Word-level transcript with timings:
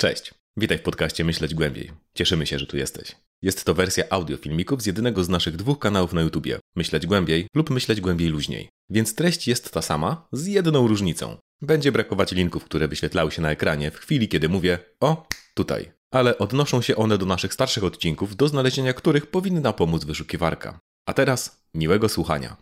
Cześć, 0.00 0.34
witaj 0.56 0.78
w 0.78 0.82
podcaście 0.82 1.24
Myśleć 1.24 1.54
Głębiej. 1.54 1.90
Cieszymy 2.14 2.46
się, 2.46 2.58
że 2.58 2.66
tu 2.66 2.76
jesteś. 2.76 3.16
Jest 3.42 3.64
to 3.64 3.74
wersja 3.74 4.04
audio 4.10 4.36
filmików 4.36 4.82
z 4.82 4.86
jednego 4.86 5.24
z 5.24 5.28
naszych 5.28 5.56
dwóch 5.56 5.78
kanałów 5.78 6.12
na 6.12 6.20
YouTubie 6.20 6.58
Myśleć 6.76 7.06
Głębiej 7.06 7.46
lub 7.54 7.70
Myśleć 7.70 8.00
Głębiej 8.00 8.28
Luźniej. 8.28 8.68
Więc 8.90 9.14
treść 9.14 9.48
jest 9.48 9.72
ta 9.72 9.82
sama, 9.82 10.28
z 10.32 10.46
jedną 10.46 10.88
różnicą. 10.88 11.36
Będzie 11.62 11.92
brakować 11.92 12.32
linków, 12.32 12.64
które 12.64 12.88
wyświetlały 12.88 13.30
się 13.30 13.42
na 13.42 13.50
ekranie 13.50 13.90
w 13.90 13.96
chwili, 13.96 14.28
kiedy 14.28 14.48
mówię 14.48 14.78
o 15.00 15.26
tutaj. 15.54 15.92
Ale 16.10 16.38
odnoszą 16.38 16.82
się 16.82 16.96
one 16.96 17.18
do 17.18 17.26
naszych 17.26 17.54
starszych 17.54 17.84
odcinków, 17.84 18.36
do 18.36 18.48
znalezienia 18.48 18.92
których 18.92 19.26
powinna 19.26 19.72
pomóc 19.72 20.04
wyszukiwarka. 20.04 20.80
A 21.06 21.12
teraz 21.12 21.62
miłego 21.74 22.08
słuchania. 22.08 22.56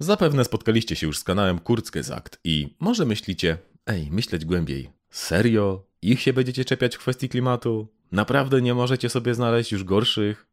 Zapewne 0.00 0.44
spotkaliście 0.44 0.96
się 0.96 1.06
już 1.06 1.18
z 1.18 1.24
kanałem 1.24 1.58
Kurzgesagt 1.58 2.38
i 2.44 2.76
może 2.80 3.04
myślicie, 3.04 3.58
ej, 3.86 4.10
myśleć 4.10 4.44
głębiej, 4.44 4.90
serio? 5.10 5.87
Ich 6.02 6.20
się 6.20 6.32
będziecie 6.32 6.64
czepiać 6.64 6.96
w 6.96 6.98
kwestii 6.98 7.28
klimatu? 7.28 7.88
Naprawdę 8.12 8.62
nie 8.62 8.74
możecie 8.74 9.08
sobie 9.08 9.34
znaleźć 9.34 9.72
już 9.72 9.84
gorszych? 9.84 10.46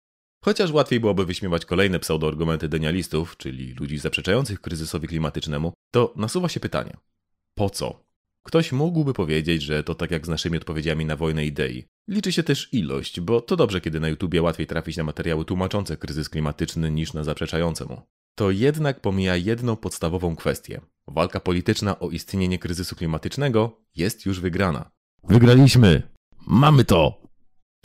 Chociaż 0.46 0.72
łatwiej 0.72 1.00
byłoby 1.00 1.26
wyśmiewać 1.26 1.66
kolejne 1.66 2.00
pseudoargumenty 2.00 2.70
denialistów, 2.70 3.38
czyli 3.38 3.74
ludzi 3.74 3.98
zaprzeczających 3.98 4.62
kryzysowi 4.62 5.08
klimatycznemu, 5.08 5.74
to 5.92 6.14
nasuwa 6.16 6.50
się 6.50 6.60
pytanie. 6.60 6.98
Po 7.55 7.70
co? 7.70 8.05
Ktoś 8.44 8.72
mógłby 8.72 9.14
powiedzieć, 9.14 9.62
że 9.62 9.84
to 9.84 9.96
tak 9.96 10.12
jak 10.12 10.26
z 10.26 10.30
naszymi 10.30 10.58
odpowiedziami 10.58 11.05
na 11.05 11.16
wojnę 11.16 11.46
idei. 11.46 11.86
Liczy 12.08 12.32
się 12.32 12.44
też 12.44 12.74
ilość, 12.74 13.20
bo 13.20 13.41
to 13.41 13.55
dobrze, 13.55 13.82
kiedy 13.82 14.00
na 14.00 14.10
YouTubie 14.10 14.41
łatwiej 14.41 14.68
trafić 14.68 14.98
na 14.98 15.04
materiały 15.04 15.46
tłumaczące 15.46 15.98
kryzys 15.98 16.30
klimatyczny 16.30 16.91
niż 16.91 17.14
na 17.14 17.24
zaprzeczające 17.24 17.86
mu. 17.86 18.02
To 18.36 18.52
jednak 18.52 19.02
pomija 19.02 19.36
jedną 19.36 19.76
podstawową 19.76 20.36
kwestię. 20.36 20.82
Walka 21.08 21.40
polityczna 21.40 22.00
o 22.00 22.10
istnienie 22.10 22.60
kryzysu 22.60 22.96
klimatycznego 22.96 23.82
jest 23.96 24.26
już 24.26 24.40
wygrana. 24.40 24.91
Wygraliśmy! 25.30 26.02
Mamy 26.48 26.84
to! 26.84 27.22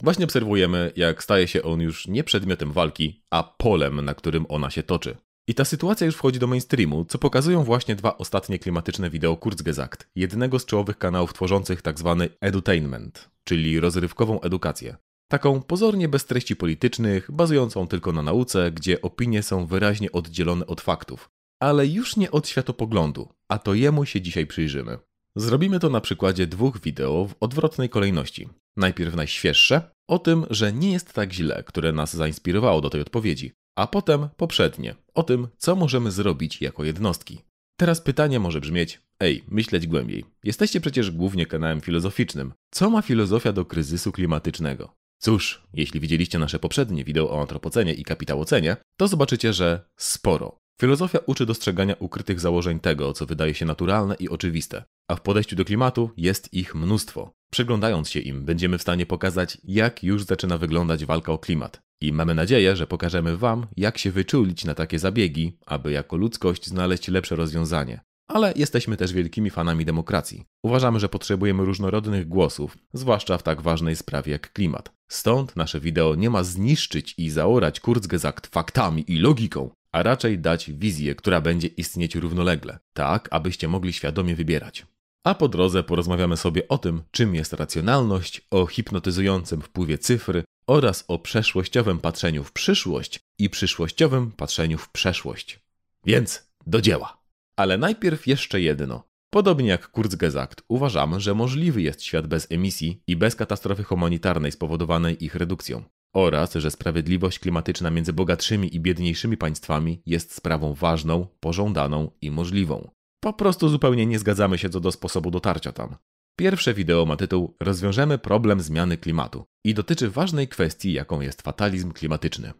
Właśnie 0.03 0.25
obserwujemy, 0.25 0.91
jak 0.95 1.23
staje 1.23 1.47
się 1.47 1.63
on 1.63 1.81
już 1.81 2.07
nie 2.07 2.23
przedmiotem 2.23 2.71
walki, 2.71 3.23
a 3.31 3.43
polem, 3.43 4.05
na 4.05 4.13
którym 4.13 4.45
ona 4.49 4.69
się 4.69 4.83
toczy. 4.83 5.17
I 5.47 5.53
ta 5.53 5.65
sytuacja 5.65 6.05
już 6.05 6.15
wchodzi 6.15 6.39
do 6.39 6.47
mainstreamu, 6.47 7.05
co 7.05 7.17
pokazują 7.17 7.63
właśnie 7.63 7.95
dwa 7.95 8.17
ostatnie 8.17 8.59
klimatyczne 8.59 9.09
wideo 9.09 9.37
Kurzgesagt, 9.37 10.09
jednego 10.15 10.59
z 10.59 10.65
czołowych 10.65 10.97
kanałów 10.97 11.33
tworzących 11.33 11.81
tzw. 11.81 12.15
Tak 12.19 12.37
edutainment, 12.41 13.29
czyli 13.43 13.79
rozrywkową 13.79 14.41
edukację. 14.41 14.95
Taką 15.31 15.61
pozornie 15.61 16.09
bez 16.09 16.25
treści 16.25 16.55
politycznych, 16.55 17.31
bazującą 17.31 17.87
tylko 17.87 18.11
na 18.11 18.21
nauce, 18.21 18.71
gdzie 18.71 19.01
opinie 19.01 19.43
są 19.43 19.65
wyraźnie 19.65 20.11
oddzielone 20.11 20.67
od 20.67 20.81
faktów. 20.81 21.29
Ale 21.59 21.87
już 21.87 22.17
nie 22.17 22.31
od 22.31 22.47
światopoglądu, 22.47 23.29
a 23.49 23.59
to 23.59 23.73
jemu 23.73 24.05
się 24.05 24.21
dzisiaj 24.21 24.47
przyjrzymy. 24.47 24.97
Zrobimy 25.35 25.79
to 25.79 25.89
na 25.89 26.01
przykładzie 26.01 26.47
dwóch 26.47 26.81
wideo 26.81 27.27
w 27.27 27.35
odwrotnej 27.39 27.89
kolejności. 27.89 28.49
Najpierw 28.77 29.15
najświeższe, 29.15 29.81
o 30.07 30.19
tym, 30.19 30.45
że 30.49 30.73
nie 30.73 30.91
jest 30.91 31.13
tak 31.13 31.33
źle, 31.33 31.63
które 31.63 31.91
nas 31.91 32.15
zainspirowało 32.15 32.81
do 32.81 32.89
tej 32.89 33.01
odpowiedzi, 33.01 33.51
a 33.75 33.87
potem 33.87 34.29
poprzednie, 34.37 34.95
o 35.13 35.23
tym, 35.23 35.47
co 35.57 35.75
możemy 35.75 36.11
zrobić 36.11 36.61
jako 36.61 36.83
jednostki. 36.83 37.41
Teraz 37.77 38.01
pytanie 38.01 38.39
może 38.39 38.61
brzmieć: 38.61 39.01
Ej, 39.19 39.43
myśleć 39.47 39.87
głębiej. 39.87 40.25
Jesteście 40.43 40.81
przecież 40.81 41.11
głównie 41.11 41.45
kanałem 41.45 41.81
filozoficznym. 41.81 42.53
Co 42.71 42.89
ma 42.89 43.01
filozofia 43.01 43.53
do 43.53 43.65
kryzysu 43.65 44.11
klimatycznego? 44.11 44.93
Cóż, 45.19 45.63
jeśli 45.73 45.99
widzieliście 45.99 46.39
nasze 46.39 46.59
poprzednie 46.59 47.03
wideo 47.03 47.29
o 47.31 47.41
antropocenie 47.41 47.93
i 47.93 48.03
kapitałocenie, 48.03 48.77
to 48.97 49.07
zobaczycie, 49.07 49.53
że 49.53 49.89
sporo. 49.97 50.60
Filozofia 50.81 51.19
uczy 51.25 51.45
dostrzegania 51.45 51.95
ukrytych 51.99 52.39
założeń 52.39 52.79
tego, 52.79 53.13
co 53.13 53.25
wydaje 53.25 53.53
się 53.53 53.65
naturalne 53.65 54.15
i 54.15 54.29
oczywiste, 54.29 54.83
a 55.07 55.15
w 55.15 55.21
podejściu 55.21 55.55
do 55.55 55.65
klimatu 55.65 56.09
jest 56.17 56.53
ich 56.53 56.75
mnóstwo. 56.75 57.33
Przyglądając 57.51 58.09
się 58.09 58.19
im, 58.19 58.45
będziemy 58.45 58.77
w 58.77 58.81
stanie 58.81 59.05
pokazać, 59.05 59.57
jak 59.63 60.03
już 60.03 60.23
zaczyna 60.23 60.57
wyglądać 60.57 61.05
walka 61.05 61.31
o 61.31 61.37
klimat. 61.37 61.81
I 62.01 62.13
mamy 62.13 62.35
nadzieję, 62.35 62.75
że 62.75 62.87
pokażemy 62.87 63.37
Wam, 63.37 63.67
jak 63.77 63.97
się 63.97 64.11
wyczulić 64.11 64.65
na 64.65 64.75
takie 64.75 64.99
zabiegi, 64.99 65.57
aby 65.65 65.91
jako 65.91 66.17
ludzkość 66.17 66.67
znaleźć 66.67 67.07
lepsze 67.07 67.35
rozwiązanie. 67.35 68.01
Ale 68.27 68.53
jesteśmy 68.55 68.97
też 68.97 69.13
wielkimi 69.13 69.49
fanami 69.49 69.85
demokracji. 69.85 70.45
Uważamy, 70.63 70.99
że 70.99 71.09
potrzebujemy 71.09 71.65
różnorodnych 71.65 72.27
głosów, 72.27 72.77
zwłaszcza 72.93 73.37
w 73.37 73.43
tak 73.43 73.61
ważnej 73.61 73.95
sprawie 73.95 74.31
jak 74.31 74.53
klimat. 74.53 74.91
Stąd 75.11 75.55
nasze 75.55 75.79
wideo 75.79 76.15
nie 76.15 76.29
ma 76.29 76.43
zniszczyć 76.43 77.13
i 77.17 77.29
zaorać 77.29 77.79
Kurzgesagt 77.79 78.47
faktami 78.47 79.11
i 79.11 79.19
logiką, 79.19 79.69
a 79.91 80.03
raczej 80.03 80.39
dać 80.39 80.71
wizję, 80.71 81.15
która 81.15 81.41
będzie 81.41 81.67
istnieć 81.67 82.15
równolegle, 82.15 82.79
tak 82.93 83.27
abyście 83.31 83.67
mogli 83.67 83.93
świadomie 83.93 84.35
wybierać. 84.35 84.85
A 85.23 85.35
po 85.35 85.47
drodze 85.47 85.83
porozmawiamy 85.83 86.37
sobie 86.37 86.67
o 86.67 86.77
tym, 86.77 87.01
czym 87.11 87.35
jest 87.35 87.53
racjonalność, 87.53 88.41
o 88.51 88.65
hipnotyzującym 88.65 89.61
wpływie 89.61 89.97
cyfr 89.97 90.43
oraz 90.67 91.05
o 91.07 91.19
przeszłościowym 91.19 91.99
patrzeniu 91.99 92.43
w 92.43 92.51
przyszłość 92.51 93.19
i 93.39 93.49
przyszłościowym 93.49 94.31
patrzeniu 94.31 94.77
w 94.77 94.89
przeszłość. 94.89 95.59
Więc 96.05 96.51
do 96.67 96.81
dzieła! 96.81 97.21
Ale 97.55 97.77
najpierw 97.77 98.27
jeszcze 98.27 98.61
jedno. 98.61 99.03
Podobnie 99.29 99.69
jak 99.69 99.87
Kurzgesagt, 99.87 100.63
uważamy, 100.67 101.19
że 101.19 101.33
możliwy 101.33 101.81
jest 101.81 102.03
świat 102.03 102.27
bez 102.27 102.51
emisji 102.51 103.01
i 103.07 103.15
bez 103.15 103.35
katastrofy 103.35 103.83
humanitarnej 103.83 104.51
spowodowanej 104.51 105.25
ich 105.25 105.35
redukcją. 105.35 105.83
Oraz, 106.13 106.53
że 106.53 106.71
sprawiedliwość 106.71 107.39
klimatyczna 107.39 107.89
między 107.89 108.13
bogatszymi 108.13 108.75
i 108.75 108.79
biedniejszymi 108.79 109.37
państwami 109.37 110.01
jest 110.05 110.35
sprawą 110.35 110.73
ważną, 110.73 111.27
pożądaną 111.39 112.11
i 112.21 112.31
możliwą. 112.31 112.91
Po 113.19 113.33
prostu 113.33 113.69
zupełnie 113.69 114.05
nie 114.05 114.19
zgadzamy 114.19 114.57
się 114.57 114.69
co 114.69 114.79
do 114.79 114.91
sposobu 114.91 115.31
dotarcia 115.31 115.71
tam. 115.71 115.95
Pierwsze 116.39 116.73
wideo 116.73 117.05
ma 117.05 117.15
tytuł 117.15 117.55
Rozwiążemy 117.59 118.17
problem 118.17 118.61
zmiany 118.61 118.97
klimatu 118.97 119.45
i 119.65 119.73
dotyczy 119.73 120.09
ważnej 120.09 120.47
kwestii, 120.47 120.93
jaką 120.93 121.21
jest 121.21 121.41
fatalizm 121.41 121.91
klimatyczny. 121.91 122.53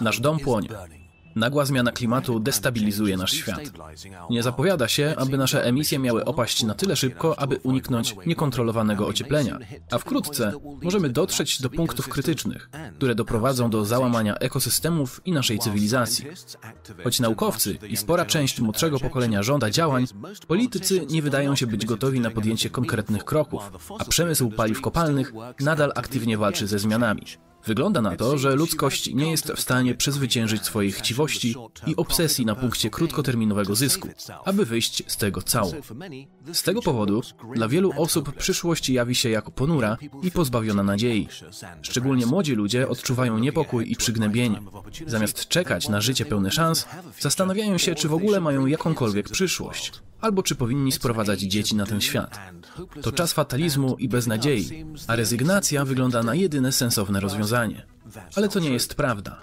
Nasz 0.00 0.20
dom 0.20 0.38
płonie. 0.38 0.68
Nagła 1.36 1.64
zmiana 1.64 1.92
klimatu 1.92 2.40
destabilizuje 2.40 3.16
nasz 3.16 3.32
świat. 3.32 3.60
Nie 4.30 4.42
zapowiada 4.42 4.88
się, 4.88 5.14
aby 5.16 5.36
nasze 5.36 5.64
emisje 5.64 5.98
miały 5.98 6.24
opaść 6.24 6.62
na 6.62 6.74
tyle 6.74 6.96
szybko, 6.96 7.38
aby 7.38 7.56
uniknąć 7.62 8.16
niekontrolowanego 8.26 9.06
ocieplenia, 9.06 9.58
a 9.90 9.98
wkrótce 9.98 10.52
możemy 10.82 11.10
dotrzeć 11.10 11.62
do 11.62 11.70
punktów 11.70 12.08
krytycznych, 12.08 12.70
które 12.96 13.14
doprowadzą 13.14 13.70
do 13.70 13.84
załamania 13.84 14.34
ekosystemów 14.34 15.20
i 15.24 15.32
naszej 15.32 15.58
cywilizacji. 15.58 16.24
Choć 17.04 17.20
naukowcy 17.20 17.78
i 17.88 17.96
spora 17.96 18.24
część 18.24 18.60
młodszego 18.60 18.98
pokolenia 18.98 19.42
żąda 19.42 19.70
działań, 19.70 20.06
politycy 20.48 21.06
nie 21.10 21.22
wydają 21.22 21.56
się 21.56 21.66
być 21.66 21.86
gotowi 21.86 22.20
na 22.20 22.30
podjęcie 22.30 22.70
konkretnych 22.70 23.24
kroków, 23.24 23.70
a 23.98 24.04
przemysł 24.04 24.50
paliw 24.50 24.80
kopalnych 24.80 25.32
nadal 25.60 25.92
aktywnie 25.94 26.38
walczy 26.38 26.66
ze 26.66 26.78
zmianami. 26.78 27.22
Wygląda 27.66 28.02
na 28.02 28.16
to, 28.16 28.38
że 28.38 28.56
ludzkość 28.56 29.14
nie 29.14 29.30
jest 29.30 29.52
w 29.52 29.60
stanie 29.60 29.94
przezwyciężyć 29.94 30.62
swojej 30.64 30.92
chciwości 30.92 31.54
i 31.86 31.96
obsesji 31.96 32.46
na 32.46 32.54
punkcie 32.54 32.90
krótkoterminowego 32.90 33.74
zysku, 33.74 34.08
aby 34.44 34.64
wyjść 34.64 35.02
z 35.06 35.16
tego 35.16 35.42
cało. 35.42 35.72
Z 36.52 36.62
tego 36.62 36.82
powodu 36.82 37.22
dla 37.54 37.68
wielu 37.68 37.92
osób 37.96 38.36
przyszłość 38.36 38.88
jawi 38.88 39.14
się 39.14 39.30
jako 39.30 39.50
ponura 39.50 39.96
i 40.22 40.30
pozbawiona 40.30 40.82
nadziei. 40.82 41.28
Szczególnie 41.82 42.26
młodzi 42.26 42.54
ludzie 42.54 42.88
odczuwają 42.88 43.38
niepokój 43.38 43.92
i 43.92 43.96
przygnębienie. 43.96 44.62
Zamiast 45.06 45.48
czekać 45.48 45.88
na 45.88 46.00
życie 46.00 46.24
pełne 46.24 46.50
szans, 46.50 46.86
zastanawiają 47.18 47.78
się, 47.78 47.94
czy 47.94 48.08
w 48.08 48.14
ogóle 48.14 48.40
mają 48.40 48.66
jakąkolwiek 48.66 49.28
przyszłość 49.28 49.92
albo 50.22 50.42
czy 50.42 50.54
powinni 50.54 50.92
sprowadzać 50.92 51.40
dzieci 51.40 51.76
na 51.76 51.86
ten 51.86 52.00
świat. 52.00 52.38
To 53.02 53.12
czas 53.12 53.32
fatalizmu 53.32 53.96
i 53.96 54.08
beznadziei, 54.08 54.84
a 55.06 55.16
rezygnacja 55.16 55.84
wygląda 55.84 56.22
na 56.22 56.34
jedyne 56.34 56.72
sensowne 56.72 57.20
rozwiązanie. 57.20 57.86
Ale 58.36 58.48
to 58.48 58.60
nie 58.60 58.70
jest 58.70 58.94
prawda. 58.94 59.40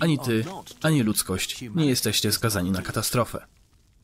Ani 0.00 0.18
ty, 0.18 0.44
ani 0.82 1.02
ludzkość 1.02 1.64
nie 1.74 1.86
jesteście 1.86 2.32
skazani 2.32 2.70
na 2.70 2.82
katastrofę. 2.82 3.46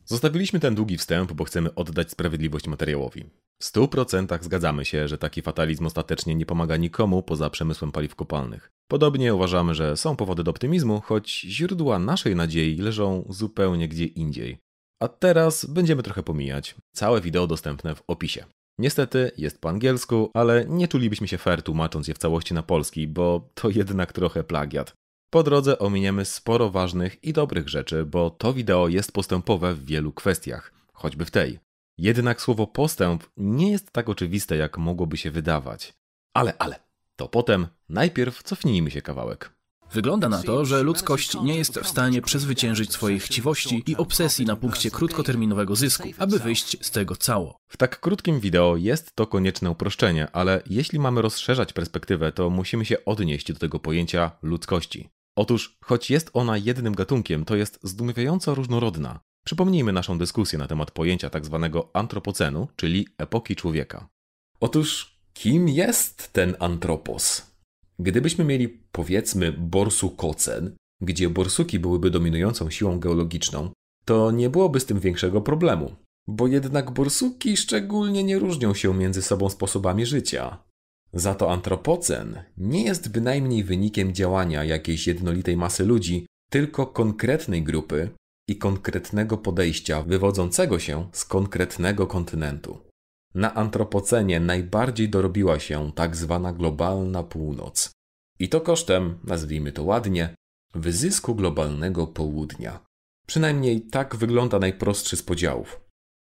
Zostawiliśmy 0.05 0.59
ten 0.59 0.75
długi 0.75 0.97
wstęp, 0.97 1.33
bo 1.33 1.43
chcemy 1.43 1.75
oddać 1.75 2.11
sprawiedliwość 2.11 2.67
materiałowi. 2.67 3.25
W 3.59 3.65
100% 3.65 4.43
zgadzamy 4.43 4.85
się, 4.85 5.07
że 5.07 5.17
taki 5.17 5.41
fatalizm 5.41 5.85
ostatecznie 5.85 6.35
nie 6.35 6.45
pomaga 6.45 6.77
nikomu 6.77 7.23
poza 7.23 7.49
przemysłem 7.49 7.91
paliw 7.91 8.15
kopalnych. 8.15 8.71
Podobnie 8.87 9.35
uważamy, 9.35 9.75
że 9.75 9.97
są 9.97 10.15
powody 10.15 10.43
do 10.43 10.51
optymizmu, 10.51 11.01
choć 11.01 11.39
źródła 11.39 11.99
naszej 11.99 12.35
nadziei 12.35 12.77
leżą 12.77 13.25
zupełnie 13.29 13.87
gdzie 13.87 14.05
indziej. 14.05 14.64
A 14.99 15.07
teraz 15.07 15.65
będziemy 15.65 16.03
trochę 16.03 16.23
pomijać. 16.23 16.75
Całe 16.95 17.21
wideo 17.21 17.47
dostępne 17.47 17.95
w 17.95 18.03
opisie. 18.07 18.45
Niestety 18.77 19.31
jest 19.37 19.61
po 19.61 19.69
angielsku, 19.69 20.31
ale 20.33 20.65
nie 20.65 20.87
czulibyśmy 20.87 21.27
się 21.27 21.37
fair 21.37 21.63
tłumacząc 21.63 22.07
je 22.07 22.13
w 22.13 22.17
całości 22.17 22.53
na 22.53 22.63
polski, 22.63 23.07
bo 23.07 23.49
to 23.53 23.69
jednak 23.69 24.13
trochę 24.13 24.43
plagiat. 24.43 24.93
Po 25.29 25.43
drodze 25.43 25.79
ominiemy 25.79 26.25
sporo 26.25 26.69
ważnych 26.69 27.23
i 27.23 27.33
dobrych 27.33 27.69
rzeczy, 27.69 28.05
bo 28.05 28.29
to 28.29 28.53
wideo 28.53 28.87
jest 28.87 29.11
postępowe 29.11 29.73
w 29.73 29.85
wielu 29.85 30.13
kwestiach, 30.13 30.73
choćby 30.93 31.25
w 31.25 31.31
tej. 31.31 31.59
Jednak 31.97 32.41
słowo 32.41 32.67
postęp 32.67 33.23
nie 33.37 33.71
jest 33.71 33.91
tak 33.91 34.09
oczywiste, 34.09 34.57
jak 34.57 34.77
mogłoby 34.77 35.17
się 35.17 35.31
wydawać. 35.31 35.93
Ale, 36.33 36.57
ale, 36.57 36.79
to 37.15 37.27
potem 37.27 37.67
najpierw 37.89 38.43
cofnijmy 38.43 38.91
się 38.91 39.01
kawałek. 39.01 39.54
Wygląda 39.93 40.29
na 40.29 40.43
to, 40.43 40.65
że 40.65 40.83
ludzkość 40.83 41.35
nie 41.43 41.55
jest 41.55 41.79
w 41.79 41.87
stanie 41.87 42.21
przezwyciężyć 42.21 42.91
swojej 42.91 43.19
chciwości 43.19 43.83
i 43.87 43.95
obsesji 43.95 44.45
na 44.45 44.55
punkcie 44.55 44.91
krótkoterminowego 44.91 45.75
zysku, 45.75 46.09
aby 46.17 46.39
wyjść 46.39 46.85
z 46.85 46.91
tego 46.91 47.15
cało. 47.15 47.57
W 47.67 47.77
tak 47.77 47.99
krótkim 47.99 48.39
wideo 48.39 48.77
jest 48.77 49.15
to 49.15 49.27
konieczne 49.27 49.71
uproszczenie, 49.71 50.27
ale 50.31 50.61
jeśli 50.69 50.99
mamy 50.99 51.21
rozszerzać 51.21 51.73
perspektywę, 51.73 52.31
to 52.31 52.49
musimy 52.49 52.85
się 52.85 53.05
odnieść 53.05 53.53
do 53.53 53.59
tego 53.59 53.79
pojęcia 53.79 54.31
ludzkości. 54.41 55.09
Otóż, 55.35 55.77
choć 55.81 56.09
jest 56.09 56.29
ona 56.33 56.57
jednym 56.57 56.95
gatunkiem, 56.95 57.45
to 57.45 57.55
jest 57.55 57.79
zdumiewająco 57.83 58.55
różnorodna. 58.55 59.19
Przypomnijmy 59.45 59.93
naszą 59.93 60.17
dyskusję 60.17 60.59
na 60.59 60.67
temat 60.67 60.91
pojęcia 60.91 61.29
tzw. 61.29 61.69
Tak 61.73 61.83
antropocenu, 61.93 62.67
czyli 62.75 63.07
epoki 63.17 63.55
człowieka. 63.55 64.07
Otóż, 64.59 65.17
kim 65.33 65.69
jest 65.69 66.33
ten 66.33 66.55
antropos? 66.59 67.54
Gdybyśmy 67.99 68.45
mieli, 68.45 68.69
powiedzmy, 68.91 69.51
borsukocen, 69.51 70.75
gdzie 71.01 71.29
borsuki 71.29 71.79
byłyby 71.79 72.11
dominującą 72.11 72.69
siłą 72.69 72.99
geologiczną, 72.99 73.69
to 74.05 74.31
nie 74.31 74.49
byłoby 74.49 74.79
z 74.79 74.85
tym 74.85 74.99
większego 74.99 75.41
problemu, 75.41 75.95
bo 76.27 76.47
jednak 76.47 76.91
borsuki 76.91 77.57
szczególnie 77.57 78.23
nie 78.23 78.39
różnią 78.39 78.73
się 78.73 78.93
między 78.93 79.21
sobą 79.21 79.49
sposobami 79.49 80.05
życia. 80.05 80.63
Za 81.13 81.35
to 81.35 81.51
antropocen 81.51 82.43
nie 82.57 82.83
jest 82.83 83.11
bynajmniej 83.11 83.63
wynikiem 83.63 84.13
działania 84.13 84.63
jakiejś 84.63 85.07
jednolitej 85.07 85.57
masy 85.57 85.85
ludzi, 85.85 86.25
tylko 86.49 86.87
konkretnej 86.87 87.63
grupy 87.63 88.09
i 88.49 88.57
konkretnego 88.57 89.37
podejścia 89.37 90.01
wywodzącego 90.03 90.79
się 90.79 91.09
z 91.13 91.25
konkretnego 91.25 92.07
kontynentu. 92.07 92.77
Na 93.35 93.53
antropocenie 93.53 94.39
najbardziej 94.39 95.09
dorobiła 95.09 95.59
się 95.59 95.91
tak 95.95 96.15
zwana 96.15 96.53
globalna 96.53 97.23
północ. 97.23 97.91
I 98.39 98.49
to 98.49 98.61
kosztem, 98.61 99.19
nazwijmy 99.23 99.71
to 99.71 99.83
ładnie, 99.83 100.35
wyzysku 100.73 101.35
globalnego 101.35 102.07
południa. 102.07 102.79
Przynajmniej 103.27 103.81
tak 103.81 104.15
wygląda 104.15 104.59
najprostszy 104.59 105.17
z 105.17 105.23
podziałów. 105.23 105.81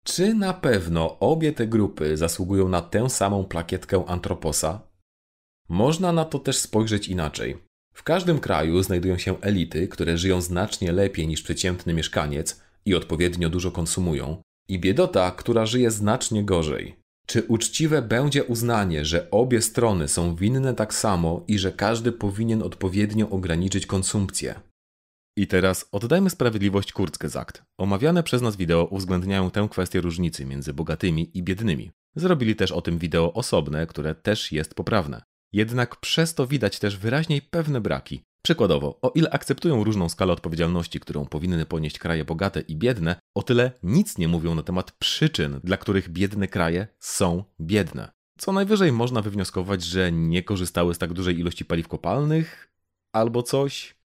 Czy 0.04 0.34
na 0.34 0.54
pewno 0.54 1.18
obie 1.18 1.52
te 1.52 1.66
grupy 1.66 2.16
zasługują 2.16 2.68
na 2.68 2.82
tę 2.82 3.10
samą 3.10 3.44
plakietkę 3.44 4.04
antroposa? 4.06 4.80
Można 5.68 6.12
na 6.12 6.24
to 6.24 6.38
też 6.38 6.58
spojrzeć 6.58 7.08
inaczej. 7.08 7.58
W 7.94 8.02
każdym 8.02 8.38
kraju 8.38 8.82
znajdują 8.82 9.18
się 9.18 9.40
elity, 9.40 9.88
które 9.88 10.18
żyją 10.18 10.40
znacznie 10.40 10.92
lepiej 10.92 11.28
niż 11.28 11.42
przeciętny 11.42 11.94
mieszkaniec 11.94 12.62
i 12.84 12.94
odpowiednio 12.94 13.48
dużo 13.48 13.70
konsumują, 13.70 14.42
i 14.68 14.78
biedota, 14.78 15.30
która 15.30 15.66
żyje 15.66 15.90
znacznie 15.90 16.44
gorzej. 16.44 16.96
Czy 17.26 17.42
uczciwe 17.42 18.02
będzie 18.02 18.44
uznanie, 18.44 19.04
że 19.04 19.30
obie 19.30 19.62
strony 19.62 20.08
są 20.08 20.34
winne 20.34 20.74
tak 20.74 20.94
samo 20.94 21.44
i 21.48 21.58
że 21.58 21.72
każdy 21.72 22.12
powinien 22.12 22.62
odpowiednio 22.62 23.30
ograniczyć 23.30 23.86
konsumpcję? 23.86 24.60
I 25.36 25.46
teraz 25.46 25.88
oddajmy 25.92 26.30
sprawiedliwość 26.30 26.92
Kurzgesagt. 26.92 27.62
Omawiane 27.78 28.22
przez 28.22 28.42
nas 28.42 28.56
wideo 28.56 28.84
uwzględniają 28.84 29.50
tę 29.50 29.68
kwestię 29.70 30.00
różnicy 30.00 30.44
między 30.44 30.72
bogatymi 30.72 31.30
i 31.34 31.42
biednymi. 31.42 31.90
Zrobili 32.16 32.56
też 32.56 32.72
o 32.72 32.80
tym 32.80 32.98
wideo 32.98 33.32
osobne, 33.32 33.86
które 33.86 34.14
też 34.14 34.52
jest 34.52 34.74
poprawne. 34.74 35.22
Jednak 35.52 35.96
przez 35.96 36.34
to 36.34 36.46
widać 36.46 36.78
też 36.78 36.96
wyraźniej 36.96 37.42
pewne 37.42 37.80
braki. 37.80 38.22
Przykładowo, 38.42 38.98
o 39.02 39.12
ile 39.14 39.30
akceptują 39.30 39.84
różną 39.84 40.08
skalę 40.08 40.32
odpowiedzialności, 40.32 41.00
którą 41.00 41.26
powinny 41.26 41.66
ponieść 41.66 41.98
kraje 41.98 42.24
bogate 42.24 42.60
i 42.60 42.76
biedne, 42.76 43.16
o 43.34 43.42
tyle 43.42 43.72
nic 43.82 44.18
nie 44.18 44.28
mówią 44.28 44.54
na 44.54 44.62
temat 44.62 44.92
przyczyn, 44.92 45.60
dla 45.64 45.76
których 45.76 46.08
biedne 46.08 46.48
kraje 46.48 46.86
są 46.98 47.44
biedne. 47.60 48.10
Co 48.38 48.52
najwyżej 48.52 48.92
można 48.92 49.22
wywnioskować, 49.22 49.82
że 49.82 50.12
nie 50.12 50.42
korzystały 50.42 50.94
z 50.94 50.98
tak 50.98 51.12
dużej 51.12 51.38
ilości 51.38 51.64
paliw 51.64 51.88
kopalnych 51.88 52.72
albo 53.12 53.42
coś. 53.42 53.96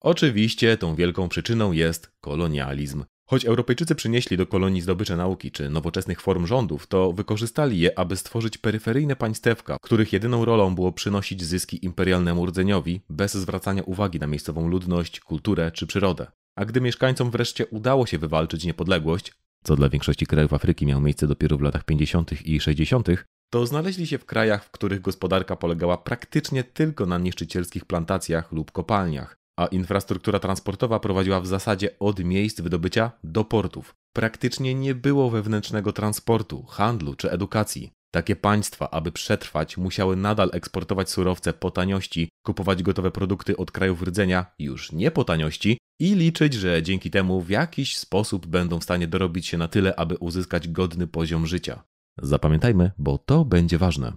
Oczywiście 0.00 0.76
tą 0.76 0.94
wielką 0.94 1.28
przyczyną 1.28 1.72
jest 1.72 2.12
kolonializm. 2.20 3.04
Choć 3.30 3.44
Europejczycy 3.44 3.94
przynieśli 3.94 4.36
do 4.36 4.46
kolonii 4.46 4.80
zdobycze 4.80 5.16
nauki 5.16 5.50
czy 5.50 5.70
nowoczesnych 5.70 6.20
form 6.20 6.46
rządów, 6.46 6.86
to 6.86 7.12
wykorzystali 7.12 7.78
je, 7.78 7.98
aby 7.98 8.16
stworzyć 8.16 8.58
peryferyjne 8.58 9.16
państewka, 9.16 9.76
których 9.82 10.12
jedyną 10.12 10.44
rolą 10.44 10.74
było 10.74 10.92
przynosić 10.92 11.44
zyski 11.44 11.84
imperialnemu 11.84 12.46
rdzeniowi 12.46 13.00
bez 13.10 13.34
zwracania 13.34 13.82
uwagi 13.82 14.18
na 14.18 14.26
miejscową 14.26 14.68
ludność, 14.68 15.20
kulturę 15.20 15.70
czy 15.72 15.86
przyrodę. 15.86 16.26
A 16.56 16.64
gdy 16.64 16.80
mieszkańcom 16.80 17.30
wreszcie 17.30 17.66
udało 17.66 18.06
się 18.06 18.18
wywalczyć 18.18 18.64
niepodległość, 18.64 19.32
co 19.64 19.76
dla 19.76 19.88
większości 19.88 20.26
krajów 20.26 20.52
Afryki 20.52 20.86
miało 20.86 21.00
miejsce 21.00 21.26
dopiero 21.26 21.58
w 21.58 21.62
latach 21.62 21.84
50. 21.84 22.46
i 22.46 22.60
60., 22.60 23.08
to 23.50 23.66
znaleźli 23.66 24.06
się 24.06 24.18
w 24.18 24.24
krajach, 24.24 24.64
w 24.64 24.70
których 24.70 25.00
gospodarka 25.00 25.56
polegała 25.56 25.98
praktycznie 25.98 26.64
tylko 26.64 27.06
na 27.06 27.18
niszczycielskich 27.18 27.84
plantacjach 27.84 28.52
lub 28.52 28.72
kopalniach, 28.72 29.38
a 29.58 29.66
infrastruktura 29.66 30.38
transportowa 30.38 31.00
prowadziła 31.00 31.40
w 31.40 31.46
zasadzie 31.46 31.98
od 31.98 32.24
miejsc 32.24 32.60
wydobycia 32.60 33.12
do 33.24 33.44
portów. 33.44 33.94
Praktycznie 34.12 34.74
nie 34.74 34.94
było 34.94 35.30
wewnętrznego 35.30 35.92
transportu, 35.92 36.62
handlu 36.62 37.14
czy 37.14 37.30
edukacji. 37.30 37.90
Takie 38.10 38.36
państwa, 38.36 38.90
aby 38.90 39.12
przetrwać, 39.12 39.76
musiały 39.76 40.16
nadal 40.16 40.50
eksportować 40.52 41.10
surowce 41.10 41.52
po 41.52 41.70
taniości, 41.70 42.28
kupować 42.46 42.82
gotowe 42.82 43.10
produkty 43.10 43.56
od 43.56 43.70
krajów 43.70 44.02
rdzenia 44.02 44.46
już 44.58 44.92
nie 44.92 45.10
po 45.10 45.24
taniości 45.24 45.78
i 46.00 46.14
liczyć, 46.14 46.54
że 46.54 46.82
dzięki 46.82 47.10
temu 47.10 47.40
w 47.40 47.50
jakiś 47.50 47.98
sposób 47.98 48.46
będą 48.46 48.78
w 48.78 48.84
stanie 48.84 49.08
dorobić 49.08 49.46
się 49.46 49.58
na 49.58 49.68
tyle, 49.68 49.96
aby 49.96 50.16
uzyskać 50.16 50.68
godny 50.68 51.06
poziom 51.06 51.46
życia. 51.46 51.82
Zapamiętajmy, 52.22 52.90
bo 52.98 53.18
to 53.18 53.44
będzie 53.44 53.78
ważne. 53.78 54.12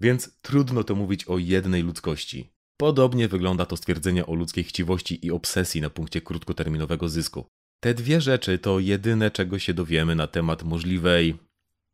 Więc 0.00 0.38
trudno 0.42 0.84
to 0.84 0.94
mówić 0.94 1.24
o 1.24 1.38
jednej 1.38 1.82
ludzkości. 1.82 2.51
Podobnie 2.82 3.28
wygląda 3.28 3.66
to 3.66 3.76
stwierdzenie 3.76 4.26
o 4.26 4.34
ludzkiej 4.34 4.64
chciwości 4.64 5.26
i 5.26 5.30
obsesji 5.30 5.80
na 5.80 5.90
punkcie 5.90 6.20
krótkoterminowego 6.20 7.08
zysku. 7.08 7.46
Te 7.80 7.94
dwie 7.94 8.20
rzeczy 8.20 8.58
to 8.58 8.78
jedyne, 8.80 9.30
czego 9.30 9.58
się 9.58 9.74
dowiemy 9.74 10.14
na 10.14 10.26
temat 10.26 10.62
możliwej 10.62 11.34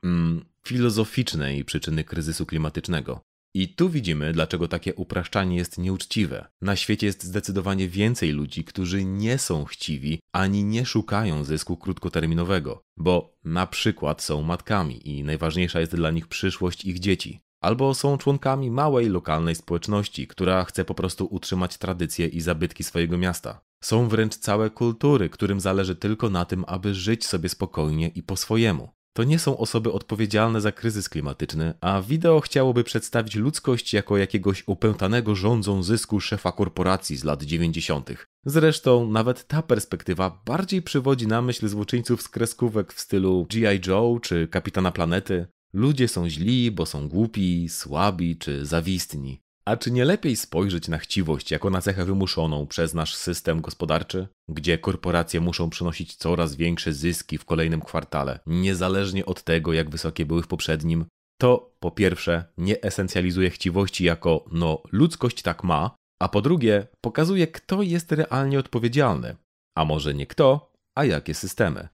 mm, 0.05 0.45
filozoficznej 0.65 1.65
przyczyny 1.65 2.05
kryzysu 2.05 2.47
klimatycznego. 2.47 3.21
I 3.55 3.69
tu 3.69 3.91
widzimy, 3.91 4.33
dlaczego 4.33 4.69
takie 4.69 4.95
upraszczanie 4.95 5.57
jest 5.57 5.79
nieuczciwe. 5.79 6.47
Na 6.61 6.77
świecie 6.77 7.07
jest 7.07 7.25
zdecydowanie 7.25 7.89
więcej 7.89 8.31
ludzi, 8.31 8.65
którzy 8.65 9.05
nie 9.05 9.39
są 9.39 9.65
chciwi 9.65 10.21
ani 10.33 10.65
nie 10.65 10.87
szukają 10.87 11.45
zysku 11.45 11.77
krótkoterminowego, 11.77 12.83
bo 12.97 13.37
na 13.45 13.67
przykład 13.67 14.23
są 14.23 14.43
matkami 14.43 15.09
i 15.09 15.25
najważniejsza 15.25 15.81
jest 15.81 15.97
dla 15.97 16.11
nich 16.11 16.27
przyszłość 16.27 16.85
ich 16.85 16.99
dzieci 16.99 17.41
albo 17.61 17.95
są 17.95 18.19
członkami 18.19 18.71
małej 18.71 19.09
lokalnej 19.09 19.55
społeczności, 19.55 20.27
która 20.27 20.65
chce 20.65 20.85
po 20.85 20.95
prostu 20.95 21.29
utrzymać 21.31 21.79
tradycje 21.79 22.27
i 22.27 22.41
zabytki 22.41 22.85
swojego 22.85 23.19
miasta. 23.19 23.61
Są 23.85 24.09
wręcz 24.09 24.37
całe 24.37 24.71
kultury, 24.71 25.29
którym 25.29 25.61
zależy 25.61 25.97
tylko 25.97 26.31
na 26.31 26.45
tym, 26.45 26.65
aby 26.67 26.95
żyć 26.95 27.27
sobie 27.27 27.49
spokojnie 27.49 28.09
i 28.09 28.23
po 28.23 28.37
swojemu. 28.37 28.89
To 29.19 29.25
nie 29.25 29.39
są 29.39 29.57
osoby 29.57 29.93
odpowiedzialne 29.93 30.61
za 30.61 30.73
kryzys 30.73 31.09
klimatyczny, 31.09 31.75
a 31.81 32.03
wideo 32.03 32.41
chciałoby 32.41 32.85
przedstawić 32.85 33.35
ludzkość 33.35 33.95
jako 33.95 34.17
jakiegoś 34.17 34.65
upętanego 34.67 35.35
rządzą 35.35 35.83
zysku 35.83 36.21
szefa 36.21 36.53
korporacji 36.53 37.17
z 37.17 37.25
lat 37.25 37.43
90. 37.43 38.11
Zresztą 38.47 39.11
nawet 39.11 39.47
ta 39.47 39.63
perspektywa 39.63 40.43
bardziej 40.47 40.83
przywodzi 40.83 41.27
na 41.27 41.43
myśl 41.43 41.69
złoczyńców 41.69 42.23
z 42.23 42.29
kreskówek 42.29 42.93
w 42.93 43.01
stylu 43.01 43.47
G.I. 43.51 43.81
Joe 43.87 44.19
czy 44.23 44.49
Kapitana 44.49 44.93
Planety, 44.93 45.47
Ludzie 45.73 46.09
są 46.09 46.29
źli, 46.29 46.71
bo 46.71 46.87
są 46.87 47.09
głupi, 47.09 47.69
słabi 47.69 48.37
czy 48.37 48.67
zawistni. 48.67 49.41
A 49.65 49.77
czy 49.77 49.91
nie 49.91 50.05
lepiej 50.05 50.37
spojrzeć 50.37 50.89
na 50.89 50.99
chciwość 50.99 51.51
jako 51.51 51.71
na 51.71 51.81
cechę 51.81 52.05
wymuszoną 52.05 52.67
przez 52.67 52.95
nasz 52.95 53.15
system 53.15 53.61
gospodarczy, 53.61 54.29
gdzie 54.49 54.79
korporacje 54.79 55.41
muszą 55.41 55.71
przynosić 55.71 56.17
coraz 56.17 56.57
większe 56.57 56.93
zyski 56.93 57.39
w 57.39 57.45
kolejnym 57.45 57.81
kwartale, 57.81 58.41
niezależnie 58.47 59.27
od 59.27 59.43
tego, 59.43 59.73
jak 59.73 59.91
wysokie 59.91 60.27
były 60.27 60.43
w 60.43 60.47
poprzednim? 60.47 61.05
To 61.41 61.75
po 61.81 61.91
pierwsze 61.91 62.45
nie 62.59 62.83
esencjalizuje 62.83 63.51
chciwości 63.51 64.05
jako 64.05 64.45
no 64.53 64.83
ludzkość 64.93 65.43
tak 65.43 65.65
ma, 65.65 65.91
a 66.23 66.29
po 66.29 66.43
drugie 66.43 66.87
pokazuje, 67.01 67.47
kto 67.47 67.83
jest 67.83 68.13
realnie 68.13 68.59
odpowiedzialny. 68.59 69.37
A 69.77 69.85
może 69.85 70.15
nie 70.15 70.27
kto, 70.27 70.73
a 70.95 71.05
jakie 71.05 71.35
systemy. 71.35 71.89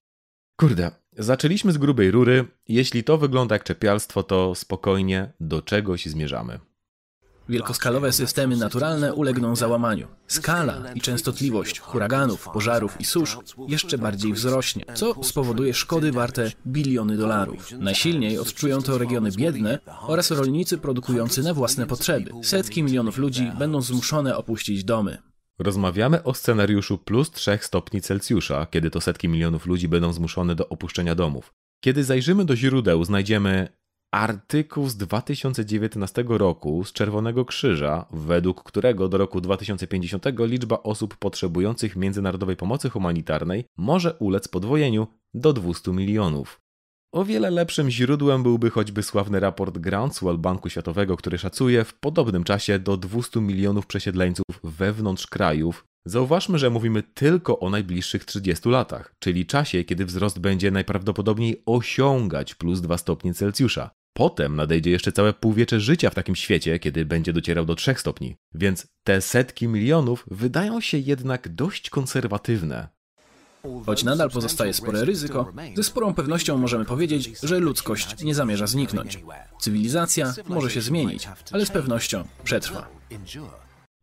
Kurde, 0.57 0.91
zaczęliśmy 1.17 1.71
z 1.71 1.77
grubej 1.77 2.11
rury. 2.11 2.45
Jeśli 2.67 3.03
to 3.03 3.17
wygląda 3.17 3.55
jak 3.55 3.63
czepialstwo, 3.63 4.23
to 4.23 4.55
spokojnie 4.55 5.33
do 5.39 5.61
czegoś 5.61 6.05
zmierzamy. 6.05 6.59
Wielkoskalowe 7.49 8.11
systemy 8.11 8.57
naturalne 8.57 9.13
ulegną 9.13 9.55
załamaniu. 9.55 10.07
Skala 10.27 10.91
i 10.93 11.01
częstotliwość 11.01 11.79
huraganów, 11.79 12.49
pożarów 12.53 13.01
i 13.01 13.05
susz 13.05 13.37
jeszcze 13.67 13.97
bardziej 13.97 14.33
wzrośnie, 14.33 14.85
co 14.93 15.23
spowoduje 15.23 15.73
szkody 15.73 16.11
warte 16.11 16.51
biliony 16.67 17.17
dolarów. 17.17 17.71
Najsilniej 17.71 18.39
odczują 18.39 18.81
to 18.81 18.97
regiony 18.97 19.31
biedne 19.31 19.79
oraz 20.01 20.31
rolnicy 20.31 20.77
produkujący 20.77 21.43
na 21.43 21.53
własne 21.53 21.87
potrzeby. 21.87 22.31
Setki 22.43 22.83
milionów 22.83 23.17
ludzi 23.17 23.51
będą 23.59 23.81
zmuszone 23.81 24.37
opuścić 24.37 24.83
domy. 24.83 25.17
Rozmawiamy 25.59 26.23
o 26.23 26.33
scenariuszu 26.33 26.97
plus 26.97 27.31
3 27.31 27.59
stopni 27.61 28.01
Celsjusza, 28.01 28.65
kiedy 28.65 28.91
to 28.91 29.01
setki 29.01 29.29
milionów 29.29 29.65
ludzi 29.65 29.87
będą 29.87 30.13
zmuszone 30.13 30.55
do 30.55 30.69
opuszczenia 30.69 31.15
domów. 31.15 31.53
Kiedy 31.83 32.03
zajrzymy 32.03 32.45
do 32.45 32.55
źródeł, 32.55 33.03
znajdziemy 33.03 33.67
artykuł 34.11 34.89
z 34.89 34.97
2019 34.97 36.25
roku 36.27 36.83
z 36.83 36.93
Czerwonego 36.93 37.45
Krzyża, 37.45 38.05
według 38.11 38.63
którego 38.63 39.09
do 39.09 39.17
roku 39.17 39.41
2050 39.41 40.25
liczba 40.39 40.83
osób 40.83 41.17
potrzebujących 41.17 41.95
międzynarodowej 41.95 42.55
pomocy 42.55 42.89
humanitarnej 42.89 43.65
może 43.77 44.13
ulec 44.13 44.47
podwojeniu 44.47 45.07
do 45.33 45.53
200 45.53 45.91
milionów. 45.91 46.64
O 47.15 47.25
wiele 47.25 47.49
lepszym 47.49 47.89
źródłem 47.89 48.43
byłby 48.43 48.69
choćby 48.69 49.03
sławny 49.03 49.39
raport 49.39 49.77
Groundswell 49.77 50.37
Banku 50.37 50.69
Światowego, 50.69 51.17
który 51.17 51.37
szacuje 51.37 51.83
w 51.83 51.93
podobnym 51.93 52.43
czasie 52.43 52.79
do 52.79 52.97
200 52.97 53.41
milionów 53.41 53.87
przesiedleńców 53.87 54.45
wewnątrz 54.63 55.27
krajów. 55.27 55.85
Zauważmy, 56.05 56.59
że 56.59 56.69
mówimy 56.69 57.03
tylko 57.03 57.59
o 57.59 57.69
najbliższych 57.69 58.25
30 58.25 58.69
latach, 58.69 59.15
czyli 59.19 59.45
czasie, 59.45 59.83
kiedy 59.83 60.05
wzrost 60.05 60.39
będzie 60.39 60.71
najprawdopodobniej 60.71 61.63
osiągać 61.65 62.55
plus 62.55 62.81
2 62.81 62.97
stopnie 62.97 63.33
Celsjusza. 63.33 63.89
Potem 64.13 64.55
nadejdzie 64.55 64.91
jeszcze 64.91 65.11
całe 65.11 65.33
półwiecze 65.33 65.79
życia 65.79 66.09
w 66.09 66.15
takim 66.15 66.35
świecie, 66.35 66.79
kiedy 66.79 67.05
będzie 67.05 67.33
docierał 67.33 67.65
do 67.65 67.75
3 67.75 67.95
stopni. 67.97 68.35
Więc 68.53 68.87
te 69.03 69.21
setki 69.21 69.67
milionów 69.67 70.25
wydają 70.31 70.81
się 70.81 70.97
jednak 70.97 71.49
dość 71.49 71.89
konserwatywne. 71.89 72.94
Choć 73.85 74.03
nadal 74.03 74.29
pozostaje 74.29 74.73
spore 74.73 75.05
ryzyko, 75.05 75.53
ze 75.75 75.83
sporą 75.83 76.13
pewnością 76.13 76.57
możemy 76.57 76.85
powiedzieć, 76.85 77.31
że 77.43 77.59
ludzkość 77.59 78.23
nie 78.23 78.35
zamierza 78.35 78.67
zniknąć. 78.67 79.23
Cywilizacja 79.59 80.33
może 80.47 80.71
się 80.71 80.81
zmienić, 80.81 81.29
ale 81.51 81.65
z 81.65 81.71
pewnością 81.71 82.23
przetrwa. 82.43 82.87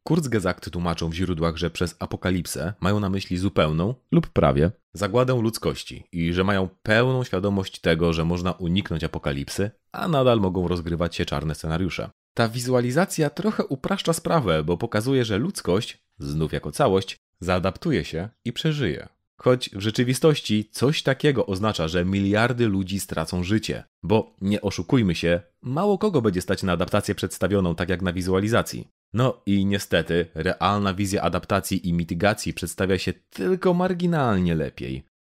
Kurzgesagt 0.06 0.70
tłumaczą 0.70 1.08
w 1.08 1.14
źródłach, 1.14 1.56
że 1.56 1.70
przez 1.70 1.96
apokalipsę 1.98 2.72
mają 2.80 3.00
na 3.00 3.10
myśli 3.10 3.38
zupełną 3.38 3.94
lub 4.12 4.28
prawie 4.28 4.70
zagładę 4.94 5.34
ludzkości 5.42 6.04
i 6.12 6.32
że 6.32 6.44
mają 6.44 6.68
pełną 6.82 7.24
świadomość 7.24 7.80
tego, 7.80 8.12
że 8.12 8.24
można 8.24 8.52
uniknąć 8.52 9.04
apokalipsy, 9.04 9.70
a 9.92 10.08
nadal 10.08 10.40
mogą 10.40 10.68
rozgrywać 10.68 11.16
się 11.16 11.24
czarne 11.24 11.54
scenariusze. 11.54 12.10
Ta 12.34 12.48
wizualizacja 12.48 13.30
trochę 13.30 13.64
upraszcza 13.64 14.12
sprawę, 14.12 14.64
bo 14.64 14.76
pokazuje, 14.76 15.24
że 15.24 15.38
ludzkość, 15.38 16.04
znów 16.18 16.52
jako 16.52 16.72
całość, 16.72 17.16
zaadaptuje 17.40 18.04
się 18.04 18.28
i 18.44 18.52
przeżyje. 18.52 19.08
Choć 19.36 19.70
w 19.70 19.80
rzeczywistości 19.80 20.68
coś 20.72 21.02
takiego 21.02 21.46
oznacza, 21.46 21.88
że 21.88 22.04
miliardy 22.04 22.68
ludzi 22.68 23.00
stracą 23.00 23.42
życie. 23.42 23.84
Bo 24.02 24.36
nie 24.40 24.60
oszukujmy 24.60 25.14
się, 25.14 25.40
mało 25.62 25.98
kogo 25.98 26.22
będzie 26.22 26.42
stać 26.42 26.62
na 26.62 26.72
adaptację 26.72 27.14
przedstawioną 27.14 27.74
tak 27.74 27.88
jak 27.88 28.02
na 28.02 28.12
wizualizacji. 28.12 28.88
No 29.12 29.42
i 29.46 29.66
niestety, 29.66 30.26
realna 30.34 30.94
wizja 30.94 31.22
adaptacji 31.22 31.88
i 31.88 31.92
mitygacji 31.92 32.54
przedstawia 32.54 32.98
się 32.98 33.12
tylko 33.12 33.74
marginalnie 33.74 34.54
lepiej. 34.54 35.11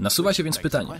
Nasuwa 0.00 0.32
się 0.32 0.44
więc 0.44 0.58
pytanie, 0.58 0.90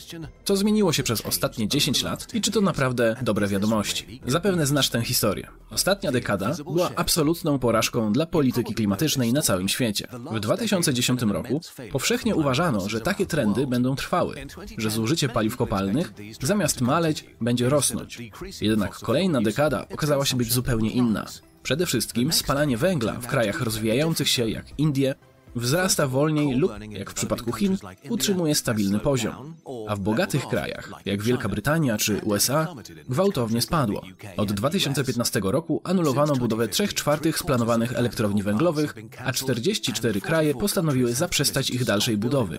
co 0.45 0.57
zmieniło 0.57 0.93
się 0.93 1.03
przez 1.03 1.21
ostatnie 1.21 1.69
10 1.69 2.03
lat 2.03 2.35
i 2.35 2.41
czy 2.41 2.51
to 2.51 2.61
naprawdę 2.61 3.17
dobre 3.23 3.49
wiadomości? 3.49 4.21
Zapewne 4.27 4.67
znasz 4.67 4.91
tę 4.91 5.03
historię. 5.03 5.49
Ostatnia 5.71 6.13
dekada 6.13 6.57
była 6.65 6.91
absolutną 6.97 7.59
porażką 7.59 8.13
dla 8.13 8.27
polityki 8.27 8.75
klimatycznej 8.75 9.33
na 9.33 9.43
całym 9.43 9.69
świecie. 9.69 10.09
W 10.33 10.41
2010 10.41 11.23
roku 11.23 11.61
powszechnie 11.93 12.37
uważano, 12.37 12.89
że 12.89 13.01
takie 13.01 13.27
trendy 13.27 13.67
będą 13.67 13.97
trwały, 13.97 14.35
że 14.79 14.91
zużycie 14.91 15.29
paliw 15.29 15.57
kopalnych 15.57 16.13
zamiast 16.43 16.81
maleć 16.81 17.25
będzie 17.41 17.69
rosnąć. 17.69 18.19
Jednak 18.61 18.95
kolejna 18.95 19.43
dekada 19.43 19.87
okazała 19.89 20.25
się 20.25 20.37
być 20.37 20.53
zupełnie 20.53 20.91
inna. 20.91 21.27
Przede 21.63 21.87
wszystkim 21.87 22.33
spalanie 22.33 22.77
węgla 22.77 23.13
w 23.13 23.27
krajach 23.27 23.61
rozwijających 23.61 24.29
się 24.29 24.49
jak 24.49 24.79
Indie 24.79 25.15
wzrasta 25.57 26.07
wolniej 26.07 26.55
lub, 26.55 26.73
jak 26.91 27.11
w 27.11 27.15
przypadku 27.15 27.53
Chin, 27.53 27.77
utrzymuje 28.09 28.55
stabilny 28.55 28.99
poziom, 28.99 29.55
a 29.89 29.97
w 29.97 30.01
bogatych 30.01 30.47
krajach, 30.47 30.93
jak 31.05 31.23
Wielka 31.23 31.49
Brytania 31.49 31.99
czy 31.99 32.21
USA, 32.25 32.75
gwałtownie 33.09 33.63
spadło. 33.63 34.03
Od 34.37 34.53
2015 34.53 35.41
roku 35.43 35.81
anulowano 35.85 36.37
budowę 36.37 36.69
3 36.69 36.89
czwartych 36.89 37.39
splanowanych 37.39 37.93
elektrowni 37.93 38.43
węglowych, 38.43 38.95
a 39.25 39.33
44 39.33 40.21
kraje 40.21 40.55
postanowiły 40.55 41.15
zaprzestać 41.15 41.71
ich 41.71 41.85
dalszej 41.85 42.17
budowy. 42.17 42.59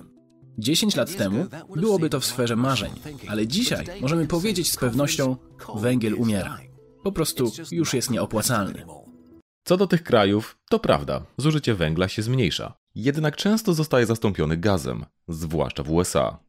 10 0.57 0.95
lat 0.95 1.15
temu 1.15 1.45
byłoby 1.75 2.10
to 2.10 2.19
w 2.19 2.25
sferze 2.25 2.55
marzeń, 2.55 2.91
ale 3.27 3.48
dzisiaj 3.48 3.86
możemy 4.01 4.27
powiedzieć 4.27 4.71
z 4.71 4.77
pewnością, 4.77 5.36
węgiel 5.75 6.13
umiera. 6.15 6.57
Po 7.03 7.12
prostu 7.12 7.51
już 7.71 7.93
jest 7.93 8.10
nieopłacalny. 8.10 8.86
Co 9.63 9.77
do 9.77 9.88
tych 9.88 10.03
krajów, 10.03 10.57
to 10.69 10.79
prawda, 10.79 11.25
zużycie 11.38 11.75
węgla 11.75 12.07
się 12.07 12.21
zmniejsza. 12.21 12.80
Jednak 12.95 13.36
często 13.36 13.74
zostaje 13.74 14.05
zastąpiony 14.05 14.57
gazem, 14.57 15.05
zwłaszcza 15.27 15.83
w 15.83 15.91
USA. 15.91 16.39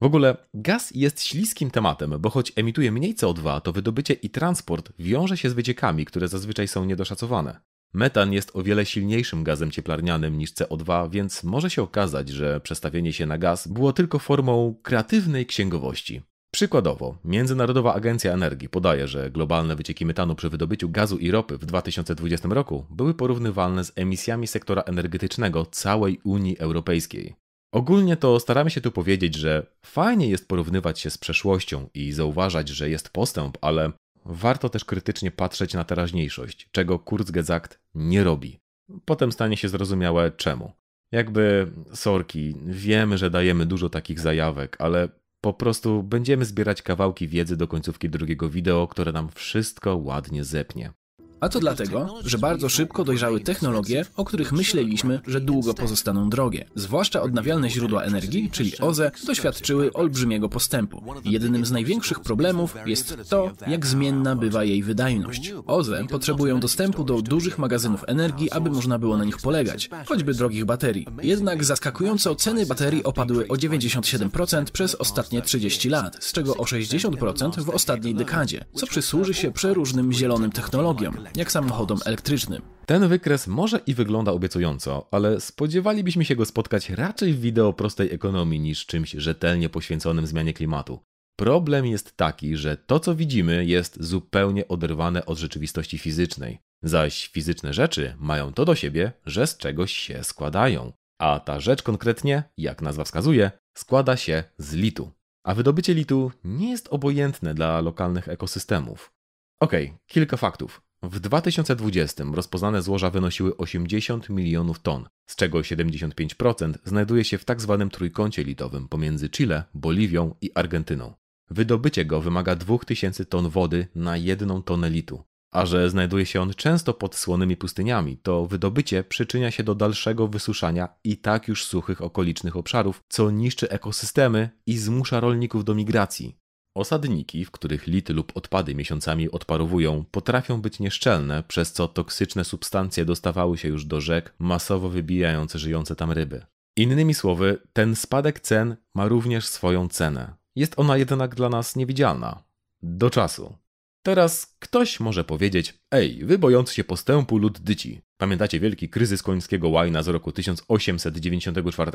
W 0.00 0.04
ogóle 0.04 0.36
gaz 0.54 0.90
jest 0.94 1.22
śliskim 1.22 1.70
tematem, 1.70 2.14
bo 2.18 2.30
choć 2.30 2.52
emituje 2.56 2.92
mniej 2.92 3.14
CO2, 3.14 3.60
to 3.60 3.72
wydobycie 3.72 4.14
i 4.14 4.30
transport 4.30 4.92
wiąże 4.98 5.36
się 5.36 5.50
z 5.50 5.52
wyciekami, 5.52 6.04
które 6.04 6.28
zazwyczaj 6.28 6.68
są 6.68 6.84
niedoszacowane. 6.84 7.60
Metan 7.92 8.32
jest 8.32 8.56
o 8.56 8.62
wiele 8.62 8.86
silniejszym 8.86 9.44
gazem 9.44 9.70
cieplarnianym 9.70 10.38
niż 10.38 10.52
CO2, 10.52 11.10
więc 11.10 11.44
może 11.44 11.70
się 11.70 11.82
okazać, 11.82 12.28
że 12.28 12.60
przestawienie 12.60 13.12
się 13.12 13.26
na 13.26 13.38
gaz 13.38 13.68
było 13.68 13.92
tylko 13.92 14.18
formą 14.18 14.74
kreatywnej 14.82 15.46
księgowości. 15.46 16.22
Przykładowo, 16.52 17.18
Międzynarodowa 17.24 17.94
Agencja 17.94 18.32
Energii 18.32 18.68
podaje, 18.68 19.08
że 19.08 19.30
globalne 19.30 19.76
wycieki 19.76 20.06
metanu 20.06 20.34
przy 20.34 20.50
wydobyciu 20.50 20.88
gazu 20.88 21.18
i 21.18 21.30
ropy 21.30 21.58
w 21.58 21.66
2020 21.66 22.48
roku 22.48 22.86
były 22.90 23.14
porównywalne 23.14 23.84
z 23.84 23.92
emisjami 23.96 24.46
sektora 24.46 24.82
energetycznego 24.82 25.66
całej 25.66 26.20
Unii 26.24 26.58
Europejskiej. 26.58 27.34
Ogólnie 27.72 28.16
to 28.16 28.40
staramy 28.40 28.70
się 28.70 28.80
tu 28.80 28.92
powiedzieć, 28.92 29.34
że 29.34 29.66
fajnie 29.86 30.28
jest 30.28 30.48
porównywać 30.48 31.00
się 31.00 31.10
z 31.10 31.18
przeszłością 31.18 31.88
i 31.94 32.12
zauważać, 32.12 32.68
że 32.68 32.90
jest 32.90 33.08
postęp, 33.08 33.58
ale 33.60 33.92
warto 34.24 34.68
też 34.68 34.84
krytycznie 34.84 35.30
patrzeć 35.30 35.74
na 35.74 35.84
teraźniejszość, 35.84 36.68
czego 36.72 36.98
Kurzgesagt 36.98 37.80
nie 37.94 38.24
robi. 38.24 38.58
Potem 39.04 39.32
stanie 39.32 39.56
się 39.56 39.68
zrozumiałe 39.68 40.30
czemu. 40.30 40.72
Jakby, 41.12 41.72
sorki, 41.94 42.54
wiemy, 42.66 43.18
że 43.18 43.30
dajemy 43.30 43.66
dużo 43.66 43.88
takich 43.90 44.20
zajawek, 44.20 44.76
ale 44.78 45.08
po 45.40 45.54
prostu 45.54 46.02
będziemy 46.02 46.44
zbierać 46.44 46.82
kawałki 46.82 47.28
wiedzy 47.28 47.56
do 47.56 47.68
końcówki 47.68 48.10
drugiego 48.10 48.50
wideo, 48.50 48.88
które 48.88 49.12
nam 49.12 49.28
wszystko 49.34 49.96
ładnie 49.96 50.44
zepnie. 50.44 50.92
A 51.40 51.48
to 51.48 51.60
dlatego, 51.60 52.14
że 52.24 52.38
bardzo 52.38 52.68
szybko 52.68 53.04
dojrzały 53.04 53.40
technologie, 53.40 54.04
o 54.16 54.24
których 54.24 54.52
myśleliśmy, 54.52 55.20
że 55.26 55.40
długo 55.40 55.74
pozostaną 55.74 56.30
drogie. 56.30 56.64
Zwłaszcza 56.74 57.22
odnawialne 57.22 57.70
źródła 57.70 58.02
energii, 58.02 58.50
czyli 58.50 58.78
OZE, 58.78 59.10
doświadczyły 59.26 59.92
olbrzymiego 59.92 60.48
postępu. 60.48 61.02
Jedynym 61.24 61.66
z 61.66 61.70
największych 61.72 62.20
problemów 62.20 62.76
jest 62.86 63.16
to, 63.28 63.50
jak 63.66 63.86
zmienna 63.86 64.36
bywa 64.36 64.64
jej 64.64 64.82
wydajność. 64.82 65.52
OZE 65.66 66.04
potrzebują 66.10 66.60
dostępu 66.60 67.04
do 67.04 67.22
dużych 67.22 67.58
magazynów 67.58 68.04
energii, 68.06 68.50
aby 68.50 68.70
można 68.70 68.98
było 68.98 69.16
na 69.16 69.24
nich 69.24 69.38
polegać, 69.38 69.90
choćby 70.06 70.34
drogich 70.34 70.64
baterii. 70.64 71.06
Jednak 71.22 71.64
zaskakująco 71.64 72.34
ceny 72.34 72.66
baterii 72.66 73.04
opadły 73.04 73.48
o 73.48 73.54
97% 73.54 74.64
przez 74.64 74.94
ostatnie 74.94 75.42
30 75.42 75.88
lat, 75.88 76.24
z 76.24 76.32
czego 76.32 76.56
o 76.56 76.64
60% 76.64 77.62
w 77.62 77.70
ostatniej 77.70 78.14
dekadzie, 78.14 78.64
co 78.74 78.86
przysłuży 78.86 79.34
się 79.34 79.52
przeróżnym 79.52 80.12
zielonym 80.12 80.52
technologiom 80.52 81.16
jak 81.36 81.52
samochodom 81.52 81.98
elektrycznym. 82.04 82.62
Ten 82.86 83.08
wykres 83.08 83.46
może 83.46 83.80
i 83.86 83.94
wygląda 83.94 84.32
obiecująco, 84.32 85.08
ale 85.10 85.40
spodziewalibyśmy 85.40 86.24
się 86.24 86.36
go 86.36 86.44
spotkać 86.44 86.90
raczej 86.90 87.34
w 87.34 87.40
wideo 87.40 87.72
prostej 87.72 88.14
ekonomii 88.14 88.60
niż 88.60 88.86
czymś 88.86 89.10
rzetelnie 89.10 89.68
poświęconym 89.68 90.26
zmianie 90.26 90.54
klimatu. 90.54 91.00
Problem 91.38 91.86
jest 91.86 92.16
taki, 92.16 92.56
że 92.56 92.76
to 92.76 93.00
co 93.00 93.14
widzimy 93.14 93.64
jest 93.64 94.02
zupełnie 94.02 94.68
oderwane 94.68 95.26
od 95.26 95.38
rzeczywistości 95.38 95.98
fizycznej, 95.98 96.58
zaś 96.82 97.28
fizyczne 97.28 97.74
rzeczy 97.74 98.14
mają 98.18 98.52
to 98.52 98.64
do 98.64 98.74
siebie, 98.74 99.12
że 99.26 99.46
z 99.46 99.56
czegoś 99.56 99.92
się 99.92 100.24
składają. 100.24 100.92
A 101.20 101.40
ta 101.40 101.60
rzecz 101.60 101.82
konkretnie, 101.82 102.42
jak 102.56 102.82
nazwa 102.82 103.04
wskazuje, 103.04 103.50
składa 103.78 104.16
się 104.16 104.44
z 104.58 104.74
litu. 104.74 105.10
A 105.46 105.54
wydobycie 105.54 105.94
litu 105.94 106.32
nie 106.44 106.70
jest 106.70 106.88
obojętne 106.88 107.54
dla 107.54 107.80
lokalnych 107.80 108.28
ekosystemów. 108.28 109.12
Okej, 109.60 109.86
okay, 109.86 109.98
kilka 110.06 110.36
faktów. 110.36 110.82
W 111.02 111.20
2020 111.20 112.24
rozpoznane 112.32 112.82
złoża 112.82 113.10
wynosiły 113.10 113.56
80 113.56 114.28
milionów 114.28 114.78
ton, 114.78 115.08
z 115.26 115.36
czego 115.36 115.58
75% 115.58 116.74
znajduje 116.84 117.24
się 117.24 117.38
w 117.38 117.44
tzw. 117.44 117.76
Tak 117.80 117.92
trójkącie 117.92 118.44
litowym 118.44 118.88
pomiędzy 118.88 119.30
Chile, 119.30 119.64
Boliwią 119.74 120.34
i 120.40 120.50
Argentyną. 120.54 121.14
Wydobycie 121.50 122.04
go 122.04 122.20
wymaga 122.20 122.56
2000 122.56 123.24
ton 123.24 123.48
wody 123.48 123.86
na 123.94 124.16
jedną 124.16 124.62
tonę 124.62 124.90
litu. 124.90 125.24
A 125.52 125.66
że 125.66 125.90
znajduje 125.90 126.26
się 126.26 126.40
on 126.40 126.54
często 126.54 126.94
pod 126.94 127.16
słonymi 127.16 127.56
pustyniami, 127.56 128.16
to 128.16 128.46
wydobycie 128.46 129.04
przyczynia 129.04 129.50
się 129.50 129.62
do 129.62 129.74
dalszego 129.74 130.28
wysuszania 130.28 130.88
i 131.04 131.16
tak 131.16 131.48
już 131.48 131.64
suchych 131.64 132.02
okolicznych 132.02 132.56
obszarów, 132.56 133.02
co 133.08 133.30
niszczy 133.30 133.70
ekosystemy 133.70 134.50
i 134.66 134.76
zmusza 134.78 135.20
rolników 135.20 135.64
do 135.64 135.74
migracji. 135.74 136.39
Osadniki, 136.74 137.44
w 137.44 137.50
których 137.50 137.86
lity 137.86 138.12
lub 138.12 138.36
odpady 138.36 138.74
miesiącami 138.74 139.30
odparowują, 139.30 140.04
potrafią 140.10 140.60
być 140.60 140.78
nieszczelne, 140.78 141.42
przez 141.42 141.72
co 141.72 141.88
toksyczne 141.88 142.44
substancje 142.44 143.04
dostawały 143.04 143.58
się 143.58 143.68
już 143.68 143.84
do 143.84 144.00
rzek, 144.00 144.34
masowo 144.38 144.88
wybijając 144.88 145.54
żyjące 145.54 145.96
tam 145.96 146.10
ryby. 146.12 146.46
Innymi 146.76 147.14
słowy, 147.14 147.58
ten 147.72 147.96
spadek 147.96 148.40
cen 148.40 148.76
ma 148.94 149.08
również 149.08 149.46
swoją 149.46 149.88
cenę. 149.88 150.34
Jest 150.56 150.74
ona 150.76 150.96
jednak 150.96 151.34
dla 151.34 151.48
nas 151.48 151.76
niewidzialna. 151.76 152.42
do 152.82 153.10
czasu. 153.10 153.56
Teraz 154.02 154.56
ktoś 154.58 155.00
może 155.00 155.24
powiedzieć, 155.24 155.78
ej, 155.90 156.24
wy 156.24 156.38
bojący 156.38 156.74
się 156.74 156.84
postępu 156.84 157.38
lud 157.38 157.60
dyci. 157.60 158.00
Pamiętacie 158.16 158.60
wielki 158.60 158.88
kryzys 158.88 159.22
końskiego 159.22 159.68
łajna 159.68 160.02
z 160.02 160.08
roku 160.08 160.32
1894? 160.32 161.90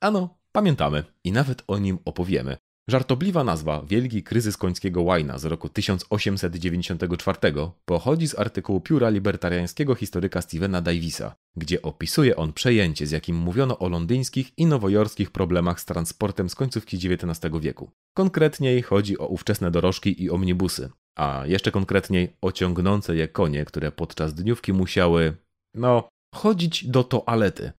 Ano, 0.00 0.38
pamiętamy 0.52 1.04
i 1.24 1.32
nawet 1.32 1.62
o 1.66 1.78
nim 1.78 1.98
opowiemy. 2.04 2.56
Żartobliwa 2.90 3.44
nazwa 3.44 3.82
Wielki 3.82 4.22
kryzys 4.22 4.56
końskiego 4.56 5.02
łajna 5.02 5.38
z 5.38 5.44
roku 5.44 5.68
1894 5.68 7.38
pochodzi 7.84 8.28
z 8.28 8.38
artykułu 8.38 8.80
pióra 8.80 9.08
libertariańskiego 9.08 9.94
historyka 9.94 10.42
Stevena 10.42 10.80
Davisa, 10.82 11.34
gdzie 11.56 11.82
opisuje 11.82 12.36
on 12.36 12.52
przejęcie, 12.52 13.06
z 13.06 13.10
jakim 13.10 13.36
mówiono 13.36 13.78
o 13.78 13.88
londyńskich 13.88 14.58
i 14.58 14.66
nowojorskich 14.66 15.30
problemach 15.30 15.80
z 15.80 15.84
transportem 15.84 16.48
z 16.48 16.54
końcówki 16.54 16.96
XIX 16.96 17.54
wieku. 17.60 17.90
Konkretniej 18.16 18.82
chodzi 18.82 19.18
o 19.18 19.26
ówczesne 19.26 19.70
dorożki 19.70 20.22
i 20.22 20.30
omnibusy, 20.30 20.90
a 21.18 21.42
jeszcze 21.46 21.70
konkretniej 21.70 22.36
o 22.42 22.52
ciągnące 22.52 23.16
je 23.16 23.28
konie, 23.28 23.64
które 23.64 23.92
podczas 23.92 24.34
dniówki 24.34 24.72
musiały, 24.72 25.36
no, 25.74 26.08
chodzić 26.34 26.86
do 26.86 27.04
toalety. 27.04 27.72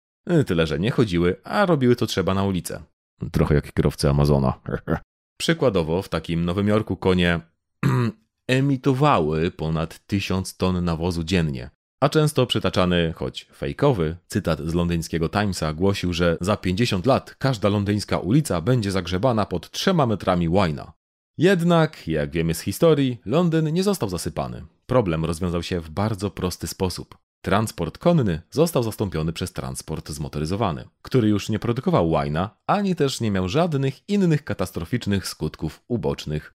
Tyle, 0.46 0.68
że 0.68 0.80
nie 0.80 0.92
chodziły, 0.92 1.36
a 1.44 1.66
robiły 1.66 1.96
to 1.96 2.06
trzeba 2.06 2.34
na 2.34 2.44
ulicę. 2.44 2.84
Trochę 3.32 3.56
jak 3.56 3.74
kierowcy 3.74 4.10
Amazona. 4.10 4.54
Przykładowo 5.42 6.02
w 6.02 6.10
takim 6.10 6.46
Nowym 6.46 6.68
Jorku 6.68 6.98
konie 6.98 7.40
emitowały 8.48 9.52
ponad 9.52 10.06
tysiąc 10.08 10.58
ton 10.58 10.86
nawozu 10.86 11.24
dziennie. 11.24 11.70
A 12.00 12.10
często 12.10 12.46
przytaczany, 12.46 13.14
choć 13.16 13.48
fejkowy, 13.56 14.18
cytat 14.28 14.60
z 14.60 14.74
londyńskiego 14.74 15.30
Timesa 15.30 15.74
głosił, 15.74 16.14
że 16.14 16.38
za 16.42 16.58
50 16.58 17.06
lat 17.06 17.36
każda 17.36 17.70
londyńska 17.70 18.18
ulica 18.18 18.62
będzie 18.62 18.92
zagrzebana 18.92 19.46
pod 19.46 19.72
trzema 19.72 20.06
metrami 20.06 20.50
łajna. 20.50 20.94
Jednak, 21.38 22.08
jak 22.08 22.32
wiemy 22.32 22.54
z 22.54 22.60
historii, 22.60 23.22
Londyn 23.26 23.74
nie 23.74 23.84
został 23.84 24.10
zasypany. 24.10 24.66
Problem 24.86 25.26
rozwiązał 25.26 25.64
się 25.64 25.80
w 25.80 25.90
bardzo 25.90 26.32
prosty 26.32 26.68
sposób. 26.68 27.18
Transport 27.48 27.98
konny 27.98 28.42
został 28.52 28.84
zastąpiony 28.84 29.34
przez 29.34 29.54
transport 29.54 30.10
zmotoryzowany, 30.10 30.88
który 31.02 31.28
już 31.30 31.50
nie 31.50 31.60
produkował 31.60 32.10
łajna, 32.10 32.58
ani 32.66 32.96
też 32.96 33.22
nie 33.22 33.32
miał 33.32 33.50
żadnych 33.50 34.10
innych 34.10 34.44
katastroficznych 34.44 35.28
skutków 35.28 35.84
ubocznych. 35.88 36.54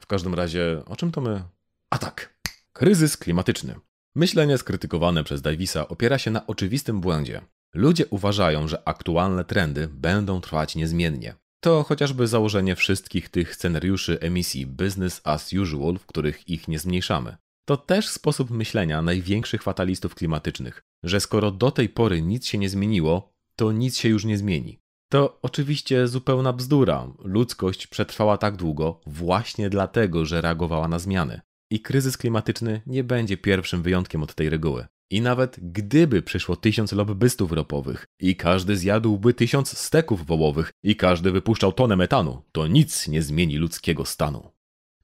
W 0.00 0.06
każdym 0.06 0.34
razie, 0.34 0.82
o 0.86 0.96
czym 0.96 1.12
to 1.12 1.20
my? 1.20 1.42
A 1.90 1.98
tak, 1.98 2.38
kryzys 2.72 3.16
klimatyczny. 3.16 3.74
Myślenie 4.14 4.58
skrytykowane 4.58 5.24
przez 5.24 5.42
Davisa 5.42 5.88
opiera 5.88 6.18
się 6.18 6.30
na 6.30 6.46
oczywistym 6.46 7.00
błędzie. 7.00 7.42
Ludzie 7.74 8.06
uważają, 8.06 8.68
że 8.68 8.88
aktualne 8.88 9.44
trendy 9.44 9.88
będą 9.88 10.40
trwać 10.40 10.76
niezmiennie. 10.76 11.34
To 11.60 11.82
chociażby 11.82 12.26
założenie 12.26 12.76
wszystkich 12.76 13.28
tych 13.28 13.54
scenariuszy 13.54 14.20
emisji 14.20 14.66
business 14.66 15.20
as 15.24 15.52
usual, 15.52 15.98
w 15.98 16.06
których 16.06 16.48
ich 16.48 16.68
nie 16.68 16.78
zmniejszamy. 16.78 17.36
To 17.64 17.76
też 17.76 18.08
sposób 18.08 18.50
myślenia 18.50 19.02
największych 19.02 19.62
fatalistów 19.62 20.14
klimatycznych, 20.14 20.82
że 21.02 21.20
skoro 21.20 21.50
do 21.50 21.70
tej 21.70 21.88
pory 21.88 22.22
nic 22.22 22.46
się 22.46 22.58
nie 22.58 22.68
zmieniło, 22.68 23.32
to 23.56 23.72
nic 23.72 23.96
się 23.96 24.08
już 24.08 24.24
nie 24.24 24.38
zmieni. 24.38 24.78
To 25.12 25.38
oczywiście 25.42 26.08
zupełna 26.08 26.52
bzdura. 26.52 27.08
Ludzkość 27.18 27.86
przetrwała 27.86 28.38
tak 28.38 28.56
długo 28.56 29.00
właśnie 29.06 29.70
dlatego, 29.70 30.24
że 30.26 30.40
reagowała 30.40 30.88
na 30.88 30.98
zmiany. 30.98 31.40
I 31.70 31.80
kryzys 31.80 32.16
klimatyczny 32.16 32.82
nie 32.86 33.04
będzie 33.04 33.36
pierwszym 33.36 33.82
wyjątkiem 33.82 34.22
od 34.22 34.34
tej 34.34 34.50
reguły. 34.50 34.86
I 35.10 35.20
nawet 35.20 35.56
gdyby 35.62 36.22
przyszło 36.22 36.56
tysiąc 36.56 36.92
lobbystów 36.92 37.52
ropowych 37.52 38.04
i 38.20 38.36
każdy 38.36 38.76
zjadłby 38.76 39.34
tysiąc 39.34 39.78
steków 39.78 40.26
wołowych 40.26 40.72
i 40.82 40.96
każdy 40.96 41.30
wypuszczał 41.30 41.72
tonę 41.72 41.96
metanu, 41.96 42.42
to 42.52 42.66
nic 42.66 43.08
nie 43.08 43.22
zmieni 43.22 43.56
ludzkiego 43.56 44.04
stanu. 44.04 44.51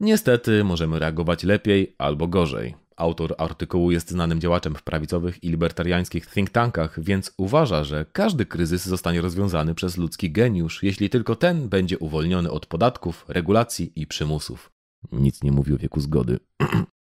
Niestety 0.01 0.65
możemy 0.65 0.99
reagować 0.99 1.45
lepiej 1.45 1.95
albo 1.99 2.29
gorzej. 2.29 2.75
Autor 2.97 3.35
artykułu 3.39 3.91
jest 3.91 4.11
znanym 4.11 4.41
działaczem 4.41 4.75
w 4.75 4.83
prawicowych 4.83 5.45
i 5.45 5.49
libertariańskich 5.49 6.27
think 6.27 6.51
tankach, 6.51 7.01
więc 7.01 7.33
uważa, 7.37 7.85
że 7.85 8.07
każdy 8.13 8.47
kryzys 8.47 8.87
zostanie 8.87 9.21
rozwiązany 9.21 9.75
przez 9.75 9.97
ludzki 9.97 10.31
geniusz, 10.31 10.83
jeśli 10.83 11.11
tylko 11.11 11.37
ten 11.37 11.69
będzie 11.69 11.99
uwolniony 11.99 12.51
od 12.51 12.67
podatków, 12.67 13.25
regulacji 13.29 13.93
i 13.97 14.07
przymusów. 14.07 14.73
Nic 15.13 15.43
nie 15.43 15.53
mówi 15.53 15.75
o 15.75 15.79
wieku 15.79 16.01
zgody. 16.01 16.39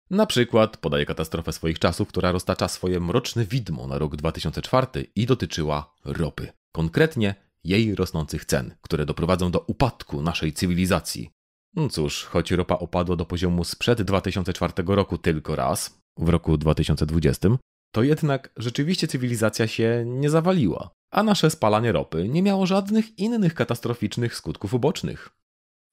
na 0.10 0.26
przykład 0.26 0.78
podaje 0.78 1.06
katastrofę 1.06 1.52
swoich 1.52 1.80
czasów, 1.80 2.08
która 2.08 2.32
roztacza 2.32 2.68
swoje 2.68 3.00
mroczne 3.00 3.46
widmo 3.46 3.88
na 3.88 3.98
rok 3.98 4.16
2004 4.16 4.88
i 5.16 5.26
dotyczyła 5.26 5.94
ropy. 6.06 6.48
Konkretnie 6.72 7.36
jej 7.64 7.96
rosnących 7.96 8.46
cen, 8.46 8.76
które 8.82 9.06
doprowadzą 9.06 9.52
do 9.52 9.60
upadku 9.60 10.22
naszej 10.22 10.54
cywilizacji. 10.54 11.30
No 11.76 11.90
cóż, 11.90 12.26
choć 12.26 12.52
ropa 12.52 12.76
opadła 12.76 13.16
do 13.16 13.26
poziomu 13.26 13.64
sprzed 13.64 14.02
2004 14.02 14.74
roku 14.88 15.18
tylko 15.18 15.56
raz, 15.56 16.02
w 16.18 16.30
roku 16.30 16.58
2020, 16.58 17.50
to 17.92 18.04
jednak 18.04 18.50
rzeczywiście 18.58 19.08
cywilizacja 19.08 19.68
się 19.68 20.04
nie 20.08 20.30
zawaliła, 20.30 20.90
a 21.12 21.24
nasze 21.24 21.50
spalanie 21.50 21.92
ropy 21.92 22.28
nie 22.30 22.44
miało 22.44 22.66
żadnych 22.66 23.20
innych 23.20 23.54
katastroficznych 23.54 24.36
skutków 24.36 24.74
ubocznych. 24.74 25.30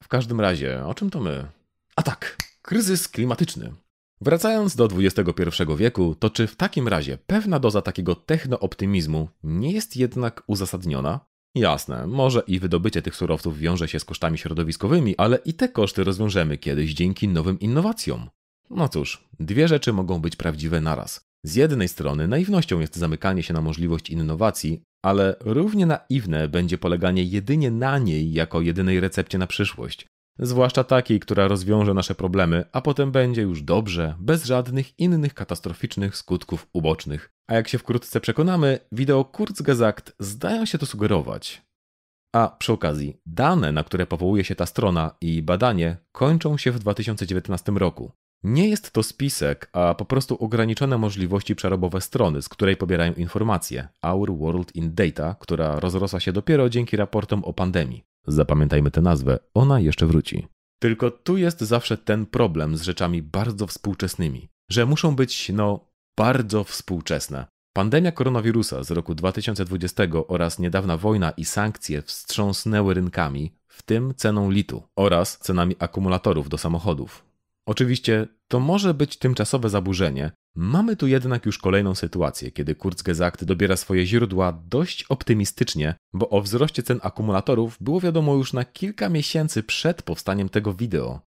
W 0.03 0.07
każdym 0.07 0.41
razie, 0.41 0.85
o 0.85 0.93
czym 0.93 1.09
to 1.09 1.19
my? 1.19 1.47
A 1.95 2.03
tak, 2.03 2.37
kryzys 2.61 3.07
klimatyczny. 3.07 3.73
Wracając 4.21 4.75
do 4.75 4.85
XXI 4.85 5.43
wieku, 5.77 6.15
to 6.15 6.29
czy 6.29 6.47
w 6.47 6.55
takim 6.55 6.87
razie 6.87 7.17
pewna 7.17 7.59
doza 7.59 7.81
takiego 7.81 8.15
technooptymizmu 8.15 9.29
nie 9.43 9.71
jest 9.71 9.95
jednak 9.95 10.43
uzasadniona? 10.47 11.28
Jasne, 11.55 12.07
może 12.07 12.43
i 12.47 12.59
wydobycie 12.59 13.01
tych 13.01 13.15
surowców 13.15 13.57
wiąże 13.57 13.87
się 13.87 13.99
z 13.99 14.05
kosztami 14.05 14.37
środowiskowymi, 14.37 15.17
ale 15.17 15.37
i 15.45 15.53
te 15.53 15.69
koszty 15.69 16.03
rozwiążemy 16.03 16.57
kiedyś 16.57 16.93
dzięki 16.93 17.27
nowym 17.27 17.59
innowacjom. 17.59 18.29
No 18.69 18.89
cóż, 18.89 19.29
dwie 19.39 19.67
rzeczy 19.67 19.93
mogą 19.93 20.19
być 20.19 20.35
prawdziwe 20.35 20.81
naraz. 20.81 21.21
Z 21.45 21.55
jednej 21.55 21.87
strony 21.87 22.27
naiwnością 22.27 22.79
jest 22.79 22.95
zamykanie 22.95 23.43
się 23.43 23.53
na 23.53 23.61
możliwość 23.61 24.09
innowacji, 24.09 24.81
ale 25.05 25.35
równie 25.39 25.85
naiwne 25.85 26.47
będzie 26.47 26.77
poleganie 26.77 27.23
jedynie 27.23 27.71
na 27.71 27.99
niej 27.99 28.33
jako 28.33 28.61
jedynej 28.61 28.99
recepcie 28.99 29.37
na 29.37 29.47
przyszłość. 29.47 30.07
Zwłaszcza 30.41 30.83
takiej, 30.83 31.19
która 31.19 31.47
rozwiąże 31.47 31.93
nasze 31.93 32.15
problemy, 32.15 32.65
a 32.71 32.81
potem 32.81 33.11
będzie 33.11 33.41
już 33.41 33.61
dobrze, 33.61 34.15
bez 34.19 34.45
żadnych 34.45 34.99
innych 34.99 35.33
katastroficznych 35.33 36.17
skutków 36.17 36.67
ubocznych. 36.73 37.31
A 37.47 37.55
jak 37.55 37.67
się 37.67 37.77
wkrótce 37.77 38.19
przekonamy, 38.19 38.79
wideo 38.91 39.25
Kurzgesagt 39.25 40.15
zdają 40.19 40.65
się 40.65 40.77
to 40.77 40.85
sugerować. 40.85 41.61
A 42.35 42.55
przy 42.59 42.73
okazji, 42.73 43.17
dane, 43.25 43.71
na 43.71 43.83
które 43.83 44.07
powołuje 44.07 44.43
się 44.43 44.55
ta 44.55 44.65
strona 44.65 45.15
i 45.21 45.41
badanie 45.41 45.97
kończą 46.11 46.57
się 46.57 46.71
w 46.71 46.79
2019 46.79 47.71
roku. 47.71 48.11
Nie 48.43 48.69
jest 48.69 48.91
to 48.91 49.03
spisek, 49.03 49.69
a 49.73 49.95
po 49.95 50.05
prostu 50.05 50.35
ograniczone 50.35 50.97
możliwości 50.97 51.55
przerobowe 51.55 52.01
strony, 52.01 52.41
z 52.41 52.49
której 52.49 52.77
pobierają 52.77 53.13
informacje 53.13 53.87
Our 54.01 54.37
World 54.37 54.75
in 54.75 54.95
Data, 54.95 55.35
która 55.39 55.79
rozrosła 55.79 56.19
się 56.19 56.31
dopiero 56.31 56.69
dzięki 56.69 56.97
raportom 56.97 57.43
o 57.43 57.53
pandemii. 57.53 58.03
Zapamiętajmy 58.27 58.91
tę 58.91 59.01
nazwę, 59.01 59.39
ona 59.53 59.79
jeszcze 59.79 60.05
wróci. 60.05 60.47
Tylko 60.79 61.11
tu 61.11 61.37
jest 61.37 61.61
zawsze 61.61 61.97
ten 61.97 62.25
problem 62.25 62.77
z 62.77 62.81
rzeczami 62.81 63.21
bardzo 63.21 63.67
współczesnymi, 63.67 64.49
że 64.71 64.85
muszą 64.85 65.15
być, 65.15 65.51
no, 65.53 65.89
bardzo 66.17 66.63
współczesne. 66.63 67.45
Pandemia 67.73 68.11
koronawirusa 68.11 68.83
z 68.83 68.91
roku 68.91 69.15
2020 69.15 70.03
oraz 70.27 70.59
niedawna 70.59 70.97
wojna 70.97 71.31
i 71.31 71.45
sankcje 71.45 72.01
wstrząsnęły 72.01 72.93
rynkami, 72.93 73.51
w 73.67 73.83
tym 73.83 74.13
ceną 74.15 74.51
litu 74.51 74.83
oraz 74.95 75.37
cenami 75.37 75.75
akumulatorów 75.79 76.49
do 76.49 76.57
samochodów. 76.57 77.28
Oczywiście 77.69 78.27
to 78.47 78.59
może 78.59 78.93
być 78.93 79.17
tymczasowe 79.17 79.69
zaburzenie, 79.69 80.31
Mamy 80.55 80.95
tu 80.95 81.07
jednak 81.07 81.45
już 81.45 81.57
kolejną 81.57 81.95
sytuację, 81.95 82.51
kiedy 82.51 82.75
Kurzgesagt 82.75 83.43
dobiera 83.43 83.77
swoje 83.77 84.05
źródła 84.05 84.63
dość 84.65 85.03
optymistycznie, 85.03 85.95
bo 86.13 86.29
o 86.29 86.41
wzroście 86.41 86.83
cen 86.83 86.99
akumulatorów 87.03 87.77
było 87.81 88.01
wiadomo 88.01 88.35
już 88.35 88.53
na 88.53 88.65
kilka 88.65 89.09
miesięcy 89.09 89.63
przed 89.63 90.01
powstaniem 90.01 90.49
tego 90.49 90.73
wideo. 90.73 91.21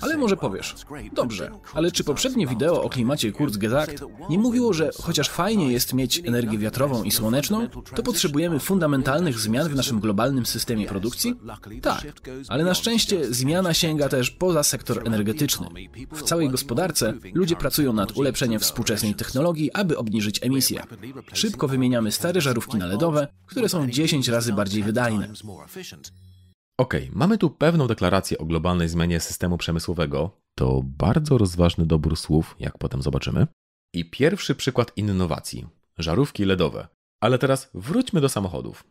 Ale 0.00 0.16
może 0.16 0.36
powiesz, 0.36 0.74
dobrze, 1.12 1.50
ale 1.74 1.92
czy 1.92 2.04
poprzednie 2.04 2.46
wideo 2.46 2.82
o 2.82 2.88
klimacie 2.88 3.32
Kurzgesagt 3.32 4.04
nie 4.30 4.38
mówiło, 4.38 4.72
że 4.72 4.90
chociaż 5.02 5.28
fajnie 5.28 5.72
jest 5.72 5.94
mieć 5.94 6.22
energię 6.24 6.58
wiatrową 6.58 7.02
i 7.02 7.10
słoneczną, 7.10 7.68
to 7.94 8.02
potrzebujemy 8.02 8.58
fundamentalnych 8.58 9.38
zmian 9.38 9.68
w 9.68 9.74
naszym 9.74 10.00
globalnym 10.00 10.46
systemie 10.46 10.86
produkcji? 10.86 11.34
Tak, 11.82 12.06
ale 12.48 12.64
na 12.64 12.74
szczęście 12.74 13.34
zmiana 13.34 13.74
sięga 13.74 14.08
też 14.08 14.30
poza 14.30 14.62
sektor 14.62 15.02
energetyczny. 15.06 15.66
W 16.12 16.22
całej 16.22 16.48
gospodarce 16.48 17.14
ludzie 17.34 17.56
pracują 17.56 17.92
nad 17.92 18.16
ulepszeniem 18.16 18.60
współczesnej 18.60 19.14
technologii, 19.14 19.72
aby 19.72 19.98
obniżyć 19.98 20.42
emisje. 20.42 20.82
Szybko 21.32 21.68
wymieniamy 21.68 22.12
stare 22.12 22.40
żarówki 22.40 22.76
na 22.76 22.86
LEDowe, 22.86 23.28
które 23.46 23.68
są 23.68 23.90
10 23.90 24.28
razy 24.28 24.52
bardziej 24.52 24.82
wydajne. 24.82 25.28
Okej, 26.78 27.04
okay, 27.04 27.18
mamy 27.18 27.38
tu 27.38 27.50
pewną 27.50 27.86
deklarację 27.86 28.38
o 28.38 28.44
globalnej 28.44 28.88
zmianie 28.88 29.20
systemu 29.20 29.58
przemysłowego. 29.58 30.30
To 30.54 30.82
bardzo 30.84 31.38
rozważny 31.38 31.86
dobór 31.86 32.16
słów, 32.16 32.56
jak 32.60 32.78
potem 32.78 33.02
zobaczymy. 33.02 33.46
I 33.94 34.10
pierwszy 34.10 34.54
przykład 34.54 34.92
innowacji 34.96 35.66
żarówki 35.98 36.44
LEDowe. 36.44 36.88
Ale 37.20 37.38
teraz 37.38 37.70
wróćmy 37.74 38.20
do 38.20 38.28
samochodów. 38.28 38.84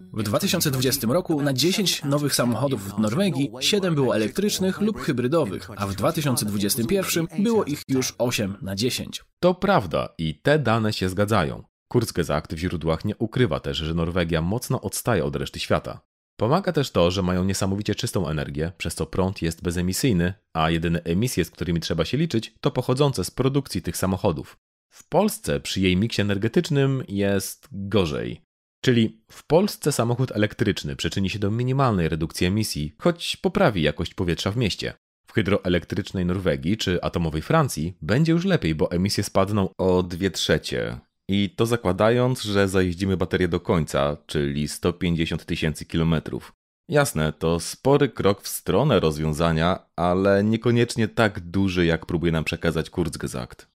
W 0.00 0.22
2020 0.22 1.06
roku 1.06 1.42
na 1.42 1.52
10 1.52 2.04
nowych 2.04 2.34
samochodów 2.34 2.94
w 2.94 2.98
Norwegii 2.98 3.50
7 3.60 3.94
było 3.94 4.16
elektrycznych 4.16 4.80
lub 4.80 5.00
hybrydowych, 5.00 5.70
a 5.76 5.86
w 5.86 5.94
2021 5.94 7.28
było 7.38 7.64
ich 7.64 7.82
już 7.88 8.14
8 8.18 8.56
na 8.62 8.74
10. 8.74 9.24
To 9.40 9.54
prawda 9.54 10.08
i 10.18 10.40
te 10.40 10.58
dane 10.58 10.92
się 10.92 11.08
zgadzają. 11.08 11.62
Kurzgesagt 11.88 12.54
w 12.54 12.58
źródłach 12.58 13.04
nie 13.04 13.16
ukrywa 13.16 13.60
też, 13.60 13.76
że 13.76 13.94
Norwegia 13.94 14.42
mocno 14.42 14.80
odstaje 14.80 15.24
od 15.24 15.36
reszty 15.36 15.60
świata. 15.60 16.07
Pomaga 16.40 16.72
też 16.72 16.90
to, 16.90 17.10
że 17.10 17.22
mają 17.22 17.44
niesamowicie 17.44 17.94
czystą 17.94 18.28
energię, 18.28 18.72
przez 18.78 18.94
co 18.94 19.06
prąd 19.06 19.42
jest 19.42 19.62
bezemisyjny, 19.62 20.34
a 20.54 20.70
jedyne 20.70 21.02
emisje, 21.02 21.44
z 21.44 21.50
którymi 21.50 21.80
trzeba 21.80 22.04
się 22.04 22.18
liczyć, 22.18 22.54
to 22.60 22.70
pochodzące 22.70 23.24
z 23.24 23.30
produkcji 23.30 23.82
tych 23.82 23.96
samochodów. 23.96 24.56
W 24.92 25.08
Polsce 25.08 25.60
przy 25.60 25.80
jej 25.80 25.96
miksie 25.96 26.22
energetycznym 26.22 27.02
jest 27.08 27.68
gorzej. 27.72 28.40
Czyli 28.84 29.22
w 29.30 29.46
Polsce 29.46 29.92
samochód 29.92 30.32
elektryczny 30.32 30.96
przyczyni 30.96 31.30
się 31.30 31.38
do 31.38 31.50
minimalnej 31.50 32.08
redukcji 32.08 32.46
emisji, 32.46 32.94
choć 32.98 33.36
poprawi 33.36 33.82
jakość 33.82 34.14
powietrza 34.14 34.50
w 34.50 34.56
mieście. 34.56 34.94
W 35.26 35.32
hydroelektrycznej 35.32 36.26
Norwegii 36.26 36.76
czy 36.76 37.02
atomowej 37.02 37.42
Francji 37.42 37.96
będzie 38.02 38.32
już 38.32 38.44
lepiej, 38.44 38.74
bo 38.74 38.90
emisje 38.90 39.24
spadną 39.24 39.68
o 39.78 40.02
2 40.02 40.30
trzecie. 40.30 40.98
I 41.28 41.50
to 41.50 41.66
zakładając, 41.66 42.42
że 42.42 42.68
zajeździmy 42.68 43.16
baterię 43.16 43.48
do 43.48 43.60
końca, 43.60 44.16
czyli 44.26 44.68
150 44.68 45.44
tysięcy 45.44 45.84
kilometrów. 45.84 46.52
Jasne, 46.88 47.32
to 47.32 47.60
spory 47.60 48.08
krok 48.08 48.42
w 48.42 48.48
stronę 48.48 49.00
rozwiązania, 49.00 49.86
ale 49.96 50.44
niekoniecznie 50.44 51.08
tak 51.08 51.40
duży, 51.40 51.86
jak 51.86 52.06
próbuje 52.06 52.32
nam 52.32 52.44
przekazać 52.44 52.90
Kurzgesagt. 52.90 53.68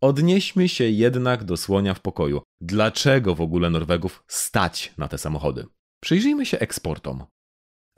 Odnieśmy 0.00 0.68
się 0.68 0.84
jednak 0.84 1.44
do 1.44 1.56
słonia 1.56 1.94
w 1.94 2.00
pokoju. 2.00 2.42
Dlaczego 2.60 3.34
w 3.34 3.40
ogóle 3.40 3.70
Norwegów 3.70 4.24
stać 4.26 4.94
na 4.98 5.08
te 5.08 5.18
samochody? 5.18 5.66
Przyjrzyjmy 6.00 6.46
się 6.46 6.58
eksportom. 6.58 7.24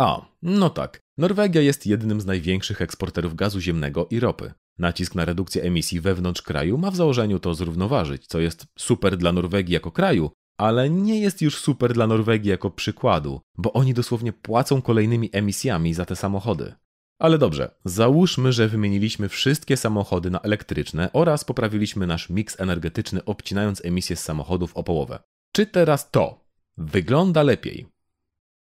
A, 0.00 0.26
no 0.42 0.70
tak. 0.70 1.00
Norwegia 1.18 1.60
jest 1.60 1.86
jednym 1.86 2.20
z 2.20 2.26
największych 2.26 2.82
eksporterów 2.82 3.34
gazu 3.34 3.60
ziemnego 3.60 4.06
i 4.10 4.20
ropy. 4.20 4.52
Nacisk 4.80 5.14
na 5.14 5.24
redukcję 5.24 5.62
emisji 5.62 6.00
wewnątrz 6.00 6.42
kraju 6.42 6.78
ma 6.78 6.90
w 6.90 6.96
założeniu 6.96 7.38
to 7.38 7.54
zrównoważyć, 7.54 8.26
co 8.26 8.40
jest 8.40 8.66
super 8.78 9.16
dla 9.16 9.32
Norwegii 9.32 9.74
jako 9.74 9.90
kraju, 9.90 10.30
ale 10.58 10.90
nie 10.90 11.20
jest 11.20 11.42
już 11.42 11.58
super 11.58 11.92
dla 11.92 12.06
Norwegii 12.06 12.50
jako 12.50 12.70
przykładu, 12.70 13.40
bo 13.58 13.72
oni 13.72 13.94
dosłownie 13.94 14.32
płacą 14.32 14.82
kolejnymi 14.82 15.30
emisjami 15.32 15.94
za 15.94 16.04
te 16.04 16.16
samochody. 16.16 16.74
Ale 17.18 17.38
dobrze, 17.38 17.74
załóżmy, 17.84 18.52
że 18.52 18.68
wymieniliśmy 18.68 19.28
wszystkie 19.28 19.76
samochody 19.76 20.30
na 20.30 20.40
elektryczne 20.40 21.12
oraz 21.12 21.44
poprawiliśmy 21.44 22.06
nasz 22.06 22.30
miks 22.30 22.60
energetyczny, 22.60 23.24
obcinając 23.24 23.84
emisję 23.84 24.16
z 24.16 24.22
samochodów 24.22 24.76
o 24.76 24.82
połowę. 24.82 25.18
Czy 25.52 25.66
teraz 25.66 26.10
to 26.10 26.44
wygląda 26.76 27.42
lepiej? 27.42 27.86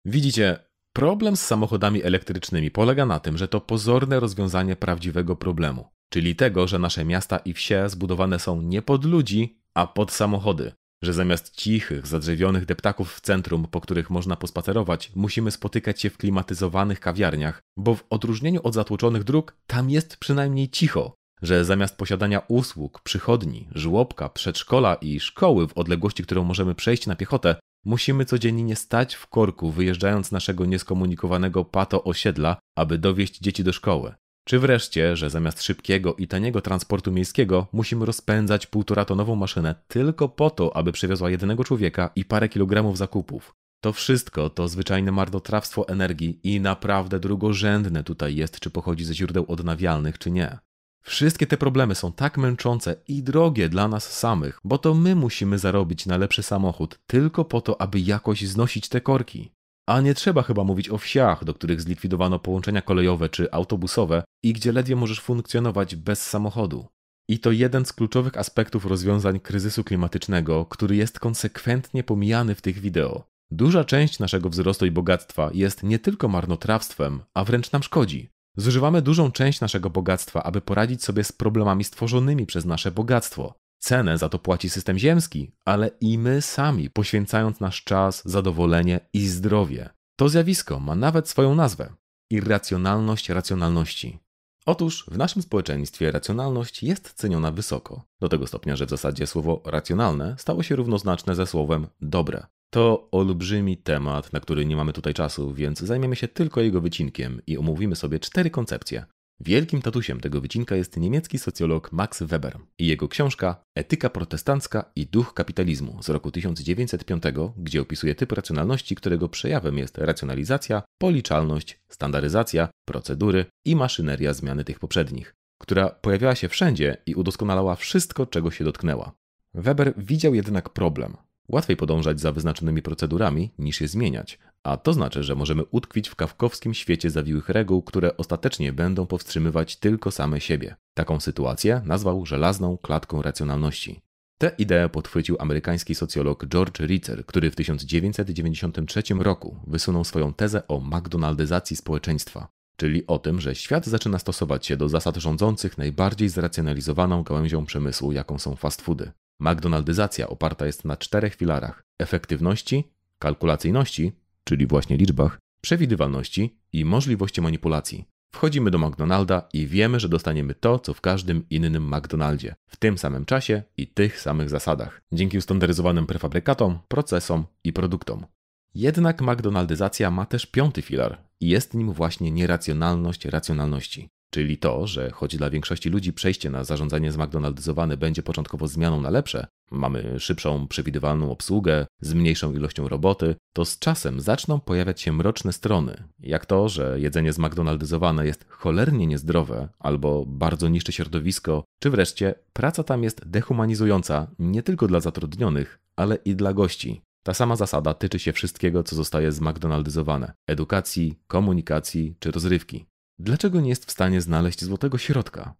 Widzicie, 0.04 0.58
problem 0.92 1.36
z 1.36 1.42
samochodami 1.42 2.02
elektrycznymi 2.02 2.70
polega 2.70 3.06
na 3.06 3.20
tym, 3.20 3.38
że 3.38 3.48
to 3.48 3.60
pozorne 3.60 4.20
rozwiązanie 4.20 4.76
prawdziwego 4.76 5.36
problemu, 5.36 5.95
czyli 6.08 6.36
tego, 6.36 6.68
że 6.68 6.78
nasze 6.78 7.04
miasta 7.04 7.36
i 7.36 7.52
wsie 7.52 7.88
zbudowane 7.88 8.38
są 8.38 8.62
nie 8.62 8.82
pod 8.82 9.04
ludzi, 9.04 9.58
a 9.74 9.86
pod 9.86 10.12
samochody 10.12 10.72
że 11.02 11.12
zamiast 11.12 11.56
cichych, 11.56 12.06
zadrzewionych 12.06 12.66
deptaków 12.66 13.14
w 13.14 13.20
centrum, 13.20 13.66
po 13.70 13.80
których 13.80 14.10
można 14.10 14.36
pospacerować, 14.36 15.12
musimy 15.14 15.50
spotykać 15.50 16.00
się 16.00 16.10
w 16.10 16.16
klimatyzowanych 16.16 17.00
kawiarniach, 17.00 17.62
bo 17.76 17.94
w 17.94 18.04
odróżnieniu 18.10 18.60
od 18.62 18.74
zatłoczonych 18.74 19.24
dróg, 19.24 19.56
tam 19.66 19.90
jest 19.90 20.16
przynajmniej 20.16 20.68
cicho. 20.68 21.14
Że 21.42 21.64
zamiast 21.64 21.96
posiadania 21.96 22.42
usług, 22.48 23.00
przychodni, 23.00 23.68
żłobka, 23.74 24.28
przedszkola 24.28 24.94
i 24.94 25.20
szkoły 25.20 25.68
w 25.68 25.78
odległości, 25.78 26.22
którą 26.22 26.44
możemy 26.44 26.74
przejść 26.74 27.06
na 27.06 27.16
piechotę, 27.16 27.56
musimy 27.84 28.24
codziennie 28.24 28.76
stać 28.76 29.14
w 29.14 29.26
korku, 29.26 29.70
wyjeżdżając 29.70 30.26
z 30.26 30.32
naszego 30.32 30.66
nieskomunikowanego 30.66 31.64
pato 31.64 32.04
osiedla, 32.04 32.56
aby 32.76 32.98
dowieść 32.98 33.38
dzieci 33.38 33.64
do 33.64 33.72
szkoły. 33.72 34.14
Czy 34.48 34.58
wreszcie, 34.58 35.16
że 35.16 35.30
zamiast 35.30 35.62
szybkiego 35.62 36.14
i 36.14 36.28
taniego 36.28 36.60
transportu 36.60 37.12
miejskiego 37.12 37.66
musimy 37.72 38.06
rozpędzać 38.06 38.66
półtoratonową 38.66 39.36
maszynę 39.36 39.74
tylko 39.88 40.28
po 40.28 40.50
to, 40.50 40.76
aby 40.76 40.92
przewiozła 40.92 41.30
jednego 41.30 41.64
człowieka 41.64 42.10
i 42.16 42.24
parę 42.24 42.48
kilogramów 42.48 42.98
zakupów. 42.98 43.54
To 43.80 43.92
wszystko 43.92 44.50
to 44.50 44.68
zwyczajne 44.68 45.12
marnotrawstwo 45.12 45.88
energii 45.88 46.40
i 46.42 46.60
naprawdę 46.60 47.20
drugorzędne 47.20 48.04
tutaj 48.04 48.36
jest, 48.36 48.60
czy 48.60 48.70
pochodzi 48.70 49.04
ze 49.04 49.14
źródeł 49.14 49.44
odnawialnych, 49.48 50.18
czy 50.18 50.30
nie. 50.30 50.58
Wszystkie 51.02 51.46
te 51.46 51.56
problemy 51.56 51.94
są 51.94 52.12
tak 52.12 52.38
męczące 52.38 52.96
i 53.08 53.22
drogie 53.22 53.68
dla 53.68 53.88
nas 53.88 54.18
samych, 54.18 54.60
bo 54.64 54.78
to 54.78 54.94
my 54.94 55.14
musimy 55.14 55.58
zarobić 55.58 56.06
na 56.06 56.16
lepszy 56.16 56.42
samochód 56.42 56.98
tylko 57.06 57.44
po 57.44 57.60
to, 57.60 57.80
aby 57.80 58.00
jakoś 58.00 58.42
znosić 58.42 58.88
te 58.88 59.00
korki. 59.00 59.55
A 59.88 60.00
nie 60.00 60.14
trzeba 60.14 60.42
chyba 60.42 60.64
mówić 60.64 60.88
o 60.88 60.98
wsiach, 60.98 61.44
do 61.44 61.54
których 61.54 61.80
zlikwidowano 61.80 62.38
połączenia 62.38 62.82
kolejowe 62.82 63.28
czy 63.28 63.52
autobusowe 63.52 64.24
i 64.42 64.52
gdzie 64.52 64.72
ledwie 64.72 64.96
możesz 64.96 65.20
funkcjonować 65.20 65.96
bez 65.96 66.28
samochodu. 66.28 66.86
I 67.28 67.38
to 67.38 67.52
jeden 67.52 67.84
z 67.84 67.92
kluczowych 67.92 68.38
aspektów 68.38 68.86
rozwiązań 68.86 69.40
kryzysu 69.40 69.84
klimatycznego, 69.84 70.66
który 70.66 70.96
jest 70.96 71.20
konsekwentnie 71.20 72.04
pomijany 72.04 72.54
w 72.54 72.62
tych 72.62 72.78
wideo. 72.78 73.24
Duża 73.50 73.84
część 73.84 74.18
naszego 74.18 74.50
wzrostu 74.50 74.86
i 74.86 74.90
bogactwa 74.90 75.50
jest 75.54 75.82
nie 75.82 75.98
tylko 75.98 76.28
marnotrawstwem, 76.28 77.22
a 77.34 77.44
wręcz 77.44 77.72
nam 77.72 77.82
szkodzi. 77.82 78.30
Zużywamy 78.56 79.02
dużą 79.02 79.32
część 79.32 79.60
naszego 79.60 79.90
bogactwa, 79.90 80.42
aby 80.42 80.60
poradzić 80.60 81.04
sobie 81.04 81.24
z 81.24 81.32
problemami 81.32 81.84
stworzonymi 81.84 82.46
przez 82.46 82.64
nasze 82.64 82.90
bogactwo. 82.90 83.54
Cenę 83.86 84.18
za 84.18 84.28
to 84.28 84.38
płaci 84.38 84.70
system 84.70 84.98
ziemski, 84.98 85.52
ale 85.64 85.90
i 86.00 86.18
my 86.18 86.42
sami, 86.42 86.90
poświęcając 86.90 87.60
nasz 87.60 87.84
czas, 87.84 88.22
zadowolenie 88.24 89.00
i 89.12 89.26
zdrowie. 89.28 89.90
To 90.16 90.28
zjawisko 90.28 90.80
ma 90.80 90.94
nawet 90.94 91.28
swoją 91.28 91.54
nazwę 91.54 91.92
irracjonalność 92.30 93.28
racjonalności. 93.28 94.18
Otóż 94.66 95.04
w 95.10 95.18
naszym 95.18 95.42
społeczeństwie 95.42 96.10
racjonalność 96.10 96.82
jest 96.82 97.12
ceniona 97.12 97.50
wysoko, 97.50 98.02
do 98.20 98.28
tego 98.28 98.46
stopnia, 98.46 98.76
że 98.76 98.86
w 98.86 98.90
zasadzie 98.90 99.26
słowo 99.26 99.62
racjonalne 99.64 100.34
stało 100.38 100.62
się 100.62 100.76
równoznaczne 100.76 101.34
ze 101.34 101.46
słowem 101.46 101.86
dobre. 102.00 102.46
To 102.70 103.08
olbrzymi 103.10 103.76
temat, 103.76 104.32
na 104.32 104.40
który 104.40 104.66
nie 104.66 104.76
mamy 104.76 104.92
tutaj 104.92 105.14
czasu, 105.14 105.54
więc 105.54 105.80
zajmiemy 105.80 106.16
się 106.16 106.28
tylko 106.28 106.60
jego 106.60 106.80
wycinkiem 106.80 107.40
i 107.46 107.58
omówimy 107.58 107.96
sobie 107.96 108.20
cztery 108.20 108.50
koncepcje, 108.50 109.06
Wielkim 109.40 109.82
tatusiem 109.82 110.20
tego 110.20 110.40
wycinka 110.40 110.76
jest 110.76 110.96
niemiecki 110.96 111.38
socjolog 111.38 111.92
Max 111.92 112.22
Weber 112.22 112.58
i 112.78 112.86
jego 112.86 113.08
książka 113.08 113.56
Etyka 113.74 114.10
protestancka 114.10 114.84
i 114.96 115.06
duch 115.06 115.34
kapitalizmu 115.34 116.02
z 116.02 116.08
roku 116.08 116.30
1905, 116.30 117.22
gdzie 117.56 117.82
opisuje 117.82 118.14
typ 118.14 118.32
racjonalności, 118.32 118.94
którego 118.94 119.28
przejawem 119.28 119.78
jest 119.78 119.98
racjonalizacja, 119.98 120.82
policzalność, 120.98 121.80
standaryzacja, 121.88 122.68
procedury 122.84 123.44
i 123.64 123.76
maszyneria 123.76 124.32
zmiany 124.32 124.64
tych 124.64 124.78
poprzednich, 124.78 125.34
która 125.58 125.88
pojawiała 125.88 126.34
się 126.34 126.48
wszędzie 126.48 126.96
i 127.06 127.14
udoskonalała 127.14 127.76
wszystko, 127.76 128.26
czego 128.26 128.50
się 128.50 128.64
dotknęła. 128.64 129.12
Weber 129.54 129.94
widział 129.96 130.34
jednak 130.34 130.68
problem. 130.68 131.16
Łatwiej 131.48 131.76
podążać 131.76 132.20
za 132.20 132.32
wyznaczonymi 132.32 132.82
procedurami 132.82 133.50
niż 133.58 133.80
je 133.80 133.88
zmieniać, 133.88 134.38
a 134.66 134.76
to 134.76 134.92
znaczy, 134.92 135.22
że 135.22 135.34
możemy 135.34 135.64
utkwić 135.70 136.08
w 136.08 136.14
kawkowskim 136.14 136.74
świecie 136.74 137.10
zawiłych 137.10 137.48
reguł, 137.48 137.82
które 137.82 138.16
ostatecznie 138.16 138.72
będą 138.72 139.06
powstrzymywać 139.06 139.76
tylko 139.76 140.10
same 140.10 140.40
siebie. 140.40 140.76
Taką 140.94 141.20
sytuację 141.20 141.82
nazwał 141.84 142.26
żelazną 142.26 142.78
klatką 142.78 143.22
racjonalności. 143.22 144.00
Tę 144.38 144.50
ideę 144.58 144.88
podchwycił 144.88 145.36
amerykański 145.38 145.94
socjolog 145.94 146.46
George 146.46 146.80
Ritzer, 146.80 147.26
który 147.26 147.50
w 147.50 147.56
1993 147.56 149.02
roku 149.18 149.56
wysunął 149.66 150.04
swoją 150.04 150.34
tezę 150.34 150.68
o 150.68 150.80
McDonaldyzacji 150.80 151.76
społeczeństwa, 151.76 152.48
czyli 152.76 153.06
o 153.06 153.18
tym, 153.18 153.40
że 153.40 153.54
świat 153.54 153.86
zaczyna 153.86 154.18
stosować 154.18 154.66
się 154.66 154.76
do 154.76 154.88
zasad 154.88 155.16
rządzących 155.16 155.78
najbardziej 155.78 156.28
zracjonalizowaną 156.28 157.22
gałęzią 157.22 157.66
przemysłu, 157.66 158.12
jaką 158.12 158.38
są 158.38 158.56
fast 158.56 158.82
foody. 158.82 159.12
McDonaldyzacja 159.40 160.28
oparta 160.28 160.66
jest 160.66 160.84
na 160.84 160.96
czterech 160.96 161.34
filarach: 161.34 161.84
efektywności, 161.98 162.84
kalkulacyjności, 163.18 164.12
czyli 164.48 164.66
właśnie 164.66 164.96
liczbach, 164.96 165.38
przewidywalności 165.60 166.58
i 166.72 166.84
możliwości 166.84 167.40
manipulacji. 167.40 168.04
Wchodzimy 168.34 168.70
do 168.70 168.78
McDonalda 168.78 169.48
i 169.52 169.66
wiemy, 169.66 170.00
że 170.00 170.08
dostaniemy 170.08 170.54
to, 170.54 170.78
co 170.78 170.94
w 170.94 171.00
każdym 171.00 171.48
innym 171.50 171.94
McDonaldzie, 171.96 172.54
w 172.66 172.76
tym 172.76 172.98
samym 172.98 173.24
czasie 173.24 173.62
i 173.76 173.86
tych 173.86 174.20
samych 174.20 174.50
zasadach, 174.50 175.02
dzięki 175.12 175.38
ustandaryzowanym 175.38 176.06
prefabrykatom, 176.06 176.78
procesom 176.88 177.44
i 177.64 177.72
produktom. 177.72 178.26
Jednak 178.74 179.22
McDonaldyzacja 179.22 180.10
ma 180.10 180.26
też 180.26 180.46
piąty 180.46 180.82
filar 180.82 181.18
i 181.40 181.48
jest 181.48 181.74
nim 181.74 181.92
właśnie 181.92 182.30
nieracjonalność 182.30 183.24
racjonalności. 183.24 184.08
Czyli 184.30 184.58
to, 184.58 184.86
że 184.86 185.10
choć 185.10 185.36
dla 185.36 185.50
większości 185.50 185.90
ludzi 185.90 186.12
przejście 186.12 186.50
na 186.50 186.64
zarządzanie 186.64 187.12
zmcdonaldyzowane 187.12 187.96
będzie 187.96 188.22
początkowo 188.22 188.68
zmianą 188.68 189.00
na 189.00 189.10
lepsze, 189.10 189.46
mamy 189.70 190.20
szybszą, 190.20 190.68
przewidywalną 190.68 191.30
obsługę 191.30 191.86
z 192.00 192.14
mniejszą 192.14 192.52
ilością 192.52 192.88
roboty, 192.88 193.34
to 193.52 193.64
z 193.64 193.78
czasem 193.78 194.20
zaczną 194.20 194.60
pojawiać 194.60 195.00
się 195.00 195.12
mroczne 195.12 195.52
strony, 195.52 196.04
jak 196.18 196.46
to, 196.46 196.68
że 196.68 197.00
jedzenie 197.00 197.32
zmcdonaldyzowane 197.32 198.26
jest 198.26 198.46
cholernie 198.48 199.06
niezdrowe 199.06 199.68
albo 199.78 200.24
bardzo 200.26 200.68
niszczy 200.68 200.92
środowisko, 200.92 201.64
czy 201.80 201.90
wreszcie 201.90 202.34
praca 202.52 202.82
tam 202.82 203.02
jest 203.02 203.28
dehumanizująca 203.28 204.26
nie 204.38 204.62
tylko 204.62 204.86
dla 204.86 205.00
zatrudnionych, 205.00 205.78
ale 205.96 206.18
i 206.24 206.36
dla 206.36 206.52
gości. 206.52 207.02
Ta 207.22 207.34
sama 207.34 207.56
zasada 207.56 207.94
tyczy 207.94 208.18
się 208.18 208.32
wszystkiego, 208.32 208.82
co 208.82 208.96
zostaje 208.96 209.32
zMcDonaldyzowane 209.32 210.32
edukacji, 210.46 211.18
komunikacji 211.26 212.16
czy 212.18 212.30
rozrywki. 212.30 212.86
Dlaczego 213.18 213.60
nie 213.60 213.68
jest 213.68 213.86
w 213.86 213.90
stanie 213.90 214.20
znaleźć 214.20 214.64
złotego 214.64 214.98
środka? 214.98 215.54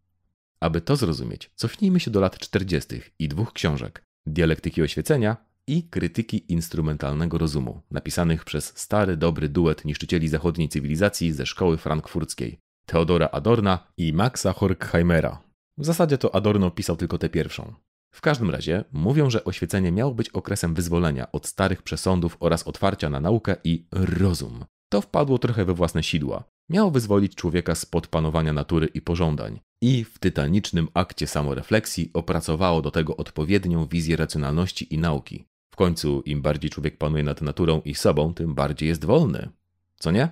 Aby 0.61 0.81
to 0.81 0.97
zrozumieć, 0.97 1.51
cofnijmy 1.55 2.01
się 2.01 2.11
do 2.11 2.21
lat 2.21 2.38
40. 2.38 3.01
i 3.19 3.29
dwóch 3.29 3.53
książek: 3.53 4.03
Dialektyki 4.27 4.83
oświecenia 4.83 5.37
i 5.66 5.83
Krytyki 5.83 6.53
instrumentalnego 6.53 7.38
rozumu, 7.38 7.81
napisanych 7.90 8.45
przez 8.45 8.79
stary, 8.79 9.16
dobry 9.16 9.49
duet 9.49 9.85
niszczycieli 9.85 10.29
zachodniej 10.29 10.69
cywilizacji 10.69 11.33
ze 11.33 11.47
szkoły 11.47 11.77
frankfurckiej 11.77 12.59
Theodora 12.87 13.29
Adorna 13.33 13.92
i 13.97 14.12
Maxa 14.12 14.53
Horkheimera. 14.53 15.42
W 15.79 15.85
zasadzie 15.85 16.19
to 16.19 16.35
Adorno 16.35 16.71
pisał 16.71 16.97
tylko 16.97 17.19
tę 17.19 17.29
pierwszą. 17.29 17.75
W 18.14 18.21
każdym 18.21 18.51
razie 18.51 18.85
mówią, 18.92 19.31
że 19.31 19.45
oświecenie 19.45 19.92
miało 19.92 20.14
być 20.14 20.29
okresem 20.29 20.75
wyzwolenia 20.75 21.33
od 21.33 21.47
starych 21.47 21.83
przesądów 21.83 22.37
oraz 22.40 22.62
otwarcia 22.62 23.11
na 23.11 23.21
naukę 23.21 23.57
i 23.64 23.87
rozum. 23.92 24.64
To 24.88 25.01
wpadło 25.01 25.38
trochę 25.38 25.64
we 25.64 25.75
własne 25.75 26.03
sidła. 26.03 26.45
Miało 26.68 26.90
wyzwolić 26.90 27.35
człowieka 27.35 27.74
spod 27.74 28.07
panowania 28.07 28.52
natury 28.52 28.87
i 28.87 29.00
pożądań. 29.00 29.61
I 29.81 30.05
w 30.05 30.18
tytanicznym 30.18 30.88
akcie 30.94 31.26
samorefleksji 31.26 32.11
opracowało 32.14 32.83
do 32.83 32.90
tego 32.90 33.16
odpowiednią 33.16 33.87
wizję 33.87 34.16
racjonalności 34.16 34.94
i 34.94 34.98
nauki. 34.98 35.44
W 35.70 35.76
końcu, 35.76 36.22
im 36.22 36.42
bardziej 36.42 36.70
człowiek 36.70 36.98
panuje 36.98 37.22
nad 37.22 37.42
naturą 37.42 37.81
i 37.85 37.94
sobą, 37.94 38.35
tym 38.35 38.55
bardziej 38.55 38.88
jest 38.88 39.05
wolny. 39.05 39.48
Co 39.96 40.11
nie? 40.11 40.29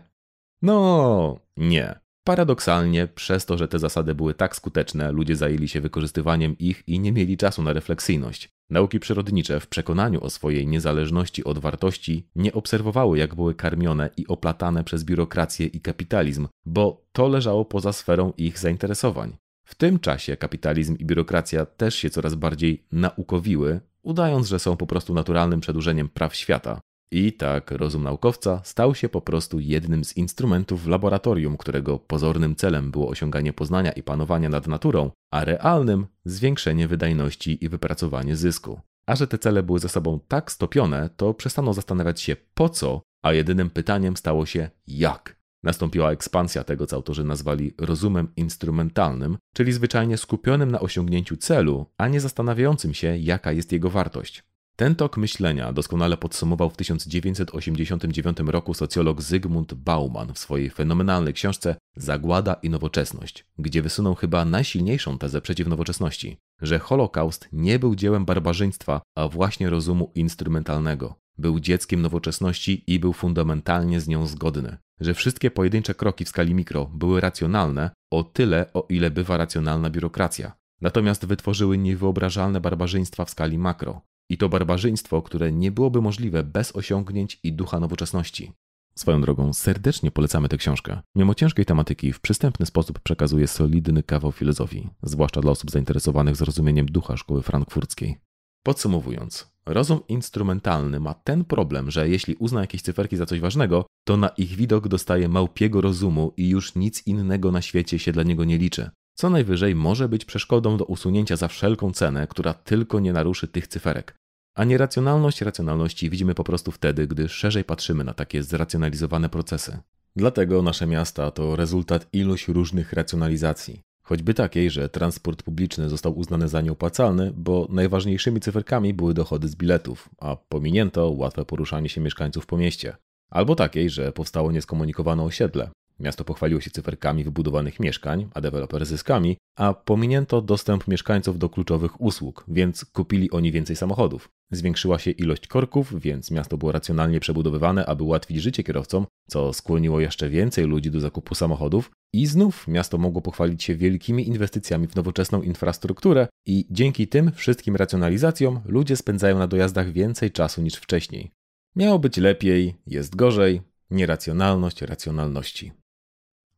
No, 0.63 1.39
nie. 1.57 2.04
Paradoksalnie, 2.27 3.07
przez 3.07 3.47
to, 3.47 3.59
że 3.59 3.69
te 3.69 3.79
zasady 3.79 4.15
były 4.15 4.35
tak 4.35 4.57
skuteczne, 4.57 5.13
ludzie 5.13 5.37
zajęli 5.37 5.69
się 5.69 5.81
wykorzystywaniem 5.81 6.59
ich 6.59 6.83
i 6.87 7.01
nie 7.01 7.13
mieli 7.13 7.37
czasu 7.37 7.63
na 7.63 7.73
refleksyjność. 7.73 8.49
Nauki 8.71 9.01
przyrodnicze 9.01 9.61
w 9.61 9.67
przekonaniu 9.67 10.25
o 10.25 10.31
swojej 10.31 10.67
niezależności 10.67 11.45
od 11.45 11.59
wartości 11.59 12.29
nie 12.37 12.53
obserwowały, 12.53 13.19
jak 13.19 13.35
były 13.35 13.55
karmione 13.55 14.11
i 14.17 14.27
oplatane 14.27 14.85
przez 14.85 15.05
biurokrację 15.05 15.67
i 15.67 15.81
kapitalizm, 15.81 16.49
bo 16.67 17.07
to 17.13 17.29
leżało 17.29 17.65
poza 17.65 17.93
sferą 17.93 18.33
ich 18.37 18.59
zainteresowań. 18.59 19.37
W 19.65 19.75
tym 19.75 19.99
czasie 19.99 20.37
kapitalizm 20.37 20.97
i 20.97 21.05
biurokracja 21.05 21.67
też 21.67 21.95
się 21.95 22.11
coraz 22.11 22.35
bardziej 22.35 22.87
naukowiły, 22.93 23.81
udając, 24.03 24.49
że 24.49 24.59
są 24.59 24.77
po 24.77 24.87
prostu 24.87 25.15
naturalnym 25.15 25.61
przedłużeniem 25.61 26.09
praw 26.09 26.35
świata. 26.35 26.81
I 27.17 27.33
tak 27.33 27.71
rozum 27.71 28.03
naukowca 28.03 28.61
stał 28.65 28.95
się 28.95 29.09
po 29.09 29.21
prostu 29.21 29.61
jednym 29.61 30.05
z 30.05 30.17
instrumentów 30.17 30.83
w 30.83 30.89
laboratorium, 30.89 31.57
którego 31.57 31.99
pozornym 31.99 32.57
celem 32.57 32.91
było 32.91 33.09
osiąganie 33.09 33.53
poznania 33.53 33.93
i 33.93 34.03
panowania 34.03 34.49
nad 34.49 34.67
naturą, 34.67 35.11
a 35.33 35.45
realnym 35.45 36.07
zwiększenie 36.25 36.89
wydajności 36.89 37.65
i 37.65 37.69
wypracowanie 37.69 38.37
zysku. 38.37 38.81
A 39.07 39.17
że 39.17 39.27
te 39.27 39.39
cele 39.39 39.63
były 39.63 39.79
ze 39.79 39.89
sobą 39.89 40.21
tak 40.29 40.53
stopione, 40.53 41.11
to 41.17 41.35
przestano 41.35 41.75
zastanawiać 41.75 42.21
się 42.21 42.37
po 42.55 42.69
co, 42.69 43.03
a 43.23 43.33
jedynym 43.33 43.71
pytaniem 43.71 44.17
stało 44.17 44.47
się 44.47 44.71
jak. 44.87 45.37
Nastąpiła 45.63 46.13
ekspansja 46.13 46.65
tego, 46.65 46.87
co 46.87 46.97
autorzy 46.97 47.25
nazwali 47.25 47.75
rozumem 47.79 48.29
instrumentalnym, 48.37 49.39
czyli 49.53 49.73
zwyczajnie 49.73 50.17
skupionym 50.17 50.71
na 50.71 50.81
osiągnięciu 50.81 51.37
celu, 51.37 51.87
a 51.99 52.09
nie 52.09 52.21
zastanawiającym 52.21 52.95
się, 52.95 53.17
jaka 53.17 53.53
jest 53.53 53.73
jego 53.73 53.91
wartość. 53.91 54.54
Ten 54.77 54.95
tok 54.95 55.17
myślenia 55.17 55.73
doskonale 55.73 56.17
podsumował 56.17 56.71
w 56.71 56.77
1989 56.77 58.39
roku 58.47 58.75
socjolog 58.75 59.23
Zygmunt 59.23 59.75
Bauman 59.75 60.33
w 60.35 60.39
swojej 60.39 60.71
fenomenalnej 60.71 61.35
książce 61.35 61.77
Zagłada 61.97 62.55
i 62.55 62.71
nowoczesność, 62.71 63.47
gdzie 63.59 63.83
wysunął 63.83 64.15
chyba 64.15 64.45
najsilniejszą 64.45 65.19
tezę 65.19 65.41
przeciw 65.41 65.69
nowoczesności, 65.69 66.37
że 66.63 66.79
Holokaust 66.79 67.49
nie 67.53 67.79
był 67.79 67.95
dziełem 67.95 68.25
barbarzyństwa, 68.25 69.03
a 69.17 69.29
właśnie 69.29 69.71
rozumu 69.71 70.13
instrumentalnego. 70.15 71.15
Był 71.39 71.61
dzieckiem 71.61 72.03
nowoczesności 72.03 72.85
i 72.87 72.99
był 72.99 73.13
fundamentalnie 73.13 74.01
z 74.01 74.09
nią 74.09 74.27
zgodny, 74.27 74.77
że 75.01 75.15
wszystkie 75.15 75.51
pojedyncze 75.51 75.95
kroki 75.95 76.25
w 76.25 76.29
skali 76.29 76.55
mikro 76.55 76.91
były 76.95 77.21
racjonalne 77.21 77.91
o 78.11 78.23
tyle, 78.23 78.73
o 78.73 78.87
ile 78.89 79.11
bywa 79.11 79.37
racjonalna 79.37 79.91
biurokracja. 79.91 80.53
Natomiast 80.81 81.27
wytworzyły 81.27 81.79
niewyobrażalne 81.79 82.61
barbarzyństwa 82.61 83.25
w 83.25 83.31
skali 83.31 83.59
makro, 83.59 84.01
i 84.31 84.39
to 84.39 84.49
barbarzyństwo, 84.49 85.23
które 85.23 85.53
nie 85.53 85.73
byłoby 85.73 86.01
możliwe 86.01 86.45
bez 86.45 86.77
osiągnięć 86.77 87.41
i 87.43 87.53
ducha 87.53 87.81
nowoczesności. 87.81 88.53
Swoją 88.95 89.21
drogą, 89.21 89.53
serdecznie 89.53 90.11
polecamy 90.11 90.49
tę 90.49 90.57
książkę. 90.57 91.01
Mimo 91.15 91.35
ciężkiej 91.35 91.65
tematyki, 91.65 92.13
w 92.13 92.21
przystępny 92.21 92.67
sposób 92.67 92.99
przekazuje 92.99 93.47
solidny 93.47 94.03
kawał 94.03 94.33
filozofii, 94.33 94.89
zwłaszcza 95.03 95.41
dla 95.41 95.51
osób 95.51 95.71
zainteresowanych 95.71 96.37
zrozumieniem 96.37 96.87
ducha 96.87 97.17
szkoły 97.17 97.43
frankfurckiej. 97.43 98.17
Podsumowując, 98.63 99.51
rozum 99.67 100.01
instrumentalny 100.09 101.01
ma 101.01 101.15
ten 101.15 101.45
problem, 101.45 101.91
że 101.91 102.09
jeśli 102.09 102.35
uzna 102.35 102.61
jakieś 102.61 102.83
cyferki 102.83 103.17
za 103.17 103.27
coś 103.27 103.41
ważnego, 103.41 103.87
to 104.05 104.17
na 104.17 104.29
ich 104.29 104.57
widok 104.57 104.89
dostaje 104.89 105.29
małpiego 105.29 105.81
rozumu 105.81 106.33
i 106.37 106.49
już 106.49 106.75
nic 106.75 107.07
innego 107.07 107.53
na 107.53 107.63
świecie 107.63 107.99
się 107.99 108.13
dla 108.13 108.23
niego 108.23 108.45
nie 108.45 108.59
liczy 108.59 108.91
co 109.15 109.31
najwyżej 109.31 109.75
może 109.75 110.09
być 110.09 110.25
przeszkodą 110.25 110.77
do 110.77 110.85
usunięcia 110.85 111.37
za 111.37 111.49
wszelką 111.49 111.93
cenę, 111.93 112.27
która 112.27 112.55
tylko 112.55 113.01
nie 113.01 113.13
naruszy 113.13 113.49
tych 113.49 113.67
cyferek. 113.67 114.15
A 114.55 114.65
nieracjonalność 114.65 115.41
racjonalności 115.41 116.11
widzimy 116.11 116.35
po 116.35 116.45
prostu 116.45 116.73
wtedy, 116.73 117.07
gdy 117.07 117.29
szerzej 117.29 117.65
patrzymy 117.65 118.05
na 118.05 118.15
takie 118.15 118.43
zracjonalizowane 118.43 119.29
procesy. 119.29 119.79
Dlatego 120.17 120.63
nasze 120.63 120.87
miasta 120.87 121.31
to 121.31 121.57
rezultat 121.57 122.09
iluś 122.13 122.49
różnych 122.49 122.93
racjonalizacji. 122.93 123.81
Choćby 124.03 124.35
takiej, 124.35 124.71
że 124.71 124.89
transport 124.89 125.43
publiczny 125.43 125.89
został 125.89 126.19
uznany 126.19 126.49
za 126.49 126.61
nieopłacalny, 126.61 127.33
bo 127.37 127.67
najważniejszymi 127.71 128.41
cyferkami 128.41 128.95
były 128.95 129.15
dochody 129.15 129.49
z 129.49 129.57
biletów, 129.57 130.09
a 130.19 130.37
pominięto 130.37 131.11
łatwe 131.11 131.45
poruszanie 131.45 131.89
się 131.89 132.01
mieszkańców 132.01 132.47
po 132.47 132.57
mieście. 132.57 132.97
Albo 133.31 133.55
takiej, 133.55 133.91
że 133.91 134.13
powstało 134.13 134.53
nieskomunikowane 134.53 135.23
osiedle, 135.23 135.71
Miasto 136.01 136.25
pochwaliło 136.25 136.61
się 136.61 136.71
cyferkami 136.71 137.25
wybudowanych 137.25 137.81
mieszkań, 137.81 138.29
a 138.35 138.41
deweloper 138.41 138.87
zyskami, 138.87 139.37
a 139.57 139.75
pominięto 139.75 140.43
dostęp 140.43 140.89
mieszkańców 140.89 141.39
do 141.39 141.49
kluczowych 141.49 142.01
usług, 142.01 142.45
więc 142.49 142.85
kupili 142.85 143.31
oni 143.31 143.53
więcej 143.53 143.77
samochodów. 143.77 144.29
Zwiększyła 144.51 144.99
się 144.99 145.11
ilość 145.11 145.47
korków, 145.47 146.01
więc 146.01 146.31
miasto 146.31 146.59
było 146.59 146.73
racjonalnie 146.73 147.21
przebudowywane, 147.21 147.87
aby 147.87 148.03
ułatwić 148.03 148.43
życie 148.43 148.63
kierowcom, 148.63 149.07
co 149.29 149.53
skłoniło 149.53 150.01
jeszcze 150.01 150.31
więcej 150.31 150.67
ludzi 150.67 150.91
do 150.91 151.01
zakupu 151.01 151.35
samochodów. 151.35 151.91
I 152.13 152.27
znów 152.27 152.69
miasto 152.69 152.99
mogło 152.99 153.23
pochwalić 153.23 153.63
się 153.63 153.77
wielkimi 153.77 154.29
inwestycjami 154.29 154.87
w 154.87 154.97
nowoczesną 154.97 155.43
infrastrukturę 155.43 156.29
i 156.47 156.67
dzięki 156.71 157.09
tym 157.09 157.33
wszystkim 157.33 157.77
racjonalizacjom 157.77 158.61
ludzie 158.65 158.97
spędzają 158.97 159.39
na 159.39 159.47
dojazdach 159.47 159.93
więcej 159.93 160.31
czasu 160.31 160.63
niż 160.63 160.75
wcześniej. 160.75 161.31
Miało 161.77 161.99
być 161.99 162.17
lepiej, 162.17 162.75
jest 162.87 163.17
gorzej, 163.17 163.63
nieracjonalność 163.91 164.83
racjonalności 164.83 165.73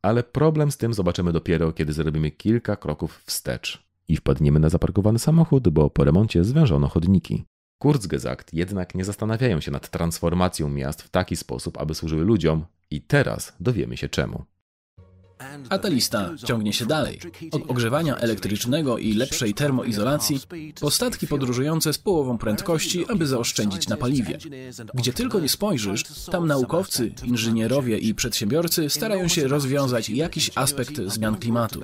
ale 0.01 0.23
problem 0.23 0.71
z 0.71 0.77
tym 0.77 0.93
zobaczymy 0.93 1.33
dopiero, 1.33 1.73
kiedy 1.73 1.93
zrobimy 1.93 2.31
kilka 2.31 2.75
kroków 2.75 3.23
wstecz 3.25 3.83
i 4.07 4.17
wpadniemy 4.17 4.59
na 4.59 4.69
zaparkowany 4.69 5.19
samochód, 5.19 5.69
bo 5.69 5.89
po 5.89 6.03
remoncie 6.03 6.43
zwężono 6.43 6.87
chodniki. 6.87 7.45
Kurzgesagt 7.81 8.53
jednak 8.53 8.95
nie 8.95 9.05
zastanawiają 9.05 9.59
się 9.61 9.71
nad 9.71 9.89
transformacją 9.89 10.69
miast 10.69 11.01
w 11.01 11.09
taki 11.09 11.35
sposób, 11.35 11.77
aby 11.77 11.95
służyły 11.95 12.23
ludziom, 12.23 12.65
i 12.91 13.01
teraz 13.01 13.55
dowiemy 13.59 13.97
się 13.97 14.09
czemu. 14.09 14.43
A 15.69 15.77
ta 15.77 15.87
lista 15.87 16.29
ciągnie 16.45 16.73
się 16.73 16.85
dalej. 16.85 17.19
Od 17.51 17.71
ogrzewania 17.71 18.17
elektrycznego 18.17 18.97
i 18.97 19.13
lepszej 19.13 19.53
termoizolacji 19.53 20.39
po 20.81 20.91
statki 20.91 21.27
podróżujące 21.27 21.93
z 21.93 21.97
połową 21.97 22.37
prędkości, 22.37 23.05
aby 23.09 23.27
zaoszczędzić 23.27 23.87
na 23.87 23.97
paliwie. 23.97 24.37
Gdzie 24.93 25.13
tylko 25.13 25.39
nie 25.39 25.49
spojrzysz, 25.49 26.03
tam 26.31 26.47
naukowcy, 26.47 27.13
inżynierowie 27.23 27.97
i 27.97 28.15
przedsiębiorcy 28.15 28.89
starają 28.89 29.27
się 29.27 29.47
rozwiązać 29.47 30.09
jakiś 30.09 30.51
aspekt 30.55 31.01
zmian 31.05 31.37
klimatu. 31.37 31.81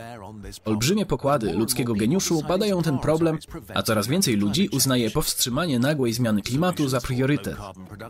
Olbrzymie 0.66 1.06
pokłady 1.06 1.54
ludzkiego 1.54 1.94
geniuszu 1.94 2.44
badają 2.48 2.82
ten 2.82 3.00
problem, 3.00 3.38
a 3.74 3.84
coraz 3.84 4.08
więcej 4.08 4.36
ludzi 4.36 4.70
uznaje 4.72 5.12
powstrzymanie 5.12 5.80
nagłej 5.80 6.14
zmiany 6.14 6.42
klimatu 6.42 6.90
za 6.90 7.02
priorytet. 7.02 7.58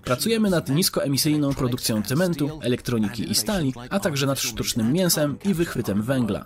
Pracujemy 0.04 0.50
nad 0.50 0.70
niskoemisyjną 0.70 1.54
produkcją 1.54 2.04
cementu, 2.04 2.60
elektroniki 2.62 3.32
i 3.32 3.36
stali, 3.36 3.74
a 3.90 4.00
także 4.00 4.26
nad 4.26 4.40
sztucznym 4.40 4.94
mięsem 4.94 5.33
i 5.46 5.54
wychwytem 5.54 6.02
węgla. 6.02 6.44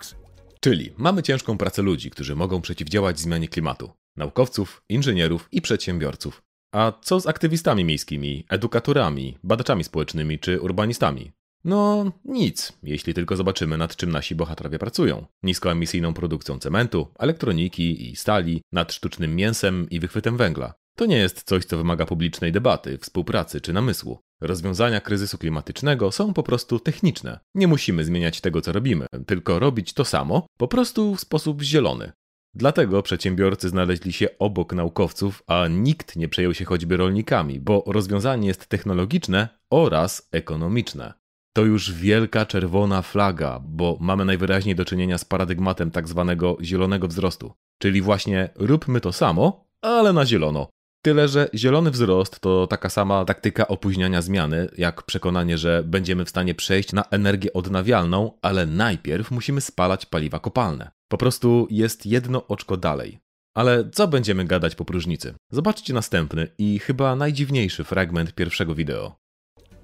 Czyli 0.60 0.92
mamy 0.96 1.22
ciężką 1.22 1.58
pracę 1.58 1.82
ludzi, 1.82 2.10
którzy 2.10 2.36
mogą 2.36 2.60
przeciwdziałać 2.60 3.20
zmianie 3.20 3.48
klimatu 3.48 3.90
naukowców, 4.18 4.82
inżynierów 4.88 5.48
i 5.52 5.62
przedsiębiorców. 5.62 6.42
A 6.72 6.92
co 7.02 7.20
z 7.20 7.26
aktywistami 7.26 7.84
miejskimi, 7.84 8.44
edukatorami, 8.48 9.38
badaczami 9.44 9.84
społecznymi 9.84 10.38
czy 10.38 10.60
urbanistami? 10.60 11.32
No 11.64 12.12
nic, 12.24 12.72
jeśli 12.82 13.14
tylko 13.14 13.36
zobaczymy 13.36 13.78
nad 13.78 13.96
czym 13.96 14.12
nasi 14.12 14.34
bohaterowie 14.34 14.78
pracują. 14.78 15.26
Niskoemisyjną 15.42 16.14
produkcją 16.14 16.58
cementu, 16.58 17.08
elektroniki 17.18 18.10
i 18.10 18.16
stali, 18.16 18.62
nad 18.72 18.92
sztucznym 18.92 19.36
mięsem 19.36 19.86
i 19.90 20.00
wychwytem 20.00 20.36
węgla. 20.36 20.74
To 20.98 21.06
nie 21.06 21.16
jest 21.16 21.42
coś, 21.42 21.64
co 21.64 21.76
wymaga 21.76 22.06
publicznej 22.06 22.52
debaty, 22.52 22.98
współpracy 22.98 23.60
czy 23.60 23.72
namysłu. 23.72 24.18
Rozwiązania 24.40 25.00
kryzysu 25.00 25.38
klimatycznego 25.38 26.12
są 26.12 26.34
po 26.34 26.42
prostu 26.42 26.80
techniczne. 26.80 27.40
Nie 27.54 27.68
musimy 27.68 28.04
zmieniać 28.04 28.40
tego, 28.40 28.60
co 28.60 28.72
robimy, 28.72 29.06
tylko 29.26 29.58
robić 29.58 29.92
to 29.92 30.04
samo, 30.04 30.46
po 30.56 30.68
prostu 30.68 31.14
w 31.14 31.20
sposób 31.20 31.62
zielony. 31.62 32.12
Dlatego 32.54 33.02
przedsiębiorcy 33.02 33.68
znaleźli 33.68 34.12
się 34.12 34.38
obok 34.38 34.72
naukowców, 34.72 35.42
a 35.46 35.68
nikt 35.68 36.16
nie 36.16 36.28
przejął 36.28 36.54
się 36.54 36.64
choćby 36.64 36.96
rolnikami, 36.96 37.60
bo 37.60 37.84
rozwiązanie 37.86 38.48
jest 38.48 38.66
technologiczne 38.66 39.48
oraz 39.70 40.28
ekonomiczne. 40.32 41.12
To 41.56 41.64
już 41.64 41.92
wielka 41.92 42.46
czerwona 42.46 43.02
flaga, 43.02 43.60
bo 43.64 43.98
mamy 44.00 44.24
najwyraźniej 44.24 44.74
do 44.74 44.84
czynienia 44.84 45.18
z 45.18 45.24
paradygmatem 45.24 45.90
tak 45.90 46.08
zwanego 46.08 46.56
zielonego 46.62 47.08
wzrostu. 47.08 47.52
Czyli 47.82 48.02
właśnie 48.02 48.48
róbmy 48.54 49.00
to 49.00 49.12
samo, 49.12 49.64
ale 49.82 50.12
na 50.12 50.26
zielono. 50.26 50.68
Tyle, 51.08 51.28
że 51.28 51.48
zielony 51.54 51.90
wzrost 51.90 52.40
to 52.40 52.66
taka 52.66 52.88
sama 52.88 53.24
taktyka 53.24 53.68
opóźniania 53.68 54.22
zmiany, 54.22 54.68
jak 54.78 55.02
przekonanie, 55.02 55.58
że 55.58 55.82
będziemy 55.86 56.24
w 56.24 56.28
stanie 56.28 56.54
przejść 56.54 56.92
na 56.92 57.04
energię 57.10 57.52
odnawialną, 57.52 58.32
ale 58.42 58.66
najpierw 58.66 59.30
musimy 59.30 59.60
spalać 59.60 60.06
paliwa 60.06 60.38
kopalne. 60.38 60.90
Po 61.10 61.18
prostu 61.18 61.66
jest 61.70 62.06
jedno 62.06 62.46
oczko 62.46 62.76
dalej. 62.76 63.18
Ale 63.54 63.90
co 63.92 64.08
będziemy 64.08 64.44
gadać 64.44 64.74
po 64.74 64.84
próżnicy? 64.84 65.34
Zobaczcie 65.52 65.94
następny 65.94 66.48
i 66.58 66.78
chyba 66.78 67.16
najdziwniejszy 67.16 67.84
fragment 67.84 68.34
pierwszego 68.34 68.74
wideo. 68.74 69.16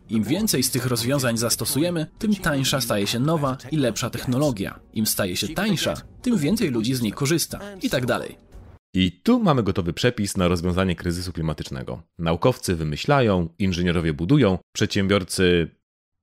Im 0.09 0.25
więcej 0.25 0.63
z 0.63 0.71
tych 0.71 0.87
rozwiązań 0.87 1.37
zastosujemy, 1.37 2.07
tym 2.19 2.35
tańsza 2.35 2.81
staje 2.81 3.07
się 3.07 3.21
nowa 3.21 3.57
i 3.71 3.77
lepsza 3.77 4.11
technologia. 4.11 4.81
Im 4.93 5.07
staje 5.07 5.37
się 5.37 5.49
tańsza, 5.49 5.95
tym 6.23 6.39
więcej 6.39 6.71
ludzi 6.71 6.95
z 6.95 7.03
niej 7.03 7.13
korzysta 7.13 7.61
i 7.83 7.91
tak 7.91 8.07
dalej. 8.07 8.44
I 8.95 9.13
tu 9.13 9.41
mamy 9.41 9.63
gotowy 9.63 9.93
przepis 9.93 10.37
na 10.37 10.49
rozwiązanie 10.49 10.97
kryzysu 10.97 11.33
klimatycznego. 11.33 12.03
Naukowcy 12.19 12.77
wymyślają, 12.77 13.49
inżynierowie 13.59 14.13
budują, 14.13 14.59
przedsiębiorcy 14.73 15.69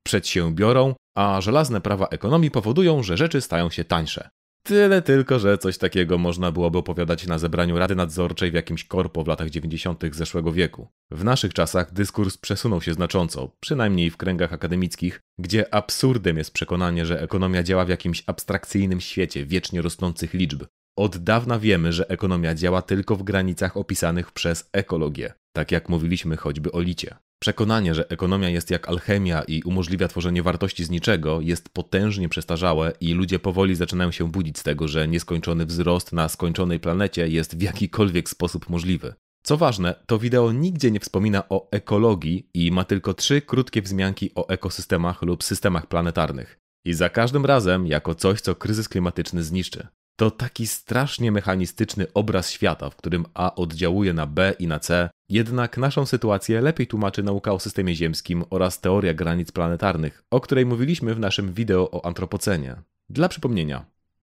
przedsiębiorą, 0.03 0.95
a 1.15 1.41
żelazne 1.41 1.81
prawa 1.81 2.07
ekonomii 2.07 2.51
powodują, 2.51 3.03
że 3.03 3.17
rzeczy 3.17 3.41
stają 3.41 3.69
się 3.69 3.83
tańsze. 3.83 4.29
Tyle 4.63 5.01
tylko, 5.01 5.39
że 5.39 5.57
coś 5.57 5.77
takiego 5.77 6.17
można 6.17 6.51
byłoby 6.51 6.77
opowiadać 6.77 7.27
na 7.27 7.37
zebraniu 7.37 7.79
Rady 7.79 7.95
Nadzorczej 7.95 8.51
w 8.51 8.53
jakimś 8.53 8.83
korpo 8.83 9.23
w 9.23 9.27
latach 9.27 9.49
90. 9.49 10.03
zeszłego 10.11 10.53
wieku. 10.53 10.87
W 11.11 11.23
naszych 11.23 11.53
czasach 11.53 11.93
dyskurs 11.93 12.37
przesunął 12.37 12.81
się 12.81 12.93
znacząco, 12.93 13.51
przynajmniej 13.59 14.09
w 14.09 14.17
kręgach 14.17 14.53
akademickich, 14.53 15.21
gdzie 15.39 15.73
absurdem 15.73 16.37
jest 16.37 16.53
przekonanie, 16.53 17.05
że 17.05 17.21
ekonomia 17.21 17.63
działa 17.63 17.85
w 17.85 17.89
jakimś 17.89 18.23
abstrakcyjnym 18.27 19.01
świecie 19.01 19.45
wiecznie 19.45 19.81
rosnących 19.81 20.33
liczb. 20.33 20.63
Od 21.01 21.17
dawna 21.17 21.59
wiemy, 21.59 21.93
że 21.93 22.09
ekonomia 22.09 22.55
działa 22.55 22.81
tylko 22.81 23.15
w 23.15 23.23
granicach 23.23 23.77
opisanych 23.77 24.31
przez 24.31 24.69
ekologię, 24.73 25.33
tak 25.55 25.71
jak 25.71 25.89
mówiliśmy 25.89 26.37
choćby 26.37 26.71
o 26.71 26.81
licie. 26.81 27.15
Przekonanie, 27.39 27.95
że 27.95 28.09
ekonomia 28.09 28.49
jest 28.49 28.71
jak 28.71 28.89
alchemia 28.89 29.41
i 29.41 29.63
umożliwia 29.63 30.07
tworzenie 30.07 30.43
wartości 30.43 30.83
z 30.83 30.89
niczego, 30.89 31.41
jest 31.41 31.69
potężnie 31.69 32.29
przestarzałe 32.29 32.93
i 32.99 33.13
ludzie 33.13 33.39
powoli 33.39 33.75
zaczynają 33.75 34.11
się 34.11 34.31
budzić 34.31 34.59
z 34.59 34.63
tego, 34.63 34.87
że 34.87 35.07
nieskończony 35.07 35.65
wzrost 35.65 36.13
na 36.13 36.29
skończonej 36.29 36.79
planecie 36.79 37.27
jest 37.27 37.57
w 37.57 37.61
jakikolwiek 37.61 38.29
sposób 38.29 38.69
możliwy. 38.69 39.13
Co 39.43 39.57
ważne, 39.57 39.95
to 40.05 40.19
wideo 40.19 40.51
nigdzie 40.51 40.91
nie 40.91 40.99
wspomina 40.99 41.49
o 41.49 41.71
ekologii 41.71 42.47
i 42.53 42.71
ma 42.71 42.83
tylko 42.83 43.13
trzy 43.13 43.41
krótkie 43.41 43.81
wzmianki 43.81 44.31
o 44.35 44.49
ekosystemach 44.49 45.21
lub 45.21 45.43
systemach 45.43 45.87
planetarnych. 45.87 46.57
I 46.85 46.93
za 46.93 47.09
każdym 47.09 47.45
razem 47.45 47.87
jako 47.87 48.15
coś, 48.15 48.41
co 48.41 48.55
kryzys 48.55 48.89
klimatyczny 48.89 49.43
zniszczy. 49.43 49.87
To 50.21 50.31
taki 50.31 50.67
strasznie 50.67 51.31
mechanistyczny 51.31 52.07
obraz 52.13 52.51
świata, 52.51 52.89
w 52.89 52.95
którym 52.95 53.25
A 53.33 53.55
oddziałuje 53.55 54.13
na 54.13 54.27
B 54.27 54.53
i 54.59 54.67
na 54.67 54.79
C, 54.79 55.09
jednak 55.29 55.77
naszą 55.77 56.05
sytuację 56.05 56.61
lepiej 56.61 56.87
tłumaczy 56.87 57.23
nauka 57.23 57.53
o 57.53 57.59
systemie 57.59 57.95
ziemskim 57.95 58.43
oraz 58.49 58.81
teoria 58.81 59.13
granic 59.13 59.51
planetarnych, 59.51 60.23
o 60.31 60.39
której 60.39 60.65
mówiliśmy 60.65 61.15
w 61.15 61.19
naszym 61.19 61.53
wideo 61.53 61.91
o 61.91 62.05
antropocenie. 62.05 62.75
Dla 63.09 63.29
przypomnienia, 63.29 63.85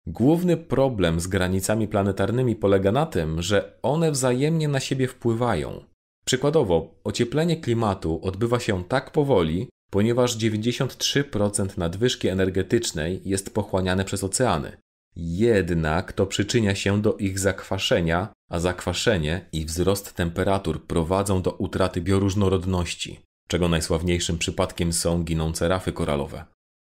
Główny 0.07 0.57
problem 0.57 1.19
z 1.19 1.27
granicami 1.27 1.87
planetarnymi 1.87 2.55
polega 2.55 2.91
na 2.91 3.05
tym, 3.05 3.41
że 3.41 3.77
one 3.81 4.11
wzajemnie 4.11 4.67
na 4.67 4.79
siebie 4.79 5.07
wpływają. 5.07 5.83
Przykładowo, 6.25 6.95
ocieplenie 7.03 7.57
klimatu 7.57 8.19
odbywa 8.23 8.59
się 8.59 8.83
tak 8.83 9.11
powoli, 9.11 9.69
ponieważ 9.91 10.37
93% 10.37 11.77
nadwyżki 11.77 12.27
energetycznej 12.27 13.21
jest 13.25 13.53
pochłaniane 13.53 14.05
przez 14.05 14.23
oceany. 14.23 14.84
Jednak 15.15 16.13
to 16.13 16.25
przyczynia 16.25 16.75
się 16.75 17.01
do 17.01 17.17
ich 17.17 17.39
zakwaszenia, 17.39 18.33
a 18.49 18.59
zakwaszenie 18.59 19.45
i 19.51 19.65
wzrost 19.65 20.13
temperatur 20.13 20.83
prowadzą 20.83 21.41
do 21.41 21.51
utraty 21.51 22.01
bioróżnorodności, 22.01 23.19
czego 23.47 23.67
najsławniejszym 23.67 24.37
przypadkiem 24.37 24.93
są 24.93 25.23
ginące 25.23 25.67
rafy 25.67 25.91
koralowe. 25.91 26.45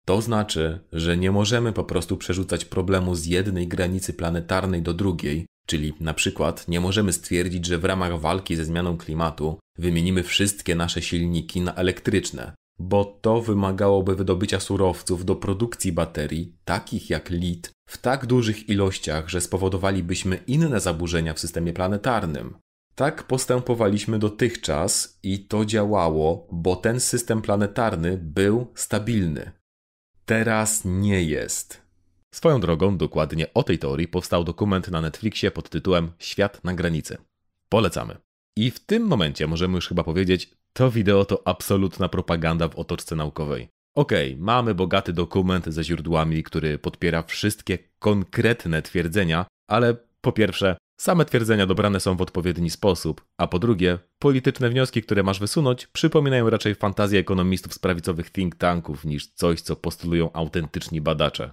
To 0.06 0.22
znaczy, 0.22 0.80
że 0.92 1.18
nie 1.18 1.32
możemy 1.32 1.74
po 1.74 1.84
prostu 1.84 2.18
przerzucać 2.18 2.66
problemu 2.66 3.16
z 3.16 3.26
jednej 3.26 3.68
granicy 3.68 4.14
planetarnej 4.14 4.82
do 4.82 4.94
drugiej, 4.94 5.46
czyli 5.66 5.94
na 6.00 6.14
przykład 6.14 6.68
nie 6.68 6.80
możemy 6.80 7.14
stwierdzić, 7.14 7.66
że 7.66 7.78
w 7.78 7.86
ramach 7.86 8.20
walki 8.20 8.56
ze 8.56 8.66
zmianą 8.66 8.98
klimatu 8.98 9.60
wymienimy 9.78 10.24
wszystkie 10.24 10.76
nasze 10.76 11.02
silniki 11.02 11.62
na 11.62 11.76
elektryczne, 11.76 12.54
bo 12.84 13.06
to 13.06 13.42
wymagałoby 13.42 14.16
wydobycia 14.16 14.60
surowców 14.60 15.26
do 15.26 15.36
produkcji 15.36 15.92
baterii, 15.92 16.56
takich 16.66 17.10
jak 17.10 17.30
lit, 17.30 17.72
w 17.90 17.98
tak 17.98 18.26
dużych 18.26 18.70
ilościach, 18.70 19.30
że 19.30 19.42
spowodowalibyśmy 19.42 20.36
inne 20.48 20.80
zaburzenia 20.80 21.34
w 21.34 21.40
systemie 21.40 21.74
planetarnym. 21.74 22.58
Tak 22.96 23.24
postępowaliśmy 23.24 24.20
dotychczas 24.20 25.20
i 25.24 25.40
to 25.40 25.66
działało, 25.66 26.48
bo 26.52 26.76
ten 26.76 27.00
system 27.00 27.42
planetarny 27.42 28.18
był 28.18 28.68
stabilny. 28.76 29.52
Teraz 30.26 30.82
nie 30.86 31.24
jest. 31.24 31.82
Swoją 32.34 32.60
drogą, 32.60 32.98
dokładnie 32.98 33.54
o 33.54 33.64
tej 33.64 33.80
teorii 33.80 34.08
powstał 34.08 34.44
dokument 34.44 34.88
na 34.88 35.02
Netflixie 35.02 35.52
pod 35.52 35.70
tytułem 35.70 36.12
Świat 36.20 36.64
na 36.64 36.74
granicy. 36.74 37.18
Polecamy. 37.70 38.18
I 38.58 38.72
w 38.72 38.80
tym 38.80 39.04
momencie 39.04 39.48
możemy 39.48 39.76
już 39.76 39.88
chyba 39.88 40.04
powiedzieć, 40.04 40.52
to 40.74 40.92
wideo 40.92 41.26
to 41.26 41.48
absolutna 41.48 42.10
propaganda 42.10 42.68
w 42.68 42.76
otoczce 42.76 43.16
naukowej. 43.16 43.70
Okej, 43.96 44.34
okay, 44.34 44.44
mamy 44.44 44.76
bogaty 44.76 45.14
dokument 45.14 45.66
ze 45.66 45.84
źródłami, 45.84 46.44
który 46.44 46.80
podpiera 46.80 47.24
wszystkie 47.24 47.80
konkretne 48.00 48.82
twierdzenia, 48.82 49.46
ale 49.70 49.96
po 50.22 50.32
pierwsze, 50.32 50.78
same 51.00 51.26
twierdzenia 51.26 51.66
dobrane 51.66 52.00
są 52.00 52.18
w 52.18 52.22
odpowiedni 52.22 52.70
sposób, 52.70 53.26
a 53.38 53.48
po 53.48 53.60
drugie, 53.60 54.00
polityczne 54.20 54.70
wnioski, 54.70 55.02
które 55.02 55.24
masz 55.24 55.40
wysunąć, 55.40 55.88
przypominają 55.88 56.50
raczej 56.50 56.76
fantazję 56.76 57.20
ekonomistów 57.20 57.74
z 57.74 57.80
prawicowych 57.80 58.32
think 58.32 58.56
tanków 58.56 59.06
niż 59.06 59.28
coś, 59.28 59.62
co 59.62 59.76
postulują 59.76 60.34
autentyczni 60.34 61.02
badacze. 61.02 61.52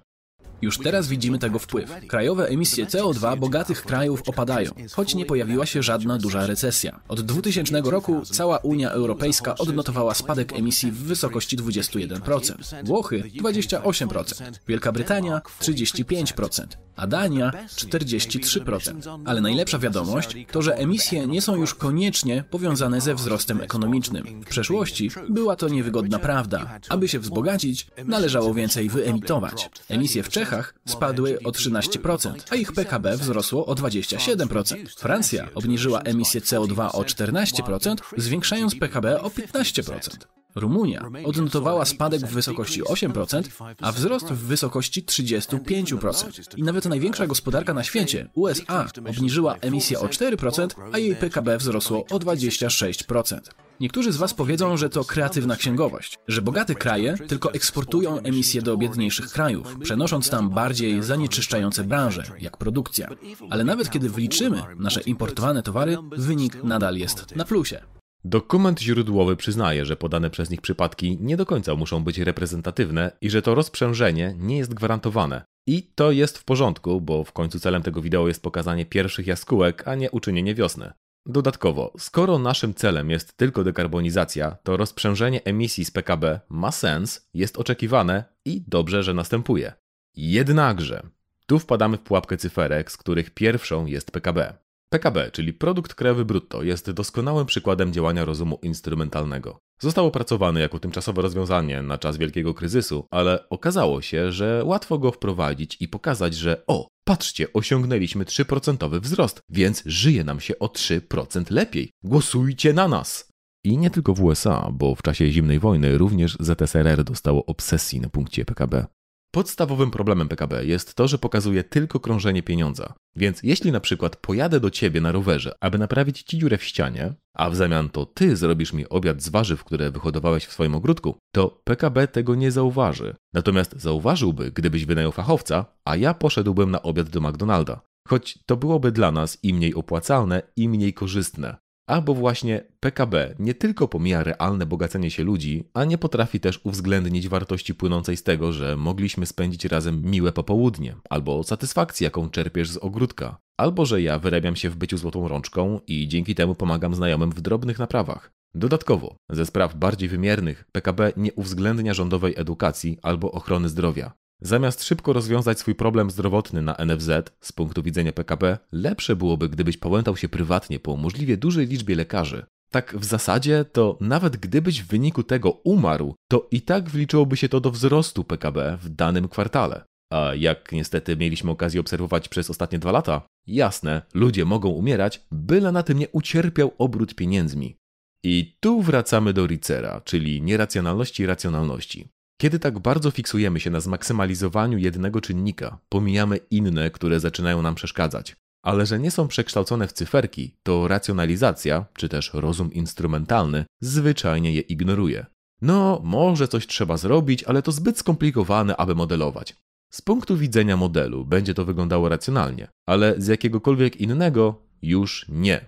Już 0.63 0.79
teraz 0.79 1.09
widzimy 1.09 1.39
tego 1.39 1.59
wpływ. 1.59 1.91
Krajowe 2.09 2.49
emisje 2.49 2.87
CO2 2.87 3.39
bogatych 3.39 3.83
krajów 3.83 4.23
opadają, 4.29 4.71
choć 4.93 5.15
nie 5.15 5.27
pojawiła 5.27 5.67
się 5.67 5.83
żadna 5.83 6.19
duża 6.19 6.47
recesja. 6.47 7.01
Od 7.09 7.21
2000 7.21 7.81
roku 7.85 8.23
cała 8.25 8.59
Unia 8.59 8.91
Europejska 8.91 9.55
odnotowała 9.59 10.15
spadek 10.15 10.53
emisji 10.53 10.93
w 10.93 10.99
wysokości 10.99 11.57
21%, 11.57 12.85
Włochy 12.85 13.23
28%, 13.43 14.53
Wielka 14.69 14.93
Brytania 14.93 15.41
35%, 15.61 16.67
a 16.97 17.07
Dania 17.07 17.53
43%. 17.77 19.21
Ale 19.27 19.41
najlepsza 19.41 19.79
wiadomość 19.79 20.37
to, 20.53 20.63
że 20.63 20.77
emisje 20.77 21.27
nie 21.27 21.43
są 21.43 21.57
już 21.57 21.75
koniecznie 21.75 22.45
powiązane 22.51 23.01
ze 23.01 23.15
wzrostem 23.15 23.61
ekonomicznym. 23.61 24.43
W 24.43 24.47
przeszłości 24.47 25.11
była 25.29 25.57
to 25.57 25.69
niewygodna 25.69 26.19
prawda. 26.19 26.79
Aby 26.89 27.09
się 27.09 27.19
wzbogacić, 27.19 27.87
należało 28.05 28.55
więcej 28.55 28.89
wyemitować. 28.89 29.71
Emisje 29.89 30.23
w 30.23 30.29
Czechach 30.29 30.50
spadły 30.87 31.39
o 31.45 31.51
13%, 31.51 32.33
a 32.51 32.55
ich 32.55 32.73
PKB 32.73 33.17
wzrosło 33.17 33.67
o 33.67 33.75
27%. 33.75 34.77
Francja 34.99 35.49
obniżyła 35.55 36.01
emisję 36.01 36.41
CO2 36.41 36.89
o 36.93 37.03
14%, 37.03 37.95
zwiększając 38.17 38.75
PKB 38.75 39.21
o 39.21 39.29
15%. 39.29 40.40
Rumunia 40.55 41.05
odnotowała 41.25 41.85
spadek 41.85 42.21
w 42.21 42.33
wysokości 42.33 42.83
8%, 42.83 43.43
a 43.81 43.93
wzrost 43.93 44.27
w 44.27 44.39
wysokości 44.47 45.03
35%. 45.03 46.59
I 46.59 46.63
nawet 46.63 46.85
największa 46.85 47.27
gospodarka 47.27 47.75
na 47.75 47.85
świecie, 47.85 48.29
USA, 48.35 48.87
obniżyła 49.09 49.55
emisję 49.55 50.01
o 50.01 50.07
4%, 50.07 50.69
a 50.93 50.99
jej 50.99 51.17
PKB 51.17 51.59
wzrosło 51.59 52.05
o 52.11 52.19
26%. 52.19 53.41
Niektórzy 53.81 54.13
z 54.13 54.17
Was 54.17 54.35
powiedzą, 54.35 54.77
że 54.77 54.91
to 54.91 55.05
kreatywna 55.05 55.57
księgowość, 55.57 56.19
że 56.29 56.43
bogate 56.43 56.75
kraje 56.75 57.17
tylko 57.29 57.53
eksportują 57.53 58.19
emisje 58.19 58.63
do 58.63 58.77
biedniejszych 58.77 59.33
krajów, 59.33 59.77
przenosząc 59.83 60.31
tam 60.31 60.51
bardziej 60.51 61.03
zanieczyszczające 61.03 61.85
branże, 61.85 62.25
jak 62.41 62.57
produkcja. 62.57 63.09
Ale 63.51 63.65
nawet 63.65 63.91
kiedy 63.91 64.11
wliczymy 64.11 64.63
nasze 64.77 65.01
importowane 65.01 65.63
towary, 65.63 65.97
wynik 66.17 66.65
nadal 66.65 66.97
jest 66.97 67.37
na 67.37 67.45
plusie. 67.45 67.81
Dokument 68.25 68.81
źródłowy 68.81 69.37
przyznaje, 69.37 69.87
że 69.87 69.97
podane 69.97 70.31
przez 70.31 70.51
nich 70.51 70.61
przypadki 70.61 71.19
nie 71.21 71.37
do 71.37 71.47
końca 71.47 71.75
muszą 71.75 72.05
być 72.05 72.19
reprezentatywne 72.19 73.13
i 73.21 73.31
że 73.31 73.43
to 73.43 73.55
rozprzężenie 73.55 74.35
nie 74.39 74.59
jest 74.59 74.75
gwarantowane. 74.75 75.43
I 75.67 75.83
to 75.95 76.11
jest 76.11 76.39
w 76.39 76.45
porządku, 76.45 77.01
bo 77.01 77.25
w 77.25 77.33
końcu 77.33 77.61
celem 77.61 77.83
tego 77.83 78.03
wideo 78.03 78.29
jest 78.29 78.43
pokazanie 78.43 78.87
pierwszych 78.87 79.27
jaskółek, 79.27 79.89
a 79.89 79.95
nie 79.95 80.11
uczynienie 80.11 80.55
wiosny. 80.55 80.93
Dodatkowo, 81.27 81.93
skoro 81.99 82.39
naszym 82.39 82.75
celem 82.75 83.11
jest 83.11 83.37
tylko 83.37 83.65
dekarbonizacja, 83.65 84.57
to 84.63 84.77
rozprzężenie 84.77 85.45
emisji 85.45 85.85
z 85.85 85.91
PKB 85.91 86.41
ma 86.49 86.73
sens, 86.73 87.29
jest 87.35 87.59
oczekiwane 87.59 88.25
i 88.45 88.65
dobrze, 88.69 89.03
że 89.03 89.15
następuje. 89.15 89.73
Jednakże 90.17 91.03
Tu 91.47 91.59
wpadamy 91.59 91.97
w 91.97 92.01
pułapkę 92.01 92.37
cyferek, 92.37 92.93
z 92.93 92.97
których 92.97 93.31
pierwszą 93.31 93.87
jest 93.87 94.11
PKB. 94.11 94.55
PKB, 94.93 95.31
czyli 95.31 95.53
produkt 95.53 95.95
krajowy 95.95 96.25
brutto, 96.25 96.63
jest 96.63 96.91
doskonałym 96.91 97.47
przykładem 97.47 97.93
działania 97.93 98.25
rozumu 98.25 98.59
instrumentalnego. 98.63 99.59
Został 99.83 100.07
opracowany 100.07 100.61
jako 100.61 100.79
tymczasowe 100.79 101.23
rozwiązanie 101.23 101.83
na 101.83 101.99
czas 101.99 102.17
wielkiego 102.17 102.55
kryzysu, 102.55 103.07
ale 103.11 103.49
okazało 103.49 104.03
się, 104.03 104.33
że 104.33 104.63
łatwo 104.65 104.99
go 104.99 105.13
wprowadzić 105.13 105.77
i 105.81 105.89
pokazać, 105.89 106.35
że 106.35 106.63
o, 106.67 106.89
patrzcie, 107.05 107.53
osiągnęliśmy 107.53 108.25
3% 108.25 109.01
wzrost, 109.01 109.41
więc 109.49 109.83
żyje 109.87 110.25
nam 110.25 110.41
się 110.41 110.59
o 110.59 110.67
3% 110.67 111.51
lepiej. 111.51 111.91
Głosujcie 112.05 112.73
na 112.73 112.89
nas! 112.89 113.31
I 113.65 113.79
nie 113.79 113.91
tylko 113.91 114.15
w 114.15 114.23
USA, 114.23 114.71
bo 114.73 114.95
w 114.95 115.03
czasie 115.03 115.33
zimnej 115.33 115.59
wojny 115.59 115.99
również 115.99 116.37
ZSRR 116.41 117.05
dostało 117.05 117.47
obsesji 117.47 118.01
na 118.01 118.09
punkcie 118.09 118.45
PKB. 118.45 118.87
Podstawowym 119.33 119.91
problemem 119.91 120.29
PKB 120.29 120.65
jest 120.65 120.95
to, 120.95 121.09
że 121.09 121.19
pokazuje 121.19 121.65
tylko 121.65 122.01
krążenie 122.01 122.43
pieniądza. 122.43 122.95
Więc 123.17 123.43
jeśli 123.43 123.73
na 123.73 123.81
przykład 123.81 124.17
pojadę 124.17 124.61
do 124.61 124.71
ciebie 124.71 125.01
na 125.01 125.13
rowerze, 125.13 125.55
aby 125.61 125.79
naprawić 125.79 126.23
ci 126.23 126.39
dziurę 126.39 126.59
w 126.59 126.65
ścianie, 126.65 127.15
a 127.37 127.51
w 127.51 127.57
zamian 127.57 127.89
to 127.89 128.07
ty 128.07 128.37
zrobisz 128.37 128.73
mi 128.73 128.89
obiad 128.89 129.23
z 129.23 129.29
warzyw, 129.29 129.65
które 129.65 129.91
wyhodowałeś 129.91 130.47
w 130.47 130.53
swoim 130.53 130.75
ogródku, 130.75 131.19
to 131.35 131.63
PKB 131.65 132.09
tego 132.09 132.35
nie 132.35 132.51
zauważy. 132.51 133.17
Natomiast 133.33 133.81
zauważyłby, 133.81 134.53
gdybyś 134.53 134.85
wynajął 134.85 135.13
fachowca, 135.13 135.67
a 135.85 135.97
ja 135.97 136.15
poszedłbym 136.15 136.71
na 136.71 136.83
obiad 136.83 137.09
do 137.09 137.21
McDonalda. 137.21 137.81
Choć 138.09 138.39
to 138.47 138.57
byłoby 138.57 138.93
dla 138.93 139.13
nas 139.13 139.39
i 139.43 139.55
mniej 139.55 139.75
opłacalne, 139.75 140.43
i 140.57 140.69
mniej 140.69 140.95
korzystne. 140.95 141.57
Albo 141.91 142.15
właśnie 142.15 142.65
PKB 142.81 143.35
nie 143.39 143.55
tylko 143.55 143.89
pomija 143.89 144.23
realne 144.23 144.67
bogacenie 144.67 145.11
się 145.11 145.25
ludzi, 145.25 145.65
a 145.75 145.85
nie 145.85 145.99
potrafi 145.99 146.41
też 146.41 146.61
uwzględnić 146.65 147.29
wartości 147.29 147.75
płynącej 147.75 148.17
z 148.17 148.23
tego, 148.23 148.53
że 148.53 148.77
mogliśmy 148.77 149.27
spędzić 149.27 149.65
razem 149.65 150.03
miłe 150.05 150.33
popołudnie, 150.33 150.97
albo 151.09 151.43
satysfakcji, 151.43 152.05
jaką 152.05 152.31
czerpiesz 152.31 152.71
z 152.71 152.77
ogródka, 152.77 153.39
albo 153.57 153.87
że 153.87 154.03
ja 154.03 154.19
wyrabiam 154.19 154.57
się 154.57 154.71
w 154.71 154.77
byciu 154.77 154.97
złotą 154.97 155.29
rączką 155.29 155.81
i 155.87 156.09
dzięki 156.09 156.35
temu 156.35 156.55
pomagam 156.55 156.95
znajomym 156.95 157.31
w 157.31 157.41
drobnych 157.41 157.79
naprawach. 157.79 158.33
Dodatkowo, 158.55 159.17
ze 159.31 159.47
spraw 159.47 159.77
bardziej 159.77 160.09
wymiernych, 160.09 160.65
PKB 160.73 161.13
nie 161.17 161.33
uwzględnia 161.33 161.95
rządowej 161.95 162.35
edukacji 162.37 162.99
albo 163.03 163.33
ochrony 163.33 163.69
zdrowia. 163.69 164.13
Zamiast 164.43 164.85
szybko 164.85 165.13
rozwiązać 165.13 165.59
swój 165.59 165.75
problem 165.75 166.11
zdrowotny 166.11 166.63
na 166.63 166.77
NFZ 166.87 167.11
z 167.41 167.53
punktu 167.53 167.83
widzenia 167.83 168.13
PKB, 168.13 168.59
lepsze 168.73 169.17
byłoby, 169.17 169.49
gdybyś 169.49 169.77
pałętał 169.77 170.17
się 170.17 170.29
prywatnie 170.29 170.81
po 170.81 170.97
możliwie 170.97 171.37
dużej 171.37 171.67
liczbie 171.67 171.95
lekarzy. 171.95 172.47
Tak 172.73 172.97
w 172.99 173.05
zasadzie 173.05 173.65
to 173.65 173.99
nawet 174.01 174.37
gdybyś 174.37 174.83
w 174.83 174.87
wyniku 174.87 175.23
tego 175.23 175.51
umarł, 175.51 176.15
to 176.29 176.49
i 176.51 176.63
tak 176.63 176.91
wliczyłoby 176.91 177.37
się 177.37 177.49
to 177.49 177.61
do 177.61 177.71
wzrostu 177.71 178.25
PKB 178.25 178.79
w 178.83 178.89
danym 178.89 179.29
kwartale. 179.29 179.85
A 180.13 180.35
jak 180.35 180.73
niestety 180.73 181.17
mieliśmy 181.17 181.51
okazję 181.51 181.81
obserwować 181.81 182.29
przez 182.29 182.51
ostatnie 182.51 182.79
dwa 182.79 182.93
lata, 182.93 183.23
jasne, 183.47 184.03
ludzie 184.15 184.45
mogą 184.45 184.69
umierać, 184.69 185.23
byle 185.31 185.73
na 185.73 185.83
tym 185.83 185.99
nie 185.99 186.09
ucierpiał 186.09 186.73
obrót 186.79 187.15
pieniędzmi. 187.15 187.77
I 188.25 188.57
tu 188.61 188.83
wracamy 188.83 189.33
do 189.33 189.47
Ricera, 189.47 190.01
czyli 190.01 190.43
nieracjonalności 190.43 191.23
i 191.23 191.27
racjonalności. 191.27 192.09
Kiedy 192.41 192.59
tak 192.59 192.79
bardzo 192.79 193.11
fiksujemy 193.11 193.61
się 193.61 193.71
na 193.71 193.81
zmaksymalizowaniu 193.81 194.79
jednego 194.79 195.21
czynnika, 195.21 195.79
pomijamy 195.89 196.37
inne, 196.51 196.91
które 196.91 197.21
zaczynają 197.21 197.63
nam 197.63 197.75
przeszkadzać. 197.75 198.37
Ale 198.63 198.87
że 198.87 198.99
nie 198.99 199.11
są 199.11 199.29
przekształcone 199.29 199.89
w 199.89 199.93
cyferki, 199.93 200.57
to 200.63 200.89
racjonalizacja, 200.89 201.85
czy 201.97 202.09
też 202.09 202.31
rozum 202.35 202.73
instrumentalny, 202.73 203.65
zwyczajnie 203.81 204.53
je 204.53 204.61
ignoruje. 204.61 205.27
No, 205.63 206.01
może 206.05 206.49
coś 206.49 206.67
trzeba 206.67 206.97
zrobić, 206.97 207.45
ale 207.45 207.63
to 207.63 207.73
zbyt 207.73 207.99
skomplikowane, 207.99 208.77
aby 208.77 208.95
modelować. 208.95 209.57
Z 209.91 210.03
punktu 210.03 210.37
widzenia 210.37 210.77
modelu 210.77 211.25
będzie 211.25 211.55
to 211.55 211.65
wyglądało 211.65 212.09
racjonalnie, 212.09 212.69
ale 212.87 213.15
z 213.19 213.27
jakiegokolwiek 213.27 213.97
innego 213.97 214.63
już 214.83 215.27
nie. 215.29 215.65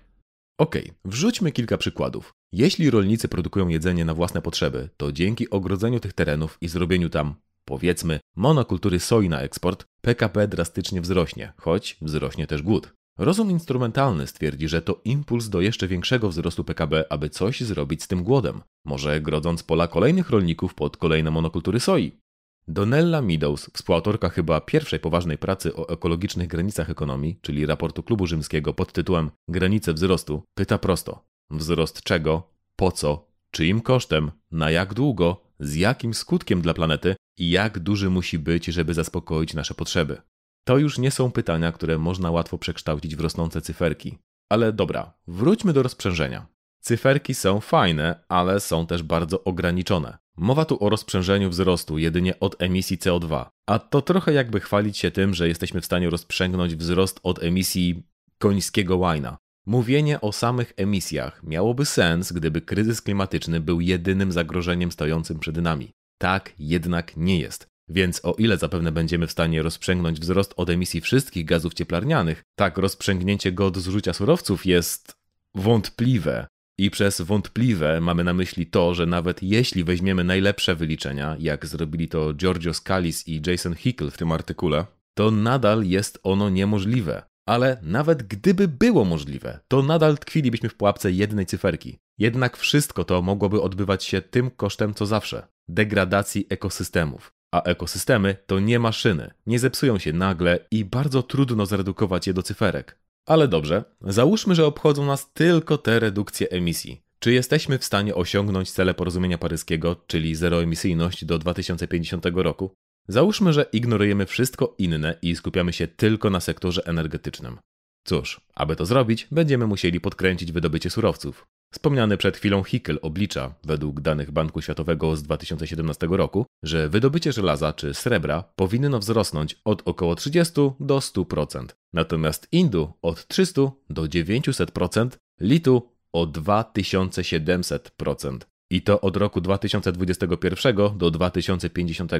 Ok, 0.58 0.76
wrzućmy 1.04 1.52
kilka 1.52 1.78
przykładów. 1.78 2.34
Jeśli 2.52 2.90
rolnicy 2.90 3.28
produkują 3.28 3.68
jedzenie 3.68 4.04
na 4.04 4.14
własne 4.14 4.42
potrzeby, 4.42 4.88
to 4.96 5.12
dzięki 5.12 5.50
ogrodzeniu 5.50 6.00
tych 6.00 6.12
terenów 6.12 6.58
i 6.60 6.68
zrobieniu 6.68 7.08
tam, 7.08 7.34
powiedzmy, 7.64 8.20
monokultury 8.36 9.00
soi 9.00 9.28
na 9.28 9.40
eksport, 9.40 9.84
PKB 10.00 10.48
drastycznie 10.48 11.00
wzrośnie, 11.00 11.52
choć 11.56 11.96
wzrośnie 12.02 12.46
też 12.46 12.62
głód. 12.62 12.92
Rozum 13.18 13.50
instrumentalny 13.50 14.26
stwierdzi, 14.26 14.68
że 14.68 14.82
to 14.82 15.00
impuls 15.04 15.48
do 15.48 15.60
jeszcze 15.60 15.88
większego 15.88 16.28
wzrostu 16.28 16.64
PKB, 16.64 17.04
aby 17.10 17.30
coś 17.30 17.60
zrobić 17.60 18.02
z 18.02 18.08
tym 18.08 18.22
głodem, 18.22 18.62
może 18.84 19.20
grodząc 19.20 19.62
pola 19.62 19.88
kolejnych 19.88 20.30
rolników 20.30 20.74
pod 20.74 20.96
kolejne 20.96 21.30
monokultury 21.30 21.80
soi. 21.80 22.21
Donella 22.68 23.22
Meadows, 23.22 23.70
współautorka 23.72 24.28
chyba 24.28 24.60
pierwszej 24.60 25.00
poważnej 25.00 25.38
pracy 25.38 25.76
o 25.76 25.88
ekologicznych 25.88 26.48
granicach 26.48 26.90
ekonomii, 26.90 27.38
czyli 27.42 27.66
raportu 27.66 28.02
klubu 28.02 28.26
rzymskiego 28.26 28.74
pod 28.74 28.92
tytułem 28.92 29.30
Granice 29.48 29.92
wzrostu, 29.92 30.42
pyta 30.54 30.78
prosto: 30.78 31.24
wzrost 31.50 32.02
czego, 32.02 32.50
po 32.76 32.92
co, 32.92 33.26
czyim 33.50 33.80
kosztem, 33.80 34.30
na 34.50 34.70
jak 34.70 34.94
długo, 34.94 35.42
z 35.60 35.74
jakim 35.74 36.14
skutkiem 36.14 36.62
dla 36.62 36.74
planety 36.74 37.16
i 37.38 37.50
jak 37.50 37.78
duży 37.78 38.10
musi 38.10 38.38
być, 38.38 38.66
żeby 38.66 38.94
zaspokoić 38.94 39.54
nasze 39.54 39.74
potrzeby? 39.74 40.22
To 40.64 40.78
już 40.78 40.98
nie 40.98 41.10
są 41.10 41.30
pytania, 41.30 41.72
które 41.72 41.98
można 41.98 42.30
łatwo 42.30 42.58
przekształcić 42.58 43.16
w 43.16 43.20
rosnące 43.20 43.60
cyferki. 43.60 44.18
Ale 44.48 44.72
dobra, 44.72 45.14
wróćmy 45.26 45.72
do 45.72 45.82
rozprzężenia. 45.82 46.46
Cyferki 46.80 47.34
są 47.34 47.60
fajne, 47.60 48.24
ale 48.28 48.60
są 48.60 48.86
też 48.86 49.02
bardzo 49.02 49.44
ograniczone. 49.44 50.18
Mowa 50.36 50.64
tu 50.64 50.84
o 50.84 50.90
rozprzężeniu 50.90 51.50
wzrostu 51.50 51.98
jedynie 51.98 52.40
od 52.40 52.62
emisji 52.62 52.98
CO2, 52.98 53.46
a 53.66 53.78
to 53.78 54.02
trochę 54.02 54.32
jakby 54.32 54.60
chwalić 54.60 54.98
się 54.98 55.10
tym, 55.10 55.34
że 55.34 55.48
jesteśmy 55.48 55.80
w 55.80 55.84
stanie 55.84 56.10
rozprzęgnąć 56.10 56.76
wzrost 56.76 57.20
od 57.22 57.42
emisji 57.42 58.02
końskiego 58.38 58.96
łajna. 58.96 59.38
Mówienie 59.66 60.20
o 60.20 60.32
samych 60.32 60.72
emisjach 60.76 61.42
miałoby 61.42 61.84
sens, 61.84 62.32
gdyby 62.32 62.60
kryzys 62.60 63.02
klimatyczny 63.02 63.60
był 63.60 63.80
jedynym 63.80 64.32
zagrożeniem 64.32 64.92
stojącym 64.92 65.38
przed 65.38 65.56
nami. 65.56 65.90
Tak 66.18 66.52
jednak 66.58 67.16
nie 67.16 67.40
jest. 67.40 67.66
Więc 67.88 68.24
o 68.24 68.32
ile 68.32 68.58
zapewne 68.58 68.92
będziemy 68.92 69.26
w 69.26 69.32
stanie 69.32 69.62
rozprzęgnąć 69.62 70.20
wzrost 70.20 70.54
od 70.56 70.70
emisji 70.70 71.00
wszystkich 71.00 71.44
gazów 71.44 71.74
cieplarnianych, 71.74 72.42
tak 72.58 72.78
rozprzęgnięcie 72.78 73.52
go 73.52 73.66
od 73.66 73.78
zużycia 73.78 74.12
surowców 74.12 74.66
jest 74.66 75.14
wątpliwe. 75.54 76.46
I 76.78 76.90
przez 76.90 77.20
wątpliwe 77.20 78.00
mamy 78.00 78.24
na 78.24 78.34
myśli 78.34 78.66
to, 78.66 78.94
że 78.94 79.06
nawet 79.06 79.42
jeśli 79.42 79.84
weźmiemy 79.84 80.24
najlepsze 80.24 80.74
wyliczenia, 80.74 81.36
jak 81.38 81.66
zrobili 81.66 82.08
to 82.08 82.34
Giorgio 82.34 82.74
Scalis 82.74 83.28
i 83.28 83.42
Jason 83.46 83.74
Hickel 83.74 84.10
w 84.10 84.18
tym 84.18 84.32
artykule, 84.32 84.86
to 85.14 85.30
nadal 85.30 85.84
jest 85.84 86.18
ono 86.22 86.50
niemożliwe. 86.50 87.22
Ale 87.48 87.78
nawet 87.82 88.22
gdyby 88.22 88.68
było 88.68 89.04
możliwe, 89.04 89.60
to 89.68 89.82
nadal 89.82 90.18
tkwilibyśmy 90.18 90.68
w 90.68 90.74
pułapce 90.74 91.12
jednej 91.12 91.46
cyferki. 91.46 91.98
Jednak 92.18 92.56
wszystko 92.56 93.04
to 93.04 93.22
mogłoby 93.22 93.62
odbywać 93.62 94.04
się 94.04 94.22
tym 94.22 94.50
kosztem 94.50 94.94
co 94.94 95.06
zawsze 95.06 95.46
degradacji 95.68 96.46
ekosystemów. 96.48 97.32
A 97.54 97.62
ekosystemy 97.62 98.36
to 98.46 98.60
nie 98.60 98.78
maszyny, 98.78 99.30
nie 99.46 99.58
zepsują 99.58 99.98
się 99.98 100.12
nagle 100.12 100.58
i 100.70 100.84
bardzo 100.84 101.22
trudno 101.22 101.66
zredukować 101.66 102.26
je 102.26 102.34
do 102.34 102.42
cyferek. 102.42 102.98
Ale 103.26 103.48
dobrze, 103.48 103.84
załóżmy, 104.00 104.54
że 104.54 104.66
obchodzą 104.66 105.06
nas 105.06 105.32
tylko 105.32 105.78
te 105.78 106.00
redukcje 106.00 106.50
emisji. 106.50 107.02
Czy 107.18 107.32
jesteśmy 107.32 107.78
w 107.78 107.84
stanie 107.84 108.14
osiągnąć 108.14 108.72
cele 108.72 108.94
porozumienia 108.94 109.38
paryskiego, 109.38 109.96
czyli 110.06 110.34
zeroemisyjność 110.34 111.24
do 111.24 111.38
2050 111.38 112.26
roku? 112.34 112.74
Załóżmy, 113.08 113.52
że 113.52 113.66
ignorujemy 113.72 114.26
wszystko 114.26 114.74
inne 114.78 115.18
i 115.22 115.36
skupiamy 115.36 115.72
się 115.72 115.88
tylko 115.88 116.30
na 116.30 116.40
sektorze 116.40 116.82
energetycznym. 116.86 117.58
Cóż, 118.04 118.40
aby 118.54 118.76
to 118.76 118.86
zrobić, 118.86 119.28
będziemy 119.30 119.66
musieli 119.66 120.00
podkręcić 120.00 120.52
wydobycie 120.52 120.90
surowców. 120.90 121.46
Wspomniany 121.72 122.16
przed 122.16 122.36
chwilą 122.36 122.62
Hickel 122.62 122.98
oblicza, 123.02 123.54
według 123.64 124.00
danych 124.00 124.30
Banku 124.30 124.62
Światowego 124.62 125.16
z 125.16 125.22
2017 125.22 126.06
roku, 126.10 126.46
że 126.62 126.88
wydobycie 126.88 127.32
żelaza 127.32 127.72
czy 127.72 127.94
srebra 127.94 128.44
powinno 128.56 128.98
wzrosnąć 128.98 129.60
od 129.64 129.82
około 129.84 130.14
30 130.14 130.52
do 130.80 130.98
100%, 130.98 131.66
natomiast 131.92 132.48
indu 132.52 132.92
od 133.02 133.26
300 133.26 133.62
do 133.90 134.02
900%, 134.02 135.08
litu 135.40 135.88
o 136.12 136.26
2700%. 136.26 138.38
I 138.70 138.82
to 138.82 139.00
od 139.00 139.16
roku 139.16 139.40
2021 139.40 140.98
do 140.98 141.10
2050. 141.10 142.12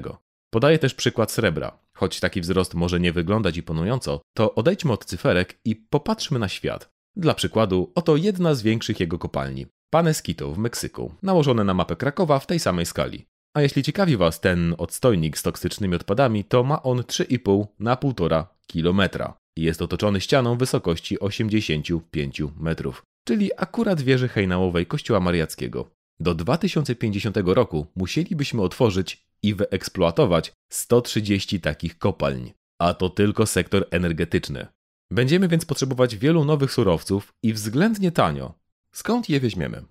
Podaję 0.50 0.78
też 0.78 0.94
przykład 0.94 1.32
srebra. 1.32 1.78
Choć 1.96 2.20
taki 2.20 2.40
wzrost 2.40 2.74
może 2.74 3.00
nie 3.00 3.12
wyglądać 3.12 3.57
imponująco, 3.57 4.20
to 4.36 4.55
odejdźmy 4.55 4.92
od 4.92 5.05
cyferek 5.05 5.59
i 5.64 5.76
popatrzmy 5.76 6.38
na 6.38 6.48
świat. 6.48 6.92
Dla 7.17 7.35
przykładu, 7.35 7.93
oto 7.95 8.17
jedna 8.17 8.55
z 8.55 8.63
większych 8.63 9.01
jego 9.01 9.19
kopalni. 9.19 9.67
Paneskito 9.91 10.53
w 10.53 10.59
Meksyku, 10.59 11.15
nałożone 11.23 11.65
na 11.65 11.75
mapę 11.75 11.97
Krakowa 11.97 12.39
w 12.39 12.47
tej 12.47 12.59
samej 12.59 12.87
skali. 12.87 13.27
A 13.57 13.63
jeśli 13.63 13.83
ciekawi 13.83 14.17
Was 14.17 14.41
ten 14.41 14.75
odstojnik 14.79 15.39
z 15.39 15.43
toksycznymi 15.43 15.95
odpadami, 15.95 16.45
to 16.45 16.65
ma 16.65 16.83
on 16.83 16.99
3,5 16.99 17.67
na 17.79 17.97
1,5 17.97 18.45
kilometra 18.67 19.35
i 19.57 19.63
jest 19.63 19.83
otoczony 19.83 20.21
ścianą 20.21 20.59
wysokości 20.59 21.21
85 21.21 22.43
metrów, 22.61 23.03
czyli 23.25 23.51
akurat 23.57 24.01
wieży 24.01 24.29
hejnałowej 24.29 24.87
Kościoła 24.87 25.21
Mariackiego. 25.21 25.91
Do 26.21 26.35
2050 26.35 27.37
roku 27.45 27.87
musielibyśmy 27.97 28.63
otworzyć 28.63 29.27
i 29.43 29.55
wyeksploatować 29.55 30.53
130 30.73 31.61
takich 31.61 31.99
kopalń. 31.99 32.53
a 32.79 32.95
to 32.95 33.11
tylko 33.11 33.47
sektor 33.47 33.87
energetyczny. 33.91 34.67
Będziemy 35.13 35.49
więc 35.49 35.65
potrzebować 35.65 36.17
wielu 36.17 36.45
nowych 36.45 36.73
surowców 36.73 37.35
i 37.43 37.53
względnie 37.53 38.13
tanio. 38.13 38.55
Skąd 38.93 39.29
je 39.29 39.41
weźmiemy? 39.41 39.85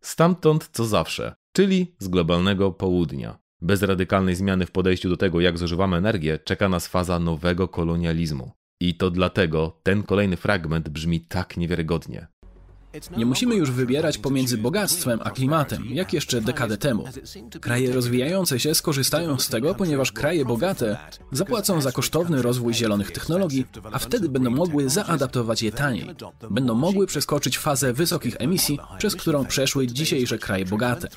Stamtąd 0.00 0.68
co 0.72 0.84
zawsze, 0.84 1.34
czyli 1.52 1.94
z 1.98 2.08
globalnego 2.08 2.72
południa. 2.72 3.38
Bez 3.60 3.82
radykalnej 3.82 4.34
zmiany 4.34 4.66
w 4.66 4.70
podejściu 4.70 5.08
do 5.08 5.16
tego, 5.16 5.40
jak 5.40 5.58
zużywamy 5.58 5.96
energię, 5.96 6.38
czeka 6.38 6.68
nas 6.68 6.88
faza 6.88 7.18
nowego 7.18 7.68
kolonializmu. 7.68 8.52
I 8.80 8.94
to 8.94 9.10
dlatego 9.10 9.80
ten 9.82 10.02
kolejny 10.02 10.36
fragment 10.36 10.88
brzmi 10.88 11.20
tak 11.20 11.56
niewiarygodnie. 11.56 12.26
Nie 13.16 13.26
musimy 13.26 13.54
już 13.54 13.70
wybierać 13.70 14.18
pomiędzy 14.18 14.58
bogactwem 14.58 15.20
a 15.22 15.30
klimatem, 15.30 15.84
jak 15.90 16.12
jeszcze 16.12 16.40
dekadę 16.40 16.76
temu. 16.76 17.04
Kraje 17.60 17.92
rozwijające 17.92 18.60
się 18.60 18.74
skorzystają 18.74 19.38
z 19.38 19.48
tego, 19.48 19.74
ponieważ 19.74 20.12
kraje 20.12 20.44
bogate 20.44 20.96
zapłacą 21.32 21.80
za 21.80 21.92
kosztowny 21.92 22.42
rozwój 22.42 22.74
zielonych 22.74 23.10
technologii, 23.10 23.66
a 23.92 23.98
wtedy 23.98 24.28
będą 24.28 24.50
mogły 24.50 24.90
zaadaptować 24.90 25.62
je 25.62 25.72
taniej. 25.72 26.06
Będą 26.50 26.74
mogły 26.74 27.06
przeskoczyć 27.06 27.58
fazę 27.58 27.92
wysokich 27.92 28.36
emisji, 28.38 28.78
przez 28.98 29.16
którą 29.16 29.44
przeszły 29.44 29.86
dzisiejsze 29.86 30.38
kraje 30.38 30.64
bogate. 30.64 31.08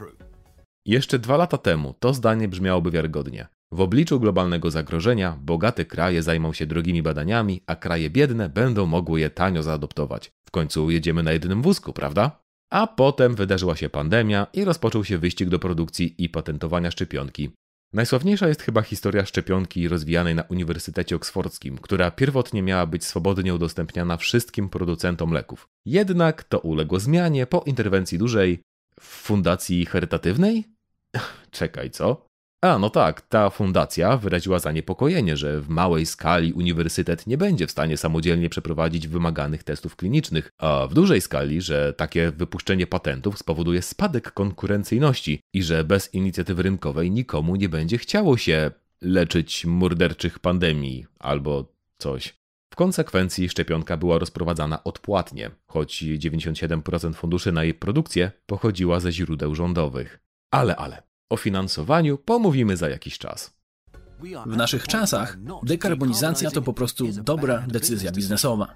Jeszcze 0.86 1.20
dwa 1.20 1.38
lata 1.38 1.58
temu 1.58 1.96
to 2.00 2.14
zdanie 2.14 2.48
brzmiałoby 2.48 2.92
wiarygodnie. 2.92 3.48
W 3.74 3.82
obliczu 3.82 4.20
globalnego 4.20 4.72
zagrożenia 4.72 5.38
bogate 5.42 5.86
kraje 5.86 6.24
zajmą 6.24 6.54
się 6.54 6.66
drogimi 6.66 7.02
badaniami, 7.04 7.62
a 7.68 7.76
kraje 7.76 8.10
biedne 8.10 8.50
będą 8.50 8.86
mogły 8.86 9.20
je 9.20 9.30
tanio 9.30 9.64
zaadoptować. 9.64 10.32
W 10.48 10.52
końcu 10.52 10.92
jedziemy 10.92 11.24
na 11.24 11.32
jednym 11.32 11.62
wózku, 11.62 11.94
prawda? 11.94 12.44
A 12.72 12.88
potem 12.88 13.36
wydarzyła 13.36 13.76
się 13.76 13.90
pandemia 13.90 14.48
i 14.54 14.64
rozpoczął 14.64 15.04
się 15.04 15.18
wyścig 15.18 15.50
do 15.50 15.60
produkcji 15.60 16.16
i 16.18 16.30
patentowania 16.30 16.92
szczepionki. 16.92 17.50
Najsławniejsza 17.94 18.48
jest 18.48 18.62
chyba 18.62 18.82
historia 18.82 19.26
szczepionki 19.26 19.88
rozwijanej 19.88 20.36
na 20.36 20.44
Uniwersytecie 20.44 21.16
Oksfordzkim, 21.16 21.78
która 21.78 22.12
pierwotnie 22.12 22.64
miała 22.64 22.86
być 22.86 23.06
swobodnie 23.06 23.54
udostępniana 23.54 24.18
wszystkim 24.18 24.70
producentom 24.70 25.32
leków. 25.32 25.68
Jednak 25.86 26.44
to 26.44 26.60
uległo 26.60 27.00
zmianie 27.00 27.46
po 27.46 27.64
interwencji 27.66 28.18
dużej 28.18 28.60
fundacji 29.00 29.86
charytatywnej? 29.86 30.64
Czekaj, 31.52 31.92
co? 31.92 32.33
A, 32.64 32.80
no 32.80 32.90
tak, 32.90 33.22
ta 33.22 33.50
fundacja 33.50 34.18
wyraziła 34.18 34.60
zaniepokojenie, 34.60 35.38
że 35.38 35.62
w 35.62 35.70
małej 35.70 36.06
skali 36.06 36.54
uniwersytet 36.54 37.28
nie 37.28 37.38
będzie 37.38 37.68
w 37.68 37.72
stanie 37.72 37.98
samodzielnie 37.98 38.50
przeprowadzić 38.50 39.08
wymaganych 39.08 39.64
testów 39.64 39.96
klinicznych, 39.96 40.50
a 40.58 40.88
w 40.88 40.94
dużej 40.94 41.22
skali, 41.22 41.62
że 41.62 41.94
takie 41.94 42.32
wypuszczenie 42.32 42.88
patentów 42.88 43.38
spowoduje 43.38 43.82
spadek 43.82 44.32
konkurencyjności 44.32 45.40
i 45.54 45.64
że 45.64 45.84
bez 45.84 46.14
inicjatywy 46.14 46.64
rynkowej 46.64 47.12
nikomu 47.12 47.56
nie 47.56 47.70
będzie 47.70 47.98
chciało 47.98 48.38
się 48.38 48.72
leczyć 49.02 49.66
morderczych 49.66 50.40
pandemii 50.40 51.06
albo 51.20 51.66
coś. 51.98 52.34
W 52.74 52.76
konsekwencji 52.76 53.50
szczepionka 53.50 53.98
była 53.98 54.18
rozprowadzana 54.18 54.84
odpłatnie, 54.84 55.52
choć 55.68 56.04
97% 56.04 57.14
funduszy 57.14 57.52
na 57.52 57.64
jej 57.64 57.74
produkcję 57.74 58.32
pochodziła 58.46 59.00
ze 59.00 59.12
źródeł 59.12 59.56
rządowych. 59.56 60.20
Ale, 60.52 60.76
ale, 60.76 61.13
o 61.30 61.38
finansowaniu 61.38 62.18
pomówimy 62.18 62.78
za 62.78 62.90
jakiś 62.90 63.18
czas. 63.18 63.54
W 64.46 64.58
naszych 64.58 64.88
czasach 64.88 65.38
dekarbonizacja 65.64 66.52
to 66.52 66.62
po 66.62 66.74
prostu 66.74 67.08
dobra 67.12 67.66
decyzja 67.68 68.12
biznesowa. 68.12 68.76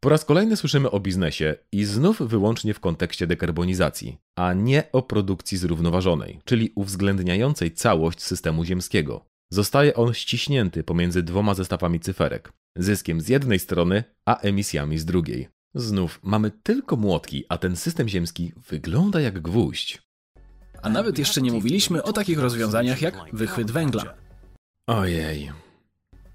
Po 0.00 0.08
raz 0.08 0.24
kolejny 0.24 0.56
słyszymy 0.56 0.90
o 0.90 1.00
biznesie 1.00 1.54
i 1.72 1.84
znów 1.84 2.22
wyłącznie 2.22 2.74
w 2.74 2.80
kontekście 2.80 3.26
dekarbonizacji, 3.26 4.18
a 4.38 4.52
nie 4.52 4.92
o 4.92 5.02
produkcji 5.02 5.58
zrównoważonej, 5.58 6.40
czyli 6.44 6.72
uwzględniającej 6.74 7.70
całość 7.70 8.22
systemu 8.22 8.64
ziemskiego. 8.64 9.24
Zostaje 9.52 9.94
on 9.94 10.14
ściśnięty 10.14 10.84
pomiędzy 10.84 11.22
dwoma 11.22 11.54
zestawami 11.54 12.00
cyferek 12.00 12.52
zyskiem 12.76 13.20
z 13.20 13.28
jednej 13.28 13.58
strony, 13.58 14.04
a 14.26 14.38
emisjami 14.40 14.98
z 14.98 15.04
drugiej. 15.04 15.48
Znów 15.74 16.20
mamy 16.22 16.50
tylko 16.50 16.96
młotki, 16.96 17.44
a 17.48 17.58
ten 17.58 17.76
system 17.76 18.08
ziemski 18.08 18.52
wygląda 18.56 19.20
jak 19.20 19.40
gwóźdź. 19.40 20.02
A 20.82 20.88
nawet 20.88 21.18
jeszcze 21.18 21.42
nie 21.42 21.52
mówiliśmy 21.52 22.02
o 22.02 22.12
takich 22.12 22.38
rozwiązaniach 22.38 23.02
jak 23.02 23.14
wychwyt 23.32 23.70
węgla. 23.70 24.14
Ojej. 24.86 25.52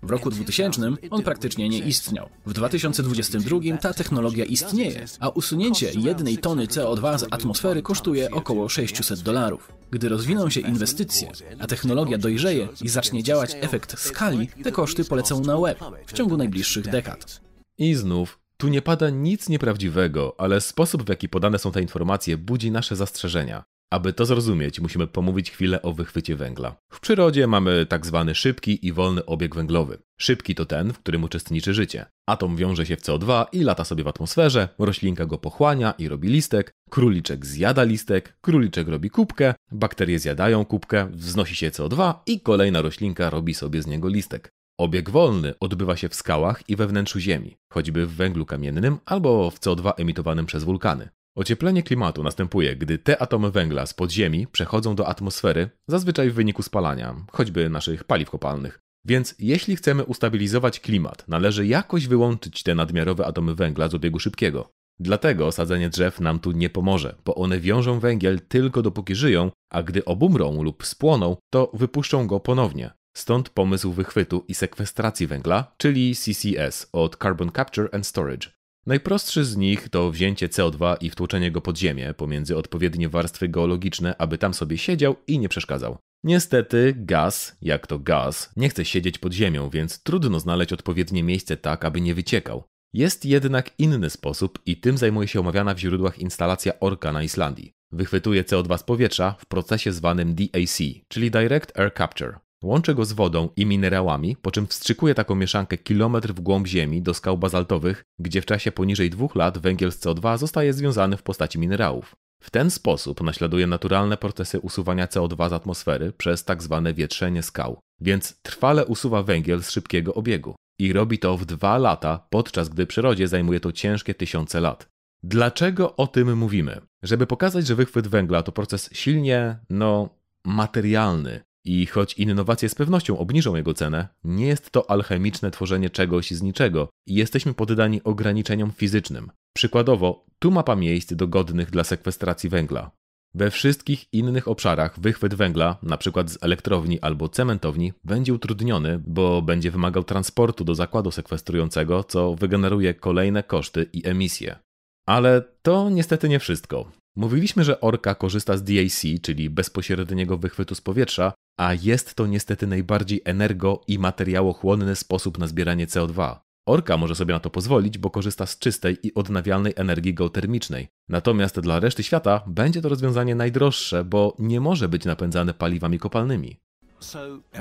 W 0.03 0.09
roku 0.09 0.29
2000 0.29 0.81
on 1.09 1.23
praktycznie 1.23 1.69
nie 1.69 1.79
istniał. 1.79 2.29
W 2.45 2.53
2022 2.53 3.59
ta 3.81 3.93
technologia 3.93 4.45
istnieje, 4.45 5.05
a 5.19 5.29
usunięcie 5.29 5.91
jednej 5.95 6.37
tony 6.37 6.65
CO2 6.65 7.17
z 7.17 7.25
atmosfery 7.31 7.81
kosztuje 7.81 8.31
około 8.31 8.69
600 8.69 9.19
dolarów. 9.21 9.73
Gdy 9.91 10.09
rozwiną 10.09 10.49
się 10.49 10.59
inwestycje, 10.59 11.31
a 11.59 11.67
technologia 11.67 12.17
dojrzeje 12.17 12.67
i 12.81 12.89
zacznie 12.89 13.23
działać 13.23 13.55
efekt 13.61 13.99
skali, 13.99 14.47
te 14.47 14.71
koszty 14.71 15.05
polecą 15.05 15.41
na 15.41 15.57
łeb 15.57 15.79
w 16.05 16.13
ciągu 16.13 16.37
najbliższych 16.37 16.89
dekad. 16.89 17.41
I 17.77 17.95
znów 17.95 18.39
tu 18.57 18.67
nie 18.67 18.81
pada 18.81 19.09
nic 19.09 19.49
nieprawdziwego, 19.49 20.35
ale 20.37 20.61
sposób 20.61 21.03
w 21.03 21.09
jaki 21.09 21.29
podane 21.29 21.59
są 21.59 21.71
te 21.71 21.81
informacje 21.81 22.37
budzi 22.37 22.71
nasze 22.71 22.95
zastrzeżenia. 22.95 23.63
Aby 23.91 24.13
to 24.13 24.25
zrozumieć, 24.25 24.79
musimy 24.79 25.07
pomówić 25.07 25.51
chwilę 25.51 25.81
o 25.81 25.93
wychwycie 25.93 26.35
węgla. 26.35 26.75
W 26.91 26.99
przyrodzie 26.99 27.47
mamy 27.47 27.85
tak 27.85 28.05
zwany 28.05 28.35
szybki 28.35 28.87
i 28.87 28.93
wolny 28.93 29.25
obieg 29.25 29.55
węglowy. 29.55 29.97
Szybki 30.19 30.55
to 30.55 30.65
ten, 30.65 30.93
w 30.93 30.99
którym 30.99 31.23
uczestniczy 31.23 31.73
życie. 31.73 32.05
Atom 32.25 32.55
wiąże 32.55 32.85
się 32.85 32.95
w 32.95 33.01
CO2 33.01 33.45
i 33.51 33.63
lata 33.63 33.85
sobie 33.85 34.03
w 34.03 34.07
atmosferze, 34.07 34.69
roślinka 34.79 35.25
go 35.25 35.37
pochłania 35.37 35.93
i 35.97 36.07
robi 36.07 36.29
listek, 36.29 36.71
króliczek 36.89 37.45
zjada 37.45 37.83
listek, 37.83 38.37
króliczek 38.41 38.87
robi 38.87 39.09
kubkę, 39.09 39.53
bakterie 39.71 40.19
zjadają 40.19 40.65
kubkę, 40.65 41.09
wznosi 41.11 41.55
się 41.55 41.69
CO2 41.69 42.13
i 42.25 42.39
kolejna 42.41 42.81
roślinka 42.81 43.29
robi 43.29 43.53
sobie 43.53 43.81
z 43.81 43.87
niego 43.87 44.07
listek. 44.07 44.49
Obieg 44.79 45.09
wolny 45.09 45.53
odbywa 45.59 45.95
się 45.95 46.09
w 46.09 46.15
skałach 46.15 46.69
i 46.69 46.75
we 46.75 46.87
wnętrzu 46.87 47.19
Ziemi, 47.19 47.57
choćby 47.73 48.05
w 48.05 48.15
węglu 48.15 48.45
kamiennym 48.45 48.97
albo 49.05 49.51
w 49.51 49.59
CO2 49.59 49.93
emitowanym 49.97 50.45
przez 50.45 50.63
wulkany. 50.63 51.09
Ocieplenie 51.37 51.83
klimatu 51.83 52.23
następuje, 52.23 52.75
gdy 52.75 52.97
te 52.97 53.21
atomy 53.21 53.51
węgla 53.51 53.85
z 53.85 53.93
podziemi 53.93 54.47
przechodzą 54.47 54.95
do 54.95 55.07
atmosfery, 55.07 55.69
zazwyczaj 55.87 56.29
w 56.29 56.33
wyniku 56.33 56.63
spalania, 56.63 57.15
choćby 57.31 57.69
naszych 57.69 58.03
paliw 58.03 58.29
kopalnych. 58.29 58.79
Więc 59.05 59.35
jeśli 59.39 59.75
chcemy 59.75 60.05
ustabilizować 60.05 60.79
klimat, 60.79 61.27
należy 61.27 61.67
jakoś 61.67 62.07
wyłączyć 62.07 62.63
te 62.63 62.75
nadmiarowe 62.75 63.25
atomy 63.25 63.55
węgla 63.55 63.87
z 63.87 63.93
obiegu 63.93 64.19
szybkiego. 64.19 64.69
Dlatego 64.99 65.51
sadzenie 65.51 65.89
drzew 65.89 66.19
nam 66.19 66.39
tu 66.39 66.51
nie 66.51 66.69
pomoże, 66.69 67.15
bo 67.25 67.35
one 67.35 67.59
wiążą 67.59 67.99
węgiel 67.99 68.41
tylko 68.41 68.81
dopóki 68.81 69.15
żyją, 69.15 69.51
a 69.71 69.83
gdy 69.83 70.05
obumrą 70.05 70.63
lub 70.63 70.85
spłoną, 70.85 71.37
to 71.49 71.71
wypuszczą 71.73 72.27
go 72.27 72.39
ponownie. 72.39 72.91
Stąd 73.17 73.49
pomysł 73.49 73.91
wychwytu 73.91 74.45
i 74.47 74.55
sekwestracji 74.55 75.27
węgla, 75.27 75.75
czyli 75.77 76.15
CCS 76.15 76.89
od 76.93 77.17
Carbon 77.17 77.51
Capture 77.51 77.89
and 77.91 78.07
Storage. 78.07 78.56
Najprostszy 78.87 79.45
z 79.45 79.57
nich 79.57 79.89
to 79.89 80.11
wzięcie 80.11 80.47
CO2 80.47 80.95
i 81.01 81.09
wtłoczenie 81.09 81.51
go 81.51 81.61
pod 81.61 81.77
ziemię 81.77 82.13
pomiędzy 82.13 82.57
odpowiednie 82.57 83.09
warstwy 83.09 83.49
geologiczne, 83.49 84.17
aby 84.17 84.37
tam 84.37 84.53
sobie 84.53 84.77
siedział 84.77 85.15
i 85.27 85.39
nie 85.39 85.49
przeszkadzał. 85.49 85.97
Niestety 86.23 86.93
gaz, 86.97 87.57
jak 87.61 87.87
to 87.87 87.99
gaz, 87.99 88.53
nie 88.55 88.69
chce 88.69 88.85
siedzieć 88.85 89.17
pod 89.17 89.33
ziemią, 89.33 89.69
więc 89.69 90.03
trudno 90.03 90.39
znaleźć 90.39 90.73
odpowiednie 90.73 91.23
miejsce 91.23 91.57
tak, 91.57 91.85
aby 91.85 92.01
nie 92.01 92.15
wyciekał. 92.15 92.63
Jest 92.93 93.25
jednak 93.25 93.71
inny 93.77 94.09
sposób 94.09 94.59
i 94.65 94.77
tym 94.77 94.97
zajmuje 94.97 95.27
się 95.27 95.39
omawiana 95.39 95.73
w 95.73 95.79
źródłach 95.79 96.19
instalacja 96.19 96.79
Orka 96.79 97.11
na 97.11 97.23
Islandii. 97.23 97.73
Wychwytuje 97.91 98.43
CO2 98.43 98.77
z 98.77 98.83
powietrza 98.83 99.35
w 99.39 99.45
procesie 99.45 99.91
zwanym 99.93 100.35
DAC, 100.35 100.77
czyli 101.07 101.31
Direct 101.31 101.79
Air 101.79 101.93
Capture. 101.97 102.39
Łączy 102.63 102.95
go 102.95 103.05
z 103.05 103.13
wodą 103.13 103.49
i 103.55 103.65
minerałami, 103.65 104.35
po 104.41 104.51
czym 104.51 104.67
wstrzykuje 104.67 105.15
taką 105.15 105.35
mieszankę 105.35 105.77
kilometr 105.77 106.33
w 106.33 106.39
głąb 106.39 106.67
ziemi 106.67 107.01
do 107.01 107.13
skał 107.13 107.37
bazaltowych, 107.37 108.03
gdzie 108.19 108.41
w 108.41 108.45
czasie 108.45 108.71
poniżej 108.71 109.09
dwóch 109.09 109.35
lat 109.35 109.57
węgiel 109.57 109.91
z 109.91 109.99
CO2 109.99 110.37
zostaje 110.37 110.73
związany 110.73 111.17
w 111.17 111.23
postaci 111.23 111.59
minerałów. 111.59 112.15
W 112.41 112.51
ten 112.51 112.71
sposób 112.71 113.21
naśladuje 113.21 113.67
naturalne 113.67 114.17
procesy 114.17 114.59
usuwania 114.59 115.05
CO2 115.05 115.49
z 115.49 115.53
atmosfery 115.53 116.11
przez 116.11 116.43
tak 116.43 116.63
zwane 116.63 116.93
wietrzenie 116.93 117.43
skał, 117.43 117.79
więc 118.01 118.41
trwale 118.41 118.85
usuwa 118.85 119.23
węgiel 119.23 119.63
z 119.63 119.69
szybkiego 119.69 120.13
obiegu. 120.13 120.55
I 120.79 120.93
robi 120.93 121.19
to 121.19 121.37
w 121.37 121.45
dwa 121.45 121.77
lata, 121.77 122.27
podczas 122.29 122.69
gdy 122.69 122.85
przyrodzie 122.85 123.27
zajmuje 123.27 123.59
to 123.59 123.71
ciężkie 123.71 124.13
tysiące 124.13 124.59
lat. 124.59 124.87
Dlaczego 125.23 125.95
o 125.95 126.07
tym 126.07 126.37
mówimy? 126.37 126.81
Żeby 127.03 127.27
pokazać, 127.27 127.67
że 127.67 127.75
wychwyt 127.75 128.07
węgla 128.07 128.43
to 128.43 128.51
proces 128.51 128.89
silnie, 128.93 129.59
no, 129.69 130.09
materialny, 130.45 131.41
i 131.67 131.85
choć 131.85 132.13
innowacje 132.13 132.69
z 132.69 132.75
pewnością 132.75 133.17
obniżą 133.17 133.55
jego 133.55 133.73
cenę, 133.73 134.07
nie 134.23 134.47
jest 134.47 134.71
to 134.71 134.91
alchemiczne 134.91 135.51
tworzenie 135.51 135.89
czegoś 135.89 136.31
z 136.31 136.41
niczego 136.41 136.89
i 137.07 137.15
jesteśmy 137.15 137.53
poddani 137.53 138.03
ograniczeniom 138.03 138.71
fizycznym. 138.71 139.31
Przykładowo, 139.55 140.25
tu 140.39 140.51
mapa 140.51 140.75
miejsc 140.75 141.13
dogodnych 141.13 141.69
dla 141.69 141.83
sekwestracji 141.83 142.49
węgla. 142.49 142.91
We 143.33 143.51
wszystkich 143.51 144.13
innych 144.13 144.47
obszarach 144.47 144.99
wychwyt 144.99 145.35
węgla, 145.35 145.77
np. 145.83 146.23
z 146.27 146.43
elektrowni 146.43 146.99
albo 146.99 147.29
cementowni, 147.29 147.93
będzie 148.03 148.33
utrudniony, 148.33 149.03
bo 149.07 149.41
będzie 149.41 149.71
wymagał 149.71 150.03
transportu 150.03 150.63
do 150.63 150.75
zakładu 150.75 151.11
sekwestrującego, 151.11 152.03
co 152.03 152.35
wygeneruje 152.35 152.93
kolejne 152.93 153.43
koszty 153.43 153.89
i 153.93 154.07
emisje. 154.07 154.59
Ale 155.05 155.41
to 155.61 155.89
niestety 155.89 156.29
nie 156.29 156.39
wszystko. 156.39 156.91
Mówiliśmy, 157.17 157.63
że 157.63 157.81
Orka 157.81 158.15
korzysta 158.15 158.57
z 158.57 158.63
DAC, 158.63 159.05
czyli 159.21 159.49
bezpośredniego 159.49 160.37
wychwytu 160.37 160.75
z 160.75 160.81
powietrza, 160.81 161.33
a 161.59 161.73
jest 161.73 162.15
to 162.15 162.27
niestety 162.27 162.67
najbardziej 162.67 163.21
energo 163.25 163.81
i 163.87 163.99
materiałochłonny 163.99 164.95
sposób 164.95 165.37
na 165.37 165.47
zbieranie 165.47 165.87
CO2. 165.87 166.35
Orka 166.65 166.97
może 166.97 167.15
sobie 167.15 167.33
na 167.33 167.39
to 167.39 167.49
pozwolić, 167.49 167.97
bo 167.97 168.09
korzysta 168.09 168.45
z 168.45 168.59
czystej 168.59 168.97
i 169.03 169.13
odnawialnej 169.13 169.73
energii 169.75 170.13
geotermicznej. 170.13 170.87
Natomiast 171.09 171.59
dla 171.59 171.79
reszty 171.79 172.03
świata 172.03 172.43
będzie 172.47 172.81
to 172.81 172.89
rozwiązanie 172.89 173.35
najdroższe, 173.35 174.03
bo 174.03 174.35
nie 174.39 174.61
może 174.61 174.89
być 174.89 175.05
napędzane 175.05 175.53
paliwami 175.53 175.99
kopalnymi. 175.99 176.57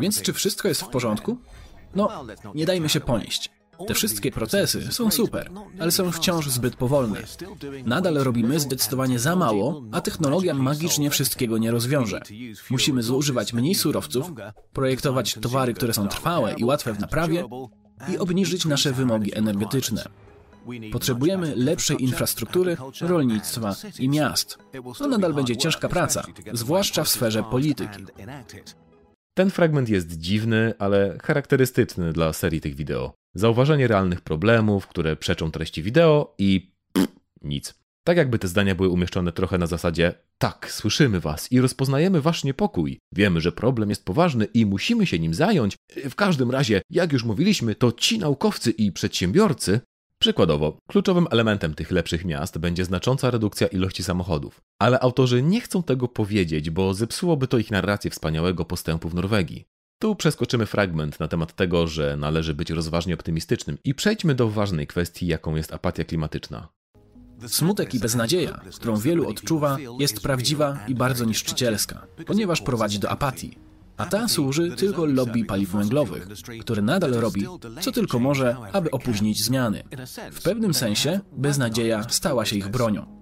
Więc 0.00 0.22
czy 0.22 0.32
wszystko 0.32 0.68
jest 0.68 0.82
w 0.82 0.88
porządku? 0.88 1.38
No, 1.94 2.24
nie 2.54 2.66
dajmy 2.66 2.88
się 2.88 3.00
ponieść. 3.00 3.55
Te 3.86 3.94
wszystkie 3.94 4.30
procesy 4.30 4.92
są 4.92 5.10
super, 5.10 5.50
ale 5.80 5.90
są 5.90 6.12
wciąż 6.12 6.48
zbyt 6.48 6.76
powolne. 6.76 7.18
Nadal 7.84 8.14
robimy 8.14 8.60
zdecydowanie 8.60 9.18
za 9.18 9.36
mało, 9.36 9.82
a 9.92 10.00
technologia 10.00 10.54
magicznie 10.54 11.10
wszystkiego 11.10 11.58
nie 11.58 11.70
rozwiąże. 11.70 12.20
Musimy 12.70 13.02
zużywać 13.02 13.52
mniej 13.52 13.74
surowców, 13.74 14.32
projektować 14.72 15.34
towary, 15.34 15.74
które 15.74 15.94
są 15.94 16.08
trwałe 16.08 16.54
i 16.54 16.64
łatwe 16.64 16.92
w 16.92 17.00
naprawie 17.00 17.48
i 18.12 18.18
obniżyć 18.18 18.64
nasze 18.64 18.92
wymogi 18.92 19.38
energetyczne. 19.38 20.04
Potrzebujemy 20.92 21.56
lepszej 21.56 22.02
infrastruktury, 22.02 22.76
rolnictwa 23.00 23.74
i 23.98 24.08
miast. 24.08 24.58
To 24.98 25.08
nadal 25.08 25.34
będzie 25.34 25.56
ciężka 25.56 25.88
praca, 25.88 26.22
zwłaszcza 26.52 27.04
w 27.04 27.08
sferze 27.08 27.42
polityki. 27.42 28.04
Ten 29.38 29.50
fragment 29.50 29.88
jest 29.88 30.18
dziwny, 30.18 30.74
ale 30.78 31.18
charakterystyczny 31.22 32.12
dla 32.12 32.32
serii 32.32 32.60
tych 32.60 32.74
wideo. 32.74 33.14
Zauważenie 33.34 33.88
realnych 33.88 34.20
problemów, 34.20 34.86
które 34.86 35.16
przeczą 35.16 35.50
treści 35.50 35.82
wideo 35.82 36.34
i 36.38 36.72
pff, 36.92 37.08
nic. 37.42 37.74
Tak 38.06 38.16
jakby 38.16 38.38
te 38.38 38.48
zdania 38.48 38.74
były 38.74 38.88
umieszczone 38.88 39.32
trochę 39.32 39.58
na 39.58 39.66
zasadzie 39.66 40.14
tak, 40.38 40.70
słyszymy 40.70 41.20
was 41.20 41.52
i 41.52 41.60
rozpoznajemy 41.60 42.20
wasz 42.20 42.44
niepokój. 42.44 42.98
Wiemy, 43.14 43.40
że 43.40 43.52
problem 43.52 43.88
jest 43.88 44.04
poważny 44.04 44.44
i 44.44 44.66
musimy 44.66 45.06
się 45.06 45.18
nim 45.18 45.34
zająć. 45.34 45.76
W 46.10 46.14
każdym 46.14 46.50
razie, 46.50 46.82
jak 46.90 47.12
już 47.12 47.24
mówiliśmy, 47.24 47.74
to 47.74 47.92
ci 47.92 48.18
naukowcy 48.18 48.70
i 48.70 48.92
przedsiębiorcy 48.92 49.80
Przykładowo, 50.18 50.78
kluczowym 50.88 51.26
elementem 51.30 51.74
tych 51.74 51.90
lepszych 51.90 52.24
miast 52.24 52.58
będzie 52.58 52.84
znacząca 52.84 53.30
redukcja 53.30 53.66
ilości 53.66 54.02
samochodów. 54.02 54.60
Ale 54.78 55.00
autorzy 55.00 55.42
nie 55.42 55.60
chcą 55.60 55.82
tego 55.82 56.08
powiedzieć, 56.08 56.70
bo 56.70 56.94
zepsułoby 56.94 57.48
to 57.48 57.58
ich 57.58 57.70
narrację 57.70 58.10
wspaniałego 58.10 58.64
postępu 58.64 59.08
w 59.08 59.14
Norwegii. 59.14 59.64
Tu 59.98 60.16
przeskoczymy 60.16 60.66
fragment 60.66 61.20
na 61.20 61.28
temat 61.28 61.56
tego, 61.56 61.86
że 61.86 62.16
należy 62.16 62.54
być 62.54 62.70
rozważnie 62.70 63.14
optymistycznym 63.14 63.78
i 63.84 63.94
przejdźmy 63.94 64.34
do 64.34 64.48
ważnej 64.48 64.86
kwestii, 64.86 65.26
jaką 65.26 65.56
jest 65.56 65.72
apatia 65.72 66.04
klimatyczna. 66.04 66.68
Smutek 67.46 67.94
i 67.94 67.98
beznadzieja, 67.98 68.60
którą 68.74 68.96
wielu 68.96 69.28
odczuwa, 69.28 69.76
jest 69.98 70.22
prawdziwa 70.22 70.78
i 70.88 70.94
bardzo 70.94 71.24
niszczycielska, 71.24 72.06
ponieważ 72.26 72.60
prowadzi 72.60 72.98
do 72.98 73.10
apatii. 73.10 73.65
A 73.96 74.06
ta 74.06 74.28
służy 74.28 74.70
tylko 74.70 75.06
lobby 75.06 75.44
paliw 75.44 75.70
węglowych, 75.70 76.28
które 76.60 76.82
nadal 76.82 77.10
robi, 77.10 77.46
co 77.80 77.92
tylko 77.92 78.18
może, 78.18 78.56
aby 78.72 78.90
opóźnić 78.90 79.44
zmiany. 79.44 79.82
W 80.32 80.42
pewnym 80.42 80.74
sensie 80.74 81.20
beznadzieja 81.32 82.02
stała 82.08 82.44
się 82.44 82.56
ich 82.56 82.68
bronią. 82.68 83.16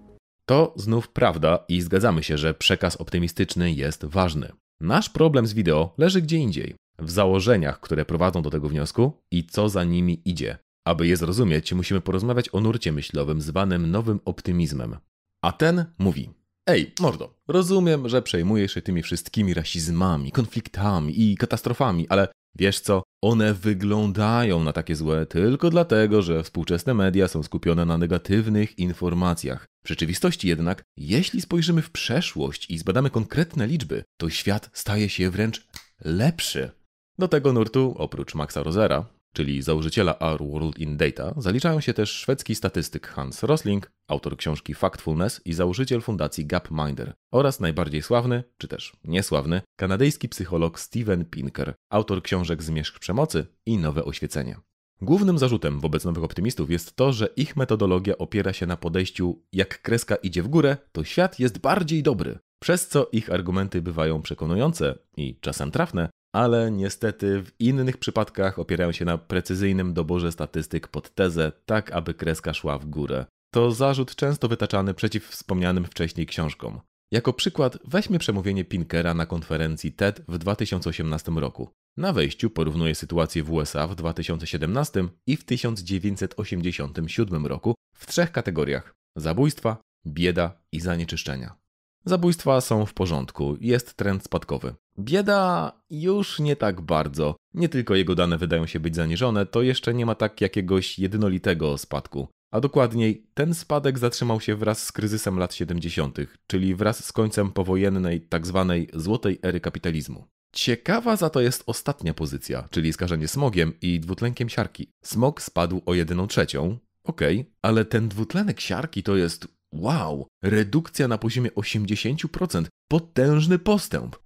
To 0.48 0.74
znów 0.76 1.08
prawda 1.08 1.58
i 1.68 1.80
zgadzamy 1.80 2.22
się, 2.22 2.38
że 2.38 2.54
przekaz 2.54 2.96
optymistyczny 2.96 3.72
jest 3.72 4.04
ważny. 4.04 4.52
Nasz 4.80 5.10
problem 5.10 5.46
z 5.46 5.52
wideo 5.52 5.94
leży 5.98 6.22
gdzie 6.22 6.36
indziej. 6.36 6.74
W 6.98 7.10
założeniach, 7.10 7.80
które 7.80 8.04
prowadzą 8.04 8.42
do 8.42 8.50
tego 8.50 8.68
wniosku 8.68 9.12
i 9.30 9.46
co 9.46 9.68
za 9.68 9.84
nimi 9.84 10.22
idzie. 10.24 10.58
Aby 10.86 11.06
je 11.06 11.16
zrozumieć, 11.16 11.72
musimy 11.72 12.00
porozmawiać 12.00 12.48
o 12.52 12.60
nurcie 12.60 12.92
myślowym 12.92 13.40
zwanym 13.40 13.90
nowym 13.90 14.20
optymizmem. 14.24 14.96
A 15.44 15.52
ten 15.52 15.84
mówi: 15.98 16.30
Ej, 16.66 16.92
mordo, 17.00 17.34
rozumiem, 17.48 18.08
że 18.08 18.22
przejmujesz 18.22 18.74
się 18.74 18.82
tymi 18.82 19.02
wszystkimi 19.02 19.54
rasizmami, 19.54 20.32
konfliktami 20.32 21.30
i 21.30 21.36
katastrofami, 21.36 22.08
ale 22.08 22.28
wiesz 22.54 22.80
co? 22.80 23.02
One 23.22 23.54
wyglądają 23.54 24.64
na 24.64 24.72
takie 24.72 24.96
złe 24.96 25.26
tylko 25.26 25.70
dlatego, 25.70 26.22
że 26.22 26.42
współczesne 26.42 26.94
media 26.94 27.28
są 27.28 27.42
skupione 27.42 27.84
na 27.84 27.98
negatywnych 27.98 28.78
informacjach. 28.78 29.66
W 29.84 29.88
rzeczywistości 29.88 30.48
jednak, 30.48 30.82
jeśli 30.96 31.40
spojrzymy 31.40 31.82
w 31.82 31.90
przeszłość 31.90 32.70
i 32.70 32.78
zbadamy 32.78 33.10
konkretne 33.10 33.66
liczby, 33.66 34.04
to 34.20 34.30
świat 34.30 34.70
staje 34.72 35.08
się 35.08 35.30
wręcz 35.30 35.66
lepszy. 36.04 36.70
Do 37.18 37.28
tego 37.28 37.52
nurtu, 37.52 37.94
oprócz 37.98 38.34
Maxa 38.34 38.62
Rosera, 38.62 39.06
czyli 39.34 39.62
założyciela 39.62 40.18
Our 40.18 40.42
World 40.50 40.78
in 40.78 40.96
Data, 40.96 41.34
zaliczają 41.36 41.80
się 41.80 41.94
też 41.94 42.10
szwedzki 42.10 42.54
statystyk 42.54 43.06
Hans 43.06 43.42
Rosling, 43.42 43.90
autor 44.08 44.36
książki 44.36 44.74
Factfulness 44.74 45.40
i 45.44 45.52
założyciel 45.52 46.00
fundacji 46.00 46.46
Gapminder 46.46 47.14
oraz 47.32 47.60
najbardziej 47.60 48.02
sławny, 48.02 48.44
czy 48.58 48.68
też 48.68 48.92
niesławny, 49.04 49.60
kanadyjski 49.76 50.28
psycholog 50.28 50.80
Steven 50.80 51.24
Pinker, 51.24 51.74
autor 51.90 52.22
książek 52.22 52.62
Zmierzch 52.62 52.98
przemocy 52.98 53.46
i 53.66 53.78
Nowe 53.78 54.04
oświecenie. 54.04 54.56
Głównym 55.02 55.38
zarzutem 55.38 55.80
wobec 55.80 56.04
nowych 56.04 56.24
optymistów 56.24 56.70
jest 56.70 56.96
to, 56.96 57.12
że 57.12 57.26
ich 57.26 57.56
metodologia 57.56 58.18
opiera 58.18 58.52
się 58.52 58.66
na 58.66 58.76
podejściu 58.76 59.42
jak 59.52 59.82
kreska 59.82 60.16
idzie 60.16 60.42
w 60.42 60.48
górę, 60.48 60.76
to 60.92 61.04
świat 61.04 61.38
jest 61.38 61.58
bardziej 61.58 62.02
dobry, 62.02 62.38
przez 62.62 62.88
co 62.88 63.08
ich 63.12 63.32
argumenty 63.32 63.82
bywają 63.82 64.22
przekonujące 64.22 64.98
i 65.16 65.36
czasem 65.40 65.70
trafne, 65.70 66.08
ale 66.34 66.70
niestety 66.70 67.42
w 67.42 67.60
innych 67.60 67.96
przypadkach 67.96 68.58
opierają 68.58 68.92
się 68.92 69.04
na 69.04 69.18
precyzyjnym 69.18 69.94
doborze 69.94 70.32
statystyk 70.32 70.88
pod 70.88 71.14
tezę, 71.14 71.52
tak 71.66 71.92
aby 71.92 72.14
kreska 72.14 72.54
szła 72.54 72.78
w 72.78 72.86
górę. 72.86 73.26
To 73.52 73.72
zarzut 73.72 74.14
często 74.14 74.48
wytaczany 74.48 74.94
przeciw 74.94 75.28
wspomnianym 75.28 75.84
wcześniej 75.84 76.26
książkom. 76.26 76.80
Jako 77.12 77.32
przykład 77.32 77.78
weźmy 77.84 78.18
przemówienie 78.18 78.64
Pinkera 78.64 79.14
na 79.14 79.26
konferencji 79.26 79.92
TED 79.92 80.22
w 80.28 80.38
2018 80.38 81.32
roku. 81.32 81.70
Na 81.96 82.12
wejściu 82.12 82.50
porównuje 82.50 82.94
sytuację 82.94 83.42
w 83.42 83.52
USA 83.52 83.86
w 83.86 83.94
2017 83.94 85.08
i 85.26 85.36
w 85.36 85.44
1987 85.44 87.46
roku 87.46 87.74
w 87.96 88.06
trzech 88.06 88.32
kategoriach: 88.32 88.94
zabójstwa, 89.16 89.76
bieda 90.06 90.62
i 90.72 90.80
zanieczyszczenia. 90.80 91.56
Zabójstwa 92.04 92.60
są 92.60 92.86
w 92.86 92.94
porządku, 92.94 93.56
jest 93.60 93.94
trend 93.94 94.24
spadkowy. 94.24 94.74
Bieda 94.98 95.72
już 95.90 96.38
nie 96.40 96.56
tak 96.56 96.80
bardzo. 96.80 97.36
Nie 97.54 97.68
tylko 97.68 97.94
jego 97.94 98.14
dane 98.14 98.38
wydają 98.38 98.66
się 98.66 98.80
być 98.80 98.96
zaniżone, 98.96 99.46
to 99.46 99.62
jeszcze 99.62 99.94
nie 99.94 100.06
ma 100.06 100.14
tak 100.14 100.40
jakiegoś 100.40 100.98
jednolitego 100.98 101.78
spadku. 101.78 102.28
A 102.50 102.60
dokładniej, 102.60 103.26
ten 103.34 103.54
spadek 103.54 103.98
zatrzymał 103.98 104.40
się 104.40 104.56
wraz 104.56 104.82
z 104.82 104.92
kryzysem 104.92 105.38
lat 105.38 105.54
70., 105.54 106.18
czyli 106.46 106.74
wraz 106.74 107.04
z 107.04 107.12
końcem 107.12 107.52
powojennej 107.52 108.28
tzw. 108.28 108.66
Tak 108.90 109.00
złotej 109.00 109.38
ery 109.42 109.60
kapitalizmu. 109.60 110.26
Ciekawa 110.52 111.16
za 111.16 111.30
to 111.30 111.40
jest 111.40 111.62
ostatnia 111.66 112.14
pozycja, 112.14 112.68
czyli 112.70 112.92
skażenie 112.92 113.28
smogiem 113.28 113.72
i 113.82 114.00
dwutlenkiem 114.00 114.48
siarki. 114.48 114.88
Smog 115.04 115.42
spadł 115.42 115.82
o 115.86 115.94
1 115.94 116.28
trzecią, 116.28 116.78
okej, 117.04 117.40
okay, 117.40 117.52
ale 117.62 117.84
ten 117.84 118.08
dwutlenek 118.08 118.60
siarki 118.60 119.02
to 119.02 119.16
jest 119.16 119.48
wow, 119.72 120.26
redukcja 120.42 121.08
na 121.08 121.18
poziomie 121.18 121.50
80%, 121.50 122.64
potężny 122.88 123.58
postęp. 123.58 124.23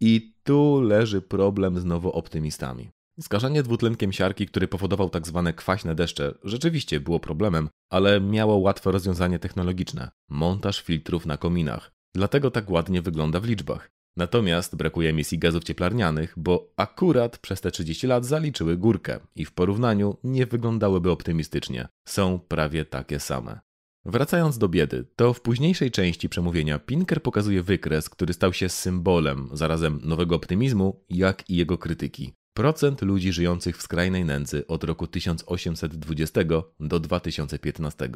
I 0.00 0.34
tu 0.44 0.80
leży 0.80 1.22
problem 1.22 1.80
z 1.80 1.84
nowooptymistami. 1.84 2.90
Skażenie 3.20 3.62
dwutlenkiem 3.62 4.12
siarki, 4.12 4.46
który 4.46 4.68
powodował 4.68 5.10
tak 5.10 5.26
zwane 5.26 5.52
kwaśne 5.52 5.94
deszcze, 5.94 6.34
rzeczywiście 6.44 7.00
było 7.00 7.20
problemem, 7.20 7.68
ale 7.90 8.20
miało 8.20 8.56
łatwe 8.56 8.92
rozwiązanie 8.92 9.38
technologiczne 9.38 10.10
montaż 10.28 10.82
filtrów 10.82 11.26
na 11.26 11.36
kominach. 11.36 11.92
Dlatego 12.14 12.50
tak 12.50 12.70
ładnie 12.70 13.02
wygląda 13.02 13.40
w 13.40 13.44
liczbach. 13.44 13.90
Natomiast 14.16 14.76
brakuje 14.76 15.10
emisji 15.10 15.38
gazów 15.38 15.64
cieplarnianych, 15.64 16.34
bo 16.36 16.72
akurat 16.76 17.38
przez 17.38 17.60
te 17.60 17.70
30 17.70 18.06
lat 18.06 18.24
zaliczyły 18.24 18.76
górkę 18.76 19.20
i 19.34 19.44
w 19.44 19.52
porównaniu 19.52 20.16
nie 20.24 20.46
wyglądałyby 20.46 21.10
optymistycznie. 21.10 21.88
Są 22.08 22.38
prawie 22.38 22.84
takie 22.84 23.20
same. 23.20 23.60
Wracając 24.08 24.58
do 24.58 24.68
biedy, 24.68 25.04
to 25.16 25.32
w 25.32 25.40
późniejszej 25.40 25.90
części 25.90 26.28
przemówienia 26.28 26.78
Pinker 26.78 27.22
pokazuje 27.22 27.62
wykres, 27.62 28.08
który 28.08 28.32
stał 28.32 28.52
się 28.52 28.68
symbolem 28.68 29.48
zarazem 29.52 30.00
nowego 30.02 30.36
optymizmu, 30.36 31.04
jak 31.08 31.50
i 31.50 31.56
jego 31.56 31.78
krytyki. 31.78 32.32
Procent 32.56 33.02
ludzi 33.02 33.32
żyjących 33.32 33.78
w 33.78 33.82
skrajnej 33.82 34.24
nędzy 34.24 34.66
od 34.66 34.84
roku 34.84 35.06
1820 35.06 36.40
do 36.80 37.00
2015. 37.00 38.10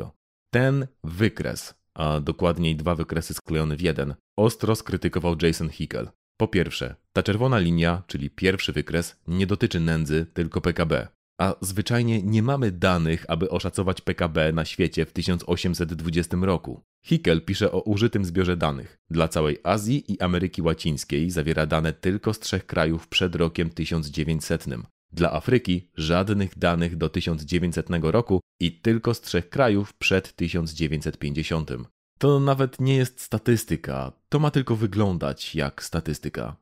Ten 0.52 0.86
wykres, 1.04 1.74
a 1.94 2.20
dokładniej 2.20 2.76
dwa 2.76 2.94
wykresy 2.94 3.34
sklejone 3.34 3.76
w 3.76 3.80
jeden, 3.80 4.14
ostro 4.38 4.76
skrytykował 4.76 5.36
Jason 5.42 5.68
Hickel. 5.68 6.08
Po 6.36 6.48
pierwsze, 6.48 6.94
ta 7.12 7.22
czerwona 7.22 7.58
linia, 7.58 8.02
czyli 8.06 8.30
pierwszy 8.30 8.72
wykres, 8.72 9.16
nie 9.26 9.46
dotyczy 9.46 9.80
nędzy, 9.80 10.26
tylko 10.34 10.60
PKB 10.60 11.08
a 11.40 11.54
zwyczajnie 11.60 12.22
nie 12.22 12.42
mamy 12.42 12.72
danych, 12.72 13.24
aby 13.28 13.50
oszacować 13.50 14.00
PKB 14.00 14.52
na 14.52 14.64
świecie 14.64 15.06
w 15.06 15.12
1820 15.12 16.36
roku. 16.42 16.80
Hickel 17.06 17.44
pisze 17.44 17.72
o 17.72 17.80
użytym 17.80 18.24
zbiorze 18.24 18.56
danych. 18.56 18.98
Dla 19.10 19.28
całej 19.28 19.58
Azji 19.64 20.12
i 20.12 20.20
Ameryki 20.20 20.62
Łacińskiej 20.62 21.30
zawiera 21.30 21.66
dane 21.66 21.92
tylko 21.92 22.34
z 22.34 22.38
trzech 22.38 22.66
krajów 22.66 23.08
przed 23.08 23.34
rokiem 23.34 23.70
1900. 23.70 24.66
Dla 25.12 25.32
Afryki 25.32 25.90
żadnych 25.96 26.58
danych 26.58 26.96
do 26.96 27.08
1900 27.08 27.86
roku 28.02 28.40
i 28.60 28.72
tylko 28.72 29.14
z 29.14 29.20
trzech 29.20 29.48
krajów 29.48 29.94
przed 29.94 30.36
1950. 30.36 31.70
To 32.18 32.40
nawet 32.40 32.80
nie 32.80 32.96
jest 32.96 33.20
statystyka, 33.20 34.12
to 34.28 34.38
ma 34.38 34.50
tylko 34.50 34.76
wyglądać 34.76 35.54
jak 35.54 35.84
statystyka. 35.84 36.56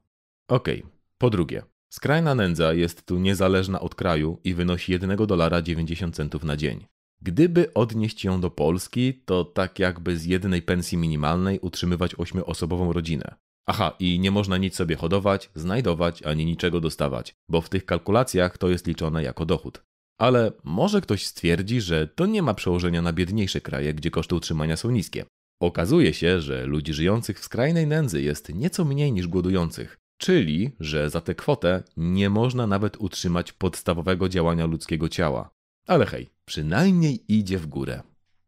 Okej, 0.48 0.78
okay. 0.78 0.90
Po 1.18 1.30
drugie, 1.30 1.62
skrajna 1.90 2.34
nędza 2.34 2.72
jest 2.72 3.06
tu 3.06 3.18
niezależna 3.18 3.80
od 3.80 3.94
kraju 3.94 4.38
i 4.44 4.54
wynosi 4.54 4.92
1 4.92 5.16
dolara 5.26 5.62
90 5.62 6.14
centów 6.14 6.44
na 6.44 6.56
dzień. 6.56 6.86
Gdyby 7.22 7.74
odnieść 7.74 8.24
ją 8.24 8.40
do 8.40 8.50
Polski, 8.50 9.14
to 9.14 9.44
tak 9.44 9.78
jakby 9.78 10.18
z 10.18 10.24
jednej 10.24 10.62
pensji 10.62 10.98
minimalnej 10.98 11.58
utrzymywać 11.60 12.14
ośmioosobową 12.18 12.92
rodzinę. 12.92 13.34
Aha, 13.66 13.96
i 13.98 14.20
nie 14.20 14.30
można 14.30 14.56
nic 14.56 14.76
sobie 14.76 14.96
hodować, 14.96 15.50
znajdować 15.54 16.22
ani 16.22 16.46
niczego 16.46 16.80
dostawać, 16.80 17.34
bo 17.48 17.60
w 17.60 17.68
tych 17.68 17.84
kalkulacjach 17.84 18.58
to 18.58 18.68
jest 18.68 18.86
liczone 18.86 19.22
jako 19.22 19.46
dochód. 19.46 19.82
Ale 20.20 20.52
może 20.64 21.00
ktoś 21.00 21.26
stwierdzi, 21.26 21.80
że 21.80 22.06
to 22.06 22.26
nie 22.26 22.42
ma 22.42 22.54
przełożenia 22.54 23.02
na 23.02 23.12
biedniejsze 23.12 23.60
kraje, 23.60 23.94
gdzie 23.94 24.10
koszty 24.10 24.34
utrzymania 24.34 24.76
są 24.76 24.90
niskie. 24.90 25.24
Okazuje 25.62 26.14
się, 26.14 26.40
że 26.40 26.66
ludzi 26.66 26.94
żyjących 26.94 27.40
w 27.40 27.44
skrajnej 27.44 27.86
nędzy 27.86 28.22
jest 28.22 28.54
nieco 28.54 28.84
mniej 28.84 29.12
niż 29.12 29.28
głodujących, 29.28 29.98
czyli 30.18 30.70
że 30.80 31.10
za 31.10 31.20
tę 31.20 31.34
kwotę 31.34 31.82
nie 31.96 32.30
można 32.30 32.66
nawet 32.66 32.96
utrzymać 32.96 33.52
podstawowego 33.52 34.28
działania 34.28 34.66
ludzkiego 34.66 35.08
ciała. 35.08 35.50
Ale 35.86 36.06
hej, 36.06 36.28
przynajmniej 36.44 37.32
idzie 37.34 37.58
w 37.58 37.66
górę. 37.66 38.02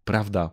Prawda? 0.05 0.51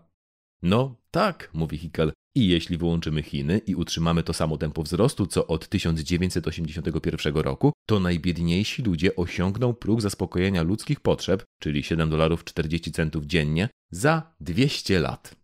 No 0.62 0.96
tak, 1.12 1.50
mówi 1.54 1.78
Hickel. 1.78 2.12
I 2.36 2.48
jeśli 2.48 2.78
wyłączymy 2.78 3.24
Chiny 3.24 3.58
i 3.58 3.76
utrzymamy 3.76 4.24
to 4.24 4.34
samo 4.34 4.58
tempo 4.58 4.84
wzrostu 4.84 5.28
co 5.28 5.48
od 5.48 5.68
1981 5.70 7.36
roku, 7.36 7.74
to 7.86 8.00
najbiedniejsi 8.00 8.84
ludzie 8.84 9.16
osiągną 9.16 9.74
próg 9.74 10.02
zaspokojenia 10.02 10.64
ludzkich 10.64 11.00
potrzeb, 11.00 11.44
czyli 11.60 11.84
7 11.84 12.10
dolarów 12.10 12.44
40 12.44 12.92
centów 12.92 13.26
dziennie, 13.26 13.70
za 13.92 14.34
200 14.40 15.00
lat. 15.00 15.36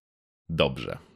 Dobrze. 0.50 1.13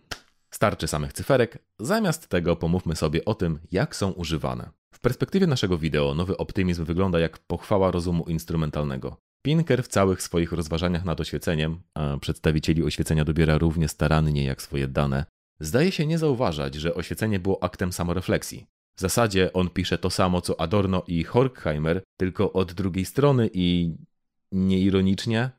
Starczy 0.57 0.87
samych 0.87 1.13
cyferek, 1.13 1.57
zamiast 1.79 2.27
tego 2.27 2.55
pomówmy 2.55 2.95
sobie 2.95 3.25
o 3.25 3.35
tym, 3.35 3.59
jak 3.71 3.95
są 3.95 4.11
używane. 4.11 4.69
W 4.93 4.99
perspektywie 4.99 5.47
naszego 5.47 5.77
wideo 5.77 6.13
nowy 6.13 6.37
optymizm 6.37 6.85
wygląda 6.85 7.19
jak 7.19 7.37
pochwała 7.37 7.91
rozumu 7.91 8.23
instrumentalnego. 8.23 9.17
Pinker 9.41 9.83
w 9.83 9.87
całych 9.87 10.21
swoich 10.21 10.51
rozważaniach 10.51 11.05
nad 11.05 11.21
oświeceniem, 11.21 11.81
a 11.93 12.17
przedstawicieli 12.17 12.83
oświecenia 12.83 13.25
dobiera 13.25 13.57
równie 13.57 13.87
starannie 13.87 14.45
jak 14.45 14.61
swoje 14.61 14.87
dane, 14.87 15.25
zdaje 15.59 15.91
się 15.91 16.05
nie 16.05 16.17
zauważać, 16.17 16.75
że 16.75 16.93
oświecenie 16.93 17.39
było 17.39 17.63
aktem 17.63 17.93
samorefleksji. 17.93 18.67
W 18.95 19.01
zasadzie 19.01 19.53
on 19.53 19.69
pisze 19.69 19.97
to 19.97 20.09
samo 20.09 20.41
co 20.41 20.61
Adorno 20.61 21.03
i 21.07 21.23
Horkheimer, 21.23 22.03
tylko 22.19 22.53
od 22.53 22.73
drugiej 22.73 23.05
strony 23.05 23.49
i 23.53 23.95
nieironicznie. 24.51 25.56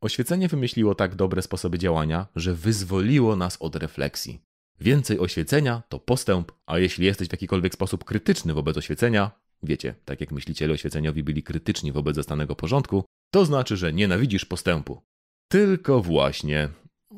Oświecenie 0.00 0.48
wymyśliło 0.48 0.94
tak 0.94 1.14
dobre 1.14 1.42
sposoby 1.42 1.78
działania, 1.78 2.26
że 2.36 2.54
wyzwoliło 2.54 3.36
nas 3.36 3.56
od 3.60 3.76
refleksji. 3.76 4.40
Więcej 4.80 5.18
oświecenia 5.18 5.82
to 5.88 5.98
postęp, 5.98 6.52
a 6.66 6.78
jeśli 6.78 7.06
jesteś 7.06 7.28
w 7.28 7.32
jakikolwiek 7.32 7.74
sposób 7.74 8.04
krytyczny 8.04 8.54
wobec 8.54 8.76
oświecenia, 8.76 9.30
wiecie, 9.62 9.94
tak 10.04 10.20
jak 10.20 10.32
myśliciele 10.32 10.74
oświeceniowi 10.74 11.22
byli 11.22 11.42
krytyczni 11.42 11.92
wobec 11.92 12.16
zastanego 12.16 12.56
porządku, 12.56 13.04
to 13.30 13.44
znaczy, 13.44 13.76
że 13.76 13.92
nienawidzisz 13.92 14.44
postępu. 14.44 15.02
Tylko 15.48 16.02
właśnie 16.02 16.68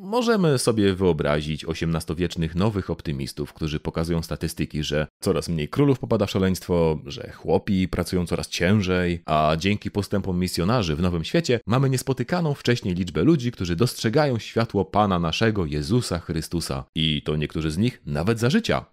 możemy 0.02 0.58
sobie 0.58 0.94
wyobrazić 0.94 1.64
XVIII-wiecznych 1.64 2.54
nowych 2.54 2.90
optymistów, 2.90 3.52
którzy 3.52 3.80
pokazują 3.80 4.22
statystyki, 4.22 4.82
że 4.82 5.06
coraz 5.20 5.48
mniej 5.48 5.68
królów 5.68 5.98
popada 5.98 6.26
w 6.26 6.30
szaleństwo, 6.30 6.98
że 7.06 7.30
chłopi 7.30 7.88
pracują 7.88 8.26
coraz 8.26 8.48
ciężej, 8.48 9.22
a 9.26 9.56
dzięki 9.58 9.90
postępom 9.90 10.38
misjonarzy 10.38 10.96
w 10.96 11.02
Nowym 11.02 11.24
Świecie 11.24 11.60
mamy 11.66 11.90
niespotykaną 11.90 12.54
wcześniej 12.54 12.94
liczbę 12.94 13.24
ludzi, 13.24 13.52
którzy 13.52 13.76
dostrzegają 13.76 14.38
światło 14.38 14.84
Pana 14.84 15.18
naszego 15.18 15.66
Jezusa 15.66 16.18
Chrystusa 16.18 16.84
i 16.94 17.22
to 17.22 17.36
niektórzy 17.36 17.70
z 17.70 17.78
nich 17.78 18.02
nawet 18.06 18.38
za 18.38 18.50
życia. 18.50 18.91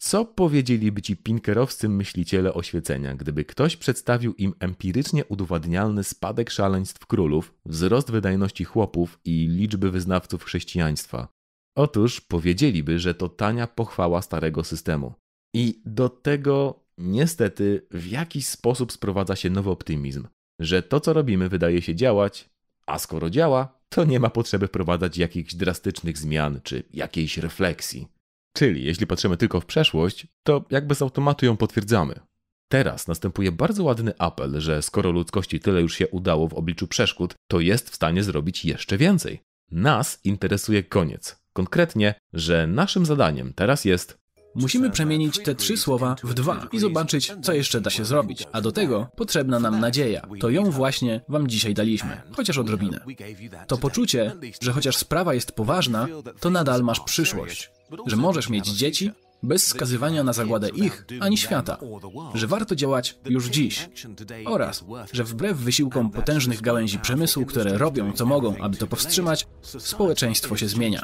Co 0.00 0.24
powiedzieliby 0.24 1.02
ci 1.02 1.16
pinkerowscy 1.16 1.88
myśliciele 1.88 2.54
oświecenia, 2.54 3.14
gdyby 3.14 3.44
ktoś 3.44 3.76
przedstawił 3.76 4.34
im 4.34 4.54
empirycznie 4.60 5.24
udowadnialny 5.24 6.04
spadek 6.04 6.50
szaleństw 6.50 7.06
królów, 7.06 7.54
wzrost 7.66 8.10
wydajności 8.10 8.64
chłopów 8.64 9.20
i 9.24 9.48
liczby 9.48 9.90
wyznawców 9.90 10.44
chrześcijaństwa? 10.44 11.28
Otóż 11.76 12.20
powiedzieliby, 12.20 12.98
że 12.98 13.14
to 13.14 13.28
tania 13.28 13.66
pochwała 13.66 14.22
starego 14.22 14.64
systemu. 14.64 15.14
I 15.54 15.82
do 15.86 16.08
tego 16.08 16.84
niestety 16.98 17.86
w 17.90 18.06
jakiś 18.06 18.46
sposób 18.46 18.92
sprowadza 18.92 19.36
się 19.36 19.50
nowy 19.50 19.70
optymizm, 19.70 20.26
że 20.60 20.82
to 20.82 21.00
co 21.00 21.12
robimy 21.12 21.48
wydaje 21.48 21.82
się 21.82 21.94
działać, 21.94 22.50
a 22.86 22.98
skoro 22.98 23.30
działa, 23.30 23.78
to 23.88 24.04
nie 24.04 24.20
ma 24.20 24.30
potrzeby 24.30 24.66
wprowadzać 24.66 25.18
jakichś 25.18 25.54
drastycznych 25.54 26.18
zmian 26.18 26.60
czy 26.64 26.82
jakiejś 26.92 27.38
refleksji. 27.38 28.17
Czyli 28.52 28.84
jeśli 28.84 29.06
patrzymy 29.06 29.36
tylko 29.36 29.60
w 29.60 29.66
przeszłość, 29.66 30.26
to 30.42 30.64
jakby 30.70 30.94
z 30.94 31.02
automatu 31.02 31.46
ją 31.46 31.56
potwierdzamy. 31.56 32.20
Teraz 32.68 33.08
następuje 33.08 33.52
bardzo 33.52 33.84
ładny 33.84 34.12
apel, 34.18 34.60
że 34.60 34.82
skoro 34.82 35.10
ludzkości 35.10 35.60
tyle 35.60 35.80
już 35.80 35.94
się 35.94 36.08
udało 36.08 36.48
w 36.48 36.54
obliczu 36.54 36.86
przeszkód, 36.86 37.34
to 37.50 37.60
jest 37.60 37.90
w 37.90 37.94
stanie 37.94 38.22
zrobić 38.22 38.64
jeszcze 38.64 38.98
więcej. 38.98 39.40
Nas 39.70 40.20
interesuje 40.24 40.82
koniec. 40.82 41.36
Konkretnie, 41.52 42.14
że 42.32 42.66
naszym 42.66 43.06
zadaniem 43.06 43.52
teraz 43.54 43.84
jest 43.84 44.18
Musimy 44.54 44.90
przemienić 44.90 45.42
te 45.42 45.54
trzy 45.54 45.76
słowa 45.76 46.16
w 46.24 46.34
dwa 46.34 46.66
i 46.72 46.78
zobaczyć, 46.78 47.32
co 47.42 47.52
jeszcze 47.52 47.80
da 47.80 47.90
się 47.90 48.04
zrobić. 48.04 48.46
A 48.52 48.60
do 48.60 48.72
tego 48.72 49.08
potrzebna 49.16 49.60
nam 49.60 49.80
nadzieja. 49.80 50.22
To 50.40 50.50
ją 50.50 50.70
właśnie 50.70 51.20
Wam 51.28 51.48
dzisiaj 51.48 51.74
daliśmy, 51.74 52.20
chociaż 52.32 52.58
odrobinę. 52.58 53.00
To 53.66 53.78
poczucie, 53.78 54.32
że 54.62 54.72
chociaż 54.72 54.96
sprawa 54.96 55.34
jest 55.34 55.52
poważna, 55.52 56.06
to 56.40 56.50
nadal 56.50 56.82
masz 56.82 57.00
przyszłość. 57.00 57.70
Że 58.06 58.16
możesz 58.16 58.48
mieć 58.48 58.66
dzieci 58.66 59.10
bez 59.42 59.66
skazywania 59.66 60.24
na 60.24 60.32
zagładę 60.32 60.68
ich 60.68 61.06
ani 61.20 61.38
świata, 61.38 61.78
że 62.34 62.46
warto 62.46 62.76
działać 62.76 63.18
już 63.24 63.48
dziś 63.48 63.88
oraz, 64.44 64.84
że 65.12 65.24
wbrew 65.24 65.58
wysiłkom 65.58 66.10
potężnych 66.10 66.60
gałęzi 66.60 66.98
przemysłu, 66.98 67.46
które 67.46 67.78
robią 67.78 68.12
co 68.12 68.26
mogą, 68.26 68.56
aby 68.56 68.76
to 68.76 68.86
powstrzymać, 68.86 69.46
społeczeństwo 69.62 70.56
się 70.56 70.68
zmienia. 70.68 71.02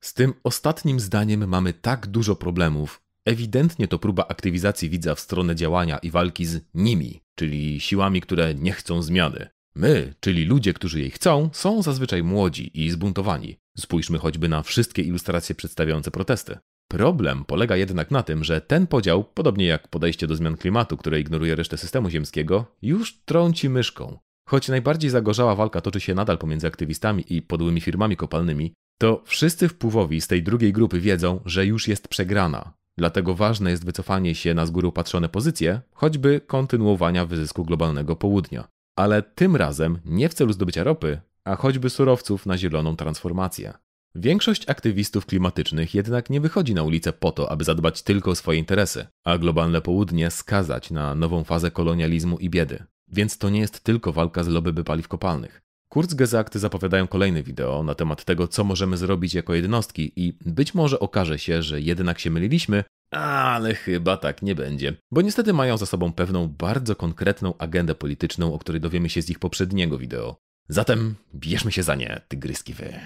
Z 0.00 0.14
tym 0.14 0.34
ostatnim 0.44 1.00
zdaniem 1.00 1.48
mamy 1.48 1.72
tak 1.72 2.06
dużo 2.06 2.36
problemów. 2.36 3.00
Ewidentnie 3.24 3.88
to 3.88 3.98
próba 3.98 4.28
aktywizacji 4.28 4.90
widza 4.90 5.14
w 5.14 5.20
stronę 5.20 5.56
działania 5.56 5.98
i 5.98 6.10
walki 6.10 6.46
z 6.46 6.60
nimi, 6.74 7.22
czyli 7.34 7.80
siłami, 7.80 8.20
które 8.20 8.54
nie 8.54 8.72
chcą 8.72 9.02
zmiany. 9.02 9.48
My, 9.74 10.14
czyli 10.20 10.44
ludzie, 10.44 10.72
którzy 10.72 11.00
jej 11.00 11.10
chcą, 11.10 11.50
są 11.52 11.82
zazwyczaj 11.82 12.22
młodzi 12.22 12.84
i 12.84 12.90
zbuntowani. 12.90 13.56
Spójrzmy 13.78 14.18
choćby 14.18 14.48
na 14.48 14.62
wszystkie 14.62 15.02
ilustracje 15.02 15.54
przedstawiające 15.54 16.10
protesty. 16.10 16.58
Problem 16.88 17.44
polega 17.44 17.76
jednak 17.76 18.10
na 18.10 18.22
tym, 18.22 18.44
że 18.44 18.60
ten 18.60 18.86
podział, 18.86 19.24
podobnie 19.24 19.66
jak 19.66 19.88
podejście 19.88 20.26
do 20.26 20.36
zmian 20.36 20.56
klimatu, 20.56 20.96
które 20.96 21.20
ignoruje 21.20 21.54
resztę 21.54 21.76
systemu 21.76 22.10
ziemskiego, 22.10 22.66
już 22.82 23.20
trąci 23.24 23.68
myszką. 23.68 24.18
Choć 24.48 24.68
najbardziej 24.68 25.10
zagorzała 25.10 25.54
walka 25.54 25.80
toczy 25.80 26.00
się 26.00 26.14
nadal 26.14 26.38
pomiędzy 26.38 26.66
aktywistami 26.66 27.24
i 27.28 27.42
podłymi 27.42 27.80
firmami 27.80 28.16
kopalnymi, 28.16 28.72
to 29.00 29.22
wszyscy 29.26 29.68
wpływowi 29.68 30.20
z 30.20 30.28
tej 30.28 30.42
drugiej 30.42 30.72
grupy 30.72 31.00
wiedzą, 31.00 31.40
że 31.44 31.66
już 31.66 31.88
jest 31.88 32.08
przegrana. 32.08 32.72
Dlatego 32.98 33.34
ważne 33.34 33.70
jest 33.70 33.84
wycofanie 33.84 34.34
się 34.34 34.54
na 34.54 34.66
z 34.66 34.70
góry 34.70 34.92
patrzone 34.92 35.28
pozycje, 35.28 35.80
choćby 35.92 36.40
kontynuowania 36.46 37.26
wyzysku 37.26 37.64
globalnego 37.64 38.16
południa. 38.16 38.68
Ale 38.98 39.22
tym 39.22 39.56
razem 39.56 39.98
nie 40.04 40.28
w 40.28 40.34
celu 40.34 40.52
zdobycia 40.52 40.84
ropy, 40.84 41.20
a 41.44 41.56
choćby 41.56 41.90
surowców 41.90 42.46
na 42.46 42.58
zieloną 42.58 42.96
transformację. 42.96 43.72
Większość 44.14 44.68
aktywistów 44.68 45.26
klimatycznych 45.26 45.94
jednak 45.94 46.30
nie 46.30 46.40
wychodzi 46.40 46.74
na 46.74 46.82
ulicę 46.82 47.12
po 47.12 47.32
to, 47.32 47.50
aby 47.50 47.64
zadbać 47.64 48.02
tylko 48.02 48.30
o 48.30 48.34
swoje 48.34 48.58
interesy, 48.58 49.06
a 49.24 49.38
globalne 49.38 49.80
południe 49.80 50.30
skazać 50.30 50.90
na 50.90 51.14
nową 51.14 51.44
fazę 51.44 51.70
kolonializmu 51.70 52.38
i 52.38 52.50
biedy. 52.50 52.84
Więc 53.08 53.38
to 53.38 53.50
nie 53.50 53.60
jest 53.60 53.84
tylko 53.84 54.12
walka 54.12 54.44
z 54.44 54.48
lobby 54.48 54.84
paliw 54.84 55.08
kopalnych. 55.08 55.60
Kurzgesagt 55.88 56.54
zapowiadają 56.54 57.06
kolejne 57.06 57.42
wideo 57.42 57.82
na 57.82 57.94
temat 57.94 58.24
tego, 58.24 58.48
co 58.48 58.64
możemy 58.64 58.96
zrobić 58.96 59.34
jako 59.34 59.54
jednostki 59.54 60.12
i 60.16 60.38
być 60.46 60.74
może 60.74 61.00
okaże 61.00 61.38
się, 61.38 61.62
że 61.62 61.80
jednak 61.80 62.18
się 62.18 62.30
myliliśmy, 62.30 62.84
ale 63.10 63.74
chyba 63.74 64.16
tak 64.16 64.42
nie 64.42 64.54
będzie, 64.54 64.94
bo 65.10 65.22
niestety 65.22 65.52
mają 65.52 65.76
za 65.76 65.86
sobą 65.86 66.12
pewną 66.12 66.48
bardzo 66.48 66.96
konkretną 66.96 67.58
agendę 67.58 67.94
polityczną, 67.94 68.54
o 68.54 68.58
której 68.58 68.80
dowiemy 68.80 69.08
się 69.08 69.22
z 69.22 69.30
ich 69.30 69.38
poprzedniego 69.38 69.98
wideo. 69.98 70.36
Zatem 70.68 71.14
bierzmy 71.34 71.72
się 71.72 71.82
za 71.82 71.94
nie, 71.94 72.20
tygryski 72.28 72.74
wy. 72.74 73.00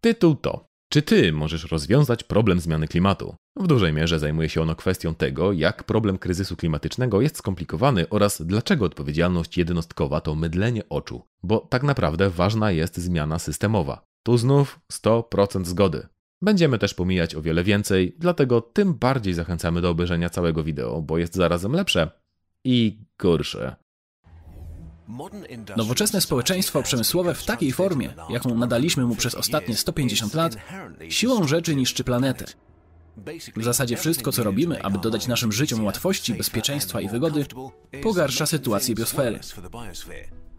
Tytuł 0.00 0.34
to 0.34 0.66
czy 0.88 1.02
ty 1.02 1.32
możesz 1.32 1.70
rozwiązać 1.70 2.24
problem 2.24 2.60
zmiany 2.60 2.88
klimatu? 2.88 3.34
W 3.56 3.66
dużej 3.66 3.92
mierze 3.92 4.18
zajmuje 4.18 4.48
się 4.48 4.62
ono 4.62 4.74
kwestią 4.74 5.14
tego, 5.14 5.52
jak 5.52 5.84
problem 5.84 6.18
kryzysu 6.18 6.56
klimatycznego 6.56 7.20
jest 7.20 7.36
skomplikowany 7.36 8.08
oraz 8.08 8.42
dlaczego 8.42 8.84
odpowiedzialność 8.84 9.58
jednostkowa 9.58 10.20
to 10.20 10.34
mydlenie 10.34 10.88
oczu, 10.88 11.22
bo 11.42 11.58
tak 11.58 11.82
naprawdę 11.82 12.30
ważna 12.30 12.70
jest 12.70 12.96
zmiana 12.96 13.38
systemowa. 13.38 14.02
Tu 14.22 14.38
znów 14.38 14.80
100% 14.92 15.64
zgody. 15.64 16.06
Będziemy 16.42 16.78
też 16.78 16.94
pomijać 16.94 17.34
o 17.34 17.42
wiele 17.42 17.64
więcej, 17.64 18.16
dlatego 18.18 18.60
tym 18.60 18.94
bardziej 18.94 19.34
zachęcamy 19.34 19.80
do 19.80 19.90
obejrzenia 19.90 20.30
całego 20.30 20.64
wideo, 20.64 21.02
bo 21.02 21.18
jest 21.18 21.34
zarazem 21.34 21.72
lepsze 21.72 22.10
i 22.64 22.98
gorsze. 23.18 23.76
Nowoczesne 25.76 26.20
społeczeństwo 26.20 26.82
przemysłowe 26.82 27.34
w 27.34 27.44
takiej 27.44 27.72
formie, 27.72 28.14
jaką 28.30 28.54
nadaliśmy 28.54 29.04
mu 29.04 29.16
przez 29.16 29.34
ostatnie 29.34 29.76
150 29.76 30.34
lat, 30.34 30.56
siłą 31.08 31.48
rzeczy 31.48 31.76
niszczy 31.76 32.04
planetę. 32.04 32.44
W 33.56 33.64
zasadzie 33.64 33.96
wszystko, 33.96 34.32
co 34.32 34.42
robimy, 34.42 34.82
aby 34.82 34.98
dodać 34.98 35.26
naszym 35.26 35.52
życiom 35.52 35.84
łatwości, 35.84 36.34
bezpieczeństwa 36.34 37.00
i 37.00 37.08
wygody, 37.08 37.46
pogarsza 38.02 38.46
sytuację 38.46 38.94
biosfery. 38.94 39.40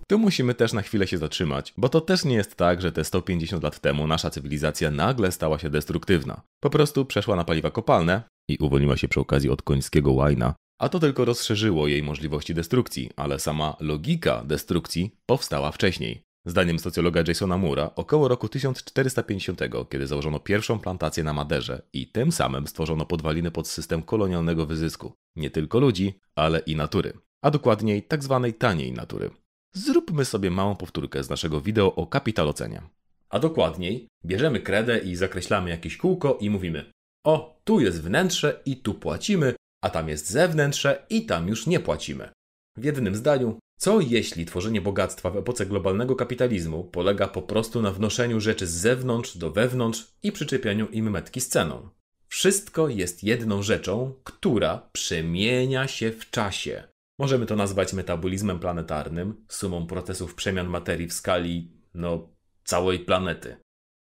Tu 0.07 0.19
musimy 0.19 0.53
też 0.53 0.73
na 0.73 0.81
chwilę 0.81 1.07
się 1.07 1.17
zatrzymać, 1.17 1.73
bo 1.77 1.89
to 1.89 2.01
też 2.01 2.25
nie 2.25 2.35
jest 2.35 2.55
tak, 2.55 2.81
że 2.81 2.91
te 2.91 3.03
150 3.03 3.63
lat 3.63 3.79
temu 3.79 4.07
nasza 4.07 4.29
cywilizacja 4.29 4.91
nagle 4.91 5.31
stała 5.31 5.59
się 5.59 5.69
destruktywna. 5.69 6.41
Po 6.63 6.69
prostu 6.69 7.05
przeszła 7.05 7.35
na 7.35 7.43
paliwa 7.43 7.71
kopalne 7.71 8.21
i 8.49 8.57
uwolniła 8.57 8.97
się 8.97 9.07
przy 9.07 9.19
okazji 9.19 9.49
od 9.49 9.61
końskiego 9.61 10.11
łajna, 10.11 10.53
a 10.79 10.89
to 10.89 10.99
tylko 10.99 11.25
rozszerzyło 11.25 11.87
jej 11.87 12.03
możliwości 12.03 12.53
destrukcji, 12.53 13.09
ale 13.15 13.39
sama 13.39 13.75
logika 13.79 14.43
destrukcji 14.43 15.15
powstała 15.25 15.71
wcześniej. 15.71 16.21
Zdaniem 16.45 16.79
socjologa 16.79 17.23
Jasona 17.27 17.57
Mura, 17.57 17.91
około 17.95 18.27
roku 18.27 18.49
1450, 18.49 19.61
kiedy 19.89 20.07
założono 20.07 20.39
pierwszą 20.39 20.79
plantację 20.79 21.23
na 21.23 21.33
Maderze 21.33 21.81
i 21.93 22.07
tym 22.07 22.31
samym 22.31 22.67
stworzono 22.67 23.05
podwaliny 23.05 23.51
pod 23.51 23.67
system 23.67 24.03
kolonialnego 24.03 24.65
wyzysku, 24.65 25.13
nie 25.35 25.49
tylko 25.49 25.79
ludzi, 25.79 26.19
ale 26.35 26.59
i 26.59 26.75
natury, 26.75 27.13
a 27.41 27.51
dokładniej 27.51 28.03
tak 28.03 28.23
zwanej 28.23 28.53
taniej 28.53 28.91
natury. 28.91 29.29
Zróbmy 29.73 30.25
sobie 30.25 30.51
małą 30.51 30.75
powtórkę 30.75 31.23
z 31.23 31.29
naszego 31.29 31.61
wideo 31.61 31.95
o 31.95 32.07
kapitalocenie. 32.07 32.81
A 33.29 33.39
dokładniej, 33.39 34.07
bierzemy 34.25 34.59
kredę 34.59 34.99
i 34.99 35.15
zakreślamy 35.15 35.69
jakieś 35.69 35.97
kółko 35.97 36.37
i 36.41 36.49
mówimy: 36.49 36.91
O, 37.25 37.59
tu 37.63 37.79
jest 37.79 38.01
wnętrze 38.01 38.61
i 38.65 38.77
tu 38.77 38.93
płacimy, 38.93 39.53
a 39.81 39.89
tam 39.89 40.09
jest 40.09 40.29
zewnętrze 40.29 41.05
i 41.09 41.25
tam 41.25 41.47
już 41.47 41.67
nie 41.67 41.79
płacimy. 41.79 42.29
W 42.77 42.83
jednym 42.83 43.15
zdaniu, 43.15 43.59
co 43.79 43.99
jeśli 43.99 44.45
tworzenie 44.45 44.81
bogactwa 44.81 45.29
w 45.29 45.37
epoce 45.37 45.65
globalnego 45.65 46.15
kapitalizmu 46.15 46.83
polega 46.83 47.27
po 47.27 47.41
prostu 47.41 47.81
na 47.81 47.91
wnoszeniu 47.91 48.39
rzeczy 48.39 48.67
z 48.67 48.71
zewnątrz 48.71 49.37
do 49.37 49.51
wewnątrz 49.51 50.07
i 50.23 50.31
przyczepianiu 50.31 50.87
im 50.87 51.11
metki 51.11 51.41
z 51.41 51.47
ceną? 51.47 51.89
Wszystko 52.27 52.89
jest 52.89 53.23
jedną 53.23 53.63
rzeczą, 53.63 54.13
która 54.23 54.89
przemienia 54.91 55.87
się 55.87 56.11
w 56.11 56.29
czasie. 56.29 56.83
Możemy 57.19 57.45
to 57.45 57.55
nazwać 57.55 57.93
metabolizmem 57.93 58.59
planetarnym, 58.59 59.45
sumą 59.49 59.87
procesów 59.87 60.35
przemian 60.35 60.67
materii 60.67 61.07
w 61.07 61.13
skali, 61.13 61.71
no, 61.93 62.29
całej 62.63 62.99
planety. 62.99 63.57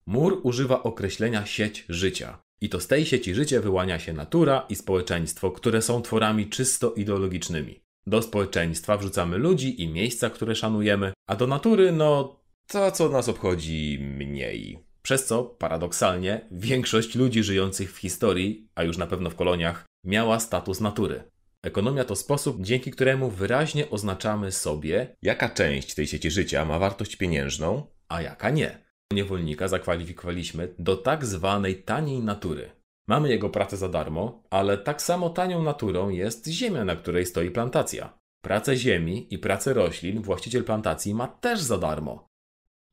Mur 0.06 0.40
używa 0.42 0.82
określenia 0.82 1.46
sieć 1.46 1.84
życia. 1.88 2.42
I 2.62 2.68
to 2.68 2.80
z 2.80 2.86
tej 2.86 3.06
sieci 3.06 3.34
życia 3.34 3.60
wyłania 3.60 3.98
się 3.98 4.12
natura 4.12 4.66
i 4.68 4.74
społeczeństwo, 4.74 5.50
które 5.50 5.82
są 5.82 6.02
tworami 6.02 6.46
czysto 6.46 6.92
ideologicznymi. 6.92 7.80
Do 8.06 8.22
społeczeństwa 8.22 8.96
wrzucamy 8.96 9.38
ludzi 9.38 9.82
i 9.82 9.88
miejsca, 9.88 10.30
które 10.30 10.54
szanujemy, 10.54 11.12
a 11.26 11.36
do 11.36 11.46
natury, 11.46 11.92
no, 11.92 12.40
to 12.66 12.90
co 12.90 13.08
nas 13.08 13.28
obchodzi 13.28 13.98
mniej. 14.00 14.78
Przez 15.02 15.26
co, 15.26 15.44
paradoksalnie, 15.44 16.48
większość 16.50 17.14
ludzi 17.14 17.42
żyjących 17.42 17.92
w 17.92 17.96
historii, 17.96 18.68
a 18.74 18.82
już 18.82 18.98
na 18.98 19.06
pewno 19.06 19.30
w 19.30 19.36
koloniach, 19.36 19.84
miała 20.04 20.40
status 20.40 20.80
natury. 20.80 21.22
Ekonomia 21.62 22.04
to 22.04 22.16
sposób, 22.16 22.56
dzięki 22.60 22.90
któremu 22.90 23.30
wyraźnie 23.30 23.90
oznaczamy 23.90 24.52
sobie, 24.52 25.16
jaka 25.22 25.48
część 25.48 25.94
tej 25.94 26.06
sieci 26.06 26.30
życia 26.30 26.64
ma 26.64 26.78
wartość 26.78 27.16
pieniężną, 27.16 27.86
a 28.08 28.22
jaka 28.22 28.50
nie. 28.50 28.91
Niewolnika 29.12 29.68
zakwalifikowaliśmy 29.68 30.74
do 30.78 30.96
tak 30.96 31.26
zwanej 31.26 31.82
taniej 31.82 32.20
natury. 32.20 32.70
Mamy 33.08 33.28
jego 33.28 33.50
pracę 33.50 33.76
za 33.76 33.88
darmo, 33.88 34.42
ale 34.50 34.78
tak 34.78 35.02
samo 35.02 35.30
tanią 35.30 35.62
naturą 35.62 36.08
jest 36.08 36.46
ziemia, 36.46 36.84
na 36.84 36.96
której 36.96 37.26
stoi 37.26 37.50
plantacja. 37.50 38.18
Pracę 38.44 38.76
ziemi 38.76 39.34
i 39.34 39.38
pracę 39.38 39.72
roślin 39.72 40.22
właściciel 40.22 40.64
plantacji 40.64 41.14
ma 41.14 41.28
też 41.28 41.60
za 41.60 41.78
darmo. 41.78 42.26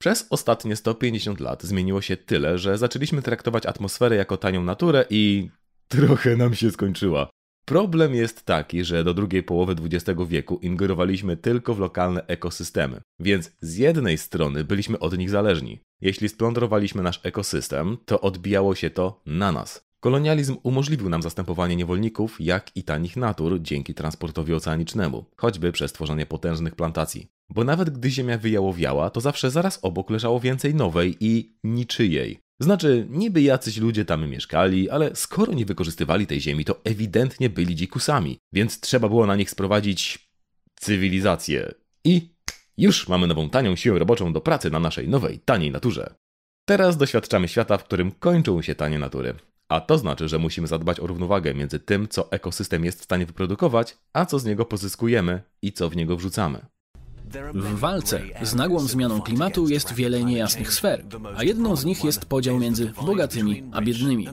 Przez 0.01 0.27
ostatnie 0.29 0.75
150 0.75 1.39
lat 1.39 1.63
zmieniło 1.63 2.01
się 2.01 2.17
tyle, 2.17 2.57
że 2.57 2.77
zaczęliśmy 2.77 3.21
traktować 3.21 3.65
atmosferę 3.65 4.15
jako 4.15 4.37
tanią 4.37 4.63
naturę 4.63 5.05
i 5.09 5.49
trochę 5.87 6.35
nam 6.35 6.55
się 6.55 6.71
skończyła. 6.71 7.29
Problem 7.69 8.15
jest 8.15 8.45
taki, 8.45 8.83
że 8.83 9.03
do 9.03 9.13
drugiej 9.13 9.43
połowy 9.43 9.75
XX 9.83 10.19
wieku 10.27 10.59
ingerowaliśmy 10.61 11.37
tylko 11.37 11.73
w 11.73 11.79
lokalne 11.79 12.25
ekosystemy, 12.27 13.01
więc 13.19 13.51
z 13.61 13.77
jednej 13.77 14.17
strony 14.17 14.63
byliśmy 14.63 14.99
od 14.99 15.17
nich 15.17 15.29
zależni. 15.29 15.79
Jeśli 16.01 16.29
splądrowaliśmy 16.29 17.03
nasz 17.03 17.19
ekosystem, 17.23 17.97
to 18.05 18.21
odbijało 18.21 18.75
się 18.75 18.89
to 18.89 19.21
na 19.25 19.51
nas. 19.51 19.89
Kolonializm 19.99 20.57
umożliwił 20.63 21.09
nam 21.09 21.21
zastępowanie 21.21 21.75
niewolników, 21.75 22.37
jak 22.39 22.77
i 22.77 22.83
tanich 22.83 23.17
natur 23.17 23.61
dzięki 23.61 23.93
transportowi 23.93 24.53
oceanicznemu, 24.53 25.25
choćby 25.37 25.71
przez 25.71 25.93
tworzenie 25.93 26.25
potężnych 26.25 26.75
plantacji. 26.75 27.27
Bo 27.49 27.63
nawet 27.63 27.89
gdy 27.89 28.09
ziemia 28.09 28.37
wyjałowiała, 28.37 29.09
to 29.09 29.21
zawsze 29.21 29.51
zaraz 29.51 29.79
obok 29.81 30.09
leżało 30.09 30.39
więcej 30.39 30.75
nowej 30.75 31.17
i 31.19 31.55
niczyjej. 31.63 32.39
Znaczy, 32.61 33.07
niby 33.09 33.41
jacyś 33.41 33.77
ludzie 33.77 34.05
tam 34.05 34.29
mieszkali, 34.29 34.89
ale 34.89 35.15
skoro 35.15 35.53
nie 35.53 35.65
wykorzystywali 35.65 36.27
tej 36.27 36.41
ziemi, 36.41 36.65
to 36.65 36.79
ewidentnie 36.83 37.49
byli 37.49 37.75
dzikusami, 37.75 38.39
więc 38.53 38.79
trzeba 38.79 39.09
było 39.09 39.25
na 39.25 39.35
nich 39.35 39.49
sprowadzić 39.49 40.29
cywilizację. 40.75 41.73
I 42.03 42.33
już 42.77 43.07
mamy 43.07 43.27
nową 43.27 43.49
tanią 43.49 43.75
siłę 43.75 43.99
roboczą 43.99 44.33
do 44.33 44.41
pracy 44.41 44.69
na 44.69 44.79
naszej 44.79 45.07
nowej, 45.07 45.39
taniej 45.39 45.71
naturze. 45.71 46.15
Teraz 46.65 46.97
doświadczamy 46.97 47.47
świata, 47.47 47.77
w 47.77 47.83
którym 47.83 48.11
kończą 48.11 48.61
się 48.61 48.75
tanie 48.75 48.99
natury. 48.99 49.35
A 49.69 49.81
to 49.81 49.97
znaczy, 49.97 50.27
że 50.27 50.39
musimy 50.39 50.67
zadbać 50.67 50.99
o 50.99 51.07
równowagę 51.07 51.53
między 51.53 51.79
tym, 51.79 52.07
co 52.07 52.31
ekosystem 52.31 52.85
jest 52.85 52.99
w 52.99 53.03
stanie 53.03 53.25
wyprodukować, 53.25 53.97
a 54.13 54.25
co 54.25 54.39
z 54.39 54.45
niego 54.45 54.65
pozyskujemy 54.65 55.41
i 55.61 55.73
co 55.73 55.89
w 55.89 55.95
niego 55.95 56.17
wrzucamy. 56.17 56.65
W 57.53 57.79
walce 57.79 58.21
z 58.41 58.55
nagłą 58.55 58.79
zmianą 58.79 59.21
klimatu 59.21 59.69
jest 59.69 59.93
wiele 59.93 60.23
niejasnych 60.23 60.73
sfer, 60.73 61.05
a 61.35 61.43
jedną 61.43 61.75
z 61.75 61.85
nich 61.85 62.03
jest 62.03 62.25
podział 62.25 62.59
między 62.59 62.93
bogatymi 63.05 63.63
a 63.71 63.81
biednymi. 63.81 64.27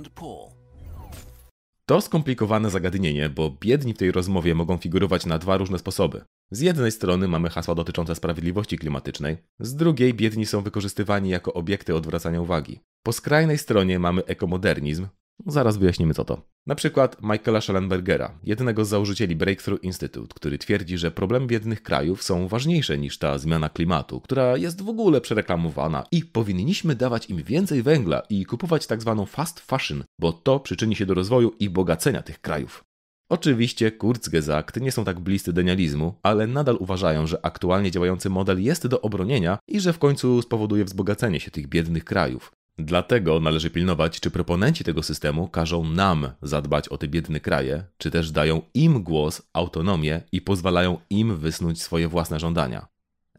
To 1.86 2.01
skomplikowane 2.01 2.70
zagadnienie, 2.70 3.28
bo 3.28 3.57
biedni 3.61 3.94
w 3.94 3.99
tej 3.99 4.12
rozmowie 4.12 4.55
mogą 4.55 4.76
figurować 4.76 5.26
na 5.26 5.38
dwa 5.38 5.57
różne 5.57 5.78
sposoby. 5.78 6.24
Z 6.51 6.61
jednej 6.61 6.92
strony 6.92 7.28
mamy 7.28 7.51
hasła 7.51 7.74
dotyczące 7.74 8.14
sprawiedliwości 8.14 8.78
klimatycznej, 8.78 9.36
z 9.61 9.74
drugiej 9.74 10.14
biedni 10.14 10.47
są 10.47 10.62
wykorzystywani 10.62 11.30
jako 11.30 11.53
obiekty 11.53 11.94
odwracania 11.94 12.40
uwagi. 12.40 12.80
Po 13.03 13.12
skrajnej 13.12 13.59
stronie 13.59 13.99
mamy 13.99 14.24
ekomodernizm, 14.24 15.07
Zaraz 15.47 15.76
wyjaśnimy 15.76 16.14
co 16.14 16.24
to. 16.24 16.43
Na 16.66 16.74
przykład 16.74 17.16
Michaela 17.22 17.61
Schellenbergera, 17.61 18.39
jednego 18.45 18.84
z 18.84 18.89
założycieli 18.89 19.37
Breakthrough 19.37 19.84
Institute, 19.84 20.34
który 20.34 20.59
twierdzi, 20.59 20.99
że 20.99 21.11
problemy 21.11 21.47
biednych 21.47 21.82
krajów 21.82 22.22
są 22.22 22.49
ważniejsze 22.49 22.99
niż 22.99 23.18
ta 23.18 23.39
zmiana 23.39 23.68
klimatu, 23.68 24.20
która 24.20 24.57
jest 24.57 24.82
w 24.82 24.89
ogóle 24.89 25.20
przereklamowana 25.20 26.05
i 26.12 26.24
powinniśmy 26.24 26.95
dawać 26.95 27.30
im 27.30 27.43
więcej 27.43 27.82
węgla 27.82 28.22
i 28.30 28.47
kupować 28.47 28.87
tak 28.87 29.01
zwaną 29.01 29.26
fast 29.26 29.61
fashion, 29.61 30.05
bo 30.20 30.32
to 30.32 30.61
przyczyni 30.61 30.97
się 30.97 31.07
do 31.07 31.14
rozwoju 31.14 31.53
i 31.59 31.70
bogacenia 31.70 32.22
tych 32.22 32.41
krajów. 32.41 32.84
Oczywiście 33.28 33.93
Kurzgesagt 33.93 34.80
nie 34.80 34.93
są 34.93 35.05
tak 35.05 35.20
bliscy 35.20 35.53
denializmu, 35.53 36.14
ale 36.22 36.47
nadal 36.47 36.76
uważają, 36.80 37.26
że 37.26 37.47
aktualnie 37.47 37.91
działający 37.91 38.30
model 38.30 38.62
jest 38.62 38.87
do 38.87 39.01
obronienia 39.01 39.59
i 39.68 39.80
że 39.80 39.93
w 39.93 39.99
końcu 39.99 40.43
spowoduje 40.43 40.84
wzbogacenie 40.84 41.41
się 41.41 41.51
tych 41.51 41.66
biednych 41.66 42.05
krajów. 42.05 42.53
Dlatego 42.79 43.41
należy 43.41 43.70
pilnować, 43.70 44.20
czy 44.20 44.31
proponenci 44.31 44.85
tego 44.85 45.03
systemu 45.03 45.49
każą 45.49 45.85
nam 45.85 46.29
zadbać 46.43 46.89
o 46.89 46.99
te 46.99 47.09
biedne 47.09 47.41
kraje, 47.41 47.85
czy 47.99 48.11
też 48.11 48.31
dają 48.31 48.62
im 48.74 49.03
głos, 49.03 49.43
autonomię 49.53 50.22
i 50.33 50.41
pozwalają 50.41 50.99
im 51.11 51.37
wysnuć 51.37 51.83
swoje 51.83 52.09
własne 52.09 52.41
żądania. 52.41 52.87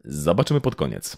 Zobaczymy 0.04 0.60
pod 0.60 0.76
koniec. 0.76 1.16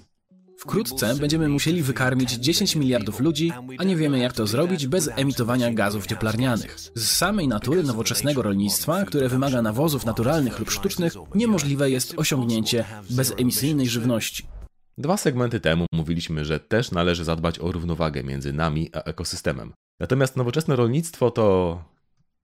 Wkrótce 0.58 1.14
będziemy 1.14 1.48
musieli 1.48 1.82
wykarmić 1.82 2.30
10 2.32 2.76
miliardów 2.76 3.20
ludzi, 3.20 3.52
a 3.78 3.84
nie 3.84 3.96
wiemy 3.96 4.18
jak 4.18 4.32
to 4.32 4.46
zrobić 4.46 4.86
bez 4.86 5.10
emitowania 5.16 5.72
gazów 5.72 6.06
cieplarnianych. 6.06 6.76
Z 6.94 7.10
samej 7.10 7.48
natury 7.48 7.82
nowoczesnego 7.82 8.42
rolnictwa, 8.42 9.04
które 9.04 9.28
wymaga 9.28 9.62
nawozów 9.62 10.06
naturalnych 10.06 10.58
lub 10.58 10.70
sztucznych, 10.70 11.12
niemożliwe 11.34 11.90
jest 11.90 12.14
osiągnięcie 12.16 12.84
bezemisyjnej 13.10 13.88
żywności. 13.88 14.46
Dwa 15.00 15.16
segmenty 15.16 15.60
temu 15.60 15.86
mówiliśmy, 15.92 16.44
że 16.44 16.60
też 16.60 16.90
należy 16.90 17.24
zadbać 17.24 17.58
o 17.58 17.72
równowagę 17.72 18.22
między 18.22 18.52
nami 18.52 18.90
a 18.92 19.02
ekosystemem. 19.02 19.72
Natomiast 20.00 20.36
nowoczesne 20.36 20.76
rolnictwo 20.76 21.30
to 21.30 21.78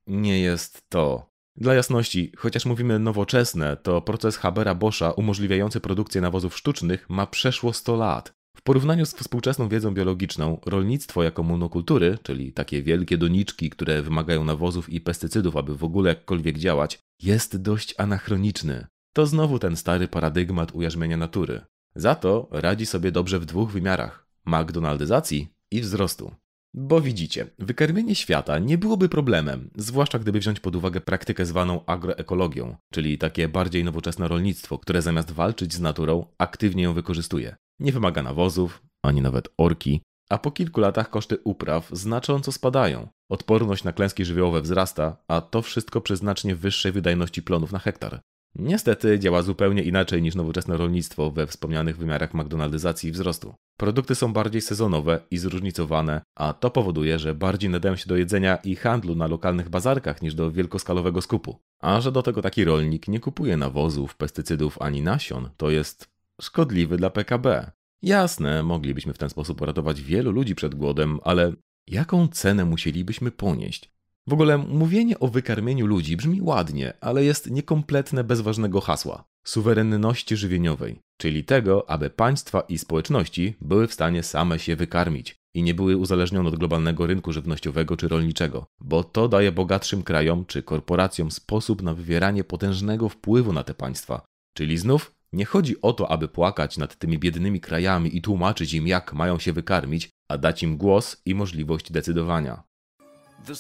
nie 0.07 0.41
jest 0.41 0.83
to. 0.89 1.27
Dla 1.57 1.75
jasności, 1.75 2.33
chociaż 2.37 2.67
mówimy 2.67 2.99
nowoczesne, 2.99 3.77
to 3.77 4.03
proces 4.03 4.39
Habera-Boscha 4.39 5.13
umożliwiający 5.17 5.81
produkcję 5.81 6.21
nawozów 6.21 6.57
sztucznych 6.57 7.11
ma 7.11 7.27
przeszło 7.27 7.73
100 7.73 7.97
lat. 7.97 8.33
W 8.57 8.63
porównaniu 8.63 9.07
z 9.07 9.15
współczesną 9.15 9.69
wiedzą 9.69 9.95
biologiczną, 9.95 10.61
rolnictwo 10.67 11.23
jako 11.23 11.43
monokultury, 11.43 12.19
czyli 12.23 12.53
takie 12.53 12.83
wielkie 12.83 13.19
doniczki, 13.19 13.71
które 13.71 14.03
wymagają 14.03 14.45
nawozów 14.45 14.89
i 14.89 15.01
pestycydów, 15.01 15.57
aby 15.57 15.77
w 15.77 15.85
ogóle 15.85 16.09
jakkolwiek 16.09 16.59
działać, 16.59 16.99
jest 17.23 17.63
dość 17.63 17.95
anachroniczny. 17.99 18.87
To 19.13 19.27
znowu 19.27 19.59
ten 19.59 19.77
stary 19.77 20.09
paradygmat 20.09 20.75
ujarzmienia 20.75 21.17
natury. 21.17 21.61
Za 21.97 22.14
to 22.14 22.49
radzi 22.51 22.86
sobie 22.86 23.12
dobrze 23.12 23.40
w 23.40 23.44
dwóch 23.44 23.70
wymiarach 23.70 24.26
McDonaldyzacji 24.47 25.49
i 25.70 25.80
wzrostu. 25.80 26.34
Bo 26.74 27.01
widzicie, 27.01 27.47
wykarmienie 27.59 28.14
świata 28.14 28.59
nie 28.59 28.78
byłoby 28.78 29.09
problemem, 29.09 29.70
zwłaszcza 29.76 30.18
gdyby 30.18 30.38
wziąć 30.38 30.61
pod 30.61 30.76
uwagę 30.76 31.01
praktykę 31.01 31.47
zwaną 31.47 31.86
agroekologią, 31.86 32.76
czyli 32.92 33.18
takie 33.18 33.49
bardziej 33.49 33.84
nowoczesne 33.84 34.28
rolnictwo, 34.28 34.78
które 34.78 35.03
zamiast 35.03 35.30
walczyć 35.30 35.74
z 35.74 35.80
naturą, 35.80 36.26
aktywnie 36.38 36.82
ją 36.82 36.94
wykorzystuje. 36.94 37.57
Nie 37.80 37.92
wymaga 37.92 38.22
nawozów, 38.22 38.82
ani 39.03 39.22
nawet 39.22 39.49
orki, 39.59 40.01
a 40.30 40.38
po 40.38 40.51
kilku 40.51 40.80
latach 40.80 41.11
koszty 41.11 41.38
upraw 41.44 41.90
znacząco 41.92 42.53
spadają. 42.53 43.09
Odporność 43.30 43.84
na 43.84 43.92
klęski 43.92 44.24
żywiołowe 44.24 44.61
wzrasta, 44.61 45.16
a 45.28 45.40
to 45.40 45.62
wszystko 45.62 46.01
przy 46.01 46.16
znacznie 46.16 46.57
wyższej 46.57 46.92
wydajności 46.92 47.42
plonów 47.42 47.72
na 47.72 47.78
hektar. 47.78 48.20
Niestety 48.59 49.19
działa 49.19 49.43
zupełnie 49.43 49.83
inaczej 49.83 50.23
niż 50.23 50.35
nowoczesne 50.35 50.77
rolnictwo 50.77 51.31
we 51.31 51.47
wspomnianych 51.47 51.97
wymiarach 51.97 52.35
McDonaldyzacji 52.35 53.09
i 53.09 53.13
wzrostu. 53.13 53.55
Produkty 53.77 54.15
są 54.15 54.33
bardziej 54.33 54.61
sezonowe 54.61 55.21
i 55.31 55.39
zróżnicowane, 55.39 56.23
a 56.35 56.53
to 56.53 56.71
powoduje, 56.71 57.19
że 57.19 57.35
bardziej 57.35 57.71
nadają 57.71 57.97
się 57.97 58.09
do 58.09 58.17
jedzenia 58.17 58.57
i 58.57 58.77
handlu 58.77 59.15
na 59.15 59.27
lokalnych 59.27 59.69
bazarkach 59.69 60.23
niż 60.23 60.35
do 60.35 60.51
wielkoskalowego 60.51 61.23
skupu. 61.23 61.61
A 61.81 62.01
że 62.01 62.13
do 62.13 62.23
tego 62.23 62.43
taki 62.43 62.65
rolnik 62.65 63.09
nie 63.09 63.21
kupuje 63.21 63.57
nawozów, 63.57 64.17
pestycydów 64.17 64.83
ani 64.83 65.03
nasion, 65.03 65.51
to 65.57 65.71
jest 65.71 66.09
szkodliwy 66.43 66.97
dla 66.97 67.11
PKB. 67.11 67.71
Jasne, 68.03 68.63
moglibyśmy 68.63 69.13
w 69.15 69.19
ten 69.19 69.31
sposób 69.31 69.61
uratować 69.61 70.03
wielu 70.03 70.31
ludzi 70.31 70.55
przed 70.55 70.75
głodem, 70.75 71.21
ale 71.25 71.53
jaką 71.87 72.29
cenę 72.29 72.65
musielibyśmy 72.65 73.31
ponieść? 73.31 73.95
W 74.29 74.33
ogóle 74.33 74.59
mówienie 74.59 75.20
o 75.20 75.29
wykarmieniu 75.29 75.87
ludzi 75.87 76.16
brzmi 76.16 76.43
ładnie, 76.43 76.93
ale 77.01 77.24
jest 77.24 77.51
niekompletne 77.51 78.24
bez 78.24 78.41
ważnego 78.41 78.81
hasła 78.81 79.24
suwerenności 79.47 80.37
żywieniowej, 80.37 81.01
czyli 81.20 81.45
tego, 81.45 81.91
aby 81.91 82.11
państwa 82.11 82.61
i 82.61 82.79
społeczności 82.79 83.55
były 83.61 83.87
w 83.87 83.93
stanie 83.93 84.22
same 84.22 84.59
się 84.59 84.77
wykarmić 84.77 85.37
i 85.55 85.62
nie 85.62 85.74
były 85.74 85.97
uzależnione 85.97 86.49
od 86.49 86.57
globalnego 86.57 87.07
rynku 87.07 87.33
żywnościowego 87.33 87.97
czy 87.97 88.09
rolniczego, 88.09 88.66
bo 88.81 89.05
to 89.05 89.29
daje 89.29 89.53
bogatszym 89.53 90.03
krajom 90.03 90.45
czy 90.47 90.62
korporacjom 90.62 91.31
sposób 91.31 91.83
na 91.83 91.95
wywieranie 91.95 92.45
potężnego 92.45 93.09
wpływu 93.09 93.53
na 93.53 93.62
te 93.62 93.74
państwa. 93.74 94.24
Czyli 94.57 94.79
znów 94.79 95.12
nie 95.33 95.45
chodzi 95.45 95.83
o 95.83 95.93
to, 95.93 96.11
aby 96.11 96.29
płakać 96.29 96.79
nad 96.79 96.99
tymi 96.99 97.18
biednymi 97.18 97.61
krajami 97.61 98.16
i 98.16 98.22
tłumaczyć 98.22 98.74
im, 98.74 98.87
jak 98.87 99.12
mają 99.12 99.39
się 99.39 99.53
wykarmić, 99.53 100.11
a 100.29 100.39
dać 100.39 100.62
im 100.62 100.77
głos 100.77 101.22
i 101.24 101.35
możliwość 101.35 101.93
decydowania. 101.93 102.66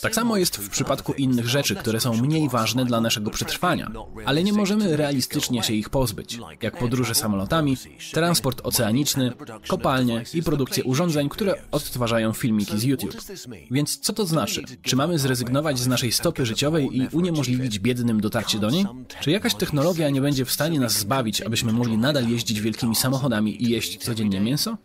Tak 0.00 0.14
samo 0.14 0.36
jest 0.36 0.56
w 0.56 0.68
przypadku 0.70 1.12
innych 1.12 1.48
rzeczy, 1.48 1.76
które 1.76 2.00
są 2.00 2.16
mniej 2.16 2.48
ważne 2.48 2.84
dla 2.84 3.00
naszego 3.00 3.30
przetrwania, 3.30 3.90
ale 4.24 4.44
nie 4.44 4.52
możemy 4.52 4.96
realistycznie 4.96 5.62
się 5.62 5.74
ich 5.74 5.90
pozbyć, 5.90 6.38
jak 6.62 6.78
podróże 6.78 7.14
samolotami, 7.14 7.76
transport 8.12 8.60
oceaniczny, 8.64 9.32
kopalnie 9.68 10.24
i 10.34 10.42
produkcję 10.42 10.84
urządzeń, 10.84 11.28
które 11.28 11.54
odtwarzają 11.70 12.32
filmiki 12.32 12.78
z 12.78 12.82
YouTube. 12.82 13.16
Więc 13.70 13.98
co 13.98 14.12
to 14.12 14.26
znaczy? 14.26 14.62
Czy 14.82 14.96
mamy 14.96 15.18
zrezygnować 15.18 15.78
z 15.78 15.86
naszej 15.86 16.12
stopy 16.12 16.46
życiowej 16.46 16.98
i 16.98 17.08
uniemożliwić 17.12 17.78
biednym 17.78 18.20
dotarcie 18.20 18.58
do 18.58 18.70
niej? 18.70 18.86
Czy 19.20 19.30
jakaś 19.30 19.54
technologia 19.54 20.10
nie 20.10 20.20
będzie 20.20 20.44
w 20.44 20.52
stanie 20.52 20.80
nas 20.80 20.98
zbawić, 20.98 21.40
abyśmy 21.40 21.72
mogli 21.72 21.98
nadal 21.98 22.28
jeździć 22.28 22.60
wielkimi 22.60 22.96
samochodami 22.96 23.62
i 23.62 23.70
jeść 23.70 23.98
codziennie 23.98 24.40
mięso? 24.40 24.76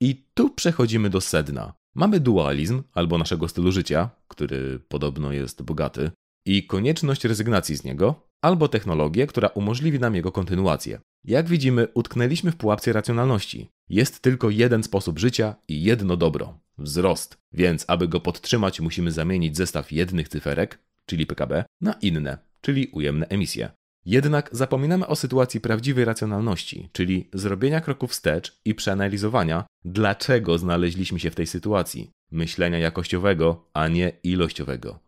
I 0.00 0.24
tu 0.34 0.50
przechodzimy 0.50 1.10
do 1.10 1.20
sedna. 1.20 1.81
Mamy 1.94 2.20
dualizm 2.20 2.82
albo 2.92 3.18
naszego 3.18 3.48
stylu 3.48 3.72
życia, 3.72 4.10
który 4.28 4.78
podobno 4.88 5.32
jest 5.32 5.62
bogaty, 5.62 6.10
i 6.46 6.66
konieczność 6.66 7.24
rezygnacji 7.24 7.76
z 7.76 7.84
niego, 7.84 8.28
albo 8.42 8.68
technologię, 8.68 9.26
która 9.26 9.48
umożliwi 9.48 9.98
nam 9.98 10.14
jego 10.14 10.32
kontynuację. 10.32 11.00
Jak 11.24 11.48
widzimy, 11.48 11.88
utknęliśmy 11.94 12.52
w 12.52 12.56
pułapce 12.56 12.92
racjonalności. 12.92 13.68
Jest 13.88 14.20
tylko 14.20 14.50
jeden 14.50 14.82
sposób 14.82 15.18
życia 15.18 15.54
i 15.68 15.82
jedno 15.82 16.16
dobro 16.16 16.58
wzrost. 16.78 17.38
Więc, 17.52 17.84
aby 17.88 18.08
go 18.08 18.20
podtrzymać, 18.20 18.80
musimy 18.80 19.12
zamienić 19.12 19.56
zestaw 19.56 19.92
jednych 19.92 20.28
cyferek, 20.28 20.78
czyli 21.06 21.26
PKB, 21.26 21.64
na 21.80 21.92
inne, 21.92 22.38
czyli 22.60 22.86
ujemne 22.86 23.26
emisje. 23.26 23.70
Jednak 24.06 24.48
zapominamy 24.52 25.06
o 25.06 25.16
sytuacji 25.16 25.60
prawdziwej 25.60 26.04
racjonalności, 26.04 26.88
czyli 26.92 27.28
zrobienia 27.32 27.80
kroków 27.80 28.10
wstecz 28.10 28.60
i 28.64 28.74
przeanalizowania, 28.74 29.64
dlaczego 29.84 30.58
znaleźliśmy 30.58 31.20
się 31.20 31.30
w 31.30 31.34
tej 31.34 31.46
sytuacji, 31.46 32.10
myślenia 32.30 32.78
jakościowego, 32.78 33.68
a 33.74 33.88
nie 33.88 34.12
ilościowego. 34.22 34.98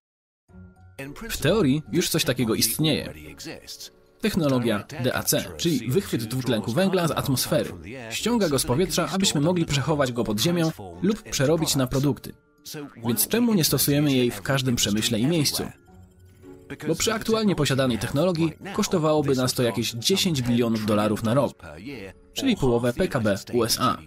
W 1.28 1.36
teorii 1.38 1.82
już 1.92 2.08
coś 2.08 2.24
takiego 2.24 2.54
istnieje. 2.54 3.12
Technologia 4.20 4.84
DAC, 5.04 5.34
czyli 5.56 5.90
wychwyt 5.90 6.24
dwutlenku 6.24 6.72
węgla 6.72 7.08
z 7.08 7.10
atmosfery. 7.10 7.70
Ściąga 8.10 8.48
go 8.48 8.58
z 8.58 8.64
powietrza, 8.64 9.08
abyśmy 9.12 9.40
mogli 9.40 9.66
przechować 9.66 10.12
go 10.12 10.24
pod 10.24 10.40
ziemią 10.40 10.70
lub 11.02 11.22
przerobić 11.22 11.76
na 11.76 11.86
produkty. 11.86 12.34
Więc 13.06 13.28
czemu 13.28 13.54
nie 13.54 13.64
stosujemy 13.64 14.12
jej 14.12 14.30
w 14.30 14.42
każdym 14.42 14.76
przemyśle 14.76 15.18
i 15.18 15.26
miejscu? 15.26 15.64
Bo 16.88 16.94
przy 16.94 17.12
aktualnie 17.12 17.54
posiadanej 17.54 17.98
technologii 17.98 18.52
kosztowałoby 18.72 19.34
nas 19.34 19.54
to 19.54 19.62
jakieś 19.62 19.90
10 19.92 20.42
bilionów 20.42 20.86
dolarów 20.86 21.22
na 21.22 21.34
rok, 21.34 21.62
czyli 22.32 22.56
połowę 22.56 22.92
PKB 22.92 23.36
USA. 23.52 23.98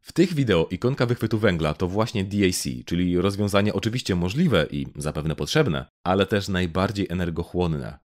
W 0.00 0.12
tych 0.12 0.34
wideo 0.34 0.68
ikonka 0.70 1.06
wychwytu 1.06 1.38
węgla 1.38 1.74
to 1.74 1.88
właśnie 1.88 2.24
DAC, 2.24 2.68
czyli 2.84 3.20
rozwiązanie 3.20 3.74
oczywiście 3.74 4.14
możliwe 4.14 4.66
i 4.70 4.86
zapewne 4.96 5.36
potrzebne, 5.36 5.86
ale 6.04 6.26
też 6.26 6.48
najbardziej 6.48 7.06
energochłonne. 7.10 7.98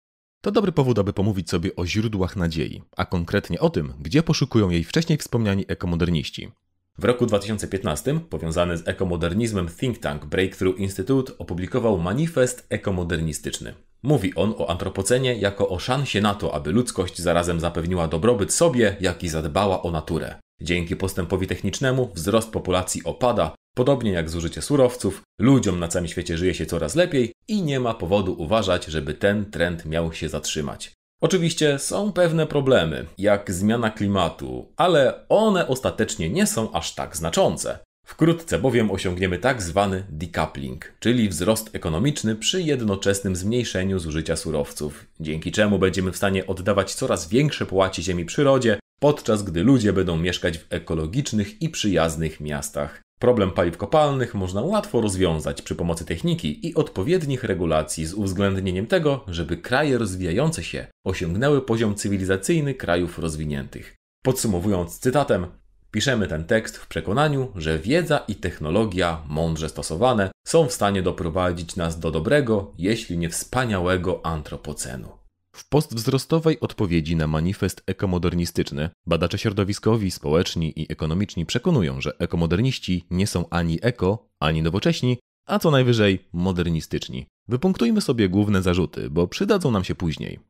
To 0.40 0.50
dobry 0.50 0.72
powód, 0.72 0.98
aby 0.98 1.12
pomówić 1.12 1.50
sobie 1.50 1.76
o 1.76 1.86
źródłach 1.86 2.36
nadziei, 2.36 2.82
a 2.96 3.04
konkretnie 3.04 3.60
o 3.60 3.70
tym, 3.70 3.92
gdzie 4.00 4.22
poszukują 4.22 4.70
jej 4.70 4.84
wcześniej 4.84 5.18
wspomniani 5.18 5.64
ekomoderniści. 5.68 6.50
W 6.98 7.04
roku 7.04 7.26
2015 7.26 8.20
powiązany 8.20 8.76
z 8.76 8.88
ekomodernizmem 8.88 9.68
think 9.68 9.98
tank 9.98 10.24
Breakthrough 10.24 10.78
Institute 10.78 11.32
opublikował 11.38 11.98
manifest 11.98 12.66
ekomodernistyczny. 12.70 13.74
Mówi 14.02 14.34
on 14.34 14.54
o 14.58 14.70
antropocenie 14.70 15.34
jako 15.34 15.68
o 15.68 15.78
szansie 15.78 16.20
na 16.20 16.34
to, 16.34 16.54
aby 16.54 16.72
ludzkość 16.72 17.18
zarazem 17.18 17.60
zapewniła 17.60 18.08
dobrobyt 18.08 18.52
sobie, 18.52 18.96
jak 19.00 19.22
i 19.22 19.28
zadbała 19.28 19.82
o 19.82 19.90
naturę. 19.90 20.34
Dzięki 20.62 20.96
postępowi 20.96 21.46
technicznemu 21.46 22.10
wzrost 22.14 22.50
populacji 22.50 23.04
opada, 23.04 23.54
podobnie 23.74 24.12
jak 24.12 24.30
zużycie 24.30 24.62
surowców, 24.62 25.22
ludziom 25.40 25.78
na 25.78 25.88
całym 25.88 26.08
świecie 26.08 26.38
żyje 26.38 26.54
się 26.54 26.66
coraz 26.66 26.94
lepiej 26.94 27.32
i 27.48 27.62
nie 27.62 27.80
ma 27.80 27.94
powodu 27.94 28.32
uważać, 28.32 28.84
żeby 28.84 29.14
ten 29.14 29.50
trend 29.50 29.84
miał 29.84 30.12
się 30.12 30.28
zatrzymać. 30.28 30.92
Oczywiście 31.22 31.78
są 31.78 32.12
pewne 32.12 32.46
problemy, 32.46 33.06
jak 33.18 33.52
zmiana 33.52 33.90
klimatu, 33.90 34.72
ale 34.76 35.28
one 35.28 35.68
ostatecznie 35.68 36.30
nie 36.30 36.46
są 36.46 36.72
aż 36.72 36.94
tak 36.94 37.16
znaczące. 37.16 37.78
Wkrótce 38.06 38.58
bowiem 38.58 38.90
osiągniemy 38.90 39.38
tak 39.38 39.62
zwany 39.62 40.04
decoupling, 40.08 40.92
czyli 41.00 41.28
wzrost 41.28 41.70
ekonomiczny 41.72 42.36
przy 42.36 42.62
jednoczesnym 42.62 43.36
zmniejszeniu 43.36 43.98
zużycia 43.98 44.36
surowców, 44.36 45.06
dzięki 45.20 45.52
czemu 45.52 45.78
będziemy 45.78 46.12
w 46.12 46.16
stanie 46.16 46.46
oddawać 46.46 46.94
coraz 46.94 47.28
większe 47.28 47.66
połacie 47.66 48.02
ziemi 48.02 48.24
przyrodzie, 48.24 48.78
podczas 49.00 49.42
gdy 49.42 49.62
ludzie 49.62 49.92
będą 49.92 50.16
mieszkać 50.16 50.58
w 50.58 50.66
ekologicznych 50.70 51.62
i 51.62 51.68
przyjaznych 51.68 52.40
miastach. 52.40 53.02
Problem 53.22 53.50
paliw 53.50 53.76
kopalnych 53.76 54.34
można 54.34 54.62
łatwo 54.62 55.00
rozwiązać 55.00 55.62
przy 55.62 55.74
pomocy 55.74 56.04
techniki 56.04 56.68
i 56.68 56.74
odpowiednich 56.74 57.44
regulacji 57.44 58.06
z 58.06 58.14
uwzględnieniem 58.14 58.86
tego, 58.86 59.24
żeby 59.28 59.56
kraje 59.56 59.98
rozwijające 59.98 60.64
się 60.64 60.86
osiągnęły 61.06 61.62
poziom 61.62 61.94
cywilizacyjny 61.94 62.74
krajów 62.74 63.18
rozwiniętych. 63.18 63.96
Podsumowując 64.24 64.98
cytatem, 64.98 65.46
piszemy 65.90 66.26
ten 66.26 66.44
tekst 66.44 66.76
w 66.76 66.86
przekonaniu, 66.86 67.52
że 67.56 67.78
wiedza 67.78 68.18
i 68.28 68.34
technologia 68.34 69.22
mądrze 69.28 69.68
stosowane 69.68 70.30
są 70.46 70.66
w 70.66 70.72
stanie 70.72 71.02
doprowadzić 71.02 71.76
nas 71.76 71.98
do 72.00 72.10
dobrego, 72.10 72.72
jeśli 72.78 73.18
nie 73.18 73.30
wspaniałego 73.30 74.26
antropocenu. 74.26 75.21
W 75.56 75.68
postwzrostowej 75.68 76.60
odpowiedzi 76.60 77.16
na 77.16 77.26
manifest 77.26 77.82
ekomodernistyczny 77.86 78.90
badacze 79.06 79.38
środowiskowi, 79.38 80.10
społeczni 80.10 80.80
i 80.80 80.92
ekonomiczni 80.92 81.46
przekonują, 81.46 82.00
że 82.00 82.18
ekomoderniści 82.18 83.04
nie 83.10 83.26
są 83.26 83.48
ani 83.50 83.78
eko, 83.82 84.28
ani 84.40 84.62
nowocześni, 84.62 85.18
a 85.46 85.58
co 85.58 85.70
najwyżej 85.70 86.28
modernistyczni. 86.32 87.26
Wypunktujmy 87.48 88.00
sobie 88.00 88.28
główne 88.28 88.62
zarzuty, 88.62 89.10
bo 89.10 89.28
przydadzą 89.28 89.70
nam 89.70 89.84
się 89.84 89.94
później. 89.94 90.40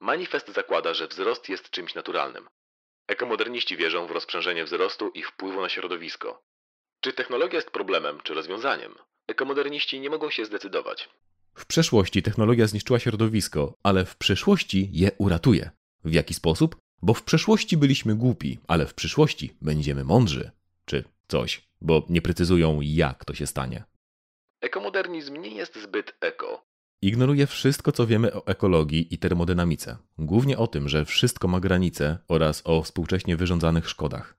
Manifest 0.00 0.54
zakłada, 0.54 0.94
że 0.94 1.08
wzrost 1.08 1.48
jest 1.48 1.70
czymś 1.70 1.94
naturalnym. 1.94 2.48
Ekomoderniści 3.06 3.76
wierzą 3.76 4.06
w 4.06 4.10
rozprzężenie 4.10 4.64
wzrostu 4.64 5.08
i 5.08 5.22
wpływu 5.22 5.60
na 5.60 5.68
środowisko. 5.68 6.42
Czy 7.00 7.12
technologia 7.12 7.56
jest 7.56 7.70
problemem, 7.70 8.20
czy 8.22 8.34
rozwiązaniem? 8.34 8.94
Ekomoderniści 9.26 10.00
nie 10.00 10.10
mogą 10.10 10.30
się 10.30 10.44
zdecydować. 10.44 11.08
W 11.54 11.66
przeszłości 11.66 12.22
technologia 12.22 12.66
zniszczyła 12.66 12.98
środowisko, 12.98 13.74
ale 13.82 14.04
w 14.04 14.16
przyszłości 14.16 14.88
je 14.92 15.10
uratuje. 15.18 15.70
W 16.04 16.12
jaki 16.12 16.34
sposób? 16.34 16.76
Bo 17.02 17.14
w 17.14 17.22
przeszłości 17.22 17.76
byliśmy 17.76 18.14
głupi, 18.14 18.58
ale 18.68 18.86
w 18.86 18.94
przyszłości 18.94 19.56
będziemy 19.62 20.04
mądrzy. 20.04 20.50
Czy 20.84 21.04
coś, 21.28 21.68
bo 21.80 22.06
nie 22.08 22.22
precyzują, 22.22 22.80
jak 22.82 23.24
to 23.24 23.34
się 23.34 23.46
stanie. 23.46 23.84
Ekomodernizm 24.60 25.36
nie 25.40 25.50
jest 25.50 25.82
zbyt 25.82 26.14
eko. 26.20 26.64
Ignoruje 27.02 27.46
wszystko, 27.46 27.92
co 27.92 28.06
wiemy 28.06 28.34
o 28.34 28.46
ekologii 28.46 29.14
i 29.14 29.18
termodynamice. 29.18 29.96
Głównie 30.18 30.58
o 30.58 30.66
tym, 30.66 30.88
że 30.88 31.04
wszystko 31.04 31.48
ma 31.48 31.60
granice 31.60 32.18
oraz 32.28 32.62
o 32.64 32.82
współcześnie 32.82 33.36
wyrządzanych 33.36 33.88
szkodach. 33.88 34.36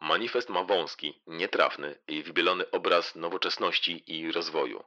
Manifest 0.00 0.48
ma 0.48 0.64
wąski, 0.64 1.22
nietrafny 1.26 1.94
i 2.08 2.22
wybielony 2.22 2.70
obraz 2.70 3.14
nowoczesności 3.14 4.12
i 4.12 4.32
rozwoju. 4.32 4.82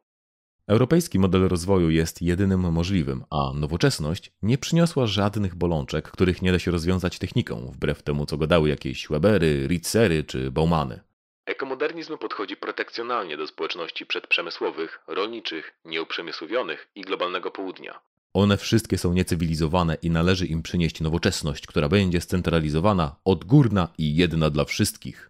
Europejski 0.69 1.19
model 1.19 1.47
rozwoju 1.47 1.89
jest 1.89 2.21
jedynym 2.21 2.71
możliwym, 2.71 3.23
a 3.29 3.53
nowoczesność 3.53 4.31
nie 4.41 4.57
przyniosła 4.57 5.07
żadnych 5.07 5.55
bolączek, 5.55 6.11
których 6.11 6.41
nie 6.41 6.51
da 6.51 6.59
się 6.59 6.71
rozwiązać 6.71 7.19
techniką, 7.19 7.71
wbrew 7.73 8.03
temu 8.03 8.25
co 8.25 8.37
gadały 8.37 8.69
jakieś 8.69 9.07
Webery, 9.07 9.67
Ritzery 9.67 10.23
czy 10.23 10.51
Baumany. 10.51 10.99
Ekomodernizm 11.45 12.17
podchodzi 12.17 12.57
protekcjonalnie 12.57 13.37
do 13.37 13.47
społeczności 13.47 14.05
przedprzemysłowych, 14.05 14.99
rolniczych, 15.07 15.71
nieuprzemysłowionych 15.85 16.87
i 16.95 17.01
globalnego 17.01 17.51
południa. 17.51 17.99
One 18.33 18.57
wszystkie 18.57 18.97
są 18.97 19.13
niecywilizowane 19.13 19.97
i 20.01 20.09
należy 20.09 20.45
im 20.45 20.61
przynieść 20.61 21.01
nowoczesność, 21.01 21.67
która 21.67 21.89
będzie 21.89 22.21
scentralizowana, 22.21 23.15
odgórna 23.25 23.87
i 23.97 24.15
jedna 24.15 24.49
dla 24.49 24.65
wszystkich. 24.65 25.29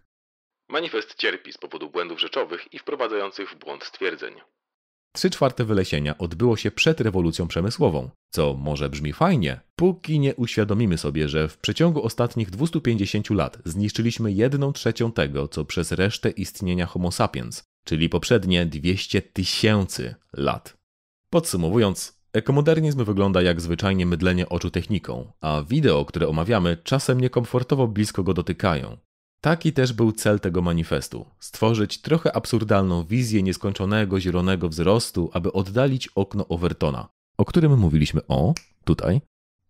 Manifest 0.68 1.14
cierpi 1.14 1.52
z 1.52 1.58
powodu 1.58 1.90
błędów 1.90 2.20
rzeczowych 2.20 2.74
i 2.74 2.78
wprowadzających 2.78 3.50
w 3.50 3.58
błąd 3.58 3.84
stwierdzeń. 3.84 4.34
Trzy 5.12 5.30
czwarte 5.30 5.64
wylesienia 5.64 6.18
odbyło 6.18 6.56
się 6.56 6.70
przed 6.70 7.00
rewolucją 7.00 7.48
przemysłową, 7.48 8.10
co 8.30 8.54
może 8.54 8.90
brzmi 8.90 9.12
fajnie, 9.12 9.60
póki 9.76 10.20
nie 10.20 10.34
uświadomimy 10.34 10.98
sobie, 10.98 11.28
że 11.28 11.48
w 11.48 11.58
przeciągu 11.58 12.02
ostatnich 12.02 12.50
250 12.50 13.30
lat 13.30 13.58
zniszczyliśmy 13.64 14.32
jedną 14.32 14.72
trzecią 14.72 15.12
tego, 15.12 15.48
co 15.48 15.64
przez 15.64 15.92
resztę 15.92 16.30
istnienia 16.30 16.86
Homo 16.86 17.12
sapiens, 17.12 17.64
czyli 17.84 18.08
poprzednie 18.08 18.66
200 18.66 19.22
tysięcy 19.22 20.14
lat. 20.32 20.76
Podsumowując, 21.30 22.20
ekomodernizm 22.32 23.04
wygląda 23.04 23.42
jak 23.42 23.60
zwyczajnie 23.60 24.06
mydlenie 24.06 24.48
oczu 24.48 24.70
techniką, 24.70 25.32
a 25.40 25.62
wideo, 25.68 26.04
które 26.04 26.28
omawiamy, 26.28 26.76
czasem 26.84 27.20
niekomfortowo 27.20 27.88
blisko 27.88 28.22
go 28.22 28.34
dotykają. 28.34 28.96
Taki 29.40 29.72
też 29.72 29.92
był 29.92 30.12
cel 30.12 30.40
tego 30.40 30.62
manifestu 30.62 31.26
stworzyć 31.38 32.00
trochę 32.00 32.36
absurdalną 32.36 33.04
wizję 33.04 33.42
nieskończonego 33.42 34.20
zielonego 34.20 34.68
wzrostu, 34.68 35.30
aby 35.32 35.52
oddalić 35.52 36.08
okno 36.14 36.48
Overtona, 36.48 37.08
o 37.38 37.44
którym 37.44 37.78
mówiliśmy 37.78 38.20
o 38.28 38.54
tutaj, 38.84 39.20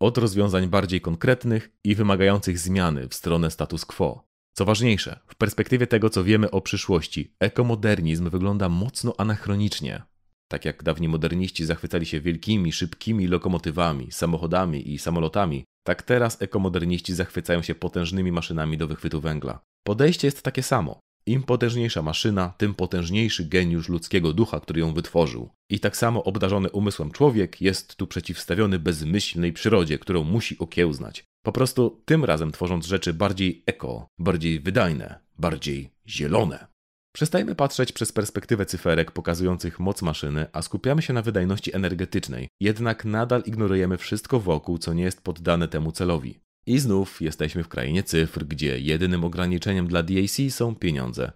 od 0.01 0.19
rozwiązań 0.19 0.69
bardziej 0.69 1.01
konkretnych 1.01 1.71
i 1.85 1.95
wymagających 1.95 2.59
zmiany 2.59 3.09
w 3.09 3.15
stronę 3.15 3.51
status 3.51 3.85
quo. 3.85 4.25
Co 4.53 4.65
ważniejsze, 4.65 5.21
w 5.27 5.35
perspektywie 5.35 5.87
tego, 5.87 6.11
co 6.11 6.25
wiemy 6.25 6.51
o 6.51 6.61
przyszłości, 6.61 7.35
ekomodernizm 7.41 8.31
wygląda 8.31 8.69
mocno 8.69 9.15
anachronicznie. 9.19 10.03
Tak 10.49 10.65
jak 10.65 10.83
dawni 10.83 11.09
moderniści 11.09 11.65
zachwycali 11.65 12.07
się 12.07 12.21
wielkimi, 12.21 12.73
szybkimi 12.73 13.27
lokomotywami, 13.27 14.13
samochodami 14.13 14.93
i 14.93 14.99
samolotami, 14.99 15.65
tak 15.85 16.03
teraz 16.03 16.43
ekomoderniści 16.43 17.15
zachwycają 17.15 17.63
się 17.63 17.75
potężnymi 17.75 18.33
maszynami 18.33 18.79
do 18.79 18.87
wychwytu 18.89 19.21
węgla. 19.21 19.61
Podejście 19.85 20.27
jest 20.27 20.43
takie 20.43 20.63
samo. 20.63 21.01
Im 21.27 21.43
potężniejsza 21.43 22.03
maszyna, 22.03 22.55
tym 22.59 22.75
potężniejszy 22.75 23.45
geniusz 23.45 23.89
ludzkiego 23.89 24.33
ducha, 24.33 24.61
który 24.61 24.81
ją 24.81 24.95
wytworzył. 24.95 25.51
I 25.71 25.81
tak 25.81 25.97
samo 25.97 26.25
obdarzony 26.25 26.71
umysłem 26.71 27.11
człowiek 27.11 27.61
jest 27.61 27.97
tu 27.97 28.07
przeciwstawiony 28.07 28.79
bezmyślnej 28.79 29.53
przyrodzie, 29.53 29.99
którą 29.99 30.25
musi 30.25 30.59
okiełznać. 30.59 31.25
Po 31.43 31.53
prostu 31.53 32.03
tym 32.05 32.25
razem 32.25 32.53
tworząc 32.53 32.87
rzeczy 32.87 33.15
bardziej 33.15 33.63
eko, 33.67 34.07
bardziej 34.19 34.61
wydajne, 34.61 35.21
bardziej 35.39 35.91
zielone. 36.09 36.70
Przestajemy 37.13 37.55
patrzeć 37.55 37.93
przez 37.93 38.13
perspektywę 38.13 38.67
cyferek 38.67 39.11
pokazujących 39.11 39.81
moc 39.81 40.03
maszyny, 40.03 40.47
a 40.53 40.63
skupiamy 40.63 41.03
się 41.03 41.13
na 41.13 41.23
wydajności 41.23 41.77
energetycznej, 41.77 42.49
jednak 42.61 43.05
nadal 43.05 43.43
ignorujemy 43.47 43.99
wszystko 43.99 44.41
wokół, 44.41 44.79
co 44.79 44.93
nie 44.93 45.03
jest 45.03 45.23
poddane 45.23 45.69
temu 45.69 45.93
celowi. 45.93 46.41
I 46.67 46.79
znów 46.79 47.23
jesteśmy 47.23 47.65
w 47.65 47.69
krainie 47.69 48.03
cyfr, 48.03 48.45
gdzie 48.45 48.79
jedynym 48.79 49.25
ograniczeniem 49.25 49.87
dla 49.87 50.03
DAC 50.03 50.41
są 50.51 50.75
pieniądze. 50.75 51.33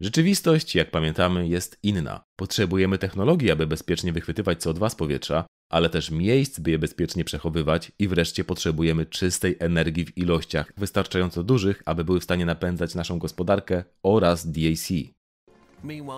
Rzeczywistość, 0.00 0.74
jak 0.74 0.90
pamiętamy, 0.90 1.48
jest 1.48 1.78
inna. 1.82 2.24
Potrzebujemy 2.36 2.98
technologii, 2.98 3.50
aby 3.50 3.66
bezpiecznie 3.66 4.12
wychwytywać 4.12 4.58
CO2 4.58 4.90
z 4.90 4.94
powietrza, 4.94 5.46
ale 5.70 5.90
też 5.90 6.10
miejsc, 6.10 6.58
by 6.58 6.70
je 6.70 6.78
bezpiecznie 6.78 7.24
przechowywać 7.24 7.92
i 7.98 8.08
wreszcie 8.08 8.44
potrzebujemy 8.44 9.06
czystej 9.06 9.56
energii 9.58 10.04
w 10.04 10.18
ilościach 10.18 10.72
wystarczająco 10.76 11.42
dużych, 11.42 11.82
aby 11.86 12.04
były 12.04 12.20
w 12.20 12.24
stanie 12.24 12.46
napędzać 12.46 12.94
naszą 12.94 13.18
gospodarkę 13.18 13.84
oraz 14.02 14.50
DAC. 14.50 14.92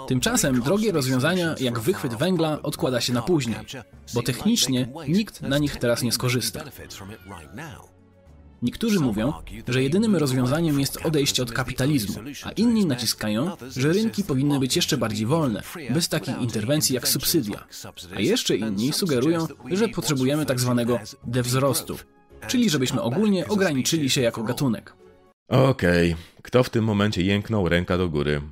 Tymczasem 0.09 0.61
drogie 0.61 0.93
rozwiązania 0.93 1.55
jak 1.61 1.81
wychwyt 1.81 2.15
węgla 2.15 2.63
odkłada 2.63 3.01
się 3.01 3.13
na 3.13 3.23
później, 3.23 3.57
bo 4.15 4.23
technicznie 4.23 4.89
nikt 5.09 5.43
na 5.43 5.59
nich 5.59 5.77
teraz 5.77 6.03
nie 6.03 6.13
skorzysta. 6.13 6.65
Niektórzy 8.63 9.01
mówią, 9.01 9.33
że 9.69 9.83
jedynym 9.83 10.17
rozwiązaniem 10.17 10.81
jest 10.81 11.07
odejście 11.07 11.43
od 11.43 11.53
kapitalizmu, 11.53 12.15
a 12.45 12.51
inni 12.51 12.87
naciskają, 12.87 13.57
że 13.77 13.93
rynki 13.93 14.25
powinny 14.25 14.59
być 14.59 14.77
jeszcze 14.77 14.97
bardziej 14.97 15.27
wolne, 15.27 15.63
bez 15.91 16.09
takich 16.09 16.41
interwencji 16.41 16.95
jak 16.95 17.09
subsydia. 17.09 17.65
A 18.17 18.21
jeszcze 18.21 18.57
inni 18.57 18.93
sugerują, 18.93 19.47
że 19.71 19.89
potrzebujemy 19.89 20.47
tak 20.47 20.61
zwanego 20.61 20.99
dewzrostu, 21.25 21.99
czyli 22.47 22.71
żebyśmy 22.71 23.03
ogólnie 23.03 23.49
ograniczyli 23.49 24.11
się 24.11 24.21
jako 24.21 24.43
gatunek. 24.43 24.95
Okej, 25.49 26.13
okay. 26.13 26.25
kto 26.43 26.63
w 26.63 26.71
tym 26.71 26.85
momencie 26.85 27.23
jęknął 27.23 27.69
ręka 27.69 27.99
do 27.99 28.09
góry? 28.09 28.43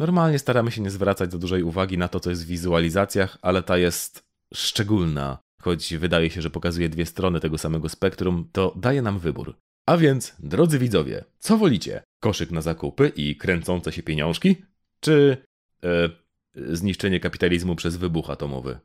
Normalnie 0.00 0.38
staramy 0.38 0.70
się 0.70 0.80
nie 0.80 0.90
zwracać 0.90 1.32
za 1.32 1.38
dużej 1.38 1.62
uwagi 1.62 1.98
na 1.98 2.08
to, 2.08 2.20
co 2.20 2.30
jest 2.30 2.44
w 2.44 2.46
wizualizacjach, 2.46 3.38
ale 3.42 3.62
ta 3.62 3.78
jest 3.78 4.22
szczególna. 4.54 5.38
Choć 5.62 5.94
wydaje 5.94 6.30
się, 6.30 6.42
że 6.42 6.50
pokazuje 6.50 6.88
dwie 6.88 7.06
strony 7.06 7.40
tego 7.40 7.58
samego 7.58 7.88
spektrum, 7.88 8.48
to 8.52 8.74
daje 8.76 9.02
nam 9.02 9.18
wybór. 9.18 9.56
A 9.88 9.96
więc, 9.96 10.36
drodzy 10.38 10.78
widzowie, 10.78 11.24
co 11.38 11.58
wolicie? 11.58 12.02
Koszyk 12.20 12.50
na 12.50 12.60
zakupy 12.60 13.12
i 13.16 13.36
kręcące 13.36 13.92
się 13.92 14.02
pieniążki? 14.02 14.56
Czy 15.00 15.36
e, 15.84 16.10
zniszczenie 16.54 17.20
kapitalizmu 17.20 17.76
przez 17.76 17.96
wybuch 17.96 18.30
atomowy? 18.30 18.78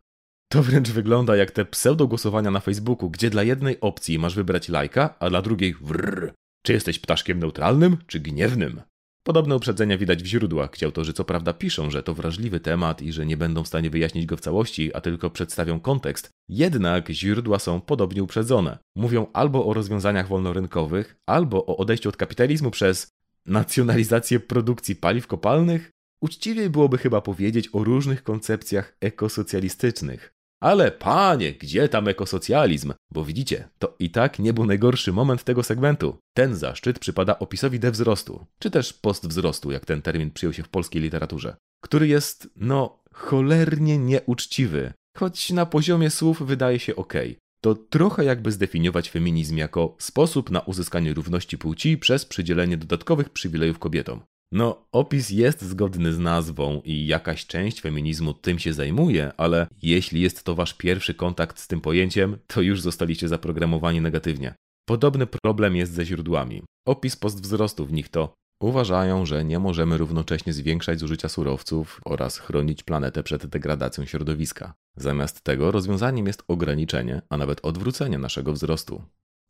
To 0.51 0.63
wręcz 0.63 0.89
wygląda 0.89 1.35
jak 1.35 1.51
te 1.51 1.65
pseudo-głosowania 1.65 2.51
na 2.51 2.59
Facebooku, 2.59 3.09
gdzie 3.09 3.29
dla 3.29 3.43
jednej 3.43 3.79
opcji 3.79 4.19
masz 4.19 4.35
wybrać 4.35 4.69
lajka, 4.69 5.15
a 5.19 5.29
dla 5.29 5.41
drugiej 5.41 5.75
wrr. 5.81 6.33
Czy 6.65 6.73
jesteś 6.73 6.99
ptaszkiem 6.99 7.39
neutralnym, 7.39 7.97
czy 8.07 8.19
gniewnym? 8.19 8.81
Podobne 9.27 9.55
uprzedzenia 9.55 9.97
widać 9.97 10.23
w 10.23 10.25
źródłach, 10.25 10.71
gdzie 10.71 10.85
autorzy 10.85 11.13
co 11.13 11.25
prawda 11.25 11.53
piszą, 11.53 11.89
że 11.89 12.03
to 12.03 12.13
wrażliwy 12.13 12.59
temat 12.59 13.01
i 13.01 13.11
że 13.11 13.25
nie 13.25 13.37
będą 13.37 13.63
w 13.63 13.67
stanie 13.67 13.89
wyjaśnić 13.89 14.25
go 14.25 14.37
w 14.37 14.41
całości, 14.41 14.93
a 14.93 15.01
tylko 15.01 15.29
przedstawią 15.29 15.79
kontekst. 15.79 16.29
Jednak 16.49 17.09
źródła 17.09 17.59
są 17.59 17.81
podobnie 17.81 18.23
uprzedzone. 18.23 18.77
Mówią 18.95 19.27
albo 19.33 19.65
o 19.65 19.73
rozwiązaniach 19.73 20.27
wolnorynkowych, 20.27 21.15
albo 21.25 21.65
o 21.65 21.77
odejściu 21.77 22.09
od 22.09 22.17
kapitalizmu 22.17 22.71
przez 22.71 23.07
nacjonalizację 23.45 24.39
produkcji 24.39 24.95
paliw 24.95 25.27
kopalnych. 25.27 25.91
Uczciwiej 26.21 26.69
byłoby 26.69 26.97
chyba 26.97 27.21
powiedzieć 27.21 27.69
o 27.73 27.83
różnych 27.83 28.23
koncepcjach 28.23 28.97
ekosocjalistycznych. 29.01 30.34
Ale 30.61 30.91
panie, 30.91 31.53
gdzie 31.53 31.89
tam 31.89 32.07
ekosocjalizm? 32.07 32.93
Bo 33.11 33.25
widzicie, 33.25 33.69
to 33.79 33.95
i 33.99 34.09
tak 34.09 34.39
nie 34.39 34.53
był 34.53 34.65
najgorszy 34.65 35.13
moment 35.13 35.43
tego 35.43 35.63
segmentu. 35.63 36.17
Ten 36.33 36.55
zaszczyt 36.55 36.99
przypada 36.99 37.39
opisowi 37.39 37.79
dewzrostu, 37.79 38.45
czy 38.59 38.71
też 38.71 38.93
postwzrostu, 38.93 39.71
jak 39.71 39.85
ten 39.85 40.01
termin 40.01 40.31
przyjął 40.31 40.53
się 40.53 40.63
w 40.63 40.69
polskiej 40.69 41.01
literaturze, 41.01 41.55
który 41.83 42.07
jest, 42.07 42.49
no, 42.55 43.03
cholernie 43.13 43.97
nieuczciwy, 43.97 44.93
choć 45.17 45.49
na 45.49 45.65
poziomie 45.65 46.09
słów 46.09 46.47
wydaje 46.47 46.79
się 46.79 46.95
ok. 46.95 47.13
To 47.61 47.75
trochę 47.75 48.25
jakby 48.25 48.51
zdefiniować 48.51 49.09
feminizm 49.09 49.57
jako 49.57 49.95
sposób 49.99 50.51
na 50.51 50.59
uzyskanie 50.59 51.13
równości 51.13 51.57
płci 51.57 51.97
przez 51.97 52.25
przydzielenie 52.25 52.77
dodatkowych 52.77 53.29
przywilejów 53.29 53.79
kobietom. 53.79 54.21
No, 54.51 54.87
opis 54.91 55.29
jest 55.29 55.61
zgodny 55.61 56.13
z 56.13 56.19
nazwą 56.19 56.81
i 56.85 57.07
jakaś 57.07 57.45
część 57.45 57.81
feminizmu 57.81 58.33
tym 58.33 58.59
się 58.59 58.73
zajmuje, 58.73 59.31
ale 59.37 59.67
jeśli 59.81 60.21
jest 60.21 60.43
to 60.43 60.55
wasz 60.55 60.73
pierwszy 60.73 61.13
kontakt 61.13 61.59
z 61.59 61.67
tym 61.67 61.81
pojęciem, 61.81 62.37
to 62.47 62.61
już 62.61 62.81
zostaliście 62.81 63.27
zaprogramowani 63.27 64.01
negatywnie. 64.01 64.55
Podobny 64.87 65.27
problem 65.27 65.75
jest 65.75 65.93
ze 65.93 66.05
źródłami. 66.05 66.63
Opis 66.87 67.15
postwzrostu 67.15 67.85
w 67.85 67.93
nich 67.93 68.09
to 68.09 68.33
uważają, 68.61 69.25
że 69.25 69.45
nie 69.45 69.59
możemy 69.59 69.97
równocześnie 69.97 70.53
zwiększać 70.53 70.99
zużycia 70.99 71.29
surowców 71.29 72.01
oraz 72.05 72.37
chronić 72.37 72.83
planetę 72.83 73.23
przed 73.23 73.45
degradacją 73.45 74.05
środowiska. 74.05 74.73
Zamiast 74.97 75.41
tego 75.41 75.71
rozwiązaniem 75.71 76.27
jest 76.27 76.43
ograniczenie, 76.47 77.21
a 77.29 77.37
nawet 77.37 77.65
odwrócenie 77.65 78.17
naszego 78.17 78.53
wzrostu. 78.53 79.03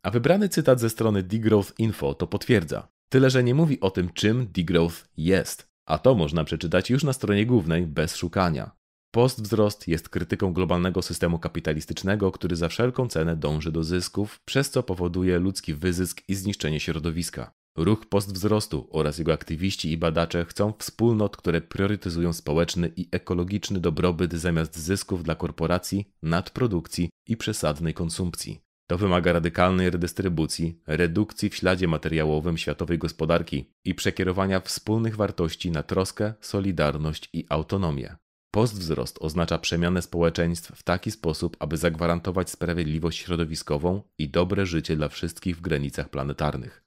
A 0.03 0.11
wybrany 0.11 0.49
cytat 0.49 0.79
ze 0.79 0.89
strony 0.89 1.23
Degrowth 1.23 1.79
Info 1.79 2.13
to 2.13 2.27
potwierdza. 2.27 2.87
Tyle, 3.09 3.29
że 3.29 3.43
nie 3.43 3.55
mówi 3.55 3.79
o 3.79 3.91
tym, 3.91 4.09
czym 4.13 4.47
degrowth 4.47 5.07
jest, 5.17 5.67
a 5.85 5.97
to 5.97 6.15
można 6.15 6.43
przeczytać 6.43 6.89
już 6.89 7.03
na 7.03 7.13
stronie 7.13 7.45
głównej 7.45 7.87
bez 7.87 8.15
szukania. 8.15 8.71
Postwzrost 9.11 9.87
jest 9.87 10.09
krytyką 10.09 10.53
globalnego 10.53 11.01
systemu 11.01 11.39
kapitalistycznego, 11.39 12.31
który 12.31 12.55
za 12.55 12.69
wszelką 12.69 13.07
cenę 13.07 13.35
dąży 13.35 13.71
do 13.71 13.83
zysków, 13.83 14.39
przez 14.45 14.69
co 14.69 14.83
powoduje 14.83 15.39
ludzki 15.39 15.73
wyzysk 15.73 16.21
i 16.27 16.35
zniszczenie 16.35 16.79
środowiska. 16.79 17.51
Ruch 17.77 18.05
postwzrostu 18.05 18.87
oraz 18.91 19.17
jego 19.17 19.33
aktywiści 19.33 19.91
i 19.91 19.97
badacze 19.97 20.45
chcą 20.45 20.73
wspólnot, 20.79 21.37
które 21.37 21.61
priorytetyzują 21.61 22.33
społeczny 22.33 22.91
i 22.95 23.07
ekologiczny 23.11 23.79
dobrobyt 23.79 24.33
zamiast 24.33 24.79
zysków 24.79 25.23
dla 25.23 25.35
korporacji, 25.35 26.09
nadprodukcji 26.23 27.09
i 27.27 27.37
przesadnej 27.37 27.93
konsumpcji. 27.93 28.64
To 28.87 28.97
wymaga 28.97 29.33
radykalnej 29.33 29.89
redystrybucji, 29.89 30.79
redukcji 30.87 31.49
w 31.49 31.55
śladzie 31.55 31.87
materiałowym 31.87 32.57
światowej 32.57 32.97
gospodarki 32.97 33.69
i 33.85 33.95
przekierowania 33.95 34.59
wspólnych 34.59 35.15
wartości 35.15 35.71
na 35.71 35.83
troskę, 35.83 36.33
solidarność 36.41 37.29
i 37.33 37.45
autonomię. 37.49 38.15
Postwzrost 38.51 39.17
oznacza 39.21 39.57
przemianę 39.57 40.01
społeczeństw 40.01 40.71
w 40.75 40.83
taki 40.83 41.11
sposób, 41.11 41.57
aby 41.59 41.77
zagwarantować 41.77 42.49
sprawiedliwość 42.49 43.19
środowiskową 43.19 44.01
i 44.17 44.29
dobre 44.29 44.65
życie 44.65 44.95
dla 44.95 45.07
wszystkich 45.07 45.57
w 45.57 45.61
granicach 45.61 46.09
planetarnych. 46.09 46.83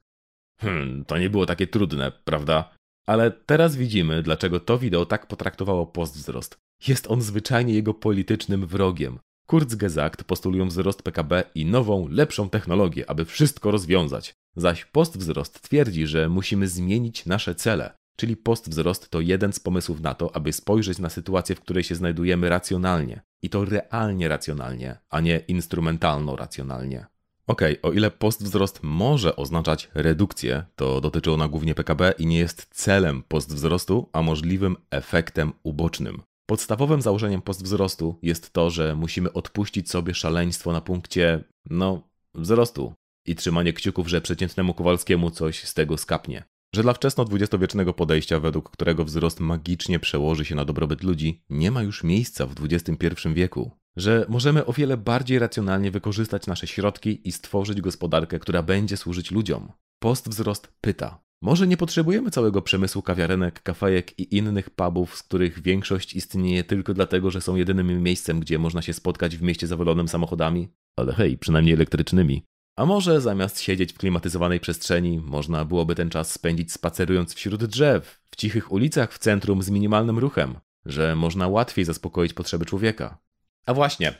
Hmm, 0.61 1.05
to 1.05 1.17
nie 1.17 1.29
było 1.29 1.45
takie 1.45 1.67
trudne, 1.67 2.11
prawda? 2.23 2.73
Ale 3.07 3.31
teraz 3.31 3.75
widzimy, 3.75 4.23
dlaczego 4.23 4.59
to 4.59 4.79
wideo 4.79 5.05
tak 5.05 5.27
potraktowało 5.27 5.85
postwzrost. 5.85 6.57
Jest 6.87 7.11
on 7.11 7.21
zwyczajnie 7.21 7.73
jego 7.73 7.93
politycznym 7.93 8.67
wrogiem. 8.67 9.19
Kurzgesagt 9.49 10.23
postulują 10.23 10.67
wzrost 10.67 11.03
PKB 11.03 11.43
i 11.55 11.65
nową, 11.65 12.07
lepszą 12.09 12.49
technologię, 12.49 13.09
aby 13.09 13.25
wszystko 13.25 13.71
rozwiązać. 13.71 14.35
Zaś 14.55 14.85
postwzrost 14.85 15.61
twierdzi, 15.61 16.07
że 16.07 16.29
musimy 16.29 16.67
zmienić 16.67 17.25
nasze 17.25 17.55
cele. 17.55 17.93
Czyli 18.15 18.37
postwzrost 18.37 19.09
to 19.09 19.21
jeden 19.21 19.53
z 19.53 19.59
pomysłów 19.59 20.01
na 20.01 20.13
to, 20.13 20.35
aby 20.35 20.53
spojrzeć 20.53 20.99
na 20.99 21.09
sytuację, 21.09 21.55
w 21.55 21.61
której 21.61 21.83
się 21.83 21.95
znajdujemy 21.95 22.49
racjonalnie. 22.49 23.21
I 23.41 23.49
to 23.49 23.65
realnie 23.65 24.27
racjonalnie, 24.27 24.97
a 25.09 25.19
nie 25.19 25.39
instrumentalno-racjonalnie. 25.39 27.05
Okej, 27.47 27.81
okay, 27.81 27.91
o 27.91 27.93
ile 27.93 28.11
postwzrost 28.11 28.79
może 28.83 29.35
oznaczać 29.35 29.89
redukcję, 29.93 30.63
to 30.75 31.01
dotyczy 31.01 31.31
ona 31.31 31.47
głównie 31.47 31.75
PKB 31.75 32.13
i 32.17 32.25
nie 32.25 32.39
jest 32.39 32.67
celem 32.71 33.23
postwzrostu, 33.23 34.09
a 34.13 34.21
możliwym 34.21 34.75
efektem 34.91 35.53
ubocznym. 35.63 36.21
Podstawowym 36.49 37.01
założeniem 37.01 37.41
postwzrostu 37.41 38.19
jest 38.21 38.53
to, 38.53 38.69
że 38.69 38.95
musimy 38.95 39.33
odpuścić 39.33 39.89
sobie 39.89 40.13
szaleństwo 40.13 40.71
na 40.71 40.81
punkcie, 40.81 41.43
no, 41.65 42.09
wzrostu 42.33 42.93
i 43.25 43.35
trzymanie 43.35 43.73
kciuków, 43.73 44.07
że 44.07 44.21
przeciętnemu 44.21 44.73
Kowalskiemu 44.73 45.31
coś 45.31 45.63
z 45.63 45.73
tego 45.73 45.97
skapnie. 45.97 46.43
Że 46.75 46.83
dla 46.83 46.93
wczesno-dwudziestowiecznego 46.93 47.93
podejścia, 47.93 48.39
według 48.39 48.69
którego 48.69 49.05
wzrost 49.05 49.39
magicznie 49.39 49.99
przełoży 49.99 50.45
się 50.45 50.55
na 50.55 50.65
dobrobyt 50.65 51.03
ludzi, 51.03 51.43
nie 51.49 51.71
ma 51.71 51.83
już 51.83 52.03
miejsca 52.03 52.45
w 52.45 52.55
XXI 52.63 53.05
wieku. 53.33 53.71
Że 53.97 54.25
możemy 54.29 54.65
o 54.65 54.73
wiele 54.73 54.97
bardziej 54.97 55.39
racjonalnie 55.39 55.91
wykorzystać 55.91 56.47
nasze 56.47 56.67
środki 56.67 57.27
i 57.27 57.31
stworzyć 57.31 57.81
gospodarkę, 57.81 58.39
która 58.39 58.63
będzie 58.63 58.97
służyć 58.97 59.31
ludziom. 59.31 59.71
Postwzrost 59.99 60.73
pyta, 60.81 61.21
może 61.41 61.67
nie 61.67 61.77
potrzebujemy 61.77 62.31
całego 62.31 62.61
przemysłu 62.61 63.01
kawiarenek, 63.01 63.63
kafejek 63.63 64.19
i 64.19 64.37
innych 64.37 64.69
pubów, 64.69 65.15
z 65.15 65.23
których 65.23 65.61
większość 65.61 66.15
istnieje 66.15 66.63
tylko 66.63 66.93
dlatego, 66.93 67.31
że 67.31 67.41
są 67.41 67.55
jedynym 67.55 68.03
miejscem, 68.03 68.39
gdzie 68.39 68.59
można 68.59 68.81
się 68.81 68.93
spotkać 68.93 69.37
w 69.37 69.41
mieście 69.41 69.67
zawalonym 69.67 70.07
samochodami? 70.07 70.67
Ale 70.95 71.13
hej, 71.13 71.37
przynajmniej 71.37 71.73
elektrycznymi. 71.73 72.43
A 72.79 72.85
może 72.85 73.21
zamiast 73.21 73.61
siedzieć 73.61 73.93
w 73.93 73.97
klimatyzowanej 73.97 74.59
przestrzeni, 74.59 75.19
można 75.19 75.65
byłoby 75.65 75.95
ten 75.95 76.09
czas 76.09 76.31
spędzić 76.31 76.71
spacerując 76.71 77.33
wśród 77.33 77.65
drzew, 77.65 78.21
w 78.31 78.35
cichych 78.35 78.71
ulicach 78.71 79.13
w 79.13 79.17
centrum 79.17 79.63
z 79.63 79.69
minimalnym 79.69 80.19
ruchem, 80.19 80.55
że 80.85 81.15
można 81.15 81.47
łatwiej 81.47 81.85
zaspokoić 81.85 82.33
potrzeby 82.33 82.65
człowieka. 82.65 83.17
A 83.65 83.73
właśnie, 83.73 84.13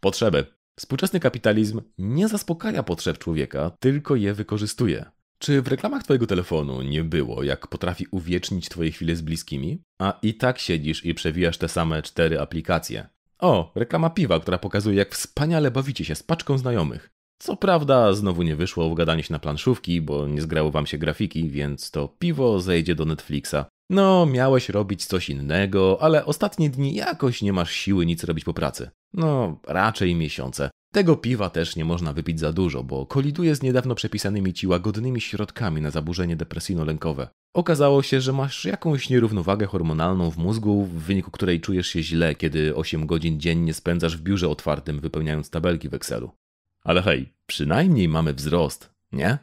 potrzeby. 0.00 0.46
Współczesny 0.76 1.20
kapitalizm 1.20 1.80
nie 1.98 2.28
zaspokaja 2.28 2.82
potrzeb 2.82 3.18
człowieka, 3.18 3.70
tylko 3.80 4.16
je 4.16 4.34
wykorzystuje. 4.34 5.04
Czy 5.38 5.62
w 5.62 5.68
reklamach 5.68 6.02
Twojego 6.02 6.26
telefonu 6.26 6.82
nie 6.82 7.04
było, 7.04 7.42
jak 7.42 7.66
potrafi 7.66 8.06
uwiecznić 8.10 8.68
Twoje 8.68 8.90
chwile 8.90 9.16
z 9.16 9.22
bliskimi? 9.22 9.82
A 9.98 10.18
i 10.22 10.34
tak 10.34 10.58
siedzisz 10.58 11.04
i 11.04 11.14
przewijasz 11.14 11.58
te 11.58 11.68
same 11.68 12.02
cztery 12.02 12.40
aplikacje. 12.40 13.08
O, 13.38 13.72
reklama 13.74 14.10
piwa, 14.10 14.40
która 14.40 14.58
pokazuje, 14.58 14.96
jak 14.96 15.14
wspaniale 15.14 15.70
bawicie 15.70 16.04
się 16.04 16.14
z 16.14 16.22
paczką 16.22 16.58
znajomych. 16.58 17.13
Co 17.44 17.56
prawda, 17.56 18.12
znowu 18.12 18.42
nie 18.42 18.56
wyszło 18.56 18.86
ugadanie 18.86 19.22
się 19.22 19.32
na 19.32 19.38
planszówki, 19.38 20.00
bo 20.00 20.28
nie 20.28 20.42
zgrały 20.42 20.70
wam 20.70 20.86
się 20.86 20.98
grafiki, 20.98 21.48
więc 21.50 21.90
to 21.90 22.08
piwo 22.18 22.60
zejdzie 22.60 22.94
do 22.94 23.04
Netflixa. 23.04 23.56
No, 23.90 24.26
miałeś 24.26 24.68
robić 24.68 25.04
coś 25.04 25.30
innego, 25.30 25.98
ale 26.00 26.24
ostatnie 26.24 26.70
dni 26.70 26.94
jakoś 26.94 27.42
nie 27.42 27.52
masz 27.52 27.72
siły 27.72 28.06
nic 28.06 28.24
robić 28.24 28.44
po 28.44 28.54
pracy. 28.54 28.90
No, 29.14 29.60
raczej 29.66 30.14
miesiące. 30.14 30.70
Tego 30.92 31.16
piwa 31.16 31.50
też 31.50 31.76
nie 31.76 31.84
można 31.84 32.12
wypić 32.12 32.40
za 32.40 32.52
dużo, 32.52 32.84
bo 32.84 33.06
koliduje 33.06 33.54
z 33.54 33.62
niedawno 33.62 33.94
przepisanymi 33.94 34.52
ci 34.52 34.66
łagodnymi 34.66 35.20
środkami 35.20 35.80
na 35.80 35.90
zaburzenie 35.90 36.36
depresyjno-lękowe. 36.36 37.28
Okazało 37.54 38.02
się, 38.02 38.20
że 38.20 38.32
masz 38.32 38.64
jakąś 38.64 39.10
nierównowagę 39.10 39.66
hormonalną 39.66 40.30
w 40.30 40.38
mózgu, 40.38 40.84
w 40.84 40.92
wyniku 40.92 41.30
której 41.30 41.60
czujesz 41.60 41.86
się 41.86 42.02
źle, 42.02 42.34
kiedy 42.34 42.76
8 42.76 43.06
godzin 43.06 43.40
dziennie 43.40 43.74
spędzasz 43.74 44.16
w 44.16 44.22
biurze 44.22 44.48
otwartym, 44.48 45.00
wypełniając 45.00 45.50
tabelki 45.50 45.88
w 45.88 45.94
Excelu. 45.94 46.30
Ale 46.84 47.02
hej, 47.02 47.32
przynajmniej 47.46 48.08
mamy 48.08 48.34
wzrost, 48.34 48.90
nie? 49.12 49.38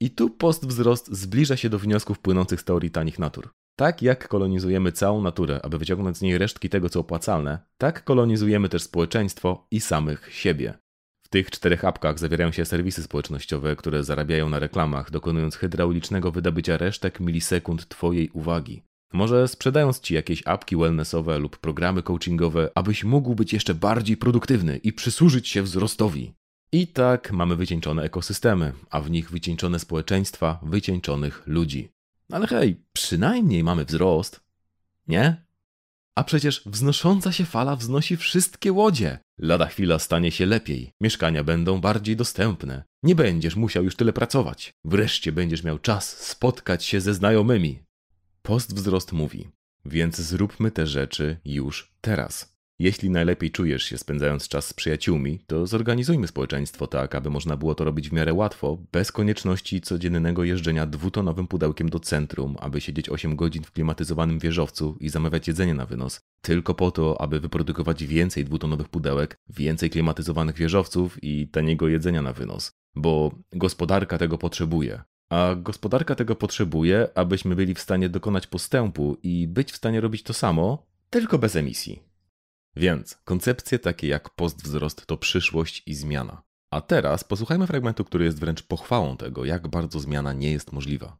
I 0.00 0.10
tu 0.10 0.30
postwzrost 0.30 1.12
zbliża 1.12 1.56
się 1.56 1.68
do 1.68 1.78
wniosków 1.78 2.18
płynących 2.18 2.60
z 2.60 2.64
teorii 2.64 2.90
tanich 2.90 3.18
natur. 3.18 3.48
Tak 3.76 4.02
jak 4.02 4.28
kolonizujemy 4.28 4.92
całą 4.92 5.22
naturę, 5.22 5.60
aby 5.62 5.78
wyciągnąć 5.78 6.16
z 6.16 6.22
niej 6.22 6.38
resztki 6.38 6.68
tego, 6.68 6.88
co 6.88 7.00
opłacalne, 7.00 7.58
tak 7.78 8.04
kolonizujemy 8.04 8.68
też 8.68 8.82
społeczeństwo 8.82 9.66
i 9.70 9.80
samych 9.80 10.34
siebie. 10.34 10.74
W 11.22 11.28
tych 11.28 11.50
czterech 11.50 11.84
apkach 11.84 12.18
zawierają 12.18 12.52
się 12.52 12.64
serwisy 12.64 13.02
społecznościowe, 13.02 13.76
które 13.76 14.04
zarabiają 14.04 14.48
na 14.48 14.58
reklamach, 14.58 15.10
dokonując 15.10 15.56
hydraulicznego 15.56 16.32
wydobycia 16.32 16.76
resztek 16.76 17.20
milisekund 17.20 17.88
Twojej 17.88 18.30
uwagi. 18.30 18.82
Może 19.12 19.48
sprzedając 19.48 20.00
Ci 20.00 20.14
jakieś 20.14 20.42
apki 20.46 20.76
wellnessowe 20.76 21.38
lub 21.38 21.58
programy 21.58 22.02
coachingowe, 22.02 22.70
abyś 22.74 23.04
mógł 23.04 23.34
być 23.34 23.52
jeszcze 23.52 23.74
bardziej 23.74 24.16
produktywny 24.16 24.76
i 24.76 24.92
przysłużyć 24.92 25.48
się 25.48 25.62
wzrostowi. 25.62 26.32
I 26.72 26.86
tak 26.86 27.32
mamy 27.32 27.56
wycieńczone 27.56 28.02
ekosystemy, 28.02 28.72
a 28.90 29.00
w 29.00 29.10
nich 29.10 29.30
wycieńczone 29.30 29.78
społeczeństwa 29.78 30.60
wycieńczonych 30.62 31.42
ludzi. 31.46 31.88
Ale 32.32 32.46
hej, 32.46 32.84
przynajmniej 32.92 33.64
mamy 33.64 33.84
wzrost. 33.84 34.40
Nie? 35.06 35.44
A 36.14 36.24
przecież 36.24 36.62
wznosząca 36.66 37.32
się 37.32 37.44
fala 37.44 37.76
wznosi 37.76 38.16
wszystkie 38.16 38.72
łodzie. 38.72 39.18
Lada 39.38 39.66
chwila 39.66 39.98
stanie 39.98 40.30
się 40.30 40.46
lepiej, 40.46 40.92
mieszkania 41.00 41.44
będą 41.44 41.80
bardziej 41.80 42.16
dostępne. 42.16 42.82
Nie 43.02 43.14
będziesz 43.14 43.56
musiał 43.56 43.84
już 43.84 43.96
tyle 43.96 44.12
pracować. 44.12 44.72
Wreszcie 44.84 45.32
będziesz 45.32 45.64
miał 45.64 45.78
czas 45.78 46.26
spotkać 46.26 46.84
się 46.84 47.00
ze 47.00 47.14
znajomymi. 47.14 47.82
Postwzrost 48.42 49.12
mówi, 49.12 49.48
więc 49.84 50.16
zróbmy 50.16 50.70
te 50.70 50.86
rzeczy 50.86 51.36
już 51.44 51.92
teraz. 52.00 52.57
Jeśli 52.80 53.10
najlepiej 53.10 53.50
czujesz 53.50 53.82
się 53.82 53.98
spędzając 53.98 54.48
czas 54.48 54.66
z 54.66 54.72
przyjaciółmi, 54.72 55.38
to 55.46 55.66
zorganizujmy 55.66 56.26
społeczeństwo 56.26 56.86
tak, 56.86 57.14
aby 57.14 57.30
można 57.30 57.56
było 57.56 57.74
to 57.74 57.84
robić 57.84 58.08
w 58.08 58.12
miarę 58.12 58.34
łatwo, 58.34 58.78
bez 58.92 59.12
konieczności 59.12 59.80
codziennego 59.80 60.44
jeżdżenia 60.44 60.86
dwutonowym 60.86 61.46
pudełkiem 61.46 61.88
do 61.88 62.00
centrum, 62.00 62.56
aby 62.60 62.80
siedzieć 62.80 63.08
8 63.08 63.36
godzin 63.36 63.62
w 63.62 63.72
klimatyzowanym 63.72 64.38
wieżowcu 64.38 64.96
i 65.00 65.08
zamawiać 65.08 65.48
jedzenie 65.48 65.74
na 65.74 65.86
wynos, 65.86 66.20
tylko 66.42 66.74
po 66.74 66.90
to, 66.90 67.20
aby 67.20 67.40
wyprodukować 67.40 68.04
więcej 68.04 68.44
dwutonowych 68.44 68.88
pudełek, 68.88 69.36
więcej 69.48 69.90
klimatyzowanych 69.90 70.56
wieżowców 70.56 71.24
i 71.24 71.48
taniego 71.48 71.88
jedzenia 71.88 72.22
na 72.22 72.32
wynos. 72.32 72.72
Bo 72.94 73.30
gospodarka 73.52 74.18
tego 74.18 74.38
potrzebuje. 74.38 75.02
A 75.30 75.54
gospodarka 75.54 76.14
tego 76.14 76.36
potrzebuje, 76.36 77.08
abyśmy 77.14 77.56
byli 77.56 77.74
w 77.74 77.80
stanie 77.80 78.08
dokonać 78.08 78.46
postępu 78.46 79.16
i 79.22 79.48
być 79.48 79.72
w 79.72 79.76
stanie 79.76 80.00
robić 80.00 80.22
to 80.22 80.32
samo, 80.32 80.86
tylko 81.10 81.38
bez 81.38 81.56
emisji. 81.56 82.07
Więc 82.76 83.18
koncepcje 83.24 83.78
takie 83.78 84.08
jak 84.08 84.30
postwzrost 84.30 85.06
to 85.06 85.16
przyszłość 85.16 85.82
i 85.86 85.94
zmiana. 85.94 86.42
A 86.70 86.80
teraz 86.80 87.24
posłuchajmy 87.24 87.66
fragmentu, 87.66 88.04
który 88.04 88.24
jest 88.24 88.40
wręcz 88.40 88.62
pochwałą 88.62 89.16
tego, 89.16 89.44
jak 89.44 89.68
bardzo 89.68 90.00
zmiana 90.00 90.32
nie 90.32 90.52
jest 90.52 90.72
możliwa. 90.72 91.16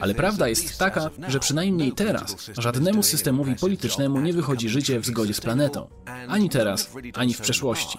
Ale 0.00 0.14
prawda 0.14 0.48
jest 0.48 0.78
taka, 0.78 1.10
że 1.28 1.40
przynajmniej 1.40 1.92
teraz 1.92 2.50
żadnemu 2.58 3.02
systemowi 3.02 3.56
politycznemu 3.56 4.20
nie 4.20 4.32
wychodzi 4.32 4.68
życie 4.68 5.00
w 5.00 5.06
zgodzie 5.06 5.34
z 5.34 5.40
planetą. 5.40 5.88
Ani 6.28 6.48
teraz, 6.50 6.90
ani 7.14 7.34
w 7.34 7.40
przeszłości. 7.40 7.98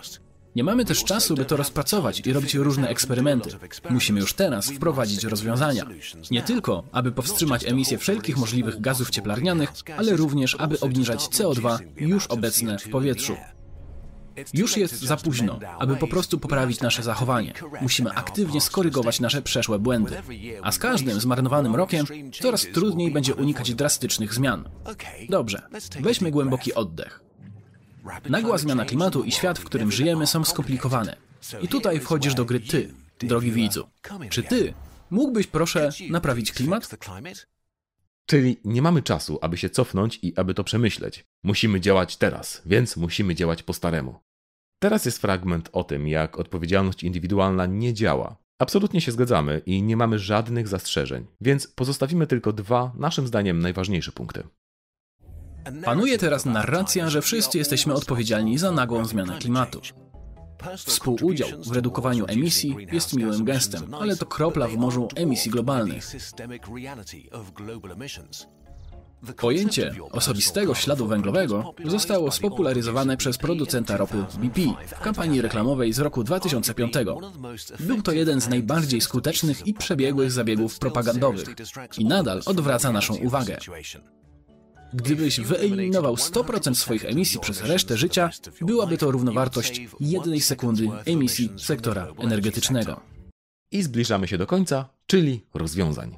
Nie 0.56 0.64
mamy 0.64 0.86
też 0.86 1.04
czasu, 1.04 1.36
by 1.36 1.46
to 1.46 1.58
rozpracować 1.58 2.22
i 2.28 2.34
robić 2.34 2.54
różne 2.54 2.90
eksperymenty. 2.90 3.50
Musimy 3.90 4.20
już 4.20 4.34
teraz 4.34 4.72
wprowadzić 4.72 5.24
rozwiązania. 5.24 5.86
Nie 6.32 6.42
tylko, 6.42 6.84
aby 6.92 7.12
powstrzymać 7.12 7.66
emisję 7.66 7.98
wszelkich 7.98 8.38
możliwych 8.38 8.82
gazów 8.82 9.10
cieplarnianych, 9.10 9.74
ale 9.98 10.16
również, 10.16 10.56
aby 10.60 10.80
obniżać 10.80 11.20
CO2 11.20 11.78
już 11.98 12.28
obecne 12.28 12.80
w 12.80 12.90
powietrzu. 12.90 13.36
Już 14.54 14.78
jest 14.78 15.02
za 15.02 15.18
późno, 15.18 15.60
aby 15.80 15.96
po 15.96 16.08
prostu 16.08 16.40
poprawić 16.40 16.82
nasze 16.82 17.04
zachowanie. 17.04 17.54
Musimy 17.82 18.12
aktywnie 18.12 18.62
skorygować 18.62 19.20
nasze 19.20 19.42
przeszłe 19.42 19.80
błędy. 19.80 20.16
A 20.62 20.72
z 20.72 20.80
każdym 20.80 21.20
zmarnowanym 21.20 21.76
rokiem 21.76 22.06
coraz 22.42 22.68
trudniej 22.74 23.12
będzie 23.12 23.36
unikać 23.36 23.74
drastycznych 23.74 24.34
zmian. 24.34 24.70
Dobrze, 25.30 25.62
weźmy 26.00 26.32
głęboki 26.32 26.74
oddech. 26.74 27.25
Nagła 28.30 28.58
zmiana 28.58 28.86
klimatu 28.86 29.24
i 29.24 29.32
świat, 29.32 29.60
w 29.60 29.66
którym 29.66 29.92
żyjemy, 29.92 30.28
są 30.28 30.46
skomplikowane. 30.46 31.16
I 31.62 31.68
tutaj 31.68 32.00
wchodzisz 32.00 32.34
do 32.34 32.46
gry 32.46 32.60
ty, 32.60 32.94
drogi 33.20 33.52
widzu. 33.52 33.88
Czy 34.30 34.44
ty 34.44 34.74
mógłbyś 35.10 35.48
proszę 35.48 35.90
naprawić 36.10 36.52
klimat? 36.52 36.90
Czyli 38.26 38.58
nie 38.66 38.82
mamy 38.82 39.02
czasu, 39.02 39.40
aby 39.42 39.58
się 39.58 39.70
cofnąć 39.70 40.20
i 40.22 40.34
aby 40.36 40.54
to 40.54 40.64
przemyśleć. 40.64 41.26
Musimy 41.44 41.82
działać 41.82 42.18
teraz, 42.18 42.62
więc 42.66 42.98
musimy 42.98 43.36
działać 43.36 43.64
po 43.64 43.74
staremu. 43.74 44.20
Teraz 44.80 45.06
jest 45.06 45.18
fragment 45.18 45.70
o 45.72 45.84
tym, 45.84 46.08
jak 46.08 46.40
odpowiedzialność 46.40 47.04
indywidualna 47.04 47.66
nie 47.66 47.94
działa. 47.94 48.38
Absolutnie 48.60 49.02
się 49.02 49.12
zgadzamy 49.12 49.62
i 49.66 49.84
nie 49.84 49.98
mamy 49.98 50.20
żadnych 50.20 50.68
zastrzeżeń, 50.68 51.26
więc 51.42 51.68
pozostawimy 51.68 52.28
tylko 52.28 52.54
dwa, 52.54 52.92
naszym 52.98 53.28
zdaniem, 53.28 53.60
najważniejsze 53.60 54.12
punkty. 54.12 54.44
Panuje 55.86 56.18
teraz 56.18 56.46
narracja, 56.46 57.10
że 57.10 57.22
wszyscy 57.22 57.58
jesteśmy 57.58 57.94
odpowiedzialni 57.94 58.58
za 58.58 58.72
nagłą 58.72 59.06
zmianę 59.06 59.38
klimatu. 59.38 59.82
Współudział 60.78 61.50
w 61.66 61.72
redukowaniu 61.72 62.26
emisji 62.28 62.76
jest 62.92 63.14
miłym 63.14 63.46
gestem, 63.46 63.94
ale 63.94 64.16
to 64.16 64.26
kropla 64.26 64.68
w 64.68 64.78
morzu 64.78 65.08
emisji 65.16 65.52
globalnych. 65.52 66.12
Pojęcie 69.38 69.96
osobistego 70.12 70.76
śladu 70.76 71.08
węglowego 71.08 71.74
zostało 71.86 72.32
spopularyzowane 72.32 73.18
przez 73.18 73.38
producenta 73.38 73.98
ropy 73.98 74.26
BP 74.38 74.62
w 74.88 75.00
kampanii 75.00 75.42
reklamowej 75.42 75.94
z 75.94 76.00
roku 76.00 76.24
2005. 76.24 76.94
Był 77.80 78.02
to 78.02 78.12
jeden 78.12 78.42
z 78.42 78.48
najbardziej 78.48 79.02
skutecznych 79.02 79.68
i 79.68 79.74
przebiegłych 79.74 80.32
zabiegów 80.32 80.80
propagandowych 80.80 81.48
i 81.98 82.06
nadal 82.06 82.42
odwraca 82.46 82.92
naszą 82.92 83.16
uwagę. 83.16 83.58
Gdybyś 84.94 85.40
wyeliminował 85.40 86.16
100% 86.16 86.76
swoich 86.76 87.06
emisji 87.06 87.40
przez 87.40 87.62
resztę 87.62 87.98
życia, 87.98 88.30
byłaby 88.62 88.98
to 88.98 89.12
równowartość 89.12 89.82
jednej 90.00 90.42
sekundy 90.42 90.90
emisji 91.06 91.50
sektora 91.58 92.08
energetycznego. 92.18 93.02
I 93.72 93.84
zbliżamy 93.84 94.28
się 94.28 94.38
do 94.38 94.48
końca, 94.48 94.90
czyli 95.08 95.46
rozwiązań. 95.54 96.18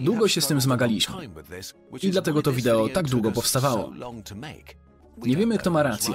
Długo 0.00 0.28
się 0.28 0.40
z 0.40 0.46
tym 0.46 0.60
zmagaliśmy 0.60 1.14
i 2.02 2.10
dlatego 2.10 2.42
to 2.42 2.52
wideo 2.52 2.88
tak 2.88 3.08
długo 3.08 3.32
powstawało. 3.32 3.92
Nie 5.16 5.36
wiemy, 5.36 5.58
kto 5.58 5.70
ma 5.70 5.82
rację, 5.82 6.14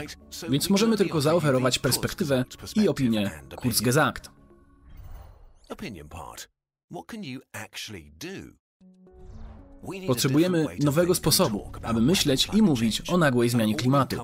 więc 0.49 0.69
możemy 0.69 0.98
tylko 0.98 1.22
zaoferować 1.22 1.80
perspektywę 1.80 2.45
i 2.76 2.88
opinię 2.88 3.41
Kurzgesagt. 3.56 4.30
Potrzebujemy 10.07 10.65
nowego 10.80 11.15
sposobu, 11.15 11.72
aby 11.84 12.01
myśleć 12.01 12.47
i 12.53 12.61
mówić 12.61 13.01
o 13.10 13.18
nagłej 13.18 13.49
zmianie 13.49 13.76
klimatu, 13.76 14.15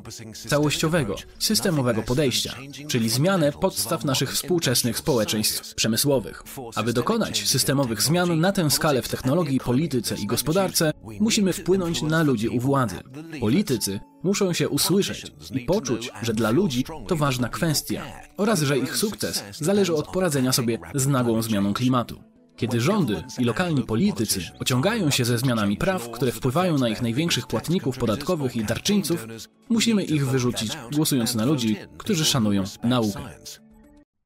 całościowego, 0.48 1.15
systemowego 1.40 2.02
podejścia, 2.02 2.53
czyli 2.88 3.10
zmianę 3.10 3.52
podstaw 3.52 4.06
naszych 4.06 4.32
współczesnych 4.32 4.98
społeczeństw 4.98 5.76
przemysłowych. 5.76 6.44
Aby 6.76 6.94
dokonać 6.94 7.48
systemowych 7.48 8.02
zmian 8.02 8.40
na 8.40 8.52
tę 8.52 8.72
skalę 8.72 9.02
w 9.02 9.10
technologii, 9.10 9.60
polityce 9.60 10.15
i 10.15 10.26
gospodarce, 10.26 10.91
musimy 11.19 11.53
wpłynąć 11.53 12.02
na 12.02 12.23
ludzi 12.23 12.49
u 12.49 12.60
władzy. 12.60 12.95
Politycy 13.40 13.99
muszą 14.23 14.53
się 14.53 14.69
usłyszeć 14.69 15.32
i 15.53 15.60
poczuć, 15.60 16.11
że 16.22 16.34
dla 16.34 16.49
ludzi 16.49 16.86
to 17.07 17.15
ważna 17.15 17.49
kwestia 17.49 18.03
oraz 18.38 18.61
że 18.61 18.77
ich 18.77 18.98
sukces 18.98 19.44
zależy 19.52 19.95
od 19.95 20.07
poradzenia 20.07 20.52
sobie 20.52 20.80
z 20.95 21.07
nagłą 21.07 21.41
zmianą 21.41 21.73
klimatu. 21.73 22.35
Kiedy 22.56 22.82
rządy 22.82 23.23
i 23.40 23.44
lokalni 23.44 23.84
politycy 23.84 24.41
ociągają 24.60 25.10
się 25.10 25.26
ze 25.26 25.38
zmianami 25.38 25.77
praw, 25.77 26.11
które 26.11 26.32
wpływają 26.32 26.77
na 26.77 26.90
ich 26.90 27.02
największych 27.02 27.48
płatników 27.48 27.98
podatkowych 27.98 28.56
i 28.56 28.64
darczyńców, 28.64 29.27
musimy 29.69 30.03
ich 30.03 30.27
wyrzucić, 30.27 30.72
głosując 30.95 31.36
na 31.36 31.45
ludzi, 31.45 31.76
którzy 31.98 32.26
szanują 32.26 32.64
naukę. 32.84 33.19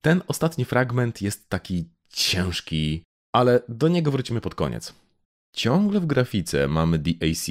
Ten 0.01 0.22
ostatni 0.27 0.65
fragment 0.65 1.22
jest 1.22 1.49
taki 1.49 1.85
ciężki, 2.10 3.03
ale 3.34 3.61
do 3.69 3.88
niego 3.88 4.11
wrócimy 4.11 4.41
pod 4.41 4.56
koniec. 4.56 4.93
Ciągle 5.56 5.99
w 5.99 6.06
grafice 6.06 6.68
mamy 6.68 6.99
DAC. 6.99 7.49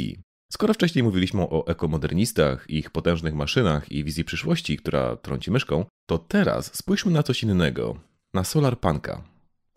Skoro 0.53 0.75
wcześniej 0.75 1.03
mówiliśmy 1.03 1.43
o 1.43 1.67
ekomodernistach, 1.67 2.71
ich 2.71 2.91
potężnych 2.91 3.35
maszynach 3.35 3.93
i 3.93 4.05
wizji 4.05 4.25
przyszłości, 4.25 4.77
która 4.77 5.17
trąci 5.17 5.51
myszką, 5.51 5.85
to 6.07 6.19
teraz 6.19 6.75
spójrzmy 6.75 7.13
na 7.13 7.23
coś 7.23 7.43
innego. 7.43 7.97
Na 8.35 8.45
Solarpunka, 8.45 9.23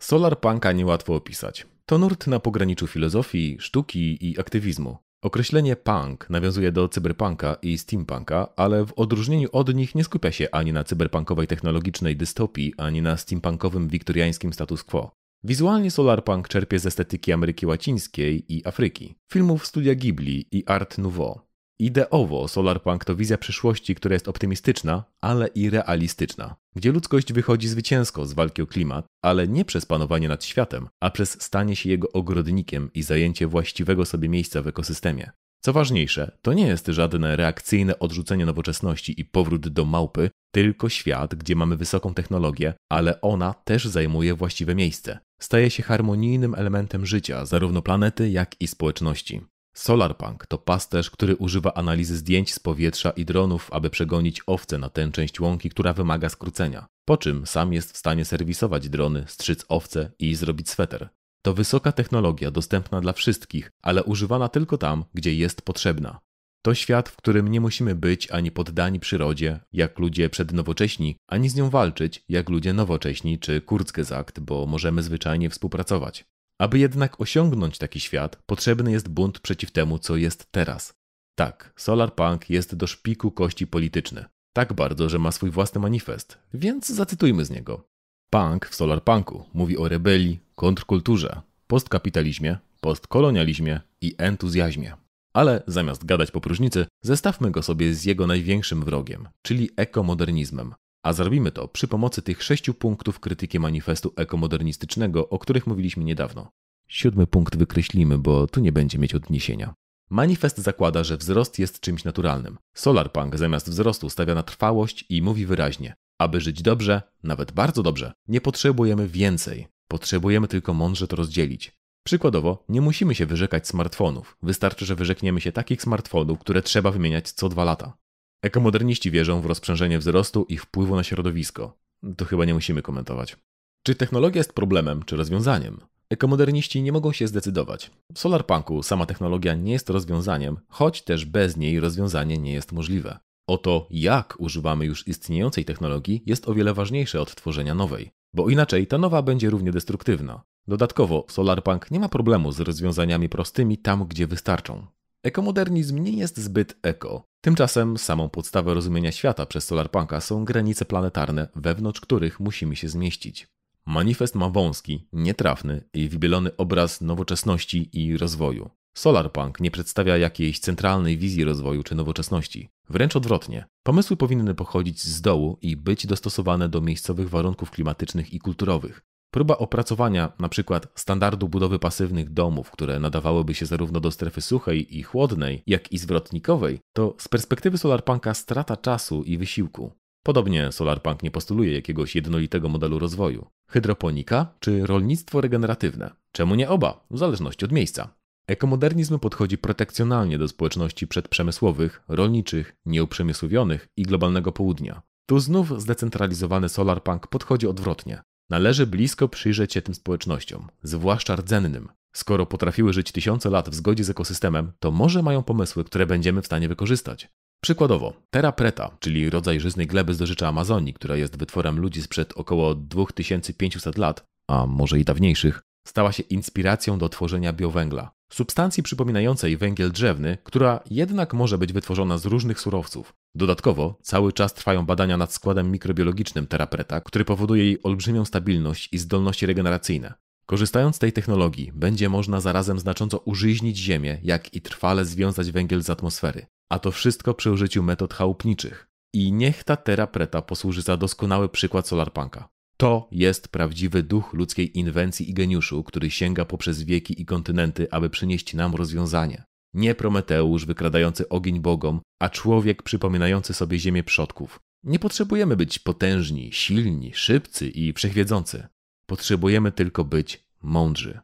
Solarpunka 0.02 0.72
niełatwo 0.72 1.14
opisać. 1.14 1.66
To 1.86 1.98
nurt 1.98 2.26
na 2.26 2.40
pograniczu 2.40 2.86
filozofii, 2.86 3.56
sztuki 3.60 4.30
i 4.30 4.40
aktywizmu. 4.40 4.96
Określenie 5.22 5.76
punk 5.76 6.30
nawiązuje 6.30 6.72
do 6.72 6.88
cyberpunka 6.88 7.56
i 7.62 7.78
steampunka, 7.78 8.48
ale 8.56 8.86
w 8.86 8.92
odróżnieniu 8.92 9.48
od 9.52 9.74
nich 9.74 9.94
nie 9.94 10.04
skupia 10.04 10.32
się 10.32 10.48
ani 10.52 10.72
na 10.72 10.84
cyberpunkowej 10.84 11.46
technologicznej 11.46 12.16
dystopii, 12.16 12.74
ani 12.76 13.02
na 13.02 13.16
steampunkowym 13.16 13.88
wiktoriańskim 13.88 14.52
status 14.52 14.84
quo. 14.84 15.10
Wizualnie 15.44 15.90
solarpunk 15.90 16.48
czerpie 16.48 16.78
z 16.78 16.86
estetyki 16.86 17.32
Ameryki 17.32 17.66
Łacińskiej 17.66 18.54
i 18.54 18.66
Afryki, 18.66 19.14
filmów 19.32 19.66
studia 19.66 19.94
Ghibli 19.94 20.46
i 20.52 20.66
Art 20.66 20.98
Nouveau. 20.98 21.40
Ideowo 21.82 22.48
Solarpunk 22.48 23.04
to 23.04 23.16
wizja 23.16 23.38
przyszłości, 23.38 23.94
która 23.94 24.12
jest 24.12 24.28
optymistyczna, 24.28 25.04
ale 25.20 25.46
i 25.46 25.70
realistyczna, 25.70 26.56
gdzie 26.76 26.92
ludzkość 26.92 27.32
wychodzi 27.32 27.68
zwycięsko 27.68 28.26
z 28.26 28.32
walki 28.32 28.62
o 28.62 28.66
klimat, 28.66 29.06
ale 29.22 29.48
nie 29.48 29.64
przez 29.64 29.86
panowanie 29.86 30.28
nad 30.28 30.44
światem, 30.44 30.88
a 31.00 31.10
przez 31.10 31.42
stanie 31.42 31.76
się 31.76 31.90
jego 31.90 32.12
ogrodnikiem 32.12 32.90
i 32.94 33.02
zajęcie 33.02 33.46
właściwego 33.46 34.04
sobie 34.04 34.28
miejsca 34.28 34.62
w 34.62 34.68
ekosystemie. 34.68 35.30
Co 35.60 35.72
ważniejsze, 35.72 36.38
to 36.42 36.52
nie 36.52 36.66
jest 36.66 36.86
żadne 36.86 37.36
reakcyjne 37.36 37.98
odrzucenie 37.98 38.46
nowoczesności 38.46 39.20
i 39.20 39.24
powrót 39.24 39.68
do 39.68 39.84
małpy, 39.84 40.30
tylko 40.54 40.88
świat, 40.88 41.34
gdzie 41.34 41.56
mamy 41.56 41.76
wysoką 41.76 42.14
technologię, 42.14 42.74
ale 42.88 43.20
ona 43.20 43.54
też 43.54 43.84
zajmuje 43.84 44.34
właściwe 44.34 44.74
miejsce. 44.74 45.18
Staje 45.40 45.70
się 45.70 45.82
harmonijnym 45.82 46.54
elementem 46.54 47.06
życia 47.06 47.46
zarówno 47.46 47.82
planety, 47.82 48.30
jak 48.30 48.60
i 48.60 48.66
społeczności. 48.66 49.40
Solarpunk 49.74 50.46
to 50.46 50.58
pasterz, 50.58 51.10
który 51.10 51.36
używa 51.36 51.74
analizy 51.74 52.16
zdjęć 52.16 52.54
z 52.54 52.58
powietrza 52.58 53.10
i 53.10 53.24
dronów, 53.24 53.68
aby 53.72 53.90
przegonić 53.90 54.42
owce 54.46 54.78
na 54.78 54.88
tę 54.88 55.10
część 55.12 55.40
łąki, 55.40 55.70
która 55.70 55.92
wymaga 55.92 56.28
skrócenia. 56.28 56.86
Po 57.04 57.16
czym 57.16 57.46
sam 57.46 57.72
jest 57.72 57.92
w 57.92 57.96
stanie 57.96 58.24
serwisować 58.24 58.88
drony, 58.88 59.24
strzyc 59.28 59.64
owce 59.68 60.10
i 60.18 60.34
zrobić 60.34 60.70
sweter. 60.70 61.08
To 61.42 61.54
wysoka 61.54 61.92
technologia 61.92 62.50
dostępna 62.50 63.00
dla 63.00 63.12
wszystkich, 63.12 63.70
ale 63.82 64.04
używana 64.04 64.48
tylko 64.48 64.78
tam, 64.78 65.04
gdzie 65.14 65.34
jest 65.34 65.62
potrzebna. 65.62 66.20
To 66.64 66.74
świat, 66.74 67.08
w 67.08 67.16
którym 67.16 67.48
nie 67.48 67.60
musimy 67.60 67.94
być 67.94 68.30
ani 68.30 68.50
poddani 68.50 69.00
przyrodzie, 69.00 69.60
jak 69.72 69.98
ludzie 69.98 70.30
przednowocześni, 70.30 71.16
ani 71.26 71.48
z 71.48 71.54
nią 71.54 71.70
walczyć, 71.70 72.24
jak 72.28 72.48
ludzie 72.48 72.72
nowocześni 72.72 73.38
czy 73.38 73.60
Kurzgesagt, 73.60 74.40
bo 74.40 74.66
możemy 74.66 75.02
zwyczajnie 75.02 75.50
współpracować. 75.50 76.24
Aby 76.62 76.78
jednak 76.78 77.20
osiągnąć 77.20 77.78
taki 77.78 78.00
świat, 78.00 78.36
potrzebny 78.46 78.92
jest 78.92 79.08
bunt 79.08 79.38
przeciw 79.38 79.70
temu, 79.70 79.98
co 79.98 80.16
jest 80.16 80.52
teraz. 80.52 80.94
Tak, 81.38 81.72
Solarpunk 81.76 82.50
jest 82.50 82.74
do 82.74 82.86
szpiku 82.86 83.30
kości 83.30 83.66
polityczny. 83.66 84.24
Tak 84.52 84.72
bardzo, 84.72 85.08
że 85.08 85.18
ma 85.18 85.32
swój 85.32 85.50
własny 85.50 85.80
manifest, 85.80 86.38
więc 86.54 86.88
zacytujmy 86.88 87.44
z 87.44 87.50
niego. 87.50 87.88
Punk 88.30 88.66
w 88.66 88.74
Solarpunku 88.74 89.44
mówi 89.54 89.78
o 89.78 89.88
rebelii, 89.88 90.40
kontrkulturze, 90.54 91.40
postkapitalizmie, 91.66 92.58
postkolonializmie 92.80 93.80
i 94.00 94.14
entuzjazmie. 94.18 94.92
Ale 95.32 95.62
zamiast 95.66 96.04
gadać 96.04 96.30
po 96.30 96.40
próżnicy, 96.40 96.86
zestawmy 97.04 97.50
go 97.50 97.62
sobie 97.62 97.94
z 97.94 98.04
jego 98.04 98.26
największym 98.26 98.84
wrogiem, 98.84 99.28
czyli 99.42 99.70
ekomodernizmem, 99.76 100.74
a 101.02 101.12
zrobimy 101.12 101.52
to 101.52 101.68
przy 101.68 101.88
pomocy 101.88 102.22
tych 102.22 102.42
sześciu 102.42 102.74
punktów 102.74 103.20
krytyki 103.20 103.60
manifestu 103.60 104.12
ekomodernistycznego, 104.16 105.28
o 105.28 105.38
których 105.38 105.66
mówiliśmy 105.66 106.04
niedawno. 106.04 106.50
Siódmy 106.88 107.26
punkt 107.26 107.56
wykreślimy, 107.56 108.18
bo 108.18 108.46
tu 108.46 108.60
nie 108.60 108.72
będzie 108.72 108.98
mieć 108.98 109.14
odniesienia. 109.14 109.74
Manifest 110.10 110.58
zakłada, 110.58 111.04
że 111.04 111.16
wzrost 111.16 111.58
jest 111.58 111.80
czymś 111.80 112.04
naturalnym. 112.04 112.58
Solarpunk 112.74 113.36
zamiast 113.36 113.70
wzrostu 113.70 114.10
stawia 114.10 114.34
na 114.34 114.42
trwałość 114.42 115.04
i 115.08 115.22
mówi 115.22 115.46
wyraźnie: 115.46 115.94
aby 116.18 116.40
żyć 116.40 116.62
dobrze, 116.62 117.02
nawet 117.22 117.52
bardzo 117.52 117.82
dobrze, 117.82 118.12
nie 118.28 118.40
potrzebujemy 118.40 119.08
więcej. 119.08 119.68
Potrzebujemy 119.88 120.48
tylko 120.48 120.74
mądrze 120.74 121.08
to 121.08 121.16
rozdzielić. 121.16 121.72
Przykładowo, 122.04 122.64
nie 122.68 122.80
musimy 122.80 123.14
się 123.14 123.26
wyrzekać 123.26 123.68
smartfonów. 123.68 124.36
Wystarczy, 124.42 124.86
że 124.86 124.94
wyrzekniemy 124.94 125.40
się 125.40 125.52
takich 125.52 125.82
smartfonów, 125.82 126.38
które 126.38 126.62
trzeba 126.62 126.90
wymieniać 126.90 127.32
co 127.32 127.48
dwa 127.48 127.64
lata. 127.64 127.96
Ekomoderniści 128.42 129.10
wierzą 129.10 129.40
w 129.40 129.46
rozprzężenie 129.46 129.98
wzrostu 129.98 130.46
i 130.48 130.58
wpływu 130.58 130.96
na 130.96 131.04
środowisko. 131.04 131.78
To 132.16 132.24
chyba 132.24 132.44
nie 132.44 132.54
musimy 132.54 132.82
komentować. 132.82 133.36
Czy 133.82 133.94
technologia 133.94 134.40
jest 134.40 134.52
problemem, 134.52 135.02
czy 135.02 135.16
rozwiązaniem? 135.16 135.80
Ekomoderniści 136.10 136.82
nie 136.82 136.92
mogą 136.92 137.12
się 137.12 137.28
zdecydować. 137.28 137.90
W 138.14 138.18
Solarpunku 138.18 138.82
sama 138.82 139.06
technologia 139.06 139.54
nie 139.54 139.72
jest 139.72 139.90
rozwiązaniem, 139.90 140.58
choć 140.68 141.02
też 141.02 141.24
bez 141.24 141.56
niej 141.56 141.80
rozwiązanie 141.80 142.38
nie 142.38 142.52
jest 142.52 142.72
możliwe. 142.72 143.18
Oto 143.46 143.86
jak 143.90 144.34
używamy 144.38 144.86
już 144.86 145.08
istniejącej 145.08 145.64
technologii 145.64 146.22
jest 146.26 146.48
o 146.48 146.54
wiele 146.54 146.74
ważniejsze 146.74 147.20
od 147.20 147.34
tworzenia 147.34 147.74
nowej, 147.74 148.10
bo 148.34 148.50
inaczej 148.50 148.86
ta 148.86 148.98
nowa 148.98 149.22
będzie 149.22 149.50
równie 149.50 149.72
destruktywna. 149.72 150.42
Dodatkowo 150.68 151.26
Solarpunk 151.28 151.90
nie 151.90 152.00
ma 152.00 152.08
problemu 152.08 152.52
z 152.52 152.60
rozwiązaniami 152.60 153.28
prostymi 153.28 153.78
tam, 153.78 154.04
gdzie 154.04 154.26
wystarczą. 154.26 154.86
Ekomodernizm 155.22 155.98
nie 155.98 156.12
jest 156.12 156.38
zbyt 156.38 156.76
eko. 156.82 157.24
Tymczasem 157.40 157.98
samą 157.98 158.28
podstawę 158.28 158.74
rozumienia 158.74 159.12
świata 159.12 159.46
przez 159.46 159.64
Solarpunka 159.64 160.20
są 160.20 160.44
granice 160.44 160.84
planetarne, 160.84 161.48
wewnątrz 161.56 162.00
których 162.00 162.40
musimy 162.40 162.76
się 162.76 162.88
zmieścić. 162.88 163.48
Manifest 163.86 164.34
ma 164.34 164.48
wąski, 164.48 165.08
nietrafny 165.12 165.84
i 165.94 166.08
wybielony 166.08 166.56
obraz 166.56 167.00
nowoczesności 167.00 167.98
i 167.98 168.16
rozwoju. 168.16 168.70
Solarpunk 168.94 169.60
nie 169.60 169.70
przedstawia 169.70 170.16
jakiejś 170.16 170.58
centralnej 170.58 171.18
wizji 171.18 171.44
rozwoju 171.44 171.82
czy 171.82 171.94
nowoczesności. 171.94 172.68
Wręcz 172.88 173.16
odwrotnie. 173.16 173.64
Pomysły 173.82 174.16
powinny 174.16 174.54
pochodzić 174.54 175.02
z 175.02 175.20
dołu 175.20 175.58
i 175.62 175.76
być 175.76 176.06
dostosowane 176.06 176.68
do 176.68 176.80
miejscowych 176.80 177.30
warunków 177.30 177.70
klimatycznych 177.70 178.34
i 178.34 178.38
kulturowych. 178.38 179.02
Próba 179.32 179.58
opracowania 179.58 180.32
np. 180.40 180.80
standardu 180.94 181.48
budowy 181.48 181.78
pasywnych 181.78 182.32
domów, 182.32 182.70
które 182.70 182.98
nadawałyby 182.98 183.54
się 183.54 183.66
zarówno 183.66 184.00
do 184.00 184.10
strefy 184.10 184.40
suchej 184.40 184.98
i 184.98 185.02
chłodnej, 185.02 185.62
jak 185.66 185.92
i 185.92 185.98
zwrotnikowej, 185.98 186.80
to 186.92 187.14
z 187.18 187.28
perspektywy 187.28 187.78
solarpunka 187.78 188.34
strata 188.34 188.76
czasu 188.76 189.22
i 189.22 189.38
wysiłku. 189.38 189.92
Podobnie 190.22 190.72
Solarpunk 190.72 191.22
nie 191.22 191.30
postuluje 191.30 191.74
jakiegoś 191.74 192.14
jednolitego 192.14 192.68
modelu 192.68 192.98
rozwoju. 192.98 193.46
Hydroponika 193.68 194.54
czy 194.60 194.86
rolnictwo 194.86 195.40
regeneratywne? 195.40 196.10
Czemu 196.32 196.54
nie 196.54 196.68
oba, 196.68 197.06
w 197.10 197.18
zależności 197.18 197.64
od 197.64 197.72
miejsca. 197.72 198.14
Ekomodernizm 198.46 199.18
podchodzi 199.18 199.58
protekcjonalnie 199.58 200.38
do 200.38 200.48
społeczności 200.48 201.06
przedprzemysłowych, 201.06 202.02
rolniczych, 202.08 202.76
nieuprzemysłowionych 202.86 203.88
i 203.96 204.02
globalnego 204.02 204.52
południa. 204.52 205.02
Tu 205.26 205.40
znów 205.40 205.80
zdecentralizowany 205.80 206.68
Solarpunk 206.68 207.26
podchodzi 207.26 207.66
odwrotnie. 207.66 208.22
Należy 208.52 208.86
blisko 208.86 209.28
przyjrzeć 209.28 209.72
się 209.72 209.82
tym 209.82 209.94
społecznościom, 209.94 210.68
zwłaszcza 210.82 211.36
rdzennym. 211.36 211.88
Skoro 212.12 212.46
potrafiły 212.46 212.92
żyć 212.92 213.12
tysiące 213.12 213.50
lat 213.50 213.70
w 213.70 213.74
zgodzie 213.74 214.04
z 214.04 214.10
ekosystemem, 214.10 214.72
to 214.78 214.90
może 214.90 215.22
mają 215.22 215.42
pomysły, 215.42 215.84
które 215.84 216.06
będziemy 216.06 216.42
w 216.42 216.46
stanie 216.46 216.68
wykorzystać. 216.68 217.28
Przykładowo, 217.62 218.12
Terra 218.30 218.52
Preta, 218.52 218.96
czyli 219.00 219.30
rodzaj 219.30 219.60
żyznej 219.60 219.86
gleby 219.86 220.14
z 220.14 220.18
dożycza 220.18 220.48
Amazonii, 220.48 220.94
która 220.94 221.16
jest 221.16 221.36
wytworem 221.36 221.80
ludzi 221.80 222.02
sprzed 222.02 222.32
około 222.32 222.74
2500 222.74 223.98
lat, 223.98 224.24
a 224.48 224.66
może 224.66 225.00
i 225.00 225.04
dawniejszych, 225.04 225.62
stała 225.88 226.12
się 226.12 226.22
inspiracją 226.22 226.98
do 226.98 227.08
tworzenia 227.08 227.52
biowęgla, 227.52 228.10
substancji 228.34 228.82
przypominającej 228.82 229.56
węgiel 229.56 229.92
drzewny, 229.92 230.38
która 230.44 230.80
jednak 230.90 231.34
może 231.34 231.58
być 231.58 231.72
wytworzona 231.72 232.18
z 232.18 232.26
różnych 232.26 232.60
surowców. 232.60 233.14
Dodatkowo 233.34 233.98
cały 234.02 234.32
czas 234.32 234.54
trwają 234.54 234.86
badania 234.86 235.16
nad 235.16 235.32
składem 235.32 235.70
mikrobiologicznym 235.70 236.46
Terra 236.46 236.66
Preta, 236.66 237.00
który 237.00 237.24
powoduje 237.24 237.64
jej 237.64 237.82
olbrzymią 237.82 238.24
stabilność 238.24 238.88
i 238.92 238.98
zdolności 238.98 239.46
regeneracyjne. 239.46 240.14
Korzystając 240.46 240.96
z 240.96 240.98
tej 240.98 241.12
technologii, 241.12 241.72
będzie 241.74 242.08
można 242.08 242.40
zarazem 242.40 242.78
znacząco 242.78 243.18
użyźnić 243.18 243.78
Ziemię, 243.78 244.18
jak 244.22 244.54
i 244.54 244.60
trwale 244.60 245.04
związać 245.04 245.50
węgiel 245.50 245.82
z 245.82 245.90
atmosfery. 245.90 246.46
A 246.68 246.78
to 246.78 246.90
wszystko 246.90 247.34
przy 247.34 247.50
użyciu 247.50 247.82
metod 247.82 248.14
chałupniczych. 248.14 248.88
I 249.14 249.32
niech 249.32 249.64
ta 249.64 249.76
Terra 249.76 250.06
Preta 250.06 250.42
posłuży 250.42 250.82
za 250.82 250.96
doskonały 250.96 251.48
przykład 251.48 251.88
Solarpunka. 251.88 252.48
To 252.82 253.08
jest 253.12 253.48
prawdziwy 253.48 254.02
duch 254.02 254.32
ludzkiej 254.32 254.78
inwencji 254.78 255.30
i 255.30 255.34
geniuszu, 255.34 255.84
który 255.84 256.10
sięga 256.10 256.44
poprzez 256.44 256.82
wieki 256.82 257.22
i 257.22 257.26
kontynenty, 257.26 257.86
aby 257.90 258.10
przynieść 258.10 258.54
nam 258.54 258.74
rozwiązanie. 258.74 259.44
Nie 259.74 259.94
Prometeusz 259.94 260.66
wykradający 260.66 261.28
ogień 261.28 261.60
bogom, 261.60 262.00
a 262.20 262.28
człowiek 262.28 262.82
przypominający 262.82 263.54
sobie 263.54 263.78
ziemię 263.78 264.02
przodków. 264.02 264.60
Nie 264.84 264.98
potrzebujemy 264.98 265.56
być 265.56 265.78
potężni, 265.78 266.52
silni, 266.52 267.12
szybcy 267.14 267.68
i 267.68 267.92
wszechwiedzący. 267.92 268.66
Potrzebujemy 269.06 269.72
tylko 269.72 270.04
być 270.04 270.44
mądrzy. 270.62 271.20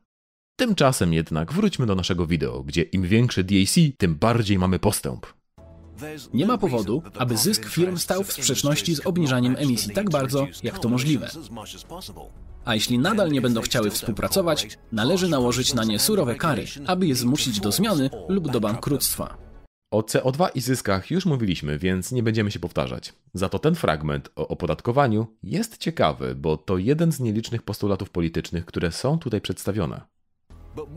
Tymczasem 0.57 1.13
jednak 1.13 1.53
wróćmy 1.53 1.87
do 1.87 1.95
naszego 1.95 2.27
wideo, 2.27 2.63
gdzie 2.63 2.83
im 2.83 3.03
większe 3.03 3.45
DAC, 3.45 3.75
tym 3.97 4.15
bardziej 4.15 4.59
mamy 4.59 4.79
postęp. 4.79 5.38
Nie 6.35 6.47
ma 6.47 6.59
powodu, 6.59 7.03
aby 7.19 7.37
zysk 7.37 7.69
firm 7.69 7.99
stał 7.99 8.25
w 8.25 8.33
sprzeczności 8.33 8.95
z 8.95 9.07
obniżaniem 9.07 9.57
emisji 9.59 9.95
tak 9.95 10.11
bardzo, 10.11 10.47
jak 10.63 10.79
to 10.79 10.89
możliwe. 10.89 11.31
A 12.65 12.75
jeśli 12.75 12.99
nadal 12.99 13.31
nie 13.31 13.41
będą 13.41 13.61
chciały 13.61 13.91
współpracować, 13.91 14.79
należy 14.93 15.29
nałożyć 15.29 15.75
na 15.75 15.85
nie 15.85 15.99
surowe 15.99 16.35
kary, 16.35 16.65
aby 16.87 17.07
je 17.07 17.15
zmusić 17.15 17.61
do 17.61 17.73
zmiany 17.73 18.11
lub 18.29 18.51
do 18.51 18.61
bankructwa. 18.61 19.49
O 19.91 20.01
CO2 20.01 20.49
i 20.55 20.61
zyskach 20.61 21.11
już 21.11 21.27
mówiliśmy, 21.27 21.79
więc 21.79 22.13
nie 22.13 22.23
będziemy 22.23 22.51
się 22.51 22.59
powtarzać. 22.59 23.13
Za 23.35 23.49
to 23.49 23.59
ten 23.59 23.75
fragment 23.75 24.31
o 24.37 24.49
opodatkowaniu 24.49 25.27
jest 25.43 25.79
ciekawy, 25.79 26.35
bo 26.35 26.57
to 26.57 26.79
jeden 26.79 27.13
z 27.13 27.21
nielicznych 27.21 27.63
postulatów 27.63 28.11
politycznych, 28.11 28.65
które 28.65 28.93
są 28.93 29.19
tutaj 29.19 29.41
przedstawione. 29.41 30.01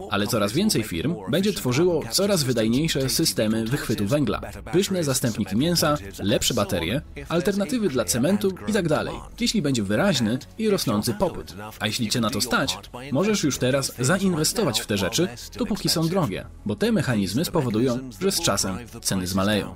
Ale 0.09 0.27
coraz 0.27 0.53
więcej 0.53 0.83
firm 0.83 1.15
będzie 1.31 1.53
tworzyło 1.53 2.03
coraz 2.11 2.43
wydajniejsze 2.43 3.09
systemy 3.09 3.65
wychwytu 3.65 4.05
węgla, 4.05 4.41
pyszne 4.71 5.03
zastępniki 5.03 5.55
mięsa, 5.55 5.97
lepsze 6.19 6.53
baterie, 6.53 7.01
alternatywy 7.29 7.89
dla 7.89 8.05
cementu 8.05 8.49
itd. 8.67 8.89
Tak 9.05 9.41
jeśli 9.41 9.61
będzie 9.61 9.83
wyraźny 9.83 10.39
i 10.57 10.69
rosnący 10.69 11.13
popyt. 11.13 11.55
A 11.79 11.87
jeśli 11.87 12.09
cię 12.09 12.21
na 12.21 12.29
to 12.29 12.41
stać, 12.41 12.77
możesz 13.11 13.43
już 13.43 13.57
teraz 13.57 13.93
zainwestować 13.99 14.81
w 14.81 14.85
te 14.85 14.97
rzeczy, 14.97 15.27
dopóki 15.57 15.89
są 15.89 16.07
drogie, 16.07 16.45
bo 16.65 16.75
te 16.75 16.91
mechanizmy 16.91 17.45
spowodują, 17.45 18.09
że 18.21 18.31
z 18.31 18.41
czasem 18.41 18.77
ceny 19.01 19.27
zmaleją. 19.27 19.75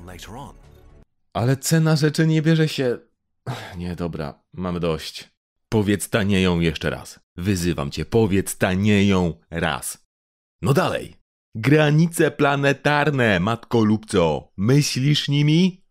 Ale 1.34 1.58
cena 1.58 1.96
rzeczy 1.96 2.28
nie 2.28 2.42
bierze 2.42 2.68
się. 2.68 2.98
Nie, 3.78 3.96
dobra, 3.96 4.40
mamy 4.54 4.80
dość. 4.80 5.35
Powiedz 5.76 6.10
tanieją 6.10 6.60
jeszcze 6.60 6.90
raz. 6.90 7.20
Wyzywam 7.38 7.92
cię, 7.92 8.06
powiedz 8.06 8.58
tanieją 8.58 9.34
raz. 9.52 10.06
No 10.62 10.74
dalej. 10.74 11.16
Granice 11.56 12.32
planetarne, 12.32 13.40
matko 13.40 13.84
lubco. 13.84 14.52
Myślisz 14.58 15.28
nimi? 15.28 15.82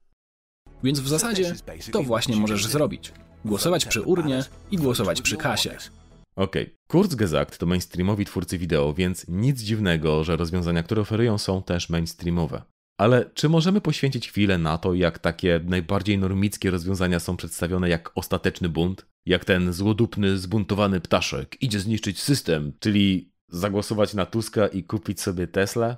Więc 0.84 1.00
w 1.00 1.08
zasadzie 1.08 1.54
to 1.92 2.02
właśnie 2.02 2.36
możesz 2.36 2.66
zrobić. 2.66 3.12
Głosować 3.44 3.86
przy 3.86 4.02
urnie 4.02 4.44
i 4.70 4.76
głosować 4.76 5.22
przy 5.22 5.36
kasie. 5.36 5.76
Okej, 6.36 6.62
okay. 6.62 6.76
Kurzgesagt 6.88 7.58
to 7.58 7.66
mainstreamowi 7.66 8.24
twórcy 8.24 8.58
wideo, 8.58 8.94
więc 8.94 9.28
nic 9.28 9.60
dziwnego, 9.60 10.24
że 10.24 10.36
rozwiązania, 10.36 10.82
które 10.82 11.02
oferują 11.02 11.38
są 11.38 11.62
też 11.62 11.88
mainstreamowe. 11.88 12.62
Ale 13.00 13.30
czy 13.34 13.48
możemy 13.48 13.80
poświęcić 13.80 14.28
chwilę 14.28 14.58
na 14.58 14.78
to, 14.78 14.94
jak 14.94 15.18
takie 15.18 15.60
najbardziej 15.64 16.18
normickie 16.18 16.70
rozwiązania 16.70 17.20
są 17.20 17.36
przedstawione 17.36 17.88
jak 17.88 18.10
ostateczny 18.14 18.68
bunt? 18.68 19.13
Jak 19.26 19.44
ten 19.44 19.72
złodupny, 19.72 20.38
zbuntowany 20.38 21.00
ptaszek 21.00 21.62
idzie 21.62 21.80
zniszczyć 21.80 22.20
system, 22.20 22.72
czyli 22.80 23.32
zagłosować 23.48 24.14
na 24.14 24.26
Tuska 24.26 24.66
i 24.66 24.84
kupić 24.84 25.20
sobie 25.20 25.46
Tesla? 25.46 25.96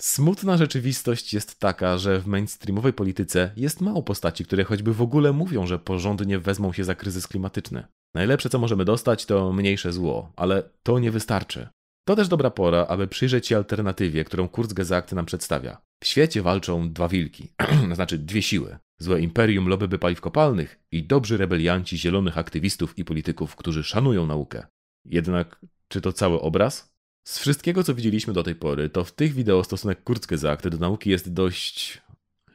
Smutna 0.00 0.56
rzeczywistość 0.56 1.34
jest 1.34 1.60
taka, 1.60 1.98
że 1.98 2.20
w 2.20 2.26
mainstreamowej 2.26 2.92
polityce 2.92 3.52
jest 3.56 3.80
mało 3.80 4.02
postaci, 4.02 4.44
które 4.44 4.64
choćby 4.64 4.94
w 4.94 5.02
ogóle 5.02 5.32
mówią, 5.32 5.66
że 5.66 5.78
porządnie 5.78 6.38
wezmą 6.38 6.72
się 6.72 6.84
za 6.84 6.94
kryzys 6.94 7.28
klimatyczny. 7.28 7.86
Najlepsze, 8.14 8.48
co 8.48 8.58
możemy 8.58 8.84
dostać, 8.84 9.26
to 9.26 9.52
mniejsze 9.52 9.92
zło, 9.92 10.32
ale 10.36 10.62
to 10.82 10.98
nie 10.98 11.10
wystarczy. 11.10 11.68
To 12.10 12.16
też 12.16 12.28
dobra 12.28 12.50
pora, 12.50 12.86
aby 12.86 13.08
przyjrzeć 13.08 13.46
się 13.46 13.56
alternatywie, 13.56 14.24
którą 14.24 14.48
Kurzgesagt 14.48 15.12
nam 15.12 15.26
przedstawia. 15.26 15.80
W 16.02 16.06
świecie 16.06 16.42
walczą 16.42 16.92
dwa 16.92 17.08
wilki, 17.08 17.48
znaczy 17.94 18.18
dwie 18.18 18.42
siły. 18.42 18.78
Złe 18.98 19.20
imperium 19.20 19.68
lobby 19.68 19.98
paliw 19.98 20.20
kopalnych 20.20 20.80
i 20.92 21.02
dobrzy 21.02 21.36
rebelianci 21.36 21.98
zielonych 21.98 22.38
aktywistów 22.38 22.98
i 22.98 23.04
polityków, 23.04 23.56
którzy 23.56 23.84
szanują 23.84 24.26
naukę. 24.26 24.66
Jednak, 25.04 25.60
czy 25.88 26.00
to 26.00 26.12
cały 26.12 26.40
obraz? 26.40 26.92
Z 27.24 27.38
wszystkiego, 27.38 27.84
co 27.84 27.94
widzieliśmy 27.94 28.32
do 28.32 28.42
tej 28.42 28.54
pory, 28.54 28.88
to 28.88 29.04
w 29.04 29.12
tych 29.12 29.32
wideo 29.32 29.64
stosunek 29.64 30.04
Kurzgesagt 30.04 30.68
do 30.68 30.78
nauki 30.78 31.10
jest 31.10 31.32
dość 31.32 32.02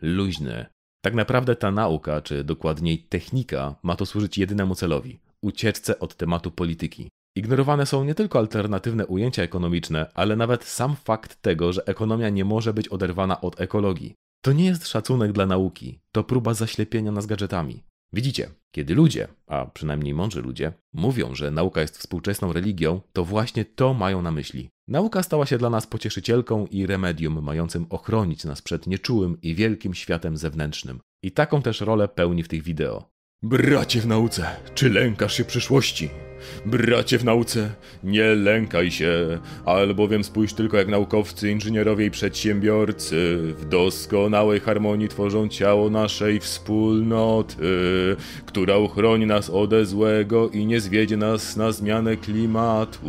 luźny. 0.02 0.66
Tak 1.02 1.14
naprawdę 1.14 1.56
ta 1.56 1.72
nauka, 1.72 2.22
czy 2.22 2.44
dokładniej 2.44 3.00
technika, 3.00 3.76
ma 3.84 3.96
to 3.96 4.06
służyć 4.06 4.38
jedynemu 4.38 4.76
celowi 4.76 5.20
ucieczce 5.46 6.00
od 6.00 6.16
tematu 6.16 6.52
polityki. 6.52 7.10
Ignorowane 7.38 7.86
są 7.86 8.04
nie 8.04 8.16
tylko 8.16 8.40
alternatywne 8.40 9.08
ujęcia 9.08 9.44
ekonomiczne, 9.44 10.12
ale 10.14 10.36
nawet 10.36 10.64
sam 10.64 10.96
fakt 10.96 11.42
tego, 11.42 11.74
że 11.74 11.86
ekonomia 11.86 12.30
nie 12.30 12.46
może 12.46 12.74
być 12.74 12.88
oderwana 12.88 13.42
od 13.42 13.62
ekologii. 13.62 14.16
To 14.42 14.54
nie 14.54 14.66
jest 14.66 14.88
szacunek 14.88 15.32
dla 15.32 15.46
nauki, 15.46 16.00
to 16.12 16.24
próba 16.24 16.54
zaślepienia 16.54 17.12
nas 17.12 17.26
gadżetami. 17.26 17.84
Widzicie, 18.14 18.50
kiedy 18.72 18.96
ludzie, 18.96 19.28
a 19.48 19.66
przynajmniej 19.66 20.14
mądrzy 20.14 20.42
ludzie, 20.42 20.74
mówią, 20.94 21.36
że 21.36 21.52
nauka 21.52 21.82
jest 21.82 21.98
współczesną 21.98 22.54
religią, 22.54 23.02
to 23.14 23.26
właśnie 23.26 23.66
to 23.66 23.94
mają 23.94 24.22
na 24.22 24.32
myśli. 24.32 24.70
Nauka 24.88 25.24
stała 25.24 25.46
się 25.46 25.58
dla 25.58 25.70
nas 25.70 25.88
pocieszycielką 25.88 26.66
i 26.66 26.86
remedium 26.86 27.44
mającym 27.44 27.86
ochronić 27.90 28.44
nas 28.44 28.62
przed 28.62 28.88
nieczułym 28.88 29.42
i 29.42 29.56
wielkim 29.56 29.94
światem 29.94 30.38
zewnętrznym. 30.38 31.00
I 31.24 31.32
taką 31.32 31.62
też 31.62 31.82
rolę 31.82 32.08
pełni 32.08 32.44
w 32.44 32.48
tych 32.48 32.64
wideo. 32.64 33.10
Bracie 33.44 34.02
w 34.02 34.08
nauce, 34.08 34.56
czy 34.76 34.90
lękasz 34.90 35.34
się 35.34 35.46
przyszłości? 35.46 36.10
Bracie 36.66 37.18
w 37.18 37.24
nauce, 37.24 37.70
nie 38.04 38.36
lękaj 38.36 38.92
się, 38.92 39.40
albowiem 39.66 40.24
spójrz 40.24 40.54
tylko 40.54 40.78
jak 40.78 40.88
naukowcy, 40.88 41.52
inżynierowie 41.52 42.06
i 42.06 42.12
przedsiębiorcy 42.12 43.38
w 43.58 43.66
doskonałej 43.66 44.60
harmonii 44.60 45.08
tworzą 45.08 45.48
ciało 45.48 45.90
naszej 45.90 46.40
wspólnoty, 46.40 47.66
która 48.46 48.78
uchroni 48.78 49.26
nas 49.26 49.50
ode 49.50 49.86
złego 49.86 50.50
i 50.50 50.66
nie 50.66 50.80
zwiedzie 50.80 51.18
nas 51.18 51.58
na 51.58 51.72
zmianę 51.72 52.18
klimatu. 52.18 53.08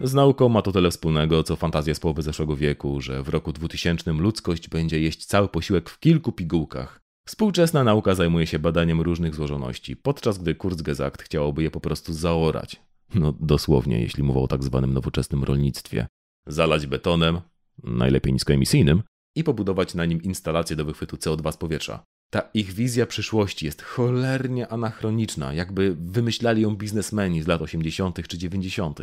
Z 0.00 0.14
nauką 0.14 0.48
ma 0.48 0.62
to 0.62 0.72
tyle 0.72 0.90
wspólnego, 0.90 1.42
co 1.42 1.56
fantazja 1.56 1.94
z 1.94 2.00
połowy 2.00 2.22
zeszłego 2.22 2.56
wieku, 2.56 3.00
że 3.00 3.22
w 3.22 3.28
roku 3.28 3.52
2000 3.52 4.12
ludzkość 4.12 4.68
będzie 4.68 5.00
jeść 5.00 5.26
cały 5.26 5.48
posiłek 5.48 5.90
w 5.90 6.00
kilku 6.00 6.32
pigułkach. 6.32 7.03
Współczesna 7.28 7.84
nauka 7.84 8.14
zajmuje 8.14 8.46
się 8.46 8.58
badaniem 8.58 9.00
różnych 9.00 9.34
złożoności, 9.34 9.96
podczas 9.96 10.38
gdy 10.38 10.54
Kurzgesagt 10.54 11.22
chciałoby 11.22 11.62
je 11.62 11.70
po 11.70 11.80
prostu 11.80 12.12
zaorać. 12.12 12.82
No 13.14 13.34
dosłownie, 13.40 14.00
jeśli 14.00 14.22
mowa 14.22 14.40
o 14.40 14.48
tak 14.48 14.64
zwanym 14.64 14.94
nowoczesnym 14.94 15.44
rolnictwie. 15.44 16.06
Zalać 16.46 16.86
betonem, 16.86 17.40
najlepiej 17.82 18.32
niskoemisyjnym, 18.32 19.02
i 19.36 19.44
pobudować 19.44 19.94
na 19.94 20.04
nim 20.04 20.22
instalację 20.22 20.76
do 20.76 20.84
wychwytu 20.84 21.16
CO2 21.16 21.52
z 21.52 21.56
powietrza. 21.56 22.04
Ta 22.30 22.40
ich 22.54 22.72
wizja 22.72 23.06
przyszłości 23.06 23.66
jest 23.66 23.82
cholernie 23.82 24.68
anachroniczna, 24.68 25.54
jakby 25.54 25.96
wymyślali 26.00 26.62
ją 26.62 26.76
biznesmeni 26.76 27.42
z 27.42 27.46
lat 27.46 27.62
80. 27.62 28.28
czy 28.28 28.38
90. 28.38 29.00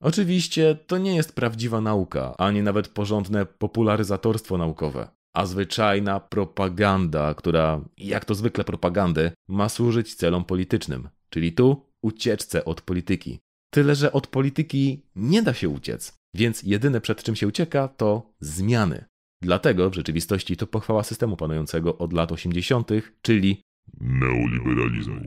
Oczywiście 0.00 0.78
to 0.86 0.98
nie 0.98 1.16
jest 1.16 1.34
prawdziwa 1.34 1.80
nauka, 1.80 2.34
ani 2.38 2.62
nawet 2.62 2.88
porządne 2.88 3.46
popularyzatorstwo 3.46 4.58
naukowe. 4.58 5.15
A 5.36 5.46
zwyczajna 5.46 6.20
propaganda, 6.20 7.34
która, 7.34 7.80
jak 7.98 8.24
to 8.24 8.34
zwykle 8.34 8.64
propagandy, 8.64 9.32
ma 9.48 9.68
służyć 9.68 10.14
celom 10.14 10.44
politycznym, 10.44 11.08
czyli 11.30 11.52
tu 11.52 11.86
ucieczce 12.02 12.64
od 12.64 12.80
polityki. 12.80 13.38
Tyle, 13.70 13.94
że 13.94 14.12
od 14.12 14.26
polityki 14.26 15.02
nie 15.16 15.42
da 15.42 15.54
się 15.54 15.68
uciec, 15.68 16.16
więc 16.34 16.62
jedyne 16.62 17.00
przed 17.00 17.22
czym 17.22 17.36
się 17.36 17.46
ucieka 17.46 17.88
to 17.88 18.32
zmiany. 18.40 19.04
Dlatego 19.42 19.90
w 19.90 19.94
rzeczywistości 19.94 20.56
to 20.56 20.66
pochwała 20.66 21.02
systemu 21.02 21.36
panującego 21.36 21.98
od 21.98 22.12
lat 22.12 22.32
80., 22.32 22.90
czyli 23.22 23.62
neoliberalizmu. 24.00 25.20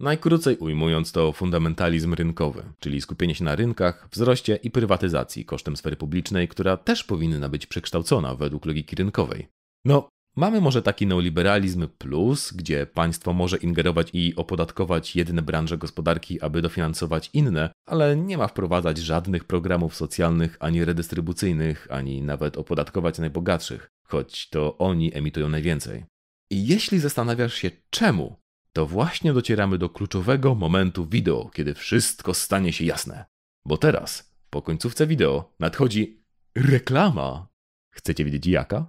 Najkrócej 0.00 0.56
ujmując 0.56 1.12
to 1.12 1.32
fundamentalizm 1.32 2.14
rynkowy, 2.14 2.62
czyli 2.78 3.00
skupienie 3.00 3.34
się 3.34 3.44
na 3.44 3.54
rynkach, 3.54 4.08
wzroście 4.12 4.56
i 4.56 4.70
prywatyzacji 4.70 5.44
kosztem 5.44 5.76
sfery 5.76 5.96
publicznej, 5.96 6.48
która 6.48 6.76
też 6.76 7.04
powinna 7.04 7.48
być 7.48 7.66
przekształcona 7.66 8.34
według 8.34 8.66
logiki 8.66 8.96
rynkowej. 8.96 9.48
No, 9.84 10.08
mamy 10.36 10.60
może 10.60 10.82
taki 10.82 11.06
neoliberalizm 11.06 11.88
plus, 11.98 12.52
gdzie 12.52 12.86
państwo 12.86 13.32
może 13.32 13.56
ingerować 13.56 14.10
i 14.12 14.36
opodatkować 14.36 15.16
jedne 15.16 15.42
branże 15.42 15.78
gospodarki, 15.78 16.40
aby 16.40 16.62
dofinansować 16.62 17.30
inne, 17.32 17.70
ale 17.86 18.16
nie 18.16 18.38
ma 18.38 18.48
wprowadzać 18.48 18.98
żadnych 18.98 19.44
programów 19.44 19.96
socjalnych, 19.96 20.56
ani 20.60 20.84
redystrybucyjnych, 20.84 21.88
ani 21.90 22.22
nawet 22.22 22.56
opodatkować 22.56 23.18
najbogatszych, 23.18 23.88
choć 24.06 24.48
to 24.48 24.78
oni 24.78 25.16
emitują 25.16 25.48
najwięcej. 25.48 26.04
I 26.52 26.66
jeśli 26.66 26.98
zastanawiasz 26.98 27.54
się 27.54 27.70
czemu, 27.90 28.39
to 28.72 28.86
właśnie 28.86 29.32
docieramy 29.32 29.78
do 29.78 29.88
kluczowego 29.88 30.54
momentu 30.54 31.06
wideo, 31.06 31.50
kiedy 31.54 31.74
wszystko 31.74 32.34
stanie 32.34 32.72
się 32.72 32.84
jasne. 32.84 33.24
Bo 33.64 33.76
teraz, 33.76 34.34
po 34.50 34.62
końcówce 34.62 35.06
wideo, 35.06 35.52
nadchodzi 35.58 36.22
reklama. 36.54 37.48
Chcecie 37.90 38.24
wiedzieć 38.24 38.46
jaka? 38.46 38.86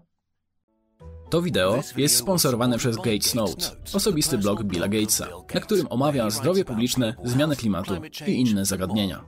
To 1.30 1.42
wideo 1.42 1.84
jest 1.98 2.16
sponsorowane 2.16 2.78
przez 2.78 2.98
Gates 2.98 3.36
Note, 3.36 3.66
osobisty 3.94 4.38
blog 4.38 4.64
Billa 4.64 4.88
Gatesa, 4.88 5.28
na 5.54 5.60
którym 5.60 5.88
omawia 5.90 6.30
zdrowie 6.30 6.66
publiczne, 6.66 7.16
zmianę 7.24 7.56
klimatu 7.56 7.94
i 8.28 8.32
inne 8.32 8.66
zagadnienia. 8.66 9.26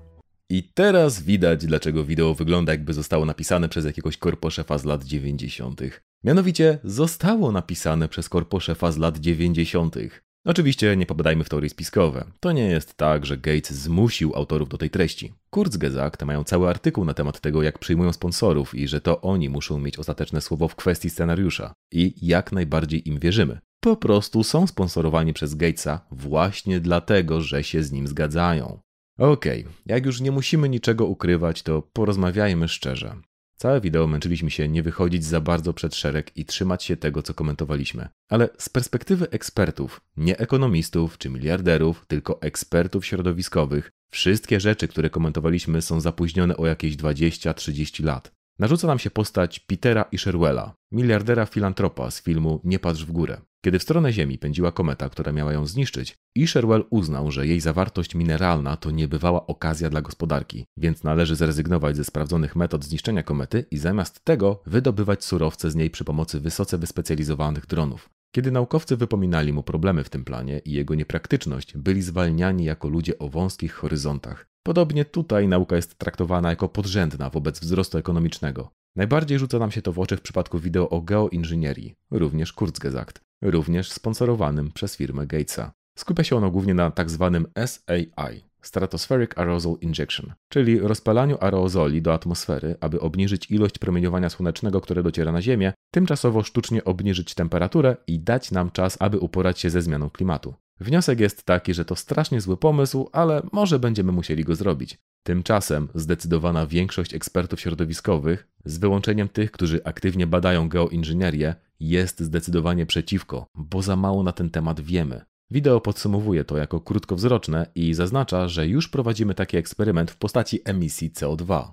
I 0.50 0.64
teraz 0.74 1.22
widać, 1.22 1.66
dlaczego 1.66 2.04
wideo 2.06 2.34
wygląda 2.34 2.72
jakby 2.72 2.94
zostało 2.94 3.26
napisane 3.26 3.70
przez 3.70 3.86
jakiegoś 3.86 4.18
korposzefa 4.18 4.78
z 4.78 4.86
lat 4.86 5.04
90. 5.04 5.82
Mianowicie 6.24 6.80
zostało 6.84 7.52
napisane 7.52 8.08
przez 8.08 8.30
korposzefa 8.30 8.92
z 8.92 8.98
lat 8.98 9.18
90. 9.18 9.96
Oczywiście 10.45 10.98
nie 10.98 11.06
popadajmy 11.06 11.44
w 11.44 11.49
teorie 11.49 11.70
spiskowe. 11.70 12.26
To 12.40 12.52
nie 12.52 12.65
jest 12.65 12.98
tak, 12.98 13.26
że 13.26 13.38
Gates 13.38 13.72
zmusił 13.72 14.36
autorów 14.36 14.70
do 14.70 14.78
tej 14.78 14.90
treści. 14.90 15.34
Kurzgesagt 15.49 16.24
mają 16.24 16.44
cały 16.44 16.70
artykuł 16.70 17.06
na 17.06 17.14
temat 17.14 17.40
tego, 17.40 17.64
jak 17.64 17.80
przyjmują 17.80 18.14
sponsorów 18.14 18.76
i 18.76 18.88
że 18.88 19.02
to 19.02 19.22
oni 19.22 19.49
muszą 19.49 19.80
mieć 19.80 19.99
ostateczne 19.99 20.41
słowo 20.41 20.68
w 20.68 20.76
kwestii 20.76 21.10
scenariusza. 21.10 21.74
I 21.91 22.14
jak 22.22 22.52
najbardziej 22.52 23.10
im 23.10 23.20
wierzymy. 23.20 23.60
Po 23.80 23.95
prostu 23.95 24.44
są 24.44 24.68
sponsorowani 24.68 25.34
przez 25.34 25.56
Gatesa 25.56 26.06
właśnie 26.11 26.80
dlatego, 26.80 27.41
że 27.41 27.64
się 27.64 27.84
z 27.84 27.91
nim 27.91 28.07
zgadzają. 28.07 28.80
Okej, 29.20 29.61
okay, 29.61 29.74
jak 29.86 30.06
już 30.06 30.22
nie 30.22 30.32
musimy 30.32 30.70
niczego 30.70 31.06
ukrywać, 31.06 31.64
to 31.64 31.82
porozmawiajmy 31.82 32.68
szczerze. 32.68 33.15
Całe 33.64 33.81
wideo 33.81 34.07
męczyliśmy 34.07 34.52
się 34.52 34.68
nie 34.68 34.84
wychodzić 34.84 35.26
za 35.26 35.41
bardzo 35.41 35.73
przed 35.73 35.95
szereg 35.95 36.38
i 36.38 36.45
trzymać 36.45 36.84
się 36.84 36.98
tego, 36.98 37.23
co 37.23 37.34
komentowaliśmy. 37.34 38.10
Ale 38.30 38.49
z 38.57 38.69
perspektywy 38.69 39.30
ekspertów, 39.30 40.02
nie 40.18 40.38
ekonomistów 40.38 41.18
czy 41.18 41.30
miliarderów, 41.30 42.06
tylko 42.07 42.41
ekspertów 42.41 43.06
środowiskowych, 43.06 43.91
wszystkie 44.11 44.60
rzeczy, 44.60 44.88
które 44.88 45.10
komentowaliśmy, 45.10 45.81
są 45.81 46.02
zapóźnione 46.02 46.57
o 46.57 46.68
jakieś 46.68 46.95
20-30 46.95 48.03
lat. 48.03 48.31
Narzuca 48.60 48.88
nam 48.88 48.99
się 48.99 49.11
postać 49.11 49.60
Petera 49.60 50.06
Isherwella, 50.11 50.76
miliardera 50.91 51.45
filantropa 51.45 52.11
z 52.11 52.22
filmu 52.22 52.61
Nie 52.64 52.80
patrz 52.80 53.06
w 53.06 53.11
górę. 53.11 53.41
Kiedy 53.65 53.80
w 53.80 53.84
stronę 53.84 54.14
Ziemi 54.14 54.38
pędziła 54.38 54.72
kometa, 54.72 55.10
która 55.10 55.31
miała 55.31 55.53
ją 55.53 55.65
zniszczyć, 55.65 56.15
Isherwell 56.35 56.85
uznał, 56.90 57.31
że 57.31 57.48
jej 57.48 57.60
zawartość 57.60 58.15
mineralna 58.15 58.77
to 58.77 58.91
niebywała 58.91 59.48
okazja 59.48 59.90
dla 59.90 60.02
gospodarki, 60.02 60.65
więc 60.77 61.03
należy 61.03 61.35
zrezygnować 61.35 61.95
ze 61.95 62.03
sprawdzonych 62.03 62.56
metod 62.56 62.85
zniszczenia 62.85 63.23
komety 63.23 63.65
i 63.72 63.77
zamiast 63.77 64.26
tego 64.26 64.61
wydobywać 64.65 65.26
surowce 65.26 65.72
z 65.72 65.76
niej 65.76 65.90
przy 65.90 66.03
pomocy 66.03 66.40
wysoce 66.40 66.77
wyspecjalizowanych 66.77 67.65
dronów. 67.65 68.10
Kiedy 68.35 68.52
naukowcy 68.52 68.98
wypominali 68.98 69.53
mu 69.53 69.64
problemy 69.64 70.03
w 70.03 70.10
tym 70.10 70.23
planie 70.26 70.60
i 70.65 70.72
jego 70.72 70.95
niepraktyczność, 70.95 71.77
byli 71.77 72.02
zwalniani 72.02 72.65
jako 72.65 72.90
ludzie 72.90 73.19
o 73.19 73.30
wąskich 73.30 73.73
horyzontach. 73.73 74.45
Podobnie 74.64 75.06
tutaj 75.06 75.48
nauka 75.48 75.76
jest 75.76 75.98
traktowana 75.98 76.49
jako 76.49 76.69
podrzędna 76.69 77.30
wobec 77.30 77.60
wzrostu 77.60 77.98
ekonomicznego. 77.98 78.72
Najbardziej 78.95 79.40
rzuca 79.40 79.60
nam 79.60 79.72
się 79.72 79.81
to 79.81 79.94
w 79.94 79.99
oczy 79.99 80.18
w 80.18 80.22
przypadku 80.22 80.60
wideo 80.60 80.90
o 80.90 81.02
geoinżynierii, 81.02 81.95
również 82.11 82.53
Kurzgesagt, 82.53 83.22
również 83.44 83.91
sponsorowanym 83.91 84.72
przez 84.72 84.98
firmę 84.98 85.28
Gatesa. 85.28 85.72
Skupia 85.98 86.24
się 86.24 86.36
ono 86.36 86.52
głównie 86.52 86.74
na 86.74 86.91
tzw. 86.91 87.45
Tak 87.53 87.70
SAI, 87.70 88.44
Stratospheric 88.61 89.38
Aerosol 89.38 89.78
Injection, 89.82 90.34
czyli 90.49 90.80
rozpalaniu 90.80 91.38
aerozoli 91.41 92.02
do 92.02 92.14
atmosfery, 92.14 92.76
aby 92.80 92.99
obniżyć 92.99 93.52
ilość 93.52 93.78
promieniowania 93.78 94.30
słonecznego, 94.30 94.82
które 94.82 95.03
dociera 95.03 95.32
na 95.32 95.41
Ziemię, 95.41 95.74
tymczasowo 95.94 96.44
sztucznie 96.44 96.84
obniżyć 96.84 97.34
temperaturę 97.34 97.98
i 98.07 98.20
dać 98.20 98.52
nam 98.52 98.72
czas, 98.72 98.98
aby 98.99 99.20
uporać 99.20 99.60
się 99.60 99.70
ze 99.70 99.82
zmianą 99.82 100.10
klimatu. 100.10 100.53
Wniosek 100.80 101.20
jest 101.20 101.44
taki, 101.44 101.74
że 101.74 101.86
to 101.86 101.95
strasznie 101.95 102.41
zły 102.41 102.57
pomysł, 102.57 103.10
ale 103.11 103.41
może 103.52 103.80
będziemy 103.80 104.11
musieli 104.11 104.44
go 104.44 104.56
zrobić. 104.56 104.98
Tymczasem 105.24 105.90
zdecydowana 105.95 106.68
większość 106.68 107.14
ekspertów 107.14 107.62
środowiskowych, 107.62 108.48
z 108.66 108.78
wyłączeniem 108.78 109.30
tych, 109.30 109.52
którzy 109.52 109.84
aktywnie 109.84 110.28
badają 110.28 110.70
geoinżynierię, 110.70 111.56
jest 111.80 112.20
zdecydowanie 112.20 112.86
przeciwko, 112.86 113.48
bo 113.56 113.82
za 113.82 113.95
mało 113.95 114.24
na 114.24 114.32
ten 114.32 114.50
temat 114.50 114.82
wiemy. 114.82 115.22
Wideo 115.52 115.82
podsumowuje 115.82 116.44
to 116.44 116.58
jako 116.58 116.82
krótkowzroczne 116.82 117.72
i 117.76 117.94
zaznacza, 117.94 118.48
że 118.48 118.68
już 118.68 118.90
prowadzimy 118.90 119.36
taki 119.36 119.58
eksperyment 119.58 120.12
w 120.12 120.18
postaci 120.18 120.60
emisji 120.66 121.12
CO2. 121.12 121.72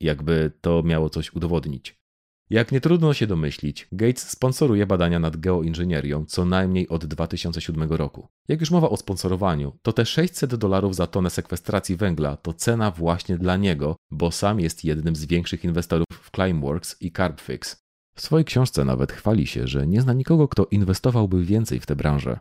Jakby 0.00 0.52
to 0.60 0.82
miało 0.82 1.10
coś 1.10 1.32
udowodnić. 1.32 1.99
Jak 2.50 2.72
nie 2.72 2.80
trudno 2.80 3.14
się 3.14 3.26
domyślić, 3.26 3.88
Gates 3.92 4.30
sponsoruje 4.30 4.86
badania 4.86 5.18
nad 5.18 5.36
geoinżynierią 5.36 6.24
co 6.24 6.44
najmniej 6.44 6.88
od 6.88 7.06
2007 7.06 7.92
roku. 7.92 8.28
Jak 8.48 8.60
już 8.60 8.70
mowa 8.70 8.90
o 8.90 8.96
sponsorowaniu, 8.96 9.78
to 9.82 9.92
te 9.92 10.06
600 10.06 10.54
dolarów 10.54 10.94
za 10.94 11.06
tonę 11.06 11.30
sekwestracji 11.30 11.96
węgla 11.96 12.36
to 12.36 12.52
cena 12.52 12.90
właśnie 12.90 13.38
dla 13.38 13.56
niego, 13.56 13.96
bo 14.10 14.30
sam 14.30 14.60
jest 14.60 14.84
jednym 14.84 15.16
z 15.16 15.24
większych 15.24 15.64
inwestorów 15.64 16.06
w 16.22 16.30
Climeworks 16.30 16.96
i 17.00 17.12
Carbfix. 17.12 17.76
W 18.14 18.20
swojej 18.20 18.44
książce 18.44 18.84
nawet 18.84 19.12
chwali 19.12 19.46
się, 19.46 19.66
że 19.66 19.86
nie 19.86 20.00
zna 20.00 20.12
nikogo, 20.12 20.48
kto 20.48 20.66
inwestowałby 20.70 21.44
więcej 21.44 21.80
w 21.80 21.86
tę 21.86 21.96
branżę. 21.96 22.38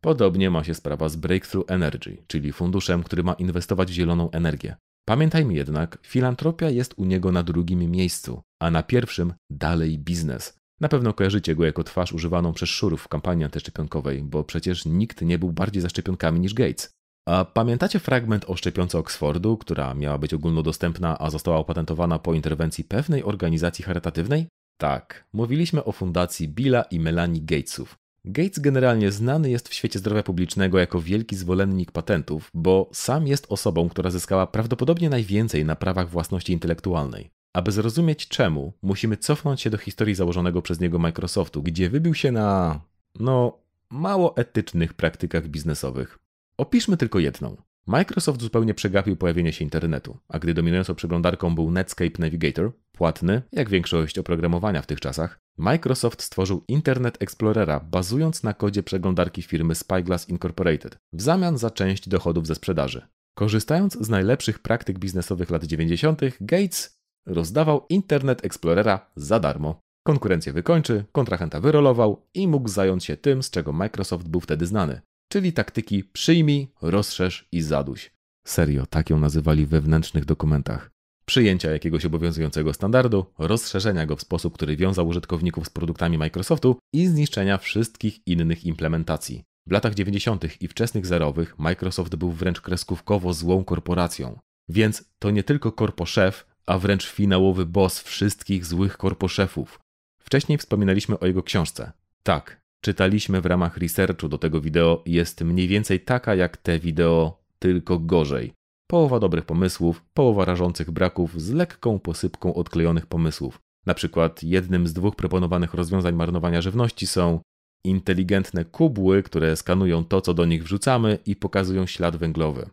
Podobnie 0.00 0.50
ma 0.50 0.64
się 0.64 0.74
sprawa 0.74 1.08
z 1.08 1.16
Breakthrough 1.16 1.70
Energy, 1.70 2.16
czyli 2.26 2.52
funduszem, 2.52 3.02
który 3.02 3.22
ma 3.22 3.32
inwestować 3.32 3.90
w 3.90 3.94
zieloną 3.94 4.30
energię. 4.30 4.76
Pamiętajmy 5.08 5.54
jednak, 5.54 5.98
filantropia 6.02 6.70
jest 6.70 6.94
u 6.96 7.04
niego 7.04 7.32
na 7.32 7.42
drugim 7.42 7.90
miejscu, 7.90 8.42
a 8.62 8.70
na 8.70 8.82
pierwszym 8.82 9.32
dalej 9.50 9.98
biznes. 9.98 10.60
Na 10.80 10.88
pewno 10.88 11.12
kojarzycie 11.12 11.54
go 11.54 11.64
jako 11.64 11.84
twarz 11.84 12.12
używaną 12.12 12.52
przez 12.52 12.68
szurów 12.68 13.02
w 13.02 13.08
kampanii 13.08 13.44
antyszczepionkowej, 13.44 14.22
bo 14.22 14.44
przecież 14.44 14.84
nikt 14.84 15.22
nie 15.22 15.38
był 15.38 15.52
bardziej 15.52 15.82
za 15.82 15.88
szczepionkami 15.88 16.40
niż 16.40 16.54
Gates. 16.54 16.90
A 17.28 17.44
pamiętacie 17.44 17.98
fragment 17.98 18.44
o 18.50 18.56
szczepionce 18.56 18.98
Oxfordu, 18.98 19.56
która 19.56 19.94
miała 19.94 20.18
być 20.18 20.34
ogólnodostępna, 20.34 21.18
a 21.18 21.30
została 21.30 21.56
opatentowana 21.56 22.18
po 22.18 22.34
interwencji 22.34 22.84
pewnej 22.84 23.24
organizacji 23.24 23.84
charytatywnej? 23.84 24.48
Tak, 24.80 25.24
mówiliśmy 25.32 25.84
o 25.84 25.92
fundacji 25.92 26.48
Billa 26.48 26.82
i 26.82 27.00
Melanie 27.00 27.40
Gatesów. 27.40 27.96
Gates 28.24 28.58
generalnie 28.58 29.12
znany 29.12 29.50
jest 29.50 29.68
w 29.68 29.74
świecie 29.74 29.98
zdrowia 29.98 30.22
publicznego 30.22 30.78
jako 30.78 31.00
wielki 31.00 31.36
zwolennik 31.36 31.92
patentów, 31.92 32.50
bo 32.54 32.90
sam 32.92 33.26
jest 33.26 33.46
osobą, 33.48 33.88
która 33.88 34.10
zyskała 34.10 34.46
prawdopodobnie 34.46 35.10
najwięcej 35.10 35.64
na 35.64 35.76
prawach 35.76 36.10
własności 36.10 36.52
intelektualnej. 36.52 37.30
Aby 37.52 37.72
zrozumieć 37.72 38.28
czemu, 38.28 38.72
musimy 38.82 39.16
cofnąć 39.16 39.60
się 39.60 39.70
do 39.70 39.78
historii 39.78 40.14
założonego 40.14 40.62
przez 40.62 40.80
niego 40.80 40.98
Microsoftu, 40.98 41.62
gdzie 41.62 41.90
wybił 41.90 42.14
się 42.14 42.32
na, 42.32 42.80
no, 43.20 43.58
mało 43.90 44.36
etycznych 44.36 44.94
praktykach 44.94 45.48
biznesowych. 45.48 46.18
Opiszmy 46.56 46.96
tylko 46.96 47.18
jedną. 47.18 47.56
Microsoft 47.86 48.40
zupełnie 48.40 48.74
przegapił 48.74 49.16
pojawienie 49.16 49.52
się 49.52 49.64
internetu, 49.64 50.18
a 50.28 50.38
gdy 50.38 50.54
dominującą 50.54 50.94
przeglądarką 50.94 51.54
był 51.54 51.70
Netscape 51.70 52.18
Navigator, 52.18 52.72
płatny, 52.92 53.42
jak 53.52 53.70
większość 53.70 54.18
oprogramowania 54.18 54.82
w 54.82 54.86
tych 54.86 55.00
czasach, 55.00 55.38
Microsoft 55.60 56.22
stworzył 56.22 56.64
Internet 56.68 57.22
Explorera 57.22 57.80
bazując 57.80 58.42
na 58.42 58.54
kodzie 58.54 58.82
przeglądarki 58.82 59.42
firmy 59.42 59.74
Spyglass 59.74 60.28
Incorporated 60.28 60.98
w 61.12 61.22
zamian 61.22 61.58
za 61.58 61.70
część 61.70 62.08
dochodów 62.08 62.46
ze 62.46 62.54
sprzedaży. 62.54 63.06
Korzystając 63.38 63.98
z 64.00 64.08
najlepszych 64.08 64.58
praktyk 64.58 64.98
biznesowych 64.98 65.50
lat 65.50 65.64
90., 65.64 66.20
Gates 66.40 67.00
rozdawał 67.26 67.86
Internet 67.88 68.44
Explorera 68.44 69.10
za 69.16 69.40
darmo. 69.40 69.80
Konkurencję 70.06 70.52
wykończy, 70.52 71.04
kontrahenta 71.12 71.60
wyrolował 71.60 72.26
i 72.34 72.48
mógł 72.48 72.68
zająć 72.68 73.04
się 73.04 73.16
tym, 73.16 73.42
z 73.42 73.50
czego 73.50 73.72
Microsoft 73.72 74.28
był 74.28 74.40
wtedy 74.40 74.66
znany, 74.66 75.00
czyli 75.32 75.52
taktyki 75.52 76.04
przyjmij, 76.04 76.72
rozszerz 76.82 77.48
i 77.52 77.62
zaduś. 77.62 78.10
Serio, 78.46 78.86
tak 78.86 79.10
ją 79.10 79.18
nazywali 79.18 79.66
wewnętrznych 79.66 80.24
dokumentach. 80.24 80.90
Przyjęcia 81.30 81.70
jakiegoś 81.70 82.04
obowiązującego 82.04 82.72
standardu, 82.72 83.26
rozszerzenia 83.38 84.06
go 84.06 84.16
w 84.16 84.20
sposób, 84.20 84.54
który 84.54 84.76
wiązał 84.76 85.08
użytkowników 85.08 85.66
z 85.66 85.70
produktami 85.70 86.18
Microsoftu 86.18 86.76
i 86.92 87.06
zniszczenia 87.06 87.58
wszystkich 87.58 88.26
innych 88.26 88.64
implementacji. 88.64 89.44
W 89.66 89.72
latach 89.72 89.94
90. 89.94 90.62
i 90.62 90.68
wczesnych 90.68 91.06
zerowych 91.06 91.58
Microsoft 91.58 92.16
był 92.16 92.30
wręcz 92.32 92.60
kreskówkowo 92.60 93.32
złą 93.32 93.64
korporacją. 93.64 94.38
Więc 94.68 95.04
to 95.18 95.30
nie 95.30 95.42
tylko 95.42 95.72
korposzef, 95.72 96.46
a 96.66 96.78
wręcz 96.78 97.06
finałowy 97.06 97.66
boss 97.66 98.00
wszystkich 98.00 98.66
złych 98.66 98.96
korposzefów. 98.96 99.80
Wcześniej 100.18 100.58
wspominaliśmy 100.58 101.18
o 101.18 101.26
jego 101.26 101.42
książce. 101.42 101.92
Tak, 102.22 102.60
czytaliśmy 102.80 103.40
w 103.40 103.46
ramach 103.46 103.76
researchu 103.76 104.28
do 104.28 104.38
tego 104.38 104.60
wideo, 104.60 105.02
jest 105.06 105.40
mniej 105.40 105.68
więcej 105.68 106.00
taka 106.00 106.34
jak 106.34 106.56
te 106.56 106.78
wideo, 106.78 107.42
tylko 107.58 107.98
gorzej. 107.98 108.52
Połowa 108.90 109.20
dobrych 109.20 109.44
pomysłów, 109.44 110.04
połowa 110.14 110.44
rażących 110.44 110.90
braków 110.90 111.42
z 111.42 111.50
lekką 111.50 111.98
posypką 111.98 112.54
odklejonych 112.54 113.06
pomysłów. 113.06 113.60
Na 113.86 113.94
przykład 113.94 114.42
jednym 114.42 114.86
z 114.86 114.92
dwóch 114.92 115.16
proponowanych 115.16 115.74
rozwiązań 115.74 116.14
marnowania 116.14 116.62
żywności 116.62 117.06
są 117.06 117.40
inteligentne 117.84 118.64
kubły, 118.64 119.22
które 119.22 119.56
skanują 119.56 120.04
to, 120.04 120.20
co 120.20 120.34
do 120.34 120.44
nich 120.44 120.64
wrzucamy 120.64 121.18
i 121.26 121.36
pokazują 121.36 121.86
ślad 121.86 122.16
węglowy. 122.16 122.70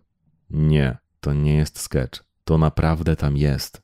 Nie, 0.50 0.98
to 1.20 1.34
nie 1.34 1.56
jest 1.56 1.80
sketch. 1.80 2.24
To 2.44 2.58
naprawdę 2.58 3.16
tam 3.16 3.38
jest. 3.38 3.82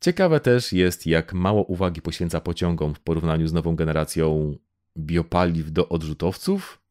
Ciekawe 0.00 0.40
też 0.40 0.72
jest, 0.72 1.06
jak 1.06 1.32
mało 1.32 1.62
uwagi 1.62 2.02
poświęca 2.02 2.40
pociągom 2.40 2.94
w 2.94 3.00
porównaniu 3.00 3.48
z 3.48 3.52
nową 3.52 3.76
generacją 3.76 4.56
biopaliw 4.98 5.72
do 5.72 5.88
odrzutowców? 5.88 6.82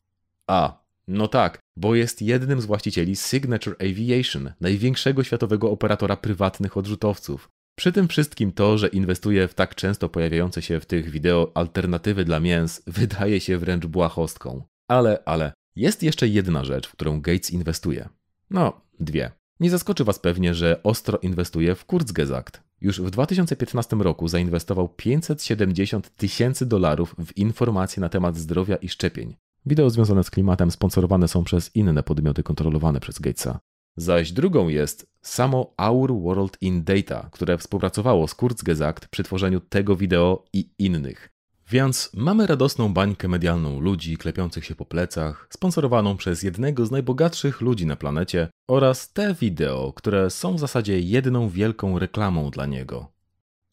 A, 0.48 0.84
no 1.10 1.27
tak, 1.27 1.60
bo 1.77 1.95
jest 1.95 2.22
jednym 2.22 2.61
z 2.61 2.65
właścicieli 2.65 3.15
Signature 3.15 3.76
Aviation, 3.80 4.53
największego 4.61 5.23
światowego 5.23 5.72
operatora 5.72 6.18
prywatnych 6.18 6.77
odrzutowców. 6.77 7.49
Przy 7.77 7.91
tym 7.91 8.07
wszystkim 8.07 8.52
to, 8.52 8.77
że 8.77 8.88
inwestuje 8.88 9.48
w 9.48 9.53
tak 9.53 9.76
często 9.76 10.10
pojawiające 10.10 10.61
się 10.61 10.80
w 10.80 10.86
tych 10.86 11.10
wideo 11.10 11.52
alternatywy 11.53 12.26
dla 12.26 12.40
mięs, 12.40 12.81
wydaje 12.88 13.40
się 13.40 13.57
wręcz 13.57 13.86
błahostką. 13.86 14.64
Ale, 14.88 15.23
ale, 15.26 15.53
jest 15.76 16.03
jeszcze 16.03 16.27
jedna 16.27 16.64
rzecz, 16.65 16.88
w 16.88 16.91
którą 16.91 17.22
Gates 17.22 17.52
inwestuje. 17.52 18.10
No, 18.49 18.81
dwie. 18.99 19.31
Nie 19.60 19.69
zaskoczy 19.69 20.03
Was 20.03 20.19
pewnie, 20.19 20.53
że 20.53 20.84
ostro 20.84 21.18
inwestuje 21.18 21.76
w 21.76 21.86
Kurzgesagt. 21.86 22.64
Już 22.81 23.02
w 23.02 23.10
2015 23.10 23.95
roku 23.95 24.27
zainwestował 24.27 24.90
570 24.90 26.15
tysięcy 26.15 26.65
dolarów 26.65 27.15
w 27.26 27.38
informacje 27.38 28.02
na 28.02 28.10
temat 28.10 28.38
zdrowia 28.38 28.76
i 28.76 28.90
szczepień. 28.90 29.36
Wideo 29.65 29.90
związane 29.90 30.23
z 30.23 30.30
klimatem 30.30 30.72
sponsorowane 30.72 31.27
są 31.27 31.44
przez 31.44 31.76
inne 31.76 32.03
podmioty 32.03 32.44
kontrolowane 32.44 32.99
przez 32.99 33.19
Gatesa. 33.19 33.60
Zaś 33.98 34.31
drugą 34.31 34.68
jest 34.68 35.07
samo 35.22 35.73
Our 35.77 36.22
World 36.22 36.57
in 36.61 36.84
Data, 36.84 37.30
które 37.31 37.57
współpracowało 37.57 38.27
z 38.27 38.36
Kurzgesagt 38.36 39.07
przy 39.07 39.23
tworzeniu 39.23 39.60
tego 39.60 39.95
wideo 39.95 40.45
i 40.53 40.69
innych. 40.80 41.30
Więc 41.69 42.11
mamy 42.14 42.48
radosną 42.48 42.94
bańkę 42.94 43.27
medialną 43.27 43.80
ludzi 43.80 44.18
klepiących 44.18 44.65
się 44.65 44.76
po 44.76 44.86
plecach, 44.86 45.48
sponsorowaną 45.49 46.18
przez 46.18 46.44
jednego 46.44 46.86
z 46.86 46.91
najbogatszych 46.91 47.61
ludzi 47.61 47.86
na 47.86 47.95
planecie 47.95 48.49
oraz 48.69 49.14
te 49.14 49.34
wideo, 49.34 49.94
które 49.94 50.30
są 50.30 50.56
w 50.56 50.60
zasadzie 50.60 50.99
jedną 50.99 51.49
wielką 51.49 51.99
reklamą 51.99 52.49
dla 52.52 52.65
niego. 52.65 53.11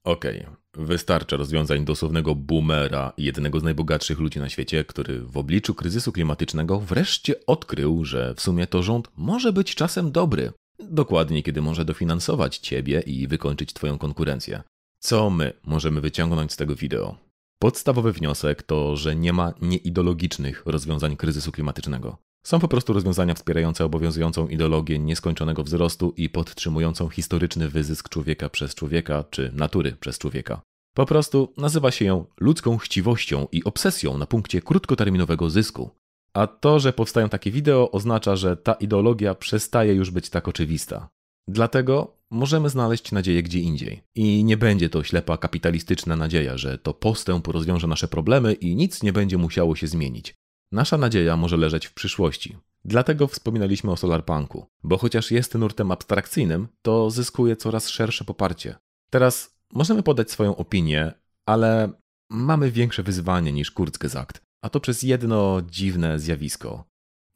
Okej, 0.04 0.40
okay. 0.40 0.56
Wystarcza 0.76 1.36
rozwiązań 1.36 1.84
dosłownego 1.84 2.34
boomera 2.34 3.12
jednego 3.18 3.60
z 3.60 3.62
najbogatszych 3.62 4.18
ludzi 4.18 4.38
na 4.38 4.48
świecie, 4.48 4.84
który 4.84 5.20
w 5.20 5.36
obliczu 5.36 5.74
kryzysu 5.74 6.12
klimatycznego 6.12 6.80
wreszcie 6.80 7.46
odkrył, 7.46 8.04
że 8.04 8.34
w 8.34 8.40
sumie 8.40 8.66
to 8.66 8.82
rząd 8.82 9.08
może 9.16 9.52
być 9.52 9.74
czasem 9.74 10.12
dobry. 10.12 10.52
Dokładnie, 10.78 11.42
kiedy 11.42 11.62
może 11.62 11.84
dofinansować 11.84 12.58
ciebie 12.58 13.00
i 13.00 13.26
wykończyć 13.26 13.72
twoją 13.72 13.98
konkurencję. 13.98 14.62
Co 15.00 15.30
my 15.30 15.52
możemy 15.64 16.00
wyciągnąć 16.00 16.52
z 16.52 16.56
tego 16.56 16.74
wideo? 16.74 17.16
Podstawowy 17.58 18.12
wniosek 18.12 18.62
to, 18.62 18.96
że 18.96 19.16
nie 19.16 19.32
ma 19.32 19.54
nieideologicznych 19.62 20.62
rozwiązań 20.66 21.16
kryzysu 21.16 21.52
klimatycznego. 21.52 22.18
Są 22.46 22.60
po 22.60 22.68
prostu 22.68 22.92
rozwiązania 22.92 23.34
wspierające 23.34 23.84
obowiązującą 23.84 24.48
ideologię 24.48 24.98
nieskończonego 24.98 25.62
wzrostu 25.64 26.14
i 26.16 26.28
podtrzymującą 26.28 27.08
historyczny 27.08 27.68
wyzysk 27.68 28.08
człowieka 28.08 28.48
przez 28.48 28.74
człowieka 28.74 29.24
czy 29.30 29.52
natury 29.54 29.92
przez 30.00 30.18
człowieka. 30.18 30.60
Po 30.94 31.06
prostu 31.06 31.52
nazywa 31.56 31.90
się 31.90 32.04
ją 32.04 32.24
ludzką 32.40 32.78
chciwością 32.78 33.46
i 33.52 33.64
obsesją 33.64 34.18
na 34.18 34.26
punkcie 34.26 34.60
krótkoterminowego 34.60 35.50
zysku. 35.50 35.90
A 36.34 36.46
to, 36.46 36.80
że 36.80 36.92
powstają 36.92 37.28
takie 37.28 37.50
wideo, 37.50 37.90
oznacza, 37.90 38.36
że 38.36 38.56
ta 38.56 38.72
ideologia 38.72 39.34
przestaje 39.34 39.94
już 39.94 40.10
być 40.10 40.30
tak 40.30 40.48
oczywista. 40.48 41.08
Dlatego 41.48 42.16
możemy 42.30 42.68
znaleźć 42.68 43.12
nadzieję 43.12 43.42
gdzie 43.42 43.60
indziej. 43.60 44.02
I 44.14 44.44
nie 44.44 44.56
będzie 44.56 44.88
to 44.88 45.04
ślepa 45.04 45.36
kapitalistyczna 45.36 46.16
nadzieja, 46.16 46.58
że 46.58 46.78
to 46.78 46.94
postęp 46.94 47.48
rozwiąże 47.48 47.86
nasze 47.86 48.08
problemy 48.08 48.54
i 48.54 48.76
nic 48.76 49.02
nie 49.02 49.12
będzie 49.12 49.38
musiało 49.38 49.76
się 49.76 49.86
zmienić. 49.86 50.34
Nasza 50.72 50.98
nadzieja 50.98 51.36
może 51.36 51.56
leżeć 51.56 51.86
w 51.86 51.94
przyszłości. 51.94 52.56
Dlatego 52.84 53.26
wspominaliśmy 53.26 53.90
o 53.90 53.96
solarpunku, 53.96 54.66
bo 54.82 54.98
chociaż 54.98 55.30
jest 55.30 55.54
nurtem 55.54 55.90
abstrakcyjnym, 55.90 56.68
to 56.82 57.10
zyskuje 57.10 57.56
coraz 57.56 57.88
szersze 57.88 58.24
poparcie. 58.24 58.76
Teraz 59.10 59.56
możemy 59.72 60.02
podać 60.02 60.30
swoją 60.30 60.56
opinię, 60.56 61.12
ale 61.46 61.92
mamy 62.30 62.70
większe 62.70 63.02
wyzwanie 63.02 63.52
niż 63.52 63.70
Kurzgesagt, 63.70 64.42
a 64.62 64.68
to 64.68 64.80
przez 64.80 65.02
jedno 65.02 65.62
dziwne 65.70 66.18
zjawisko. 66.18 66.84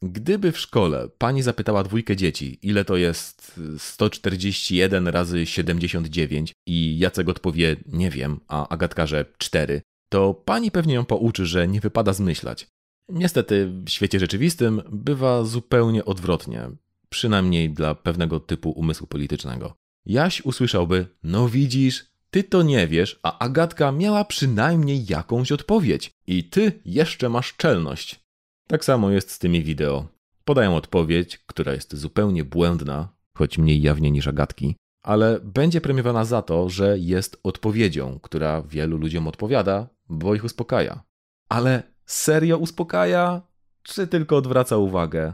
Gdyby 0.02 0.52
w 0.52 0.58
szkole 0.58 1.08
pani 1.18 1.42
zapytała 1.42 1.82
dwójkę 1.82 2.16
dzieci, 2.16 2.58
ile 2.62 2.84
to 2.84 2.96
jest 2.96 3.60
141 3.78 5.08
razy 5.08 5.46
79 5.46 6.52
i 6.66 6.98
Jacek 6.98 7.28
odpowie 7.28 7.76
nie 7.86 8.10
wiem, 8.10 8.40
a 8.48 8.68
Agatka, 8.68 9.06
że 9.06 9.24
4, 9.38 9.82
to 10.08 10.34
pani 10.34 10.70
pewnie 10.70 10.94
ją 10.94 11.04
pouczy, 11.04 11.46
że 11.46 11.68
nie 11.68 11.80
wypada 11.80 12.12
zmyślać. 12.12 12.66
Niestety 13.12 13.72
w 13.84 13.90
świecie 13.90 14.20
rzeczywistym 14.20 14.82
bywa 14.92 15.44
zupełnie 15.44 16.04
odwrotnie, 16.04 16.70
przynajmniej 17.08 17.70
dla 17.70 17.94
pewnego 17.94 18.40
typu 18.40 18.70
umysłu 18.70 19.06
politycznego. 19.06 19.74
Jaś 20.06 20.44
usłyszałby, 20.44 21.06
no 21.22 21.48
widzisz, 21.48 22.06
ty 22.30 22.44
to 22.44 22.62
nie 22.62 22.88
wiesz, 22.88 23.20
a 23.22 23.38
Agatka 23.38 23.92
miała 23.92 24.24
przynajmniej 24.24 25.04
jakąś 25.08 25.52
odpowiedź 25.52 26.10
i 26.26 26.44
ty 26.44 26.80
jeszcze 26.84 27.28
masz 27.28 27.56
czelność. 27.56 28.20
Tak 28.66 28.84
samo 28.84 29.10
jest 29.10 29.30
z 29.30 29.38
tymi 29.38 29.62
wideo. 29.62 30.08
Podają 30.44 30.76
odpowiedź, 30.76 31.38
która 31.38 31.72
jest 31.72 31.96
zupełnie 31.96 32.44
błędna, 32.44 33.08
choć 33.36 33.58
mniej 33.58 33.82
jawnie 33.82 34.10
niż 34.10 34.28
Agatki, 34.28 34.76
ale 35.02 35.40
będzie 35.40 35.80
premiowana 35.80 36.24
za 36.24 36.42
to, 36.42 36.68
że 36.68 36.98
jest 36.98 37.40
odpowiedzią, 37.42 38.18
która 38.22 38.62
wielu 38.62 38.96
ludziom 38.96 39.28
odpowiada, 39.28 39.88
bo 40.08 40.34
ich 40.34 40.44
uspokaja. 40.44 41.02
Ale 41.48 41.82
serio 42.10 42.58
uspokaja, 42.58 43.42
czy 43.82 44.06
tylko 44.06 44.36
odwraca 44.36 44.76
uwagę? 44.76 45.32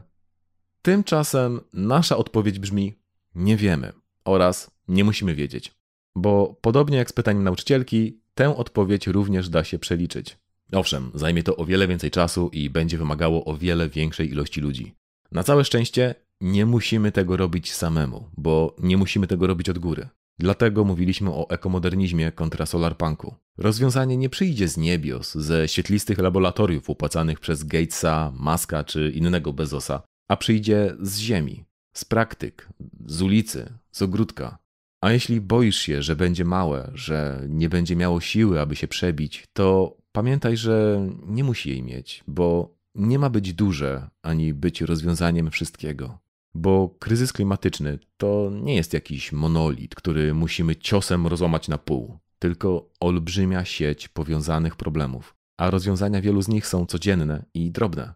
Tymczasem 0.82 1.60
nasza 1.72 2.16
odpowiedź 2.16 2.58
brzmi: 2.58 2.94
nie 3.34 3.56
wiemy 3.56 3.92
oraz 4.24 4.70
nie 4.88 5.04
musimy 5.04 5.34
wiedzieć. 5.34 5.74
Bo 6.16 6.58
podobnie 6.60 6.98
jak 6.98 7.10
z 7.10 7.12
pytaniem 7.12 7.44
nauczycielki, 7.44 8.20
tę 8.34 8.56
odpowiedź 8.56 9.06
również 9.06 9.48
da 9.48 9.64
się 9.64 9.78
przeliczyć. 9.78 10.38
Owszem, 10.72 11.10
zajmie 11.14 11.42
to 11.42 11.56
o 11.56 11.64
wiele 11.64 11.88
więcej 11.88 12.10
czasu 12.10 12.50
i 12.52 12.70
będzie 12.70 12.98
wymagało 12.98 13.44
o 13.44 13.56
wiele 13.56 13.88
większej 13.88 14.30
ilości 14.30 14.60
ludzi. 14.60 14.94
Na 15.32 15.42
całe 15.42 15.64
szczęście 15.64 16.14
nie 16.40 16.66
musimy 16.66 17.12
tego 17.12 17.36
robić 17.36 17.72
samemu, 17.72 18.30
bo 18.36 18.76
nie 18.78 18.96
musimy 18.96 19.26
tego 19.26 19.46
robić 19.46 19.68
od 19.68 19.78
góry. 19.78 20.08
Dlatego 20.38 20.84
mówiliśmy 20.84 21.30
o 21.30 21.50
ekomodernizmie 21.50 22.32
kontra 22.32 22.66
solarpunku. 22.66 23.34
Rozwiązanie 23.58 24.16
nie 24.16 24.28
przyjdzie 24.28 24.68
z 24.68 24.76
niebios, 24.76 25.34
ze 25.34 25.68
świetlistych 25.68 26.18
laboratoriów 26.18 26.90
opłacanych 26.90 27.40
przez 27.40 27.64
Gatesa, 27.64 28.32
Maska 28.34 28.84
czy 28.84 29.10
innego 29.10 29.52
Bezosa, 29.52 30.02
a 30.28 30.36
przyjdzie 30.36 30.94
z 31.00 31.18
ziemi, 31.18 31.64
z 31.94 32.04
praktyk, 32.04 32.68
z 33.06 33.22
ulicy, 33.22 33.72
z 33.92 34.02
ogródka. 34.02 34.58
A 35.00 35.12
jeśli 35.12 35.40
boisz 35.40 35.76
się, 35.76 36.02
że 36.02 36.16
będzie 36.16 36.44
małe, 36.44 36.90
że 36.94 37.42
nie 37.48 37.68
będzie 37.68 37.96
miało 37.96 38.20
siły, 38.20 38.60
aby 38.60 38.76
się 38.76 38.88
przebić, 38.88 39.44
to 39.52 39.96
Pamiętaj, 40.16 40.56
że 40.56 41.06
nie 41.26 41.44
musi 41.44 41.70
jej 41.70 41.82
mieć, 41.82 42.24
bo 42.26 42.74
nie 42.94 43.18
ma 43.18 43.30
być 43.30 43.54
duże 43.54 44.08
ani 44.22 44.54
być 44.54 44.80
rozwiązaniem 44.80 45.50
wszystkiego. 45.50 46.18
Bo 46.56 46.88
kryzys 46.98 47.32
klimatyczny 47.32 47.98
to 48.16 48.50
nie 48.52 48.74
jest 48.74 48.92
jakiś 48.92 49.32
monolit, 49.32 49.94
który 49.94 50.34
musimy 50.34 50.76
ciosem 50.76 51.26
rozłamać 51.26 51.68
na 51.68 51.78
pół, 51.78 52.18
tylko 52.38 52.88
olbrzymia 53.00 53.64
sieć 53.64 54.08
powiązanych 54.08 54.76
problemów, 54.76 55.34
a 55.58 55.70
rozwiązania 55.70 56.20
wielu 56.20 56.42
z 56.42 56.48
nich 56.48 56.66
są 56.66 56.86
codzienne 56.86 57.44
i 57.54 57.70
drobne. 57.70 58.14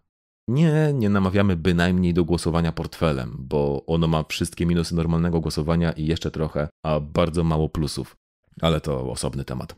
Nie, 0.48 0.92
nie 0.94 1.08
namawiamy 1.08 1.56
bynajmniej 1.56 2.14
do 2.14 2.24
głosowania 2.24 2.72
portfelem, 2.72 3.36
bo 3.38 3.86
ono 3.86 4.08
ma 4.08 4.24
wszystkie 4.24 4.66
minusy 4.66 4.94
normalnego 4.94 5.40
głosowania 5.40 5.92
i 5.92 6.06
jeszcze 6.06 6.30
trochę, 6.30 6.68
a 6.82 7.00
bardzo 7.00 7.44
mało 7.44 7.68
plusów. 7.68 8.16
Ale 8.60 8.80
to 8.80 9.10
osobny 9.10 9.44
temat. 9.44 9.76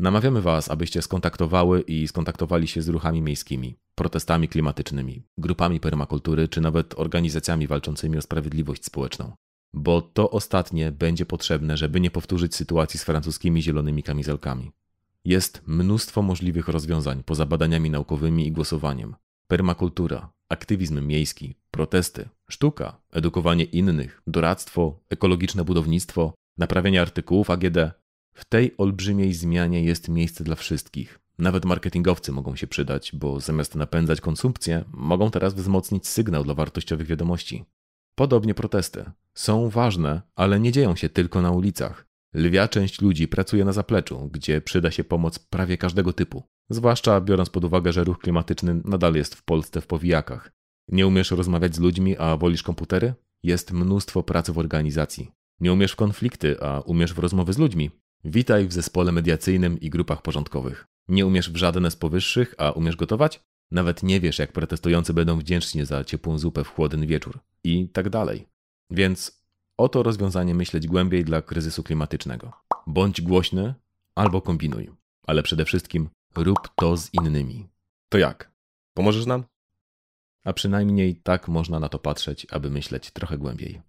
Namawiamy 0.00 0.42
Was, 0.42 0.70
abyście 0.70 1.02
skontaktowały 1.02 1.80
i 1.80 2.08
skontaktowali 2.08 2.68
się 2.68 2.82
z 2.82 2.88
ruchami 2.88 3.22
miejskimi, 3.22 3.76
protestami 3.94 4.48
klimatycznymi, 4.48 5.22
grupami 5.38 5.80
permakultury 5.80 6.48
czy 6.48 6.60
nawet 6.60 6.98
organizacjami 6.98 7.66
walczącymi 7.66 8.18
o 8.18 8.22
sprawiedliwość 8.22 8.84
społeczną. 8.84 9.32
bo 9.74 10.02
to 10.02 10.30
ostatnie 10.30 10.92
będzie 10.92 11.26
potrzebne, 11.26 11.76
żeby 11.76 12.00
nie 12.00 12.10
powtórzyć 12.10 12.54
sytuacji 12.54 13.00
z 13.00 13.04
francuskimi 13.04 13.62
zielonymi 13.62 14.02
kamizelkami. 14.02 14.72
Jest 15.24 15.62
mnóstwo 15.66 16.22
możliwych 16.22 16.68
rozwiązań 16.68 17.22
poza 17.24 17.46
badaniami 17.46 17.90
naukowymi 17.90 18.46
i 18.46 18.52
głosowaniem. 18.52 19.16
Permakultura, 19.48 20.32
aktywizm 20.48 21.06
miejski, 21.06 21.54
protesty, 21.70 22.28
sztuka, 22.48 23.00
edukowanie 23.12 23.64
innych, 23.64 24.22
doradztwo, 24.26 25.00
ekologiczne 25.10 25.64
budownictwo, 25.64 26.34
naprawienie 26.58 27.02
artykułów 27.02 27.50
AGD. 27.50 27.99
W 28.34 28.44
tej 28.44 28.74
olbrzymiej 28.78 29.34
zmianie 29.34 29.84
jest 29.84 30.08
miejsce 30.08 30.44
dla 30.44 30.56
wszystkich. 30.56 31.20
Nawet 31.38 31.64
marketingowcy 31.64 32.32
mogą 32.32 32.56
się 32.56 32.66
przydać, 32.66 33.12
bo 33.14 33.40
zamiast 33.40 33.74
napędzać 33.74 34.20
konsumpcję, 34.20 34.84
mogą 34.92 35.30
teraz 35.30 35.54
wzmocnić 35.54 36.08
sygnał 36.08 36.44
dla 36.44 36.54
wartościowych 36.54 37.06
wiadomości. 37.06 37.64
Podobnie 38.14 38.54
protesty. 38.54 39.04
Są 39.34 39.68
ważne, 39.68 40.22
ale 40.34 40.60
nie 40.60 40.72
dzieją 40.72 40.96
się 40.96 41.08
tylko 41.08 41.42
na 41.42 41.50
ulicach. 41.50 42.06
Lwia 42.34 42.68
część 42.68 43.00
ludzi 43.00 43.28
pracuje 43.28 43.64
na 43.64 43.72
zapleczu, 43.72 44.28
gdzie 44.32 44.60
przyda 44.60 44.90
się 44.90 45.04
pomoc 45.04 45.38
prawie 45.38 45.78
każdego 45.78 46.12
typu. 46.12 46.42
Zwłaszcza 46.70 47.20
biorąc 47.20 47.50
pod 47.50 47.64
uwagę, 47.64 47.92
że 47.92 48.04
ruch 48.04 48.18
klimatyczny 48.18 48.80
nadal 48.84 49.14
jest 49.14 49.34
w 49.34 49.42
Polsce 49.42 49.80
w 49.80 49.86
powijakach. 49.86 50.52
Nie 50.88 51.06
umiesz 51.06 51.30
rozmawiać 51.30 51.76
z 51.76 51.80
ludźmi, 51.80 52.16
a 52.18 52.36
wolisz 52.36 52.62
komputery? 52.62 53.14
Jest 53.42 53.72
mnóstwo 53.72 54.22
pracy 54.22 54.52
w 54.52 54.58
organizacji. 54.58 55.30
Nie 55.60 55.72
umiesz 55.72 55.92
w 55.92 55.96
konflikty, 55.96 56.62
a 56.62 56.80
umiesz 56.80 57.14
w 57.14 57.18
rozmowy 57.18 57.52
z 57.52 57.58
ludźmi? 57.58 57.90
Witaj 58.24 58.66
w 58.66 58.72
zespole 58.72 59.12
mediacyjnym 59.12 59.80
i 59.80 59.90
grupach 59.90 60.22
porządkowych. 60.22 60.86
Nie 61.08 61.26
umiesz 61.26 61.50
w 61.50 61.56
żadne 61.56 61.90
z 61.90 61.96
powyższych, 61.96 62.54
a 62.58 62.70
umiesz 62.70 62.96
gotować? 62.96 63.40
Nawet 63.70 64.02
nie 64.02 64.20
wiesz, 64.20 64.38
jak 64.38 64.52
protestujący 64.52 65.14
będą 65.14 65.38
wdzięczni 65.38 65.86
za 65.86 66.04
ciepłą 66.04 66.38
zupę 66.38 66.64
w 66.64 66.68
chłodny 66.68 67.06
wieczór. 67.06 67.38
I 67.64 67.88
tak 67.88 68.08
dalej. 68.08 68.46
Więc 68.90 69.42
oto 69.76 70.02
rozwiązanie 70.02 70.54
myśleć 70.54 70.86
głębiej 70.86 71.24
dla 71.24 71.42
kryzysu 71.42 71.82
klimatycznego. 71.82 72.52
Bądź 72.86 73.20
głośny 73.20 73.74
albo 74.14 74.42
kombinuj. 74.42 74.90
Ale 75.26 75.42
przede 75.42 75.64
wszystkim 75.64 76.08
rób 76.36 76.68
to 76.76 76.96
z 76.96 77.14
innymi. 77.14 77.68
To 78.08 78.18
jak? 78.18 78.52
Pomożesz 78.94 79.26
nam? 79.26 79.44
A 80.44 80.52
przynajmniej 80.52 81.16
tak 81.16 81.48
można 81.48 81.80
na 81.80 81.88
to 81.88 81.98
patrzeć, 81.98 82.46
aby 82.50 82.70
myśleć 82.70 83.10
trochę 83.10 83.38
głębiej. 83.38 83.80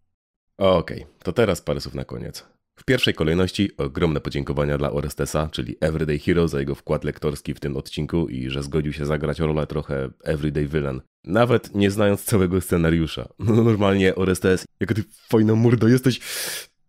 Okej, 0.57 1.03
okay, 1.03 1.15
to 1.23 1.33
teraz 1.33 1.61
parę 1.61 1.81
słów 1.81 1.95
na 1.95 2.05
koniec. 2.05 2.51
W 2.81 2.85
pierwszej 2.85 3.13
kolejności 3.13 3.77
ogromne 3.77 4.21
podziękowania 4.21 4.77
dla 4.77 4.91
Orestesa, 4.91 5.49
czyli 5.51 5.75
Everyday 5.81 6.19
Hero, 6.19 6.47
za 6.47 6.59
jego 6.59 6.75
wkład 6.75 7.03
lektorski 7.03 7.53
w 7.53 7.59
tym 7.59 7.77
odcinku 7.77 8.27
i 8.27 8.49
że 8.49 8.63
zgodził 8.63 8.93
się 8.93 9.05
zagrać 9.05 9.39
rolę 9.39 9.67
trochę 9.67 10.09
Everyday 10.23 10.67
Villain. 10.67 11.01
Nawet 11.23 11.75
nie 11.75 11.91
znając 11.91 12.23
całego 12.23 12.61
scenariusza. 12.61 13.27
No 13.39 13.63
normalnie 13.63 14.15
Orestes, 14.15 14.65
jak 14.79 14.93
ty 14.93 15.03
fajna 15.29 15.55
murdo 15.55 15.87
jesteś... 15.87 16.19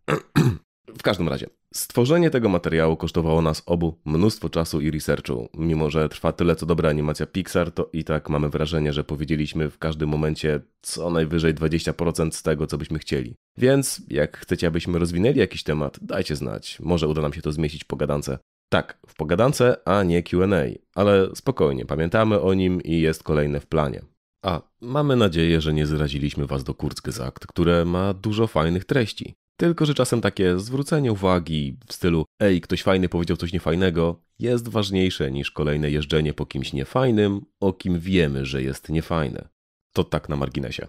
w 0.98 1.02
każdym 1.02 1.28
razie, 1.28 1.46
Stworzenie 1.74 2.30
tego 2.30 2.48
materiału 2.48 2.96
kosztowało 2.96 3.42
nas 3.42 3.62
obu 3.66 3.98
mnóstwo 4.04 4.48
czasu 4.48 4.80
i 4.80 4.90
researchu. 4.90 5.48
Mimo, 5.54 5.90
że 5.90 6.08
trwa 6.08 6.32
tyle 6.32 6.56
co 6.56 6.66
dobra 6.66 6.90
animacja 6.90 7.26
Pixar, 7.26 7.72
to 7.72 7.90
i 7.92 8.04
tak 8.04 8.28
mamy 8.28 8.48
wrażenie, 8.48 8.92
że 8.92 9.04
powiedzieliśmy 9.04 9.70
w 9.70 9.78
każdym 9.78 10.08
momencie 10.08 10.60
co 10.82 11.10
najwyżej 11.10 11.54
20% 11.54 12.30
z 12.30 12.42
tego, 12.42 12.66
co 12.66 12.78
byśmy 12.78 12.98
chcieli. 12.98 13.34
Więc 13.58 14.02
jak 14.08 14.38
chcecie, 14.38 14.66
abyśmy 14.66 14.98
rozwinęli 14.98 15.38
jakiś 15.38 15.62
temat, 15.62 15.98
dajcie 16.02 16.36
znać. 16.36 16.78
Może 16.80 17.08
uda 17.08 17.22
nam 17.22 17.32
się 17.32 17.42
to 17.42 17.52
zmieścić 17.52 17.84
w 17.84 17.86
pogadance. 17.86 18.38
Tak, 18.68 18.98
w 19.06 19.14
pogadance, 19.14 19.76
a 19.84 20.02
nie 20.02 20.22
QA, 20.22 20.46
ale 20.94 21.28
spokojnie, 21.34 21.86
pamiętamy 21.86 22.40
o 22.40 22.54
nim 22.54 22.82
i 22.82 23.00
jest 23.00 23.22
kolejne 23.22 23.60
w 23.60 23.66
planie. 23.66 24.02
A, 24.44 24.60
mamy 24.80 25.16
nadzieję, 25.16 25.60
że 25.60 25.72
nie 25.72 25.86
zraziliśmy 25.86 26.46
Was 26.46 26.64
do 26.64 26.74
Kurzgesagt, 26.74 27.46
które 27.46 27.84
ma 27.84 28.14
dużo 28.14 28.46
fajnych 28.46 28.84
treści. 28.84 29.34
Tylko, 29.56 29.86
że 29.86 29.94
czasem 29.94 30.20
takie 30.20 30.58
zwrócenie 30.58 31.12
uwagi 31.12 31.78
w 31.86 31.92
stylu 31.92 32.24
ej, 32.40 32.60
ktoś 32.60 32.82
fajny 32.82 33.08
powiedział 33.08 33.36
coś 33.36 33.52
niefajnego 33.52 34.22
jest 34.38 34.68
ważniejsze 34.68 35.30
niż 35.30 35.50
kolejne 35.50 35.90
jeżdżenie 35.90 36.34
po 36.34 36.46
kimś 36.46 36.72
niefajnym, 36.72 37.40
o 37.60 37.72
kim 37.72 38.00
wiemy, 38.00 38.46
że 38.46 38.62
jest 38.62 38.88
niefajne. 38.88 39.48
To 39.94 40.04
tak 40.04 40.28
na 40.28 40.36
marginesie. 40.36 40.86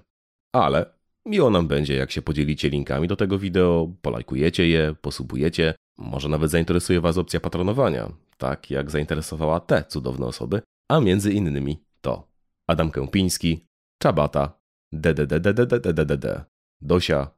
Ale 0.56 0.85
miło 1.26 1.49
nam 1.49 1.68
będzie, 1.68 1.95
jak 1.95 2.11
się 2.11 2.22
podzielicie 2.22 2.69
linkami 2.69 3.07
do 3.07 3.15
tego 3.15 3.40
wideo, 3.40 3.94
polajkujecie 4.02 4.68
je, 4.68 4.95
posubujecie, 5.02 5.73
może 5.98 6.30
nawet 6.30 6.52
zainteresuje 6.52 7.02
Was 7.02 7.18
opcja 7.18 7.40
patronowania, 7.40 8.11
tak 8.38 8.72
jak 8.72 8.91
zainteresowała 8.91 9.60
te 9.60 9.84
cudowne 9.84 10.26
osoby, 10.26 10.61
a 10.90 10.99
między 10.99 11.34
innymi 11.34 11.84
to 12.02 12.27
Adam 12.68 12.91
Kępiński, 12.91 13.65
Czabata, 14.02 14.60
DDDDDDDDD, 14.94 16.45
Dosia, 16.81 17.31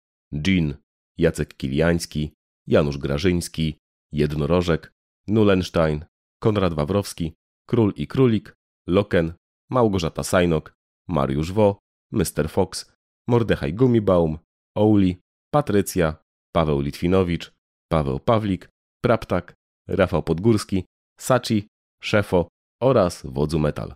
Jean, 0.47 0.73
Jacek 1.17 1.57
Kiliański, 1.57 2.33
Janusz 2.67 2.97
Grażyński, 2.97 3.77
Jednorożek, 4.11 4.91
Nulenstein, 5.27 6.05
Konrad 6.39 6.73
Wawrowski, 6.73 7.33
Król 7.69 7.93
i 7.95 8.07
Królik, 8.07 8.55
Loken, 8.87 9.33
Małgorzata 9.69 10.23
Sajnok, 10.23 10.73
Mariusz 11.07 11.51
Wo, 11.51 11.79
Mr. 12.11 12.49
Fox, 12.49 12.91
Mordechaj 13.27 13.73
Gumibaum, 13.73 14.37
Ouli, 14.77 15.19
Patrycja, 15.53 16.15
Paweł 16.55 16.79
Litwinowicz, 16.79 17.51
Paweł 17.91 18.19
Pawlik, 18.19 18.69
Praptak, 19.03 19.53
Rafał 19.87 20.23
Podgórski, 20.23 20.85
Saci, 21.19 21.67
Szefo 22.03 22.47
oraz 22.81 23.25
Wodzu 23.25 23.59
Metal. 23.59 23.95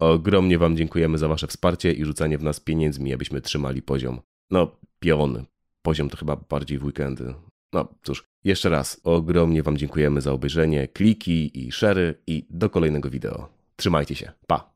Ogromnie 0.00 0.58
Wam 0.58 0.76
dziękujemy 0.76 1.18
za 1.18 1.28
Wasze 1.28 1.46
wsparcie 1.46 1.92
i 1.92 2.04
rzucanie 2.04 2.38
w 2.38 2.42
nas 2.42 2.60
pieniędzmi, 2.60 3.14
abyśmy 3.14 3.40
trzymali 3.40 3.82
poziom. 3.82 4.20
No, 4.50 4.76
pion, 5.00 5.44
Poziom 5.82 6.10
to 6.10 6.16
chyba 6.16 6.36
bardziej 6.36 6.78
w 6.78 6.84
weekendy. 6.84 7.34
No 7.72 7.88
cóż, 8.02 8.24
jeszcze 8.44 8.68
raz 8.68 9.00
ogromnie 9.04 9.62
Wam 9.62 9.76
dziękujemy 9.76 10.20
za 10.20 10.32
obejrzenie, 10.32 10.88
kliki 10.88 11.66
i 11.66 11.72
share 11.72 12.14
i 12.26 12.46
do 12.50 12.70
kolejnego 12.70 13.10
wideo. 13.10 13.48
Trzymajcie 13.76 14.14
się. 14.14 14.32
Pa! 14.46 14.69